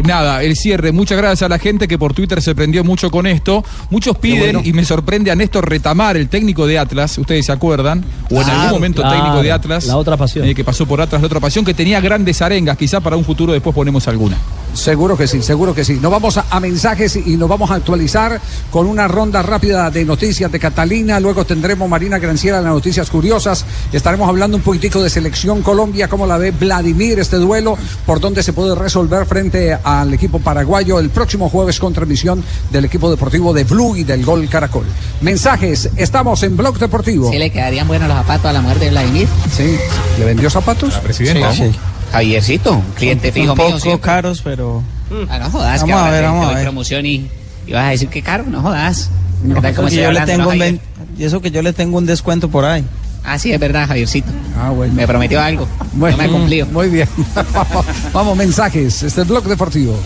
Nada, 0.00 0.42
el 0.42 0.56
cierre. 0.56 0.92
Muchas 0.92 1.18
gracias 1.18 1.42
a 1.42 1.48
la 1.48 1.58
gente 1.58 1.88
que 1.88 1.98
por 1.98 2.14
Twitter 2.14 2.40
se 2.42 2.54
prendió 2.54 2.84
mucho 2.84 3.10
con 3.10 3.26
esto. 3.26 3.64
Muchos 3.90 4.16
piden, 4.18 4.60
y 4.64 4.72
me 4.72 4.84
sorprende 4.84 5.30
a 5.30 5.34
Néstor 5.34 5.68
Retamar, 5.68 6.16
el 6.16 6.28
técnico 6.28 6.66
de 6.66 6.78
Atlas, 6.78 7.18
ustedes 7.18 7.46
se 7.46 7.52
acuerdan, 7.52 8.04
o 8.30 8.40
en 8.40 8.48
algún 8.48 8.70
momento 8.70 9.02
claro. 9.02 9.16
técnico 9.16 9.42
de 9.42 9.52
Atlas. 9.52 9.86
La 9.86 9.96
otra 9.96 10.16
pasión. 10.16 10.46
eh, 10.46 10.54
que 10.54 10.64
pasó 10.64 10.86
por 10.86 11.00
Atlas, 11.00 11.20
la 11.22 11.26
otra 11.26 11.40
pasión, 11.40 11.64
que 11.64 11.74
tenía 11.74 12.00
grandes 12.00 12.42
arengas. 12.42 12.76
Quizá 12.76 13.00
para 13.00 13.16
un 13.16 13.24
futuro 13.24 13.52
después 13.52 13.74
ponemos 13.74 14.08
alguna. 14.08 14.36
Seguro 14.74 15.16
que 15.16 15.26
sí, 15.26 15.42
seguro 15.42 15.74
que 15.74 15.84
sí. 15.84 15.98
Nos 16.00 16.10
vamos 16.10 16.38
a, 16.38 16.46
a 16.50 16.58
mensajes 16.60 17.16
y 17.16 17.36
nos 17.36 17.48
vamos 17.48 17.70
a 17.70 17.74
actualizar 17.74 18.40
con 18.70 18.86
una 18.86 19.06
ronda 19.06 19.42
rápida 19.42 19.90
de 19.90 20.04
noticias 20.04 20.50
de 20.50 20.58
Catalina. 20.58 21.20
Luego 21.20 21.44
tendremos 21.44 21.88
Marina 21.88 22.18
Granciera 22.18 22.60
las 22.60 22.72
noticias 22.72 23.10
curiosas. 23.10 23.64
Estaremos 23.92 24.28
hablando 24.28 24.56
un 24.56 24.62
poquitico 24.62 25.02
de 25.02 25.10
selección 25.10 25.62
Colombia, 25.62 26.08
cómo 26.08 26.26
la 26.26 26.38
ve 26.38 26.50
Vladimir 26.52 27.18
este 27.18 27.36
duelo, 27.36 27.76
por 28.06 28.20
dónde 28.20 28.42
se 28.42 28.52
puede 28.52 28.74
resolver 28.74 29.26
frente 29.26 29.76
al 29.82 30.12
equipo 30.14 30.38
paraguayo 30.38 30.98
el 30.98 31.10
próximo 31.10 31.48
jueves 31.48 31.78
con 31.78 31.92
transmisión 31.92 32.42
del 32.70 32.84
equipo 32.84 33.10
deportivo 33.10 33.52
de 33.52 33.64
Blue 33.64 33.96
y 33.96 34.04
del 34.04 34.24
Gol 34.24 34.48
Caracol. 34.48 34.86
Mensajes, 35.20 35.90
estamos 35.96 36.42
en 36.42 36.56
Blog 36.56 36.78
Deportivo. 36.78 37.30
¿Sí 37.30 37.38
le 37.38 37.50
quedarían 37.50 37.86
buenos 37.86 38.08
los 38.08 38.16
zapatos 38.16 38.46
a 38.46 38.52
la 38.52 38.60
mujer 38.60 38.78
de 38.78 38.90
Vladimir? 38.90 39.28
Sí. 39.54 39.76
¿Le 40.18 40.24
vendió 40.24 40.50
zapatos? 40.50 40.94
presidenta. 40.94 41.52
Sí, 41.52 41.70
sí. 41.72 41.78
Javiercito, 42.12 42.72
un 42.74 42.82
cliente 42.94 43.28
Un 43.28 43.34
fijo 43.34 43.54
poco 43.56 43.68
mío. 43.70 43.80
siempre. 43.80 44.00
caros, 44.06 44.42
pero... 44.42 44.82
Ah, 45.28 45.38
no 45.38 45.50
jodas, 45.50 45.82
que 45.84 45.90
Vamos 45.90 45.96
a 45.96 46.06
ahora 46.06 46.10
ver, 46.12 46.20
te- 46.22 46.26
vamos 46.28 46.46
a 46.46 46.54
ver. 46.54 46.62
promoción 46.64 47.06
y, 47.06 47.28
y 47.66 47.72
vas 47.72 47.84
a 47.84 47.88
decir 47.90 48.08
que 48.08 48.22
caro, 48.22 48.44
no 48.46 48.60
jodas. 48.62 49.10
¿Verdad? 49.42 49.70
Eso 49.72 49.80
que 49.82 49.86
estoy 49.88 50.02
yo 50.04 50.12
le 50.12 50.20
tengo 50.22 50.42
¿no, 50.44 50.48
un 50.50 50.58
ven- 50.58 50.80
y 51.18 51.24
eso 51.24 51.40
que 51.42 51.50
yo 51.50 51.62
le 51.62 51.72
tengo 51.72 51.98
un 51.98 52.06
descuento 52.06 52.48
por 52.48 52.64
ahí. 52.64 52.84
Ah, 53.24 53.38
sí, 53.38 53.52
es 53.52 53.58
verdad, 53.60 53.86
Javiercito. 53.88 54.30
Ah, 54.58 54.70
bueno. 54.70 54.94
Me 54.94 55.06
prometió 55.06 55.40
algo. 55.40 55.66
Bueno, 55.92 56.16
no 56.16 56.22
me 56.22 56.28
ha 56.28 56.32
cumplido. 56.32 56.66
Muy 56.66 56.88
bien. 56.88 57.08
Vamos, 58.12 58.36
mensajes. 58.36 59.02
Este 59.02 59.20
es 59.22 59.28
Blog 59.28 59.44
Deportivo. 59.44 59.96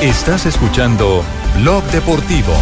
Estás 0.00 0.46
escuchando 0.46 1.22
Blog 1.60 1.82
Deportivo. 1.90 2.52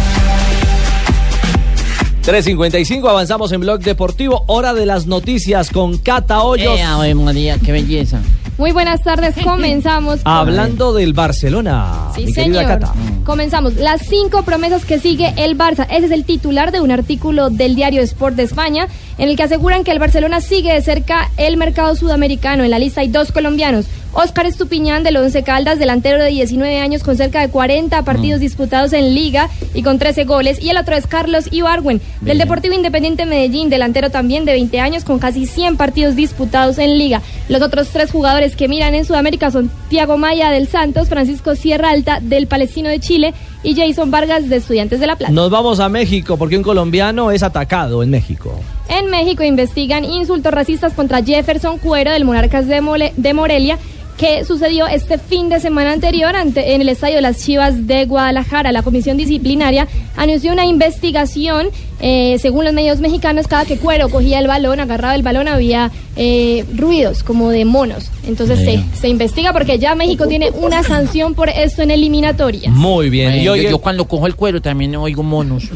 3.55, 2.23 3.09
avanzamos 3.09 3.51
en 3.51 3.61
Blog 3.61 3.79
Deportivo, 3.81 4.43
hora 4.45 4.73
de 4.75 4.85
las 4.85 5.07
noticias 5.07 5.71
con 5.71 5.97
Cata 5.97 6.43
Hoyos. 6.43 6.77
Eh, 6.79 6.83
Ave 6.83 7.15
María, 7.15 7.57
qué 7.57 7.71
belleza. 7.71 8.19
Muy 8.59 8.71
buenas 8.73 9.01
tardes, 9.01 9.33
comenzamos. 9.43 10.19
con- 10.23 10.31
Hablando 10.31 10.93
del 10.93 11.13
Barcelona, 11.13 12.09
Sí, 12.15 12.25
mi 12.25 12.33
señor. 12.33 12.65
Cata. 12.67 12.93
Comenzamos. 13.23 13.73
Las 13.75 14.01
cinco 14.07 14.43
promesas 14.43 14.85
que 14.85 14.99
sigue 14.99 15.33
el 15.37 15.57
Barça. 15.57 15.87
Ese 15.89 16.05
es 16.05 16.11
el 16.11 16.23
titular 16.25 16.71
de 16.71 16.79
un 16.79 16.91
artículo 16.91 17.49
del 17.49 17.73
diario 17.75 18.03
Sport 18.03 18.35
de 18.35 18.43
España, 18.43 18.87
en 19.21 19.29
el 19.29 19.37
que 19.37 19.43
aseguran 19.43 19.83
que 19.83 19.91
el 19.91 19.99
Barcelona 19.99 20.41
sigue 20.41 20.73
de 20.73 20.81
cerca 20.81 21.29
el 21.37 21.55
mercado 21.55 21.95
sudamericano. 21.95 22.63
En 22.63 22.71
la 22.71 22.79
lista 22.79 23.01
hay 23.01 23.07
dos 23.07 23.31
colombianos. 23.31 23.85
Óscar 24.13 24.47
Estupiñán 24.47 25.03
del 25.03 25.15
Once 25.15 25.43
Caldas, 25.43 25.77
delantero 25.77 26.21
de 26.21 26.31
19 26.31 26.79
años 26.79 27.03
con 27.03 27.15
cerca 27.15 27.39
de 27.39 27.49
40 27.49 28.03
partidos 28.03 28.41
disputados 28.41 28.93
en 28.93 29.13
Liga 29.13 29.47
y 29.75 29.83
con 29.83 29.99
13 29.99 30.25
goles. 30.25 30.59
Y 30.59 30.69
el 30.71 30.77
otro 30.77 30.95
es 30.95 31.05
Carlos 31.05 31.47
Ibargüen 31.51 32.01
del 32.21 32.39
Deportivo 32.39 32.73
Independiente 32.73 33.27
Medellín, 33.27 33.69
delantero 33.69 34.09
también 34.09 34.43
de 34.43 34.53
20 34.53 34.79
años 34.79 35.03
con 35.03 35.19
casi 35.19 35.45
100 35.45 35.77
partidos 35.77 36.15
disputados 36.15 36.79
en 36.79 36.97
Liga. 36.97 37.21
Los 37.47 37.61
otros 37.61 37.89
tres 37.89 38.11
jugadores 38.11 38.55
que 38.55 38.67
miran 38.67 38.95
en 38.95 39.05
Sudamérica 39.05 39.51
son 39.51 39.69
Tiago 39.87 40.17
Maya 40.17 40.49
del 40.49 40.67
Santos, 40.67 41.09
Francisco 41.09 41.55
Sierra 41.55 41.91
Alta 41.91 42.19
del 42.21 42.47
Palestino 42.47 42.89
de 42.89 42.99
Chile 42.99 43.35
y 43.63 43.75
Jason 43.75 44.09
Vargas 44.09 44.49
de 44.49 44.55
Estudiantes 44.55 44.99
de 44.99 45.05
La 45.05 45.15
Plata. 45.15 45.31
Nos 45.31 45.51
vamos 45.51 45.79
a 45.79 45.89
México 45.89 46.37
porque 46.37 46.57
un 46.57 46.63
colombiano 46.63 47.29
es 47.29 47.43
atacado 47.43 48.01
en 48.01 48.09
México. 48.09 48.59
En 48.91 49.09
México 49.09 49.43
investigan 49.43 50.03
insultos 50.03 50.53
racistas 50.53 50.93
contra 50.93 51.23
Jefferson 51.23 51.77
Cuero 51.77 52.11
del 52.11 52.25
Monarcas 52.25 52.67
de, 52.67 52.81
Mole- 52.81 53.13
de 53.15 53.33
Morelia 53.33 53.77
que 54.17 54.45
sucedió 54.45 54.85
este 54.87 55.17
fin 55.17 55.49
de 55.49 55.59
semana 55.59 55.91
anterior 55.93 56.35
ante, 56.35 56.75
en 56.75 56.81
el 56.81 56.89
estadio 56.89 57.15
de 57.15 57.21
las 57.21 57.37
Chivas 57.43 57.87
de 57.87 58.05
Guadalajara. 58.05 58.71
La 58.71 58.83
comisión 58.83 59.17
disciplinaria 59.17 59.87
anunció 60.15 60.51
una 60.53 60.65
investigación. 60.65 61.67
eh, 62.03 62.37
según 62.39 62.65
los 62.65 62.73
medios 62.73 62.99
mexicanos, 62.99 63.47
cada 63.47 63.63
que 63.65 63.77
Cuero 63.77 64.09
cogía 64.09 64.39
el 64.39 64.47
balón, 64.47 64.79
agarraba 64.79 65.13
el 65.13 65.21
balón, 65.21 65.47
había 65.47 65.91
eh, 66.15 66.65
ruidos 66.75 67.21
como 67.21 67.49
de 67.51 67.63
monos. 67.63 68.09
Entonces 68.27 68.59
se, 68.59 68.83
se 68.99 69.07
investiga 69.07 69.53
porque 69.53 69.77
ya 69.77 69.93
México 69.93 70.27
tiene 70.27 70.49
una 70.51 70.81
sanción 70.83 71.35
por 71.35 71.49
esto 71.49 71.83
en 71.83 71.91
eliminatoria. 71.91 72.71
Muy 72.71 73.09
bien. 73.11 73.31
Eh, 73.33 73.41
y 73.41 73.43
yo, 73.43 73.77
cuando 73.77 74.05
cojo 74.07 74.25
el 74.25 74.35
cuero 74.35 74.61
también 74.61 74.95
oigo 74.95 75.21
monos. 75.21 75.69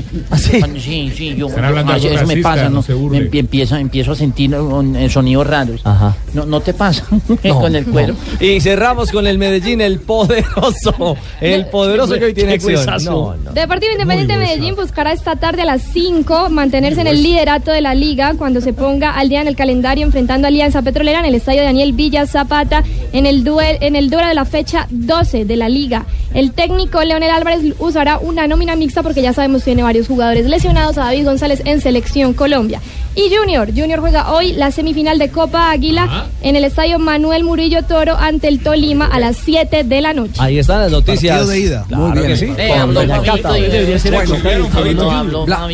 Cuando- 0.60 0.80
sí, 0.80 1.12
sí, 1.16 1.36
yo, 1.38 1.48
yo- 1.48 2.06
eso 2.12 2.26
me 2.28 2.38
pasa, 2.38 2.70
no 2.70 2.84
¿no? 2.88 3.10
Me 3.10 3.20
empie- 3.30 3.40
empiezo, 3.40 3.76
empiezo 3.76 4.12
a 4.14 4.16
sentir 4.16 4.56
um, 4.56 4.96
sonidos 5.10 5.46
raros. 5.46 5.82
Ajá. 5.84 6.16
No, 6.34 6.46
no 6.48 6.60
te 6.60 6.74
pasa 6.74 7.06
No, 7.44 7.60
con 7.62 7.76
el 7.76 7.86
cuero. 7.86 8.14
no. 8.14 8.20
Y 8.39 8.59
cerramos 8.61 9.11
con 9.11 9.28
el 9.28 9.38
Medellín, 9.38 9.82
el 9.82 9.99
poderoso. 9.99 11.17
El 11.41 11.67
poderoso 11.67 12.15
que 12.15 12.26
hoy 12.26 12.34
tiene 12.34 12.53
acción. 12.53 12.86
No, 13.03 13.36
no. 13.36 13.53
Deportivo 13.53 13.91
Independiente 13.93 14.36
Muy 14.36 14.45
Medellín 14.45 14.76
buscará 14.76 15.13
esta 15.13 15.36
tarde 15.36 15.61
a 15.61 15.65
las 15.65 15.82
5 15.82 16.49
mantenerse 16.49 17.01
en 17.01 17.07
el 17.07 17.21
liderato 17.21 17.71
de 17.71 17.82
la 17.82 17.95
liga 17.95 18.34
cuando 18.38 18.61
se 18.61 18.73
ponga 18.73 19.11
al 19.11 19.30
día 19.30 19.41
en 19.41 19.47
el 19.47 19.55
calendario 19.55 20.05
enfrentando 20.05 20.47
a 20.47 20.49
Alianza 20.49 20.82
Petrolera 20.82 21.19
en 21.19 21.26
el 21.26 21.36
estadio 21.36 21.63
Daniel 21.63 21.93
Villa 21.93 22.26
Zapata 22.26 22.84
en 23.13 23.26
el 23.26 23.43
duel, 23.43 23.78
en 23.82 23.95
el 23.95 24.09
duelo 24.09 24.28
de 24.28 24.34
la 24.34 24.45
fecha 24.45 24.88
12 24.89 25.45
de 25.45 25.55
la 25.55 25.69
liga. 25.69 26.05
El 26.36 26.52
técnico 26.52 27.02
Leonel 27.02 27.32
Álvarez 27.32 27.62
usará 27.80 28.18
una 28.18 28.46
nómina 28.46 28.76
mixta 28.76 29.02
porque 29.02 29.22
ya 29.22 29.32
sabemos 29.32 29.64
tiene 29.64 29.84
varios 29.84 30.08
jugadores 30.08 30.46
lesionados 30.46 30.98
a 30.98 31.06
David 31.06 31.24
González 31.26 31.62
en 31.64 31.80
selección 31.80 32.34
Colombia. 32.34 32.82
Y 33.18 33.34
Junior, 33.34 33.70
Junior 33.74 34.02
juega 34.02 34.34
hoy 34.34 34.52
la 34.52 34.72
semifinal 34.72 35.18
de 35.18 35.30
Copa 35.30 35.72
Águila 35.72 36.28
en 36.42 36.58
el 36.58 36.66
estadio 36.66 37.00
Manuel 37.00 37.46
Murillo 37.46 37.84
Toro 37.84 38.18
ante 38.18 38.50
el 38.50 38.60
Tolima 38.60 39.06
a 39.06 39.22
las 39.22 39.38
7 39.38 39.86
de 39.86 40.02
la 40.02 40.14
noche. 40.14 40.34
Ahí 40.40 40.60
están 40.60 40.82
las 40.82 40.92
noticias. 40.92 41.38
Partido 41.38 41.48
de 41.54 41.60
ida. 41.60 41.86
Claro 41.88 42.08
Muy 42.08 42.18
bien. 42.18 42.28
que 42.28 42.38
sí. 42.38 42.48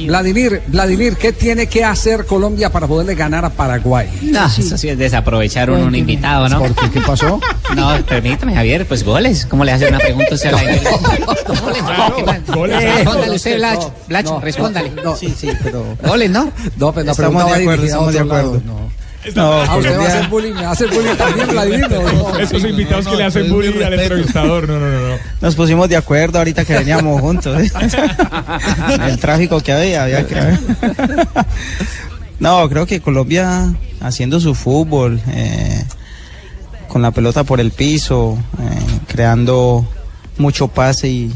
Vladimir, 0.07 0.61
Vladimir, 0.67 1.15
¿qué 1.17 1.33
tiene 1.33 1.65
que 1.65 1.83
hacer 1.83 2.27
Colombia 2.27 2.69
para 2.69 2.85
poderle 2.85 3.15
ganar 3.15 3.43
a 3.43 3.49
Paraguay? 3.49 4.07
No, 4.21 4.45
eso 4.45 4.77
sí 4.77 4.89
es 4.89 4.97
desaprovechar 4.99 5.71
un, 5.71 5.81
un 5.81 5.95
invitado, 5.95 6.47
¿no? 6.47 6.59
¿Por 6.59 6.75
qué? 6.75 6.89
¿Qué 6.91 7.01
pasó? 7.01 7.39
No, 7.75 7.89
permítame, 8.05 8.53
Javier, 8.53 8.85
pues 8.85 9.01
goles. 9.01 9.45
¿Cómo 9.45 9.63
le 9.63 9.71
hace 9.71 9.87
una 9.87 9.97
pregunta 9.97 10.35
más? 10.51 12.45
goles. 12.55 12.83
Respóndale 12.83 13.35
usted, 13.35 13.57
Blacho. 13.57 13.81
No, 13.81 13.93
Blacho, 14.07 14.29
no, 14.31 14.39
respóndale. 14.41 14.91
no. 15.03 15.15
Sí, 15.15 15.33
sí, 15.37 15.49
pero... 15.63 15.97
Goles, 16.03 16.29
¿no? 16.29 16.51
No, 16.77 16.91
pero 16.93 17.05
la 17.05 17.11
Estamos 17.11 17.15
pregunta 17.17 17.45
de 17.45 17.51
va 17.51 17.57
acuerdo, 17.57 17.81
dirigida 17.83 17.83
a 17.83 17.85
estamos 17.85 18.13
de 18.13 18.19
otro 18.21 18.33
lado, 18.35 18.47
acuerdo. 18.55 18.65
no. 18.73 19.01
No, 19.35 19.51
Ah, 19.61 19.75
usted 19.77 19.99
va 19.99 20.03
a 20.03 20.07
hacer 20.07 20.27
bullying, 20.29 20.53
me 20.55 20.65
hace 20.65 20.85
bullying 20.87 21.15
también, 21.15 21.47
Vladimir. 21.51 21.89
no, 21.91 22.01
no. 22.11 22.39
Esos 22.39 22.63
invitados 22.63 23.05
no, 23.05 23.11
que 23.11 23.17
le 23.17 23.23
no, 23.23 23.27
hacen 23.29 23.49
bullying 23.51 23.83
al 23.83 23.93
entrevistador. 23.93 24.67
No, 24.67 24.79
no, 24.79 24.89
no. 24.89 25.09
no. 25.09 25.15
Nos 25.41 25.55
pusimos 25.55 25.87
de 25.89 25.95
acuerdo 25.95 26.39
ahorita 26.39 26.65
que 26.65 26.73
veníamos 26.73 27.21
juntos. 27.21 27.55
¿eh? 27.61 27.71
El 29.07 29.19
tráfico 29.19 29.61
que 29.61 29.73
había, 29.73 30.03
había 30.05 30.25
que 30.25 30.33
ver. 30.33 30.59
No, 32.39 32.67
creo 32.67 32.87
que 32.87 32.99
Colombia 32.99 33.71
haciendo 34.01 34.39
su 34.39 34.55
fútbol, 34.55 35.21
eh, 35.27 35.83
con 36.87 37.03
la 37.03 37.11
pelota 37.11 37.43
por 37.43 37.59
el 37.59 37.69
piso, 37.69 38.39
eh, 38.59 38.79
creando 39.07 39.85
mucho 40.41 40.67
pase 40.67 41.07
y, 41.07 41.31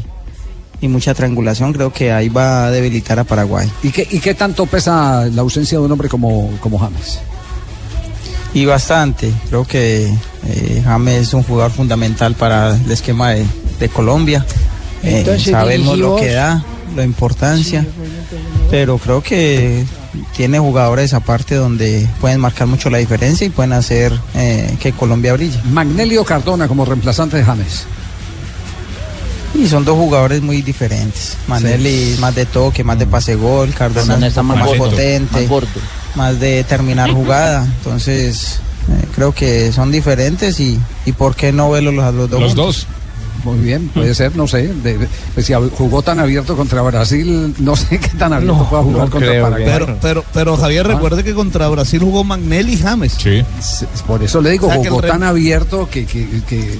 y 0.80 0.88
mucha 0.88 1.14
triangulación, 1.14 1.72
creo 1.72 1.92
que 1.92 2.12
ahí 2.12 2.28
va 2.28 2.66
a 2.66 2.70
debilitar 2.70 3.18
a 3.18 3.24
Paraguay. 3.24 3.70
¿Y 3.82 3.90
qué, 3.90 4.06
¿Y 4.10 4.20
qué 4.20 4.34
tanto 4.34 4.66
pesa 4.66 5.24
la 5.26 5.40
ausencia 5.42 5.78
de 5.78 5.84
un 5.84 5.92
hombre 5.92 6.08
como, 6.08 6.50
como 6.60 6.78
James? 6.78 7.20
Y 8.52 8.64
bastante, 8.64 9.32
creo 9.48 9.64
que 9.64 10.12
eh, 10.46 10.82
James 10.84 11.28
es 11.28 11.34
un 11.34 11.42
jugador 11.42 11.70
fundamental 11.72 12.34
para 12.34 12.74
el 12.74 12.90
esquema 12.90 13.30
de, 13.30 13.44
de 13.78 13.88
Colombia. 13.88 14.44
Eh, 15.02 15.20
Entonces, 15.20 15.52
sabemos 15.52 15.98
lo 15.98 16.16
que 16.16 16.32
da, 16.32 16.64
la 16.94 17.04
importancia, 17.04 17.84
pero 18.70 18.96
creo 18.98 19.22
que 19.22 19.84
tiene 20.34 20.58
jugadores 20.58 21.12
aparte 21.12 21.54
donde 21.54 22.08
pueden 22.20 22.40
marcar 22.40 22.66
mucho 22.66 22.88
la 22.88 22.96
diferencia 22.98 23.46
y 23.46 23.50
pueden 23.50 23.74
hacer 23.74 24.18
eh, 24.34 24.74
que 24.80 24.92
Colombia 24.92 25.34
brille. 25.34 25.60
Magnelio 25.70 26.24
Cardona 26.24 26.66
como 26.66 26.86
reemplazante 26.86 27.36
de 27.36 27.44
James. 27.44 27.84
Y 29.58 29.68
son 29.68 29.84
dos 29.84 29.96
jugadores 29.96 30.42
muy 30.42 30.62
diferentes. 30.62 31.36
Manelli 31.48 32.16
más 32.20 32.34
de 32.34 32.46
toque, 32.46 32.84
más 32.84 32.98
de 32.98 33.06
pase 33.06 33.34
gol, 33.36 33.72
Cardona 33.74 34.16
es 34.18 34.22
está 34.24 34.42
más 34.42 34.68
potente, 34.76 35.48
más 36.14 36.38
de 36.38 36.62
terminar 36.64 37.10
jugada. 37.12 37.64
Entonces, 37.64 38.60
eh, 38.88 39.04
creo 39.14 39.32
que 39.32 39.72
son 39.72 39.90
diferentes 39.90 40.60
y, 40.60 40.78
y 41.06 41.12
por 41.12 41.34
qué 41.34 41.52
no 41.52 41.70
verlos 41.70 42.04
a 42.04 42.12
los 42.12 42.28
dos. 42.30 42.40
Los 42.40 42.50
juntos? 42.54 42.66
dos. 42.66 42.86
Muy 43.44 43.58
bien, 43.60 43.88
puede 43.88 44.12
ser, 44.14 44.34
no 44.34 44.48
sé. 44.48 44.66
de- 44.66 44.98
de- 44.98 45.08
pues 45.34 45.46
si 45.46 45.52
jugó 45.54 46.02
tan 46.02 46.18
abierto 46.18 46.56
contra 46.56 46.82
Brasil, 46.82 47.54
no 47.58 47.76
sé 47.76 47.98
qué 48.00 48.08
tan 48.18 48.32
abierto 48.32 48.56
No, 48.58 48.68
pueda 48.68 48.82
jugar 48.82 49.04
no 49.04 49.10
contra 49.10 49.28
creo, 49.30 49.44
Paraguay. 49.44 49.72
Pero, 49.72 49.98
pero, 50.02 50.24
pero 50.34 50.56
Javier, 50.56 50.86
Ah. 50.86 50.94
recuerde 50.94 51.22
que 51.22 51.32
contra 51.32 51.68
Brasil 51.68 52.00
jugó 52.00 52.24
Magnelli 52.24 52.72
y 52.74 52.78
James. 52.78 53.12
Sí. 53.16 53.42
Por 54.06 54.22
eso 54.24 54.40
le 54.40 54.50
digo, 54.50 54.66
O 54.66 54.70
sea, 54.72 54.82
que 54.82 54.88
jugó 54.88 55.02
tan 55.02 55.22
abierto 55.22 55.88
que, 55.88 56.06
que, 56.06 56.26
que 56.48 56.76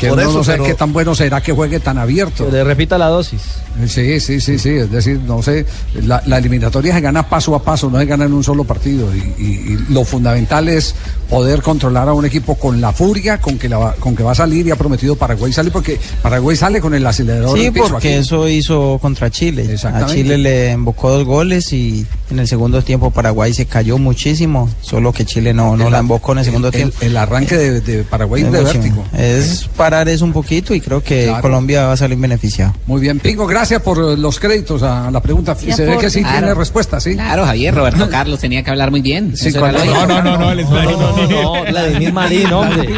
Que 0.00 0.08
Por 0.08 0.18
uno 0.18 0.28
eso, 0.28 0.38
no 0.38 0.44
sé 0.44 0.52
pero- 0.52 0.64
qué 0.64 0.74
tan 0.74 0.92
bueno 0.92 1.14
será 1.14 1.40
que 1.42 1.52
juegue 1.52 1.80
tan 1.80 1.96
abierto. 1.98 2.48
le 2.50 2.62
repita 2.64 2.98
la 2.98 3.06
dosis. 3.08 3.40
Sí, 3.88 4.20
sí, 4.20 4.40
sí, 4.40 4.58
sí. 4.58 4.70
Es 4.70 4.90
decir, 4.90 5.20
no 5.26 5.42
sé, 5.42 5.64
la, 6.02 6.22
la 6.26 6.38
eliminatoria 6.38 6.94
se 6.94 7.00
gana 7.00 7.28
paso 7.28 7.54
a 7.54 7.62
paso, 7.62 7.90
no 7.90 7.98
se 7.98 8.06
gana 8.06 8.24
en 8.24 8.32
un 8.32 8.42
solo 8.44 8.64
partido. 8.64 9.08
Y, 9.14 9.18
y- 9.42 9.72
y 9.72 9.92
lo 9.92 10.04
fundamental 10.04 10.68
es 10.68 10.94
poder 11.30 11.62
controlar 11.62 12.08
a 12.08 12.12
un 12.12 12.24
equipo 12.24 12.54
con 12.56 12.80
la 12.80 12.92
furia 12.92 13.38
con 13.40 13.58
que, 13.58 13.68
la 13.68 13.78
va, 13.78 13.94
con 13.94 14.14
que 14.14 14.22
va 14.22 14.32
a 14.32 14.34
salir 14.34 14.66
y 14.66 14.70
ha 14.70 14.76
prometido 14.76 15.16
Paraguay 15.16 15.52
salir, 15.52 15.72
porque 15.72 15.98
Paraguay 16.22 16.56
sale 16.56 16.80
con 16.80 16.94
el 16.94 17.06
acelerador 17.06 17.58
Sí, 17.58 17.66
en 17.66 17.72
piso 17.74 17.88
porque 17.88 18.08
aquí. 18.08 18.16
eso 18.18 18.48
hizo 18.48 18.98
contra 19.00 19.30
Chile. 19.30 19.76
A. 19.84 20.06
Chile 20.06 20.38
le 20.38 20.70
embocó 20.72 21.10
dos 21.10 21.24
goles 21.24 21.72
y 21.72 22.06
en 22.30 22.38
el 22.38 22.48
segundo 22.48 22.82
tiempo 22.82 23.10
Paraguay 23.10 23.52
se 23.54 23.66
cayó 23.66 23.98
muchísimo, 23.98 24.68
solo 24.80 25.12
que 25.12 25.24
Chile 25.24 25.54
no, 25.54 25.76
no 25.76 25.86
El- 25.86 25.92
la 25.92 25.98
embocó 25.98 26.32
en 26.32 26.38
el 26.38 26.44
segundo 26.44 26.68
el- 26.68 26.74
tiempo. 26.74 26.96
el 27.00 27.16
arranque 27.16 27.56
de, 27.56 27.80
de 27.80 28.02
Paraguay 28.04 28.42
Es 28.42 28.52
de 28.52 28.60
muchísimo. 28.62 29.04
vértigo. 29.12 29.22
Es 29.22 29.68
parar 29.76 30.08
eso 30.08 30.24
un 30.24 30.32
poquito 30.32 30.74
y 30.74 30.80
creo 30.80 31.02
que 31.02 31.24
Claro. 31.26 31.42
Colombia 31.42 31.86
va 31.86 31.92
a 31.92 31.96
salir 31.96 32.18
beneficiado. 32.18 32.74
Muy 32.86 33.00
bien, 33.00 33.20
Pingo, 33.20 33.46
gracias 33.46 33.80
por 33.82 33.98
eh, 33.98 34.16
los 34.16 34.38
créditos 34.40 34.82
a 34.82 35.10
la 35.10 35.20
pregunta. 35.20 35.56
Ya 35.64 35.76
Se 35.76 35.84
ve 35.86 35.92
por- 35.94 36.00
que 36.02 36.10
sí 36.10 36.20
Claro. 36.20 36.38
tiene 36.38 36.54
respuesta, 36.54 37.00
¿sí? 37.00 37.14
Claro, 37.14 37.44
Javier, 37.46 37.74
Roberto 37.74 38.08
Carlos 38.10 38.40
tenía 38.40 38.62
que 38.62 38.70
hablar 38.70 38.90
muy 38.90 39.00
bien. 39.02 39.36
Sí, 39.36 39.50
no, 39.52 39.70
no, 40.06 40.22
no, 40.22 40.38
no, 40.38 40.52
él 40.52 40.60
es- 40.60 40.68
No, 40.70 41.64
Vladimir 41.70 42.12
Marín, 42.12 42.52
hombre. 42.52 42.88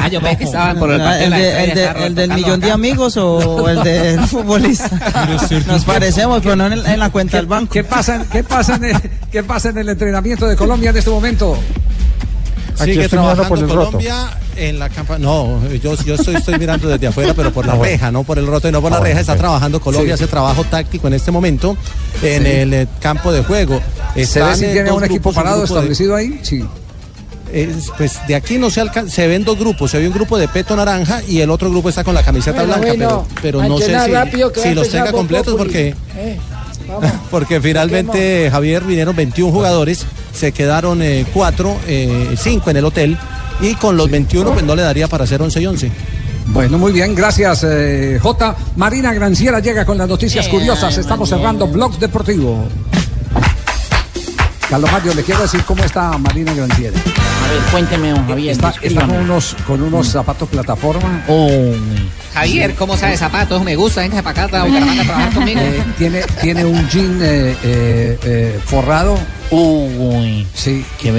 Ah, 0.00 0.08
yo 0.08 0.20
pensé 0.20 0.36
que 0.38 0.44
estaban 0.44 0.78
por 0.78 0.90
el 0.90 0.98
de 0.98 1.24
el, 1.24 1.30
de- 1.30 1.64
el 1.64 1.74
de- 1.74 2.06
el 2.06 2.14
del 2.14 2.32
millón 2.34 2.60
de 2.60 2.70
amigos 2.70 3.16
o 3.16 3.68
el 3.68 3.82
del 3.82 4.20
futbolista. 4.26 4.90
Nos 5.66 5.84
parecemos, 5.84 6.40
pero 6.42 6.56
no 6.56 6.66
en, 6.66 6.72
el- 6.74 6.98
la 6.98 7.10
cuenta 7.10 7.36
del 7.38 7.46
banco. 7.46 7.72
¿Qué 7.72 7.84
pasa, 7.84 8.24
qué, 8.30 8.44
pasa 8.44 8.73
en 8.76 8.84
el, 8.84 8.96
¿Qué 9.30 9.42
pasa 9.42 9.70
en 9.70 9.78
el 9.78 9.88
entrenamiento 9.88 10.46
de 10.46 10.56
Colombia 10.56 10.90
en 10.90 10.96
este 10.96 11.10
momento? 11.10 11.56
Sigue 12.82 13.08
trabajando 13.08 13.66
Colombia 13.66 14.30
en 14.56 14.78
la 14.78 14.88
campaña. 14.88 15.20
No, 15.24 15.60
yo, 15.68 15.94
yo 16.04 16.14
estoy, 16.14 16.34
estoy 16.36 16.58
mirando 16.58 16.88
desde 16.88 17.06
afuera, 17.06 17.32
pero 17.34 17.52
por 17.52 17.64
la 17.66 17.72
Ah, 17.72 17.76
bueno. 17.76 17.92
reja, 17.92 18.10
no 18.10 18.24
por 18.24 18.38
el 18.38 18.46
roto 18.46 18.68
y 18.68 18.72
no 18.72 18.80
por 18.80 18.92
Ah, 18.92 18.96
la 18.96 18.98
bueno, 19.00 19.10
reja. 19.10 19.20
Está 19.20 19.36
trabajando 19.36 19.80
Colombia, 19.80 20.16
Sí. 20.16 20.22
hace 20.24 20.30
trabajo 20.30 20.64
táctico 20.64 21.06
en 21.06 21.14
este 21.14 21.30
momento 21.30 21.76
en 22.22 22.42
Sí. 22.44 22.48
el 22.50 22.74
eh, 22.74 22.86
campo 23.00 23.32
de 23.32 23.42
juego. 23.44 23.80
¿Se 24.14 24.22
Están, 24.22 24.50
ve 24.50 24.56
si 24.56 24.72
tiene 24.72 24.90
un 24.90 25.04
equipo 25.04 25.30
grupos, 25.30 25.36
un 25.36 25.42
parado 25.42 25.58
de- 25.60 25.64
establecido 25.66 26.16
ahí? 26.16 26.40
Sí. 26.42 26.64
Es, 27.52 27.90
pues 27.96 28.18
de 28.26 28.34
aquí 28.34 28.58
no 28.58 28.68
se 28.70 28.80
alcanza, 28.80 29.14
se 29.14 29.28
ven 29.28 29.44
dos 29.44 29.56
grupos, 29.56 29.88
se 29.92 29.98
ve 30.00 30.08
un 30.08 30.14
grupo 30.14 30.36
de 30.38 30.48
peto 30.48 30.74
naranja 30.74 31.22
y 31.28 31.40
el 31.40 31.50
otro 31.50 31.70
grupo 31.70 31.88
está 31.88 32.02
con 32.02 32.14
la 32.14 32.24
camiseta 32.24 32.64
Bueno, 32.64 32.78
blanca, 32.80 32.88
bueno, 33.06 33.28
pero, 33.40 33.62
no 33.62 33.78
sé 33.78 33.94
si, 34.54 34.62
si 34.62 34.74
los 34.74 34.88
tenga 34.88 35.12
completos 35.12 35.54
porque 35.56 35.94
Eh, 36.16 36.38
vamos. 36.88 37.10
porque 37.30 37.60
finalmente 37.60 38.48
Javier 38.50 38.84
vinieron 38.84 39.14
21 39.14 39.52
jugadores, 39.52 40.06
se 40.32 40.52
quedaron 40.52 41.02
4, 41.32 41.76
5 42.36 42.70
en 42.70 42.76
el 42.76 42.84
hotel 42.84 43.18
y 43.60 43.74
con 43.74 43.96
los 43.96 44.10
21 44.10 44.52
pues 44.52 44.64
no 44.64 44.74
le 44.74 44.82
daría 44.82 45.08
para 45.08 45.24
hacer 45.24 45.40
11 45.40 45.60
y 45.60 45.66
11. 45.66 45.92
Bueno, 46.46 46.78
muy 46.78 46.92
bien, 46.92 47.14
gracias 47.14 47.64
eh, 47.64 48.18
J. 48.20 48.56
Marina 48.76 49.12
Granciera 49.14 49.60
llega 49.60 49.84
con 49.84 49.96
las 49.96 50.08
noticias 50.08 50.46
curiosas. 50.48 50.96
Estamos 50.98 51.28
cerrando 51.28 51.66
Blog 51.66 51.98
Deportivo. 51.98 52.68
Carlos 54.68 54.90
Mario, 54.90 55.14
le 55.14 55.22
quiero 55.22 55.42
decir 55.42 55.62
cómo 55.64 55.84
está 55.84 56.16
Marina 56.18 56.54
Granciera. 56.54 56.98
A 56.98 57.52
ver, 57.52 57.62
cuénteme, 57.70 58.10
don 58.10 58.26
Javier. 58.26 58.52
Está, 58.52 58.72
con 58.72 59.10
unos, 59.10 59.56
con 59.66 59.82
unos 59.82 60.08
zapatos 60.08 60.48
plataforma. 60.48 61.22
Oh, 61.28 61.72
Javier, 62.32 62.74
¿cómo 62.74 62.96
sabe 62.96 63.16
zapatos? 63.16 63.62
Me 63.62 63.76
gusta, 63.76 64.00
venga 64.00 64.22
para 64.22 64.44
acá, 64.44 64.60
a 64.62 64.64
Bucaramanga 64.64 65.02
a 65.02 65.04
trabajar 65.04 65.32
conmigo. 65.34 65.60
Eh, 65.60 65.84
tiene, 65.98 66.22
tiene 66.40 66.64
un 66.64 66.88
jean 66.88 67.18
eh, 67.22 67.56
eh, 67.62 68.18
eh, 68.24 68.60
forrado. 68.64 69.18
Uy, 69.54 70.46
sí. 70.54 70.84
qué 71.00 71.12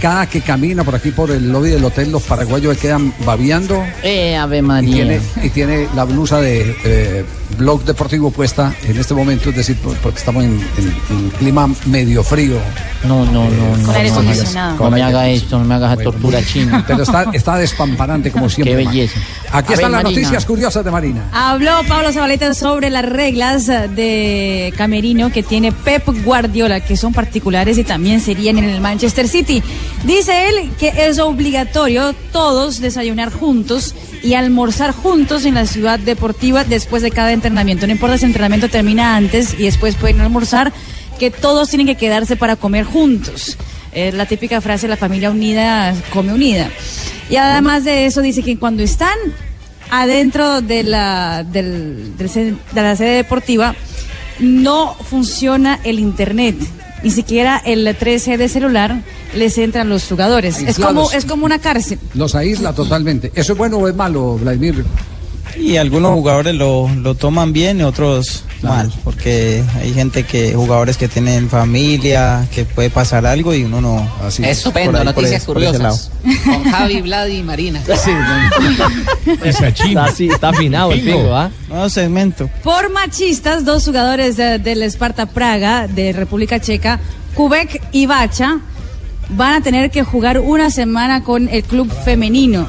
cada, 0.00 0.26
que 0.26 0.40
camina 0.40 0.84
por 0.84 0.94
aquí 0.94 1.10
por 1.10 1.30
el 1.30 1.50
lobby 1.50 1.70
del 1.70 1.84
hotel, 1.84 2.10
los 2.12 2.22
paraguayos 2.22 2.76
quedan 2.76 3.12
babeando. 3.24 3.82
Eh, 4.02 4.36
Ave 4.36 4.58
Y 4.58 4.62
María. 4.62 4.94
tiene, 4.94 5.20
y 5.42 5.48
tiene 5.50 5.88
la 5.94 6.04
blusa 6.04 6.40
de 6.40 6.76
eh, 6.84 7.24
blog 7.56 7.84
deportivo 7.84 8.30
puesta 8.30 8.74
en 8.86 8.98
este 8.98 9.14
momento, 9.14 9.50
es 9.50 9.56
decir, 9.56 9.76
por- 9.76 9.96
porque 9.98 10.18
estamos 10.18 10.44
en, 10.44 10.52
en- 10.76 10.94
en 11.16 11.30
clima 11.30 11.68
medio 11.86 12.22
frío. 12.22 12.58
No, 13.04 13.24
no, 13.24 13.48
no, 13.48 13.76
no. 13.76 13.86
Con 13.86 13.94
aire 13.94 14.08
no, 14.10 14.14
no, 14.16 14.20
acondicionado. 14.20 14.76
no 14.84 14.90
me 14.90 15.02
haga 15.02 15.28
esto, 15.30 15.58
no 15.58 15.64
me 15.64 15.74
haga 15.76 15.92
esa 15.94 16.02
tortura 16.02 16.44
china. 16.44 16.84
Pero 16.86 17.04
está, 17.04 17.26
está 17.32 17.56
despamparante 17.56 18.30
como 18.30 18.48
siempre. 18.50 18.76
Qué 18.76 18.84
belleza. 18.86 19.18
Aquí 19.52 19.72
A 19.72 19.76
están 19.76 19.76
ver, 19.76 19.80
las 19.92 20.02
Marina. 20.04 20.20
noticias 20.20 20.44
curiosas 20.44 20.84
de 20.84 20.90
Marina. 20.90 21.24
Habló 21.32 21.72
Pablo 21.88 22.12
Zabaleta 22.12 22.52
sobre 22.54 22.90
las 22.90 23.04
reglas 23.04 23.66
de 23.66 24.74
Camerino 24.76 25.30
que 25.30 25.42
tiene 25.42 25.72
Pep 25.72 26.06
Guardiola, 26.24 26.80
que 26.80 26.96
son 26.96 27.12
particulares 27.14 27.77
también 27.84 28.20
serían 28.20 28.58
en 28.58 28.64
el 28.64 28.80
Manchester 28.80 29.28
City. 29.28 29.62
Dice 30.04 30.48
él 30.48 30.70
que 30.78 30.92
es 31.06 31.18
obligatorio 31.18 32.12
todos 32.32 32.80
desayunar 32.80 33.32
juntos 33.32 33.94
y 34.22 34.34
almorzar 34.34 34.92
juntos 34.92 35.44
en 35.44 35.54
la 35.54 35.66
ciudad 35.66 35.98
deportiva 35.98 36.64
después 36.64 37.02
de 37.02 37.10
cada 37.10 37.32
entrenamiento. 37.32 37.86
No 37.86 37.92
importa 37.92 38.18
si 38.18 38.24
el 38.24 38.30
entrenamiento 38.30 38.68
termina 38.68 39.16
antes 39.16 39.54
y 39.58 39.64
después 39.64 39.94
pueden 39.94 40.20
almorzar, 40.20 40.72
que 41.18 41.30
todos 41.30 41.68
tienen 41.68 41.86
que 41.86 41.96
quedarse 41.96 42.36
para 42.36 42.56
comer 42.56 42.84
juntos. 42.84 43.56
Es 43.92 44.14
la 44.14 44.26
típica 44.26 44.60
frase, 44.60 44.86
la 44.86 44.96
familia 44.96 45.30
unida 45.30 45.94
come 46.12 46.32
unida. 46.32 46.68
Y 47.30 47.36
además 47.36 47.84
de 47.84 48.06
eso 48.06 48.22
dice 48.22 48.42
que 48.42 48.56
cuando 48.58 48.82
están 48.82 49.16
adentro 49.90 50.60
de 50.60 50.82
la, 50.84 51.44
del- 51.44 52.16
de 52.16 52.56
la 52.74 52.94
sede 52.96 53.16
deportiva 53.16 53.74
no 54.38 54.94
funciona 54.94 55.80
el 55.84 55.98
internet. 55.98 56.56
Ni 57.02 57.10
siquiera 57.10 57.60
el 57.64 57.86
3G 57.86 58.36
de 58.36 58.48
celular 58.48 59.02
les 59.34 59.56
entra 59.58 59.82
a 59.82 59.84
los 59.84 60.04
jugadores. 60.04 60.60
Es 60.60 60.78
como, 60.78 61.10
es 61.12 61.24
como 61.24 61.46
una 61.46 61.58
cárcel. 61.58 61.98
Los 62.14 62.34
aísla 62.34 62.72
totalmente. 62.72 63.30
¿Eso 63.34 63.52
es 63.52 63.58
bueno 63.58 63.78
o 63.78 63.88
es 63.88 63.94
malo, 63.94 64.36
Vladimir? 64.38 64.84
Y 65.56 65.76
algunos 65.76 66.12
jugadores 66.14 66.54
lo, 66.54 66.88
lo 66.88 67.14
toman 67.14 67.52
bien 67.52 67.80
y 67.80 67.82
otros 67.82 68.44
mal, 68.62 68.92
porque 69.04 69.62
hay 69.80 69.92
gente 69.94 70.24
que, 70.24 70.52
jugadores 70.54 70.96
que 70.96 71.06
tienen 71.08 71.48
familia, 71.48 72.46
que 72.54 72.64
puede 72.64 72.90
pasar 72.90 73.24
algo 73.26 73.54
y 73.54 73.62
uno 73.64 73.80
no. 73.80 74.08
Estupendo, 74.44 74.92
por 74.98 75.00
ahí, 75.00 75.04
por 75.14 75.22
noticias 75.22 75.42
ese- 75.42 75.52
por 75.52 75.62
ese 75.62 75.72
curiosas. 75.78 76.10
Con 76.44 76.64
Javi, 76.64 77.00
Vlad 77.02 77.26
y 77.28 77.42
Marina. 77.42 77.80
Está, 79.44 80.04
así, 80.04 80.28
está 80.28 80.48
afinado 80.50 80.92
el 80.92 81.00
pingo, 81.02 81.34
¿ah? 81.34 81.50
Nuevo 81.68 81.88
segmento. 81.88 82.48
Por 82.62 82.90
machistas, 82.90 83.64
dos 83.64 83.84
jugadores 83.84 84.36
de- 84.36 84.58
del 84.58 84.82
Esparta 84.82 85.26
Praga 85.26 85.86
de 85.86 86.12
República 86.12 86.60
Checa, 86.60 86.98
Kubek 87.34 87.82
y 87.92 88.06
Bacha, 88.06 88.58
van 89.30 89.54
a 89.54 89.60
tener 89.60 89.90
que 89.90 90.02
jugar 90.02 90.38
una 90.40 90.70
semana 90.70 91.22
con 91.22 91.48
el 91.48 91.62
club 91.62 91.92
femenino, 92.04 92.66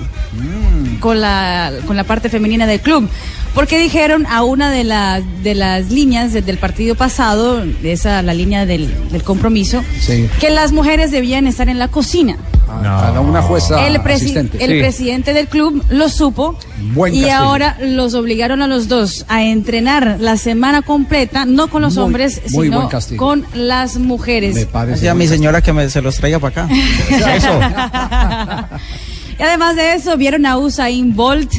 con, 0.99 1.19
la, 1.21 1.71
con 1.87 1.95
la 1.97 2.03
parte 2.03 2.29
femenina 2.29 2.67
del 2.67 2.81
club. 2.81 3.09
Porque 3.55 3.79
dijeron 3.79 4.27
a 4.27 4.43
una 4.43 4.69
de, 4.69 4.83
las 4.83 5.23
de 5.43 5.55
las 5.55 5.89
líneas 5.89 6.33
de- 6.33 6.43
del 6.43 6.57
partido 6.59 6.93
pasado, 6.95 7.63
esa 7.83 8.21
la 8.21 8.33
línea 8.35 8.65
del, 8.67 8.93
del 9.11 9.23
compromiso, 9.23 9.83
Sí. 9.99 10.29
que 10.39 10.51
las 10.51 10.71
mujeres 10.71 11.09
debían 11.11 11.47
estar 11.47 11.67
en 11.67 11.79
la 11.79 11.87
cocina. 11.87 12.37
A 12.71 13.19
una 13.19 13.41
jueza 13.41 13.87
El, 13.87 13.95
presi- 13.97 14.13
asistente. 14.15 14.63
el 14.63 14.79
presidente 14.79 15.33
del 15.33 15.47
club 15.47 15.83
lo 15.89 16.07
supo 16.07 16.55
Buen 16.93 17.15
y 17.15 17.27
ahora 17.29 17.75
los 17.81 18.13
obligaron 18.13 18.61
a 18.61 18.67
los 18.67 18.87
dos 18.87 19.25
a 19.27 19.43
entrenar 19.43 20.17
la 20.19 20.37
semana 20.37 20.83
completa, 20.83 21.45
no 21.45 21.67
con 21.71 21.81
los 21.81 21.95
Muy- 21.95 22.03
hombres, 22.05 22.41
muy 22.51 22.67
sino 22.67 22.87
con 23.17 23.43
las 23.55 23.97
mujeres. 23.97 24.67
Así 24.71 25.07
a 25.07 25.15
mi 25.15 25.27
señora 25.27 25.63
que 25.63 25.73
me, 25.73 25.89
se 25.89 26.03
los 26.03 26.17
traiga 26.17 26.37
para 26.37 26.65
acá. 26.65 28.69
Y 29.39 29.43
además 29.43 29.75
de 29.75 29.93
eso, 29.93 30.17
vieron 30.17 30.45
a 30.45 30.57
Usain 30.57 31.15
Bolt 31.15 31.51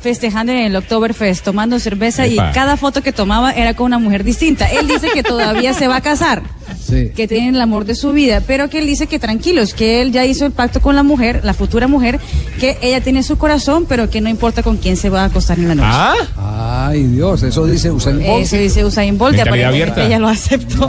festejando 0.00 0.52
en 0.52 0.58
el 0.58 0.76
Oktoberfest, 0.76 1.42
tomando 1.44 1.78
cerveza 1.80 2.26
Epa. 2.26 2.50
y 2.50 2.52
cada 2.52 2.76
foto 2.76 3.02
que 3.02 3.12
tomaba 3.12 3.50
era 3.52 3.74
con 3.74 3.86
una 3.86 3.98
mujer 3.98 4.22
distinta. 4.22 4.66
Él 4.66 4.86
dice 4.86 5.08
que 5.12 5.22
todavía 5.22 5.72
se 5.74 5.88
va 5.88 5.96
a 5.96 6.00
casar. 6.00 6.42
Sí. 6.86 7.10
que 7.16 7.26
tienen 7.26 7.56
el 7.56 7.60
amor 7.60 7.84
de 7.84 7.96
su 7.96 8.12
vida, 8.12 8.40
pero 8.46 8.70
que 8.70 8.78
él 8.78 8.86
dice 8.86 9.08
que 9.08 9.18
tranquilos, 9.18 9.74
que 9.74 10.00
él 10.02 10.12
ya 10.12 10.24
hizo 10.24 10.46
el 10.46 10.52
pacto 10.52 10.80
con 10.80 10.94
la 10.94 11.02
mujer, 11.02 11.40
la 11.42 11.52
futura 11.52 11.88
mujer, 11.88 12.20
que 12.60 12.78
ella 12.80 13.00
tiene 13.00 13.24
su 13.24 13.36
corazón, 13.38 13.86
pero 13.88 14.08
que 14.08 14.20
no 14.20 14.28
importa 14.28 14.62
con 14.62 14.76
quién 14.76 14.96
se 14.96 15.10
va 15.10 15.22
a 15.22 15.24
acostar 15.24 15.58
en 15.58 15.66
la 15.66 15.74
noche. 15.74 16.28
Ay, 16.36 17.02
Dios, 17.08 17.42
eso 17.42 17.66
dice 17.66 17.90
Usain 17.90 18.22
Bolt. 18.24 18.44
Eso 18.44 18.56
dice 18.56 18.84
Usain 18.84 19.18
Bolt 19.18 19.36
aparentemente 19.40 20.06
ella 20.06 20.20
lo 20.20 20.28
aceptó. 20.28 20.86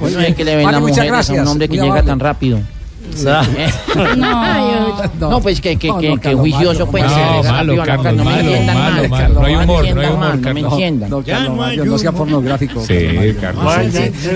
Bueno, 0.00 0.20
es 0.20 0.34
que 0.34 0.44
le 0.44 0.56
ven 0.56 0.64
Vale, 0.64 0.76
las 0.76 0.80
muchas 0.82 0.96
mujeres 0.96 1.10
a 1.10 1.14
gracias. 1.14 1.38
un 1.42 1.46
hombre 1.48 1.68
que 1.68 1.76
Muy 1.76 1.82
llega 1.82 1.92
amable. 2.00 2.10
tan 2.10 2.20
rápido. 2.20 2.60
No. 5.18 5.30
No, 5.30 5.40
pues 5.40 5.60
que, 5.60 5.76
que, 5.76 5.88
que, 5.88 6.08
no, 6.08 6.16
que 6.16 6.20
Carlos, 6.20 6.40
juicioso, 6.40 6.86
malo. 6.86 6.92
que 6.92 7.00
No, 7.02 7.52
malo, 7.52 7.82
Carlos, 7.84 8.14
no 8.16 8.24
me 8.24 8.30
malo, 8.30 8.40
entiendan 8.40 8.76
mal, 8.78 8.92
malo. 8.92 9.16
Carlos, 9.16 9.40
No 9.40 9.46
hay 9.46 9.54
humor, 9.56 9.94
no 9.94 10.00
hay 10.00 10.06
humor, 10.06 10.18
mal, 10.18 10.42
No 10.42 10.54
me 10.54 10.60
entiendan. 10.60 11.10
No, 11.10 11.22
Carlos 11.22 11.56
Mario, 11.56 11.84
no 11.84 11.98
sea 11.98 12.12
pornográfico. 12.12 12.84
Sí, 12.84 13.36
Carlos. 13.40 13.64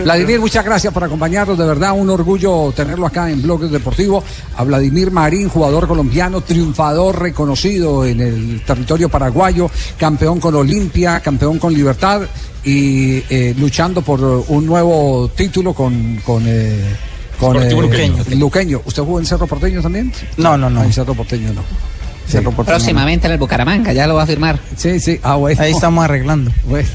Vladimir, 0.04 0.40
muchas 0.40 0.64
gracias 0.64 0.92
por 0.92 1.04
acompañarnos. 1.04 1.58
De 1.58 1.66
verdad, 1.66 1.92
un 1.92 2.10
orgullo 2.10 2.72
tenerlo 2.74 3.06
acá 3.06 3.30
en 3.30 3.42
Bloques 3.42 3.70
Deportivo. 3.70 4.22
A 4.56 4.64
Vladimir 4.64 5.10
Marín, 5.10 5.48
jugador 5.48 5.86
colombiano, 5.86 6.40
triunfador, 6.40 7.20
reconocido 7.20 8.04
en 8.04 8.20
el 8.20 8.62
territorio 8.62 9.08
paraguayo, 9.08 9.70
campeón 9.96 10.40
con 10.40 10.54
Olimpia, 10.54 11.20
campeón 11.20 11.58
con 11.58 11.72
Libertad 11.72 12.22
y 12.64 13.22
eh, 13.28 13.54
luchando 13.58 14.02
por 14.02 14.20
un 14.22 14.66
nuevo 14.66 15.30
título 15.34 15.72
con. 15.74 16.20
con 16.24 16.44
eh, 16.46 17.11
con 17.42 17.62
eh, 17.62 17.70
Luqueño. 17.70 18.24
Luqueño. 18.36 18.82
¿Usted 18.84 19.02
jugó 19.02 19.18
en 19.18 19.26
Cerro 19.26 19.46
Porteño 19.46 19.82
también? 19.82 20.12
No, 20.36 20.56
no, 20.56 20.70
no. 20.70 20.80
Ah, 20.80 20.84
en 20.84 20.92
Cerro 20.92 21.14
Porteño 21.14 21.52
no. 21.52 21.60
oportunidad. 21.60 22.64
Próximamente 22.64 23.26
en 23.26 23.32
el 23.32 23.38
Bucaramanga, 23.38 23.92
ya 23.92 24.06
lo 24.06 24.14
va 24.14 24.22
a 24.22 24.26
firmar. 24.26 24.58
Sí, 24.76 25.00
sí, 25.00 25.18
ah, 25.22 25.34
bueno. 25.34 25.60
Ahí 25.60 25.72
estamos 25.72 26.04
arreglando. 26.04 26.52
Bueno. 26.64 26.88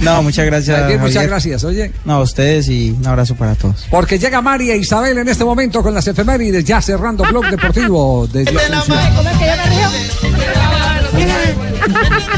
No, 0.00 0.22
muchas 0.22 0.46
gracias. 0.46 0.80
Muchas 0.84 1.14
Javier. 1.14 1.28
gracias, 1.28 1.64
oye. 1.64 1.92
No, 2.04 2.14
a 2.14 2.20
ustedes 2.22 2.68
y 2.68 2.90
un 2.90 3.06
abrazo 3.06 3.34
para 3.34 3.54
todos. 3.54 3.86
Porque 3.90 4.18
llega 4.18 4.40
María 4.40 4.74
Isabel 4.74 5.18
en 5.18 5.28
este 5.28 5.44
momento 5.44 5.82
con 5.82 5.94
las 5.94 6.06
efemérides, 6.08 6.64
ya 6.64 6.80
cerrando 6.80 7.24
Blog 7.24 7.46
Deportivo. 7.50 8.26
Desde 8.26 8.52
¿Cómo 8.52 8.60
es 8.60 9.38
que 9.38 9.46
yo 9.46 9.56
me 9.56 9.66
río? 9.66 9.88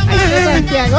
Ay, 0.08 0.44
Santiago. 0.44 0.98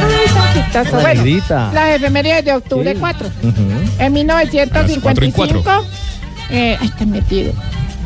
Ay, 0.00 0.26
tan 0.34 0.52
chistoso. 0.54 0.96
La 0.96 1.02
Bueno, 1.02 1.22
negrita. 1.24 1.70
las 1.72 1.96
efemérides 1.96 2.44
de 2.44 2.52
octubre 2.54 2.94
4. 2.98 3.28
En 3.98 4.12
1955, 4.12 5.84
eh, 6.50 6.76
ay, 6.80 6.86
está 6.88 7.04
metido. 7.06 7.52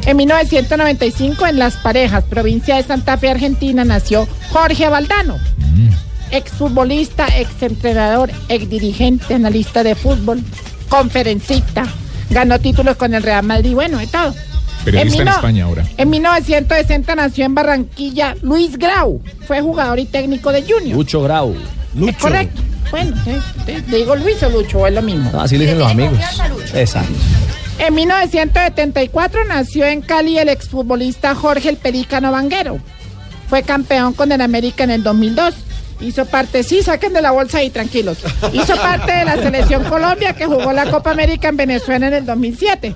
En 0.06 0.16
1995, 0.16 1.46
en 1.46 1.58
Las 1.58 1.76
Parejas, 1.76 2.24
provincia 2.24 2.76
de 2.76 2.82
Santa 2.82 3.16
Fe, 3.18 3.30
Argentina, 3.30 3.84
nació 3.84 4.26
Jorge 4.50 4.88
Valdano. 4.88 5.38
Exfutbolista, 6.30 7.26
exentrenador, 7.26 8.30
exdirigente, 8.48 9.34
analista 9.34 9.82
de 9.82 9.94
fútbol, 9.94 10.40
conferencista. 10.88 11.84
Ganó 12.30 12.58
títulos 12.58 12.96
con 12.96 13.12
el 13.14 13.22
Real 13.22 13.44
Madrid, 13.44 13.74
bueno, 13.74 13.98
de 13.98 14.06
todo. 14.06 14.34
Periodista 14.84 15.12
en 15.18 15.18
mil 15.18 15.24
no- 15.26 15.36
España 15.36 15.64
ahora. 15.64 15.84
En 15.98 16.10
1960 16.10 17.14
nació 17.14 17.44
en 17.44 17.54
Barranquilla 17.54 18.34
Luis 18.42 18.78
Grau. 18.78 19.20
Fue 19.46 19.60
jugador 19.60 19.98
y 19.98 20.06
técnico 20.06 20.50
de 20.50 20.62
Junior. 20.62 20.96
Lucho 20.96 21.20
Grau. 21.22 21.54
Es 22.00 22.16
correcto. 22.16 22.62
Bueno, 22.90 23.16
le 23.66 23.96
digo 23.96 24.16
Luis 24.16 24.42
o 24.42 24.50
Lucho, 24.50 24.86
es 24.86 24.94
lo 24.94 25.02
mismo. 25.02 25.30
No, 25.32 25.40
así 25.40 25.56
le 25.56 25.64
dicen 25.64 25.78
los 25.78 25.90
amigos. 25.90 26.18
Exacto. 26.74 27.12
En 27.78 27.94
1974 27.94 29.44
nació 29.44 29.86
en 29.86 30.02
Cali 30.02 30.38
el 30.38 30.48
exfutbolista 30.48 31.34
Jorge 31.34 31.70
el 31.70 31.76
Pelícano 31.76 32.30
Vanguero. 32.30 32.78
Fue 33.48 33.62
campeón 33.62 34.12
con 34.12 34.30
el 34.30 34.40
América 34.40 34.84
en 34.84 34.90
el 34.90 35.02
2002. 35.02 35.54
Hizo 36.00 36.26
parte, 36.26 36.62
sí, 36.64 36.82
saquen 36.82 37.12
de 37.12 37.22
la 37.22 37.30
bolsa 37.30 37.58
ahí, 37.58 37.70
tranquilos. 37.70 38.18
Hizo 38.52 38.76
parte 38.76 39.12
de 39.12 39.24
la 39.24 39.36
selección 39.36 39.84
Colombia 39.84 40.34
que 40.34 40.46
jugó 40.46 40.72
la 40.72 40.90
Copa 40.90 41.12
América 41.12 41.48
en 41.48 41.56
Venezuela 41.56 42.08
en 42.08 42.14
el 42.14 42.26
2007. 42.26 42.94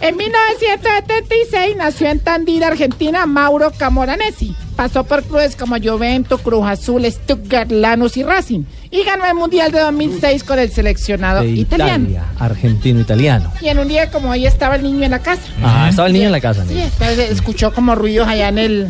En 0.00 0.16
1976 0.16 1.76
nació 1.76 2.08
en 2.08 2.20
Tandil, 2.20 2.62
Argentina, 2.62 3.26
Mauro 3.26 3.72
Camoranesi. 3.76 4.54
Pasó 4.76 5.02
por 5.04 5.24
clubes 5.24 5.56
como 5.56 5.76
Juventus, 5.82 6.40
Cruz 6.40 6.64
Azul, 6.66 7.04
Stuttgart, 7.10 7.70
Lanús 7.70 8.16
y 8.16 8.22
Racing. 8.22 8.62
Y 8.90 9.02
ganó 9.04 9.26
el 9.26 9.34
Mundial 9.34 9.72
de 9.72 9.80
2006 9.80 10.44
con 10.44 10.58
el 10.58 10.70
seleccionado 10.70 11.40
De 11.42 11.48
italiano. 11.48 12.04
Italia, 12.04 12.24
argentino, 12.38 13.00
italiano. 13.00 13.52
Y 13.60 13.68
en 13.68 13.78
un 13.78 13.88
día 13.88 14.10
como 14.10 14.30
hoy 14.30 14.46
estaba 14.46 14.76
el 14.76 14.82
niño 14.84 15.04
en 15.04 15.10
la 15.10 15.18
casa. 15.18 15.42
Ah, 15.62 15.88
estaba 15.90 16.06
el 16.06 16.14
niño 16.14 16.26
en 16.26 16.32
la 16.32 16.40
casa. 16.40 16.64
Sí, 16.66 16.80
entonces 16.80 17.30
escuchó 17.30 17.72
como 17.72 17.94
ruidos 17.94 18.28
allá 18.28 18.48
en 18.48 18.58
el... 18.58 18.88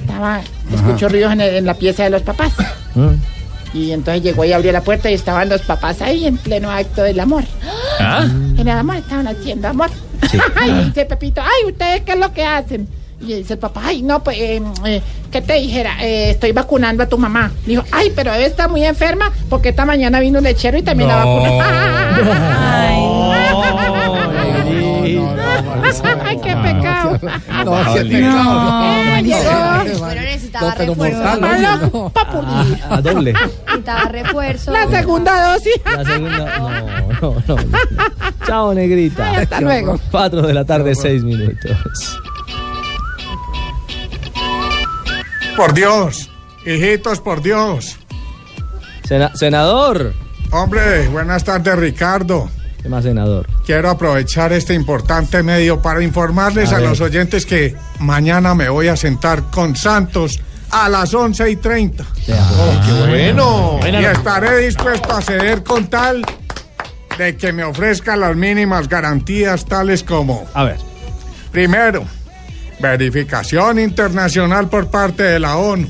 Estaba... 0.00 0.40
Escuchó 0.72 1.08
ruidos 1.08 1.32
en, 1.32 1.40
el- 1.40 1.54
en 1.56 1.66
la 1.66 1.74
pieza 1.74 2.04
de 2.04 2.10
los 2.10 2.22
papás. 2.22 2.52
Mm. 2.94 3.08
Y 3.74 3.92
entonces 3.92 4.22
llegó 4.22 4.44
y 4.44 4.52
abrió 4.52 4.70
la 4.70 4.82
puerta 4.82 5.10
y 5.10 5.14
estaban 5.14 5.48
los 5.48 5.62
papás 5.62 6.02
ahí 6.02 6.26
en 6.26 6.36
pleno 6.36 6.70
acto 6.70 7.02
del 7.02 7.18
amor. 7.20 7.44
¿Ah? 8.00 8.26
En 8.58 8.60
el 8.60 8.68
amor, 8.68 8.96
estaban 8.96 9.26
haciendo 9.28 9.68
amor. 9.68 9.90
y 10.66 10.84
dice 10.84 11.04
Pepito, 11.04 11.40
ay, 11.40 11.70
¿ustedes 11.70 12.02
qué 12.02 12.12
es 12.12 12.18
lo 12.18 12.32
que 12.32 12.44
hacen? 12.44 12.88
Y 13.20 13.34
dice 13.34 13.52
el 13.54 13.58
papá, 13.58 13.82
ay, 13.84 14.02
no, 14.02 14.22
pues, 14.24 14.36
eh, 14.36 14.60
eh, 14.84 15.00
¿qué 15.30 15.40
te 15.42 15.54
dijera? 15.54 15.96
Eh, 16.02 16.30
estoy 16.30 16.50
vacunando 16.50 17.04
a 17.04 17.08
tu 17.08 17.18
mamá. 17.18 17.52
Dijo, 17.64 17.84
ay, 17.92 18.12
pero 18.16 18.32
debe 18.32 18.46
estar 18.46 18.68
muy 18.68 18.84
enferma 18.84 19.32
porque 19.48 19.68
esta 19.68 19.84
mañana 19.84 20.18
vino 20.18 20.38
un 20.38 20.44
lechero 20.44 20.76
y 20.76 20.82
también 20.82 21.08
la 21.08 21.24
vacunó. 21.24 21.52
ay, 26.24 26.36
qué 26.42 26.56
pecado. 26.56 27.18
No, 27.64 27.94
qué 27.94 28.04
llegó. 28.04 30.08
Pero 30.08 30.20
necesitaba 30.22 30.74
refuerzo. 30.74 30.94
mortal, 30.96 31.38
Hola, 31.44 31.74
oye, 31.74 31.90
no. 31.92 32.08
papurri. 32.10 32.80
A 32.90 33.00
doble. 33.00 33.32
Necesitaba 33.66 34.04
refuerzo. 34.08 34.72
La 34.72 34.88
segunda 34.88 35.52
dosis. 35.52 35.74
La 35.84 36.04
segunda. 36.04 36.58
No, 36.58 36.70
no, 37.20 37.56
no. 37.56 38.46
Chao, 38.46 38.74
negrita. 38.74 39.30
Ay, 39.30 39.36
hasta 39.42 39.60
luego. 39.60 39.98
Cuatro 40.10 40.42
de 40.42 40.54
la 40.54 40.64
tarde, 40.64 40.94
seis 40.94 41.22
minutos. 41.22 41.76
Por 45.56 45.74
Dios, 45.74 46.30
hijitos, 46.64 47.20
por 47.20 47.42
Dios. 47.42 47.96
Sena- 49.04 49.34
senador. 49.36 50.14
Hombre, 50.50 51.08
buenas 51.08 51.44
tardes, 51.44 51.76
Ricardo. 51.76 52.48
¿Qué 52.82 52.88
más, 52.88 53.04
senador? 53.04 53.46
Quiero 53.64 53.90
aprovechar 53.90 54.52
este 54.52 54.74
importante 54.74 55.42
medio 55.44 55.80
para 55.80 56.02
informarles 56.02 56.72
A 56.72 56.80
los 56.80 57.00
oyentes 57.00 57.46
que 57.46 57.76
mañana 58.00 58.54
me 58.54 58.68
voy 58.68 58.88
a 58.88 58.96
sentar 58.96 59.44
con 59.50 59.76
Santos 59.76 60.40
a 60.70 60.88
las 60.88 61.14
11 61.14 61.50
y 61.50 61.56
30. 61.56 62.04
qué 62.26 63.06
bueno. 63.08 63.78
Y 63.84 64.04
estaré 64.04 64.66
dispuesto 64.66 65.12
a 65.12 65.20
ceder 65.20 65.62
con 65.62 65.86
tal 65.86 66.24
de 67.18 67.36
que 67.36 67.52
me 67.52 67.62
ofrezca 67.62 68.16
las 68.16 68.34
mínimas 68.34 68.88
garantías 68.88 69.66
tales 69.66 70.02
como... 70.02 70.46
A 70.54 70.64
ver. 70.64 70.78
Primero, 71.52 72.04
verificación 72.80 73.78
internacional 73.78 74.68
por 74.68 74.90
parte 74.90 75.22
de 75.22 75.38
la 75.38 75.56
ONU. 75.56 75.86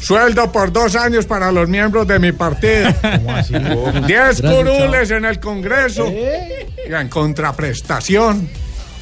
Sueldo 0.00 0.52
por 0.52 0.72
dos 0.72 0.94
años 0.94 1.26
para 1.26 1.50
los 1.50 1.68
miembros 1.68 2.06
de 2.06 2.18
mi 2.18 2.32
partido. 2.32 2.92
Diez 4.06 4.40
curules 4.40 5.10
en 5.10 5.24
el 5.24 5.40
Congreso. 5.40 6.06
Y 6.08 6.92
en 6.92 7.08
contraprestación, 7.08 8.48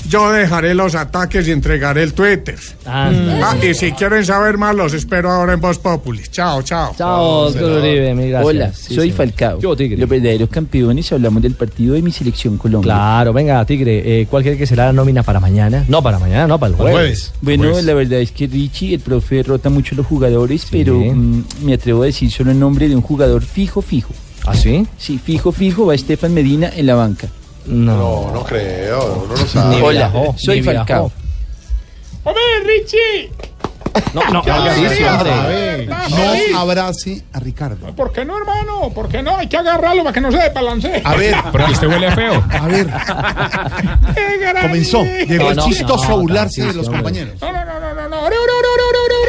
yo 0.09 0.31
dejaré 0.33 0.75
los 0.75 0.95
ataques 0.95 1.47
y 1.49 1.53
entregaré 1.53 2.03
el 2.03 2.13
Twitter. 2.13 2.57
Ah, 2.87 3.11
Ah, 3.43 3.57
y 3.65 3.75
si 3.75 3.93
quieren 3.93 4.25
saber 4.25 4.59
más, 4.59 4.75
los 4.75 4.93
espero 4.95 5.31
ahora 5.31 5.55
en 5.55 5.61
Voz 5.61 5.79
Populi. 5.79 6.23
Chao, 6.31 6.63
chao. 6.63 6.95
Chao, 6.97 7.47
Oscar 7.47 7.65
Uribe, 7.65 8.15
mil 8.15 8.31
gracias. 8.31 8.47
Hola, 8.55 8.73
Sí, 8.73 8.95
soy 8.95 9.11
señor. 9.11 9.17
Falcao. 9.17 9.61
Yo, 9.61 9.77
Tigre. 9.77 9.97
Los 9.99 10.09
verdaderos 10.09 10.49
campeones 10.49 11.11
hablamos 11.13 11.43
del 11.43 11.55
partido 11.55 11.95
de 11.95 12.03
mi 12.03 12.11
selección 12.13 12.57
Colombia. 12.59 12.93
Claro, 12.93 13.33
venga, 13.33 13.65
Tigre, 13.65 14.21
eh, 14.23 14.27
¿cuál 14.31 14.43
cree 14.43 14.57
que 14.57 14.67
será 14.67 14.87
la 14.87 14.93
nómina 14.93 15.23
para 15.23 15.41
mañana? 15.41 15.85
No, 15.89 16.03
para 16.03 16.19
mañana, 16.19 16.47
no, 16.47 16.59
para 16.59 16.71
el 16.71 16.77
jueves. 16.77 17.33
Bueno, 17.41 17.81
la 17.81 17.95
verdad 17.95 18.21
es 18.21 18.31
que 18.33 18.47
Richie, 18.47 18.95
el 18.95 19.01
profe, 19.01 19.43
rota 19.43 19.71
mucho 19.71 19.95
a 19.95 19.99
los 19.99 20.07
jugadores, 20.07 20.67
pero 20.71 20.99
mm, 20.99 21.45
me 21.63 21.75
atrevo 21.75 22.03
a 22.03 22.07
decir 22.07 22.31
solo 22.31 22.51
el 22.51 22.59
nombre 22.59 22.89
de 22.89 22.97
un 22.97 23.03
jugador 23.03 23.43
fijo, 23.43 23.83
fijo. 23.83 24.13
¿Ah, 24.47 24.55
sí? 24.55 24.87
Sí, 24.99 25.19
fijo, 25.23 25.53
fijo, 25.53 25.87
va 25.87 25.95
Estefan 25.95 26.35
Medina 26.35 26.71
en 26.77 26.87
la 26.87 26.95
banca. 26.95 27.29
No, 27.67 28.31
no 28.33 28.45
creo, 28.45 29.27
no 29.29 29.37
lo 29.37 29.47
sabe. 29.47 29.83
Hola, 29.83 30.09
viajó, 30.11 30.35
soy. 30.39 30.63
Falcao. 30.63 31.11
¡Hombre, 32.25 32.43
Richie! 32.65 33.31
No, 34.13 34.23
no, 34.31 34.43
no 34.43 34.55
abrace 36.59 37.23
a 37.33 37.39
Ricardo. 37.39 37.95
¿Por 37.95 38.13
qué 38.13 38.25
no, 38.25 38.37
hermano? 38.39 38.91
¿Por 38.91 39.09
qué 39.09 39.23
no? 39.23 39.37
Hay 39.37 39.47
que 39.47 39.57
agarrarlo 39.57 40.03
para 40.03 40.15
que 40.15 40.21
no 40.21 40.33
se 40.33 40.39
desbalancee. 40.39 41.01
A 41.05 41.15
ver, 41.15 41.35
Porque 41.53 41.73
usted 41.73 41.87
huele 41.87 42.11
feo. 42.13 42.43
a 42.51 42.67
ver, 42.67 42.89
comenzó. 44.63 45.05
Llegó 45.05 45.51
el 45.51 45.59
chistoso 45.59 46.13
a 46.13 46.17
burlarse 46.17 46.65
de 46.65 46.75
los 46.75 46.89
compañeros. 46.89 47.41
No, 47.41 47.53
no, 47.53 47.65
no, 47.65 47.95
no, 47.95 48.09
no, 48.09 48.27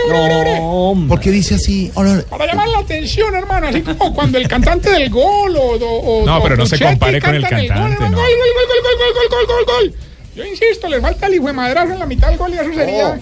no. 0.09 1.07
¿Por 1.07 1.19
qué 1.19 1.31
dice 1.31 1.55
así? 1.55 1.91
Ore. 1.95 2.23
Para 2.23 2.45
llamar 2.45 2.67
la 2.69 2.79
atención, 2.79 3.33
hermano, 3.35 3.67
así 3.67 3.81
como 3.81 4.13
cuando 4.13 4.37
el 4.37 4.47
cantante 4.47 4.89
del 4.91 5.09
gol 5.09 5.55
o... 5.55 5.61
o- 5.61 6.25
No, 6.25 6.37
o 6.39 6.43
pero 6.43 6.55
no 6.57 6.65
se 6.65 6.79
compare 6.79 7.21
con 7.21 7.35
el 7.35 7.41
cantante. 7.41 7.67
Gol, 7.67 7.95
gol, 7.95 7.97
gol, 7.97 8.15
gol, 8.15 8.15
gol, 8.15 9.13
gol, 9.13 9.29
gol, 9.29 9.47
gol, 9.47 9.65
gol. 9.65 9.93
Yo 10.35 10.43
insisto, 10.45 10.89
les 10.89 11.01
falta 11.01 11.27
el 11.27 11.35
hijo 11.35 11.47
de 11.47 11.53
madrazo 11.53 11.93
en 11.93 11.99
la 11.99 12.05
mitad 12.05 12.27
del 12.29 12.37
gol 12.37 12.51
y 12.53 12.57
eso 12.57 12.73
sería... 12.73 13.19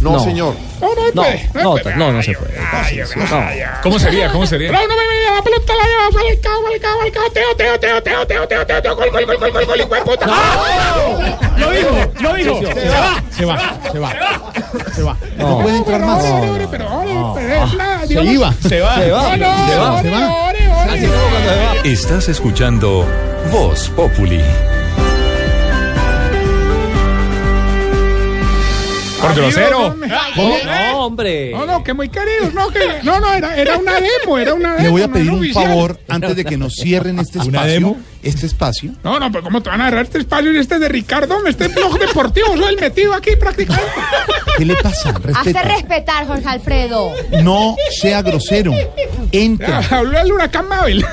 No, 0.00 0.12
No. 0.12 0.20
señor. 0.20 0.54
No, 0.80 0.88
no, 0.94 0.94
No, 1.54 1.62
no, 1.62 1.70
puede. 1.82 1.96
no, 1.96 2.12
no 2.12 2.22
se 2.22 2.32
puede. 2.34 2.54
Ay, 2.72 3.00
ay, 3.00 3.08
ay, 3.30 3.60
ay. 3.60 3.62
¿Cómo 3.82 3.98
sería? 3.98 4.30
¿Cómo 4.30 4.46
sería? 4.46 4.68
Pero 4.70 4.82
no 4.82 4.94
me 4.96 5.36
la 5.36 5.42
pelota 5.42 5.72
la 5.74 5.84
lleva 5.84 6.12
Falcao, 6.12 6.62
Falcao, 6.62 6.98
Falcao, 7.00 7.30
Teo, 7.32 7.54
Teo, 7.56 7.78
Teo, 7.78 8.02
Teo, 8.02 8.26
Teo, 8.26 8.46
Teo, 8.48 8.66
Teo, 8.66 8.82
Teo, 8.82 8.96
gol, 8.96 9.10
gol, 9.10 9.26
gol, 9.26 9.36
gol, 9.38 9.50
gol, 9.52 9.66
gol, 9.66 9.78
de 9.78 9.86
puta. 10.04 10.26
Lo 11.56 11.70
dijo, 11.70 11.90
lo 12.20 12.34
dijo. 12.34 12.60
Se 12.60 12.88
va. 12.88 13.22
Se 13.30 13.44
va, 13.44 13.58
se 13.92 13.98
va. 13.98 14.10
Se 14.94 15.02
va. 15.02 15.16
No 15.36 15.58
puede 15.60 15.76
entrar 15.78 16.00
más. 16.00 16.22
La- 17.76 18.06
Se 18.06 18.22
iba. 18.22 18.52
Se 18.68 18.80
va. 18.80 18.94
Se 18.96 19.10
va, 19.10 19.36
No, 19.36 19.46
no, 19.66 20.02
se 20.02 20.10
va. 20.10 21.74
Estás 21.84 22.28
escuchando 22.28 23.04
Voz 23.50 23.88
Populi. 23.90 24.42
Por 29.20 29.34
grosero. 29.34 29.94
No, 30.36 30.97
hombre. 30.98 31.50
No, 31.52 31.66
no, 31.66 31.82
que 31.84 31.94
muy 31.94 32.08
queridos, 32.08 32.52
no, 32.54 32.68
que, 32.68 32.80
no, 33.02 33.20
no, 33.20 33.32
era, 33.32 33.56
era 33.56 33.76
una 33.78 33.94
demo, 34.00 34.38
era 34.38 34.54
una 34.54 34.72
demo. 34.74 34.82
Le 34.84 34.88
voy 34.90 35.02
a 35.02 35.06
no 35.06 35.12
pedir 35.14 35.30
un 35.30 35.38
oficial. 35.38 35.66
favor 35.66 36.00
antes 36.08 36.36
de 36.36 36.44
que 36.44 36.56
nos 36.56 36.74
cierren 36.74 37.18
este 37.18 37.38
¿Una 37.38 37.46
espacio. 37.58 37.72
demo? 37.72 37.96
este 38.20 38.46
espacio. 38.46 38.92
No, 39.04 39.20
no, 39.20 39.30
pues 39.30 39.44
¿cómo 39.44 39.62
te 39.62 39.70
van 39.70 39.80
a 39.80 39.86
agarrar 39.86 40.04
este 40.04 40.18
espacio 40.18 40.52
y 40.52 40.58
este 40.58 40.74
es 40.74 40.80
de 40.80 40.88
Ricardo? 40.88 41.38
Me 41.40 41.50
este 41.50 41.68
blog 41.68 41.98
deportivo, 42.00 42.48
soy 42.56 42.74
el 42.74 42.80
metido 42.80 43.14
aquí 43.14 43.36
practicando. 43.36 43.80
¿Qué 44.56 44.64
le 44.64 44.74
pasa? 44.76 45.10
Hazte 45.10 45.22
Respeta. 45.52 45.62
respetar, 45.62 46.26
Jorge 46.26 46.48
Alfredo. 46.48 47.12
No 47.42 47.76
sea 48.00 48.22
grosero. 48.22 48.72
Entra. 49.30 49.80
Ya, 49.82 49.98
habló 49.98 50.18
el 50.18 50.32
huracán 50.32 50.66
Mabel. 50.68 51.04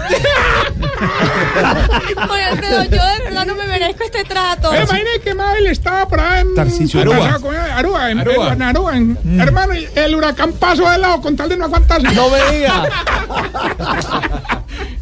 Jorge 2.27 2.43
Alfredo, 2.43 2.83
yo 2.85 2.89
de 2.89 3.23
verdad 3.25 3.45
no 3.45 3.55
me 3.55 3.67
merezco 3.67 4.03
este 4.03 4.23
trato. 4.23 4.73
Eh, 4.73 4.77
Imagínate 4.83 5.19
que 5.23 5.35
Mabel 5.35 5.67
estaba 5.67 6.07
por 6.07 6.19
ahí 6.19 6.41
en 6.41 6.97
Aruba. 6.99 7.35
Aruba. 7.75 8.11
en, 8.11 8.19
Aruba. 8.19 8.53
en 8.53 8.61
Aruba, 8.63 8.97
en- 8.97 9.39
Hermano, 9.39 9.74
el 9.95 10.15
huracán 10.15 10.53
pasó 10.53 10.89
de 10.89 10.97
lado 10.97 11.21
con 11.21 11.35
tal 11.35 11.49
de 11.49 11.57
no 11.57 11.65
aguantarse. 11.65 12.07
No 12.13 12.29
me 12.29 12.51
diga. 12.51 12.83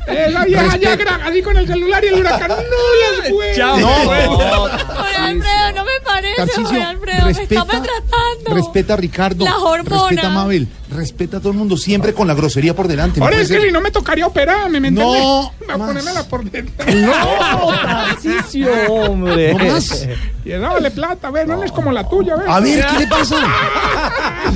Esa 0.07 0.45
vieja 0.45 0.77
ya 0.77 0.97
así 1.25 1.41
con 1.41 1.57
el 1.57 1.67
celular 1.67 2.03
y 2.03 2.07
el 2.07 2.19
huracán 2.19 2.49
no 2.49 2.55
las 2.55 3.29
fue. 3.29 3.53
Chao. 3.55 3.79
No. 3.79 3.87
Jorge 3.87 5.15
Alfredo, 5.17 5.71
no 5.75 5.85
me 5.85 6.01
parece, 6.03 6.41
Alfredo, 6.81 7.25
me 7.25 7.31
está 7.31 7.65
maltratando. 7.65 8.53
respeta 8.53 8.93
a 8.93 8.97
Ricardo. 8.97 9.45
La 9.45 9.57
hormona. 9.57 10.09
Respeta 10.09 10.27
a 10.27 10.31
Mabel. 10.31 10.67
Respeta 10.93 11.37
a 11.37 11.39
todo 11.39 11.51
el 11.51 11.57
mundo. 11.57 11.77
Siempre 11.77 12.13
con 12.13 12.27
la 12.27 12.33
grosería 12.33 12.75
por 12.75 12.87
delante. 12.87 13.19
no 13.19 13.25
Ahora 13.25 13.41
es 13.41 13.49
que 13.49 13.61
si 13.61 13.71
no 13.71 13.81
me 13.81 13.91
tocaría 13.91 14.25
operarme, 14.27 14.79
¿me 14.79 14.91
No, 14.91 15.01
entiendes? 15.01 15.69
Va 15.69 15.73
a 15.73 15.87
ponérmela 15.87 16.23
por 16.23 16.43
dentro. 16.49 16.85
No, 16.93 17.67
Tarcisio, 17.69 18.69
hombre. 18.89 19.53
No 19.53 19.65
más. 19.65 20.07
Y 20.45 20.51
vale 20.51 20.91
plata, 20.91 21.29
a 21.29 21.31
ver, 21.31 21.47
no, 21.47 21.63
es 21.63 21.71
como 21.71 21.91
la 21.91 22.07
tuya, 22.07 22.33
a 22.33 22.37
ver. 22.37 22.49
A 22.49 22.59
ver, 22.59 22.85
¿qué 22.85 22.99
le 22.99 23.07
pasa? 23.07 23.35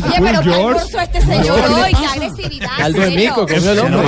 Oye, 0.05 0.15
pero 0.19 0.41
qué 0.41 0.49
George. 0.49 0.80
curso 0.81 0.99
este 0.99 1.22
señor 1.22 1.59
hoy, 1.72 1.93
qué 1.93 2.05
agresividad. 2.05 2.69
Caldo 2.77 3.01
de 3.01 3.09
mico, 3.11 3.47
comió 3.47 3.72
el 3.72 3.80
hombre. 3.80 4.01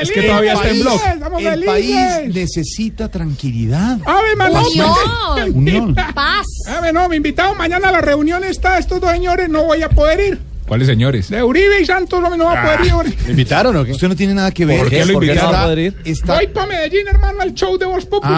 Es 0.00 0.10
que 0.10 0.22
todavía 0.22 0.52
está 0.54 0.68
en 0.70 0.80
blog. 0.80 1.00
El 1.38 1.44
felices. 1.44 1.66
país 1.66 2.34
necesita 2.34 3.08
tranquilidad. 3.08 3.98
Ave 4.04 4.36
María. 4.36 4.60
Unión. 4.60 5.52
Unión. 5.54 5.94
Paz. 6.14 6.46
Ave, 6.68 6.92
no, 6.92 7.08
me 7.08 7.16
invitaron 7.16 7.56
mañana 7.56 7.88
a 7.88 7.92
la 7.92 8.00
reunión 8.00 8.42
está, 8.44 8.78
estos 8.78 9.00
dos 9.00 9.10
señores, 9.10 9.48
no 9.48 9.62
voy 9.64 9.82
a 9.82 9.88
poder 9.88 10.20
ir. 10.20 10.40
¿Cuáles 10.66 10.88
señores? 10.88 11.28
De 11.30 11.42
Uribe 11.42 11.80
y 11.80 11.86
Santos 11.86 12.20
no, 12.20 12.36
no 12.36 12.44
va 12.46 12.60
a 12.60 12.64
poder 12.64 12.86
ir. 12.86 12.92
hombre. 12.92 13.14
¿Le 13.24 13.30
invitaron 13.30 13.76
o 13.76 13.84
qué? 13.84 13.92
Usted 13.92 14.08
no 14.08 14.16
tiene 14.16 14.34
nada 14.34 14.50
que 14.50 14.64
ver. 14.64 14.80
¿Por 14.80 14.90
qué 14.90 15.04
lo 15.04 15.12
¿Por 15.14 15.22
qué 15.22 15.26
no 15.28 15.32
invitaron? 15.32 15.54
va 15.54 15.60
a 15.60 15.64
poder 15.64 15.78
ir? 15.78 15.96
Está, 16.04 16.34
Voy 16.34 16.46
para 16.48 16.66
Medellín, 16.66 17.06
hermano, 17.08 17.40
al 17.40 17.54
show 17.54 17.78
de 17.78 17.86
Voz 17.86 18.04
Populi. 18.06 18.34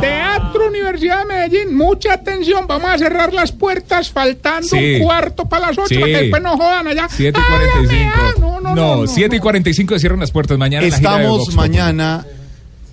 Teatro 0.00 0.68
Universidad 0.68 1.18
de 1.20 1.24
Medellín, 1.26 1.76
mucha 1.76 2.14
atención. 2.14 2.66
Vamos 2.66 2.90
a 2.90 2.98
cerrar 2.98 3.32
las 3.32 3.52
puertas 3.52 4.10
faltando 4.10 4.66
Sí. 4.68 4.94
un 4.96 5.02
cuarto 5.02 5.48
para 5.48 5.68
las 5.68 5.78
ocho 5.78 5.86
Sí. 5.88 5.94
para 5.96 6.06
que 6.06 6.18
después 6.22 6.42
no 6.42 6.56
jodan 6.56 6.86
allá. 6.88 7.08
7 7.10 7.38
y 7.38 7.42
Hágame, 7.42 7.70
45. 7.70 8.12
ah, 8.16 8.32
No, 8.40 8.60
no, 8.60 8.74
no. 8.74 8.96
No, 9.02 9.06
7 9.06 9.36
y 9.36 9.38
45 9.38 9.98
cierran 9.98 10.20
las 10.20 10.30
puertas 10.30 10.58
mañana. 10.58 10.84
en 10.84 10.90
la 10.90 10.98
gira 10.98 11.10
de 11.10 11.16
estamos 11.18 11.38
Populi. 11.40 11.56
mañana 11.56 12.26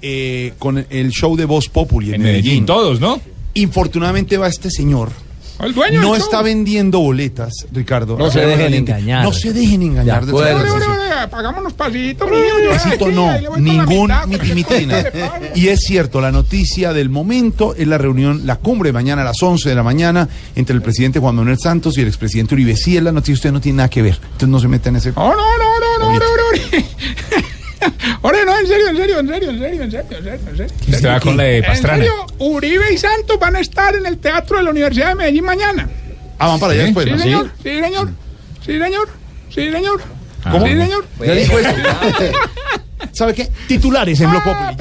eh, 0.02 0.54
con 0.60 0.86
el 0.90 1.10
show 1.12 1.36
de 1.36 1.46
Voz 1.46 1.70
Populi 1.70 2.10
en, 2.10 2.16
En 2.16 2.22
Medellín, 2.24 2.66
todos, 2.66 3.00
¿no? 3.00 3.20
Infortunadamente 3.56 4.38
va 4.38 4.48
este 4.48 4.70
señor. 4.70 5.10
El 5.64 5.74
dueño 5.74 6.02
No 6.02 6.16
está 6.16 6.42
vendiendo 6.42 7.00
boletas, 7.00 7.66
Ricardo. 7.72 8.18
No 8.18 8.30
se 8.30 8.46
dejen 8.46 8.74
engañar. 8.74 9.24
No 9.24 9.32
se 9.32 9.54
dejen 9.54 9.82
engañar. 9.84 10.26
De 10.26 10.34
Pagámonos 11.30 11.74
pasitos, 11.74 12.30
mío. 12.30 12.60
yo 12.64 12.70
Pasito 12.72 13.06
aquí, 13.06 13.16
no, 13.16 13.58
ningún. 13.58 14.12
Y 15.56 15.68
es 15.68 15.82
cierto, 15.82 16.22
la 16.22 16.32
noticia 16.32 16.94
del 16.94 17.10
momento 17.10 17.74
es 17.76 17.88
la 17.88 17.98
reunión, 17.98 18.46
la 18.46 18.58
cumbre 18.58 18.92
mañana 18.92 19.22
a 19.22 19.26
las 19.26 19.42
11 19.42 19.70
de 19.70 19.76
la 19.76 19.84
mañana 19.84 20.28
entre 20.56 20.76
el 20.76 20.82
presidente 20.82 21.20
Juan 21.20 21.36
Manuel 21.36 21.58
Santos 21.60 21.98
y 21.98 22.02
el 22.02 22.08
expresidente 22.08 22.54
Uribe. 22.54 22.76
Sí, 22.76 22.98
es 22.98 23.04
la 23.04 23.12
noticia, 23.12 23.36
usted 23.36 23.52
no 23.52 23.62
tiene 23.62 23.78
nada 23.78 23.90
que 23.90 24.02
ver. 24.02 24.20
Entonces 24.24 24.50
no 24.50 24.60
se 24.60 24.68
meta 24.68 24.90
en 24.90 24.98
ese... 24.98 25.12
No, 25.14 25.30
no, 25.30 25.36
no, 25.36 26.00
no, 26.00 26.00
no, 26.00 26.16
ore, 26.16 26.86
Ore, 28.22 28.46
no, 28.46 28.58
en 28.60 28.68
serio, 28.68 28.90
en 28.90 28.98
serio, 28.98 29.20
en 29.20 29.28
serio, 29.28 29.50
en 29.50 29.60
serio, 29.60 29.84
en 29.84 29.92
serio, 29.92 30.06
en 30.18 30.24
serio, 30.24 30.40
en 30.48 30.58
serio. 31.02 31.20
Con 31.22 31.38
la 31.38 31.44
de 31.44 31.58
En 31.58 31.64
Pastrana. 31.66 31.98
serio, 31.98 32.26
Uribe 32.40 32.94
y 32.94 32.98
Santos 32.98 33.40
van 33.40 33.56
a 33.56 33.60
estar 33.60 33.96
en 33.96 34.06
el 34.06 34.18
teatro 34.18 34.58
de 34.58 34.64
la 34.64 34.70
Universidad 34.72 35.10
de 35.10 35.16
Medellín 35.16 35.44
mañana. 35.46 35.88
Ah, 36.40 36.48
van 36.48 36.60
para 36.60 36.74
allá 36.74 36.82
¿Sí? 36.82 36.94
después. 36.94 37.06
Sí, 37.08 37.18
señor, 37.24 37.52
sí, 37.64 37.80
señor, 37.82 38.10
sí, 38.66 38.80
señor, 38.80 39.10
sí, 39.50 39.72
señor. 39.72 40.02
¿Cómo? 40.52 40.66
Sí, 40.66 40.72
señor. 40.74 41.06
Ya 41.26 41.34
dijo 41.34 41.60
eso. 41.60 41.70
¿Sabe 43.12 43.34
qué? 43.34 43.50
Titulares 43.68 44.20
en 44.22 44.30
Blog 44.30 44.44
Populi. 44.44 44.76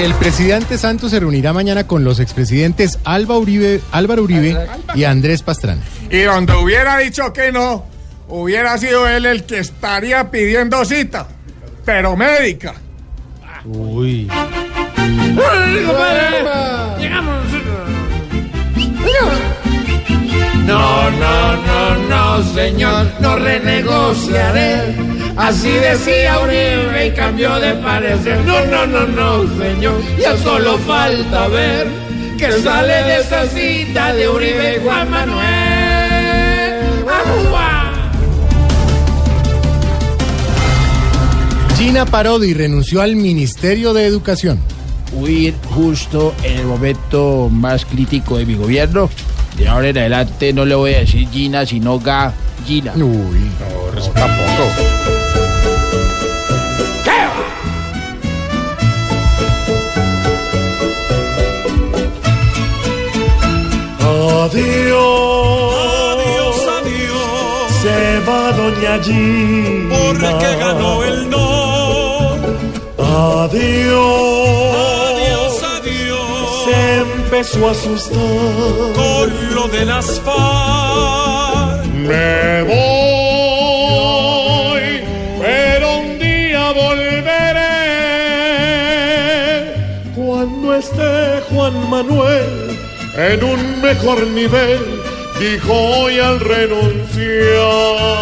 El 0.00 0.14
presidente 0.14 0.78
Santos 0.78 1.10
se 1.10 1.20
reunirá 1.20 1.52
mañana 1.52 1.86
con 1.86 2.02
los 2.02 2.18
expresidentes 2.18 2.98
Alba 3.04 3.38
Uribe, 3.38 3.80
Álvaro 3.92 4.22
Uribe 4.22 4.56
y 4.94 5.04
Andrés 5.04 5.42
Pastrana. 5.42 5.82
Y 6.10 6.22
donde 6.22 6.54
hubiera 6.54 6.98
dicho 6.98 7.32
que 7.32 7.52
no, 7.52 7.84
hubiera 8.28 8.76
sido 8.78 9.06
él 9.06 9.26
el 9.26 9.44
que 9.44 9.58
estaría 9.58 10.30
pidiendo 10.30 10.84
cita, 10.84 11.28
pero 11.84 12.16
médica. 12.16 12.74
Uy. 13.64 14.28
Llegamos. 16.98 17.42
No, 20.66 21.10
no, 21.10 21.56
no, 21.56 21.96
no, 22.08 22.54
señor, 22.54 23.06
no 23.20 23.36
renegociaré. 23.36 25.11
Así 25.36 25.70
decía 25.70 26.38
Uribe 26.40 27.06
y 27.06 27.10
cambió 27.12 27.58
de 27.58 27.74
parecer. 27.76 28.38
No, 28.44 28.64
no, 28.66 28.86
no, 28.86 29.06
no, 29.06 29.58
señor, 29.58 29.94
ya 30.18 30.36
solo 30.36 30.78
falta 30.78 31.48
ver 31.48 31.86
que 32.36 32.52
sale 32.60 32.92
de 33.04 33.20
esa 33.20 33.46
cita 33.46 34.12
de 34.12 34.28
Uribe 34.28 34.76
y 34.76 34.84
Juan 34.84 35.10
Manuel. 35.10 35.42
¡Ajúa! 37.08 37.92
Gina 41.78 42.04
Parodi 42.04 42.52
renunció 42.54 43.00
al 43.00 43.16
Ministerio 43.16 43.92
de 43.92 44.06
Educación. 44.06 44.60
huir 45.14 45.54
justo 45.74 46.34
en 46.42 46.58
el 46.58 46.66
momento 46.66 47.48
más 47.50 47.84
crítico 47.84 48.38
de 48.38 48.46
mi 48.46 48.54
gobierno. 48.54 49.10
De 49.56 49.68
ahora 49.68 49.88
en 49.88 49.98
adelante 49.98 50.52
no 50.52 50.64
le 50.64 50.74
voy 50.74 50.94
a 50.94 51.00
decir 51.00 51.28
Gina, 51.30 51.66
sino 51.66 51.98
Ga 51.98 52.32
Gina. 52.66 52.92
Uy, 52.94 53.02
no, 53.04 54.00
tampoco. 54.12 55.21
Adiós, 64.52 66.12
adiós, 66.78 67.72
Se 67.80 67.98
va 68.26 68.52
Doña 68.52 69.02
Gina. 69.02 69.96
Porque 69.96 70.50
ganó 70.60 71.02
el 71.04 71.30
no. 71.30 72.36
Adiós. 72.98 74.74
Adiós, 75.08 75.54
adiós. 75.76 76.64
Se 76.66 76.78
empezó 77.00 77.60
a 77.66 77.70
asustar. 77.70 78.92
Con 78.94 79.28
lo 79.54 79.64
de 79.68 79.86
las 79.86 80.20
FARC. 80.20 81.86
Me 81.94 82.62
voy, 82.64 82.84
pero 85.40 85.86
un 85.98 86.18
día 86.18 86.72
volveré. 86.72 87.78
Cuando 90.14 90.74
esté 90.74 91.40
Juan 91.48 91.74
Manuel 91.88 92.71
en 93.16 93.44
un 93.44 93.80
mejor 93.80 94.26
nivel, 94.28 94.78
dijo 95.38 95.72
hoy 95.72 96.18
al 96.18 96.40
renunciar. 96.40 98.12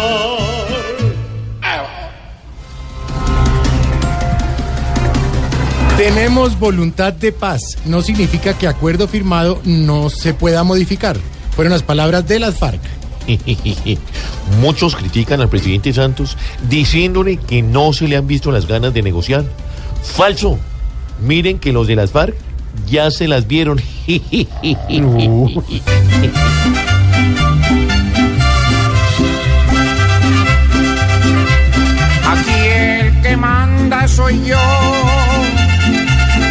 Tenemos 5.97 6.57
voluntad 6.57 7.13
de 7.13 7.31
paz. 7.31 7.61
No 7.85 8.01
significa 8.01 8.57
que 8.57 8.67
acuerdo 8.67 9.07
firmado 9.07 9.61
no 9.65 10.09
se 10.09 10.33
pueda 10.33 10.63
modificar. 10.63 11.15
Fueron 11.55 11.71
las 11.71 11.83
palabras 11.83 12.27
de 12.27 12.39
las 12.39 12.57
FARC. 12.57 12.81
Muchos 14.61 14.95
critican 14.95 15.41
al 15.41 15.49
presidente 15.49 15.93
Santos 15.93 16.37
diciéndole 16.67 17.37
que 17.37 17.61
no 17.61 17.93
se 17.93 18.07
le 18.07 18.17
han 18.17 18.25
visto 18.25 18.51
las 18.51 18.65
ganas 18.65 18.95
de 18.95 19.03
negociar. 19.03 19.45
Falso. 20.01 20.57
Miren 21.21 21.59
que 21.59 21.71
los 21.71 21.85
de 21.85 21.95
las 21.95 22.09
FARC 22.09 22.35
ya 22.89 23.11
se 23.11 23.27
las 23.27 23.47
vieron. 23.47 23.79
Aquí 24.11 24.43
el 32.51 33.21
que 33.21 33.37
manda 33.37 34.05
soy 34.09 34.43
yo. 34.43 34.59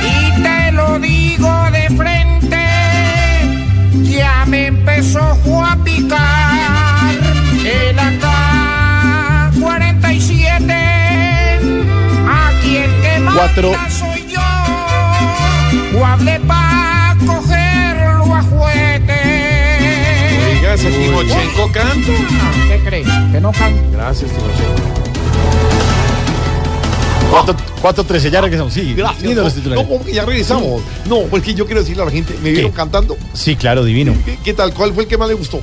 Y 0.06 0.30
te 0.42 0.72
lo 0.72 0.98
digo 1.00 1.52
de 1.70 1.90
frente. 1.98 2.64
Ya 4.04 4.46
me 4.46 4.68
empezó 4.68 5.20
a 5.20 5.76
picar 5.84 7.12
el 7.62 7.98
AK-47. 7.98 10.72
Aquí 12.26 12.76
el 12.78 12.90
que 13.02 13.18
manda 13.18 13.42
Cuatro. 13.42 13.72
soy 13.90 14.24
yo. 14.32 14.40
O 15.98 16.06
pa' 16.48 16.59
Timochenko 21.10 21.72
canta. 21.72 22.12
¿Qué 22.68 22.80
cree? 22.86 23.04
¿Que 23.32 23.40
no 23.40 23.50
canta? 23.50 23.82
Gracias, 23.92 24.30
Timochenko. 24.30 24.90
4-13, 27.82 28.30
ya 28.30 28.40
regresamos. 28.40 28.72
Sí, 28.74 28.94
Gracias. 28.94 29.22
lindo 29.22 29.42
los 29.42 29.54
No, 29.54 29.60
titulares. 29.62 29.88
no, 29.88 30.06
ya 30.08 30.24
regresamos. 30.24 30.82
No, 31.06 31.20
porque 31.30 31.54
yo 31.54 31.64
quiero 31.66 31.80
decirle 31.80 32.02
a 32.02 32.06
la 32.06 32.10
gente, 32.12 32.34
¿me 32.42 32.50
vieron 32.50 32.72
cantando? 32.72 33.16
Sí, 33.32 33.56
claro, 33.56 33.84
divino. 33.84 34.14
¿Qué, 34.24 34.38
qué 34.44 34.52
tal? 34.54 34.72
¿Cuál 34.74 34.92
fue 34.92 35.04
el 35.04 35.08
que 35.08 35.16
más 35.16 35.28
le 35.28 35.34
gustó? 35.34 35.60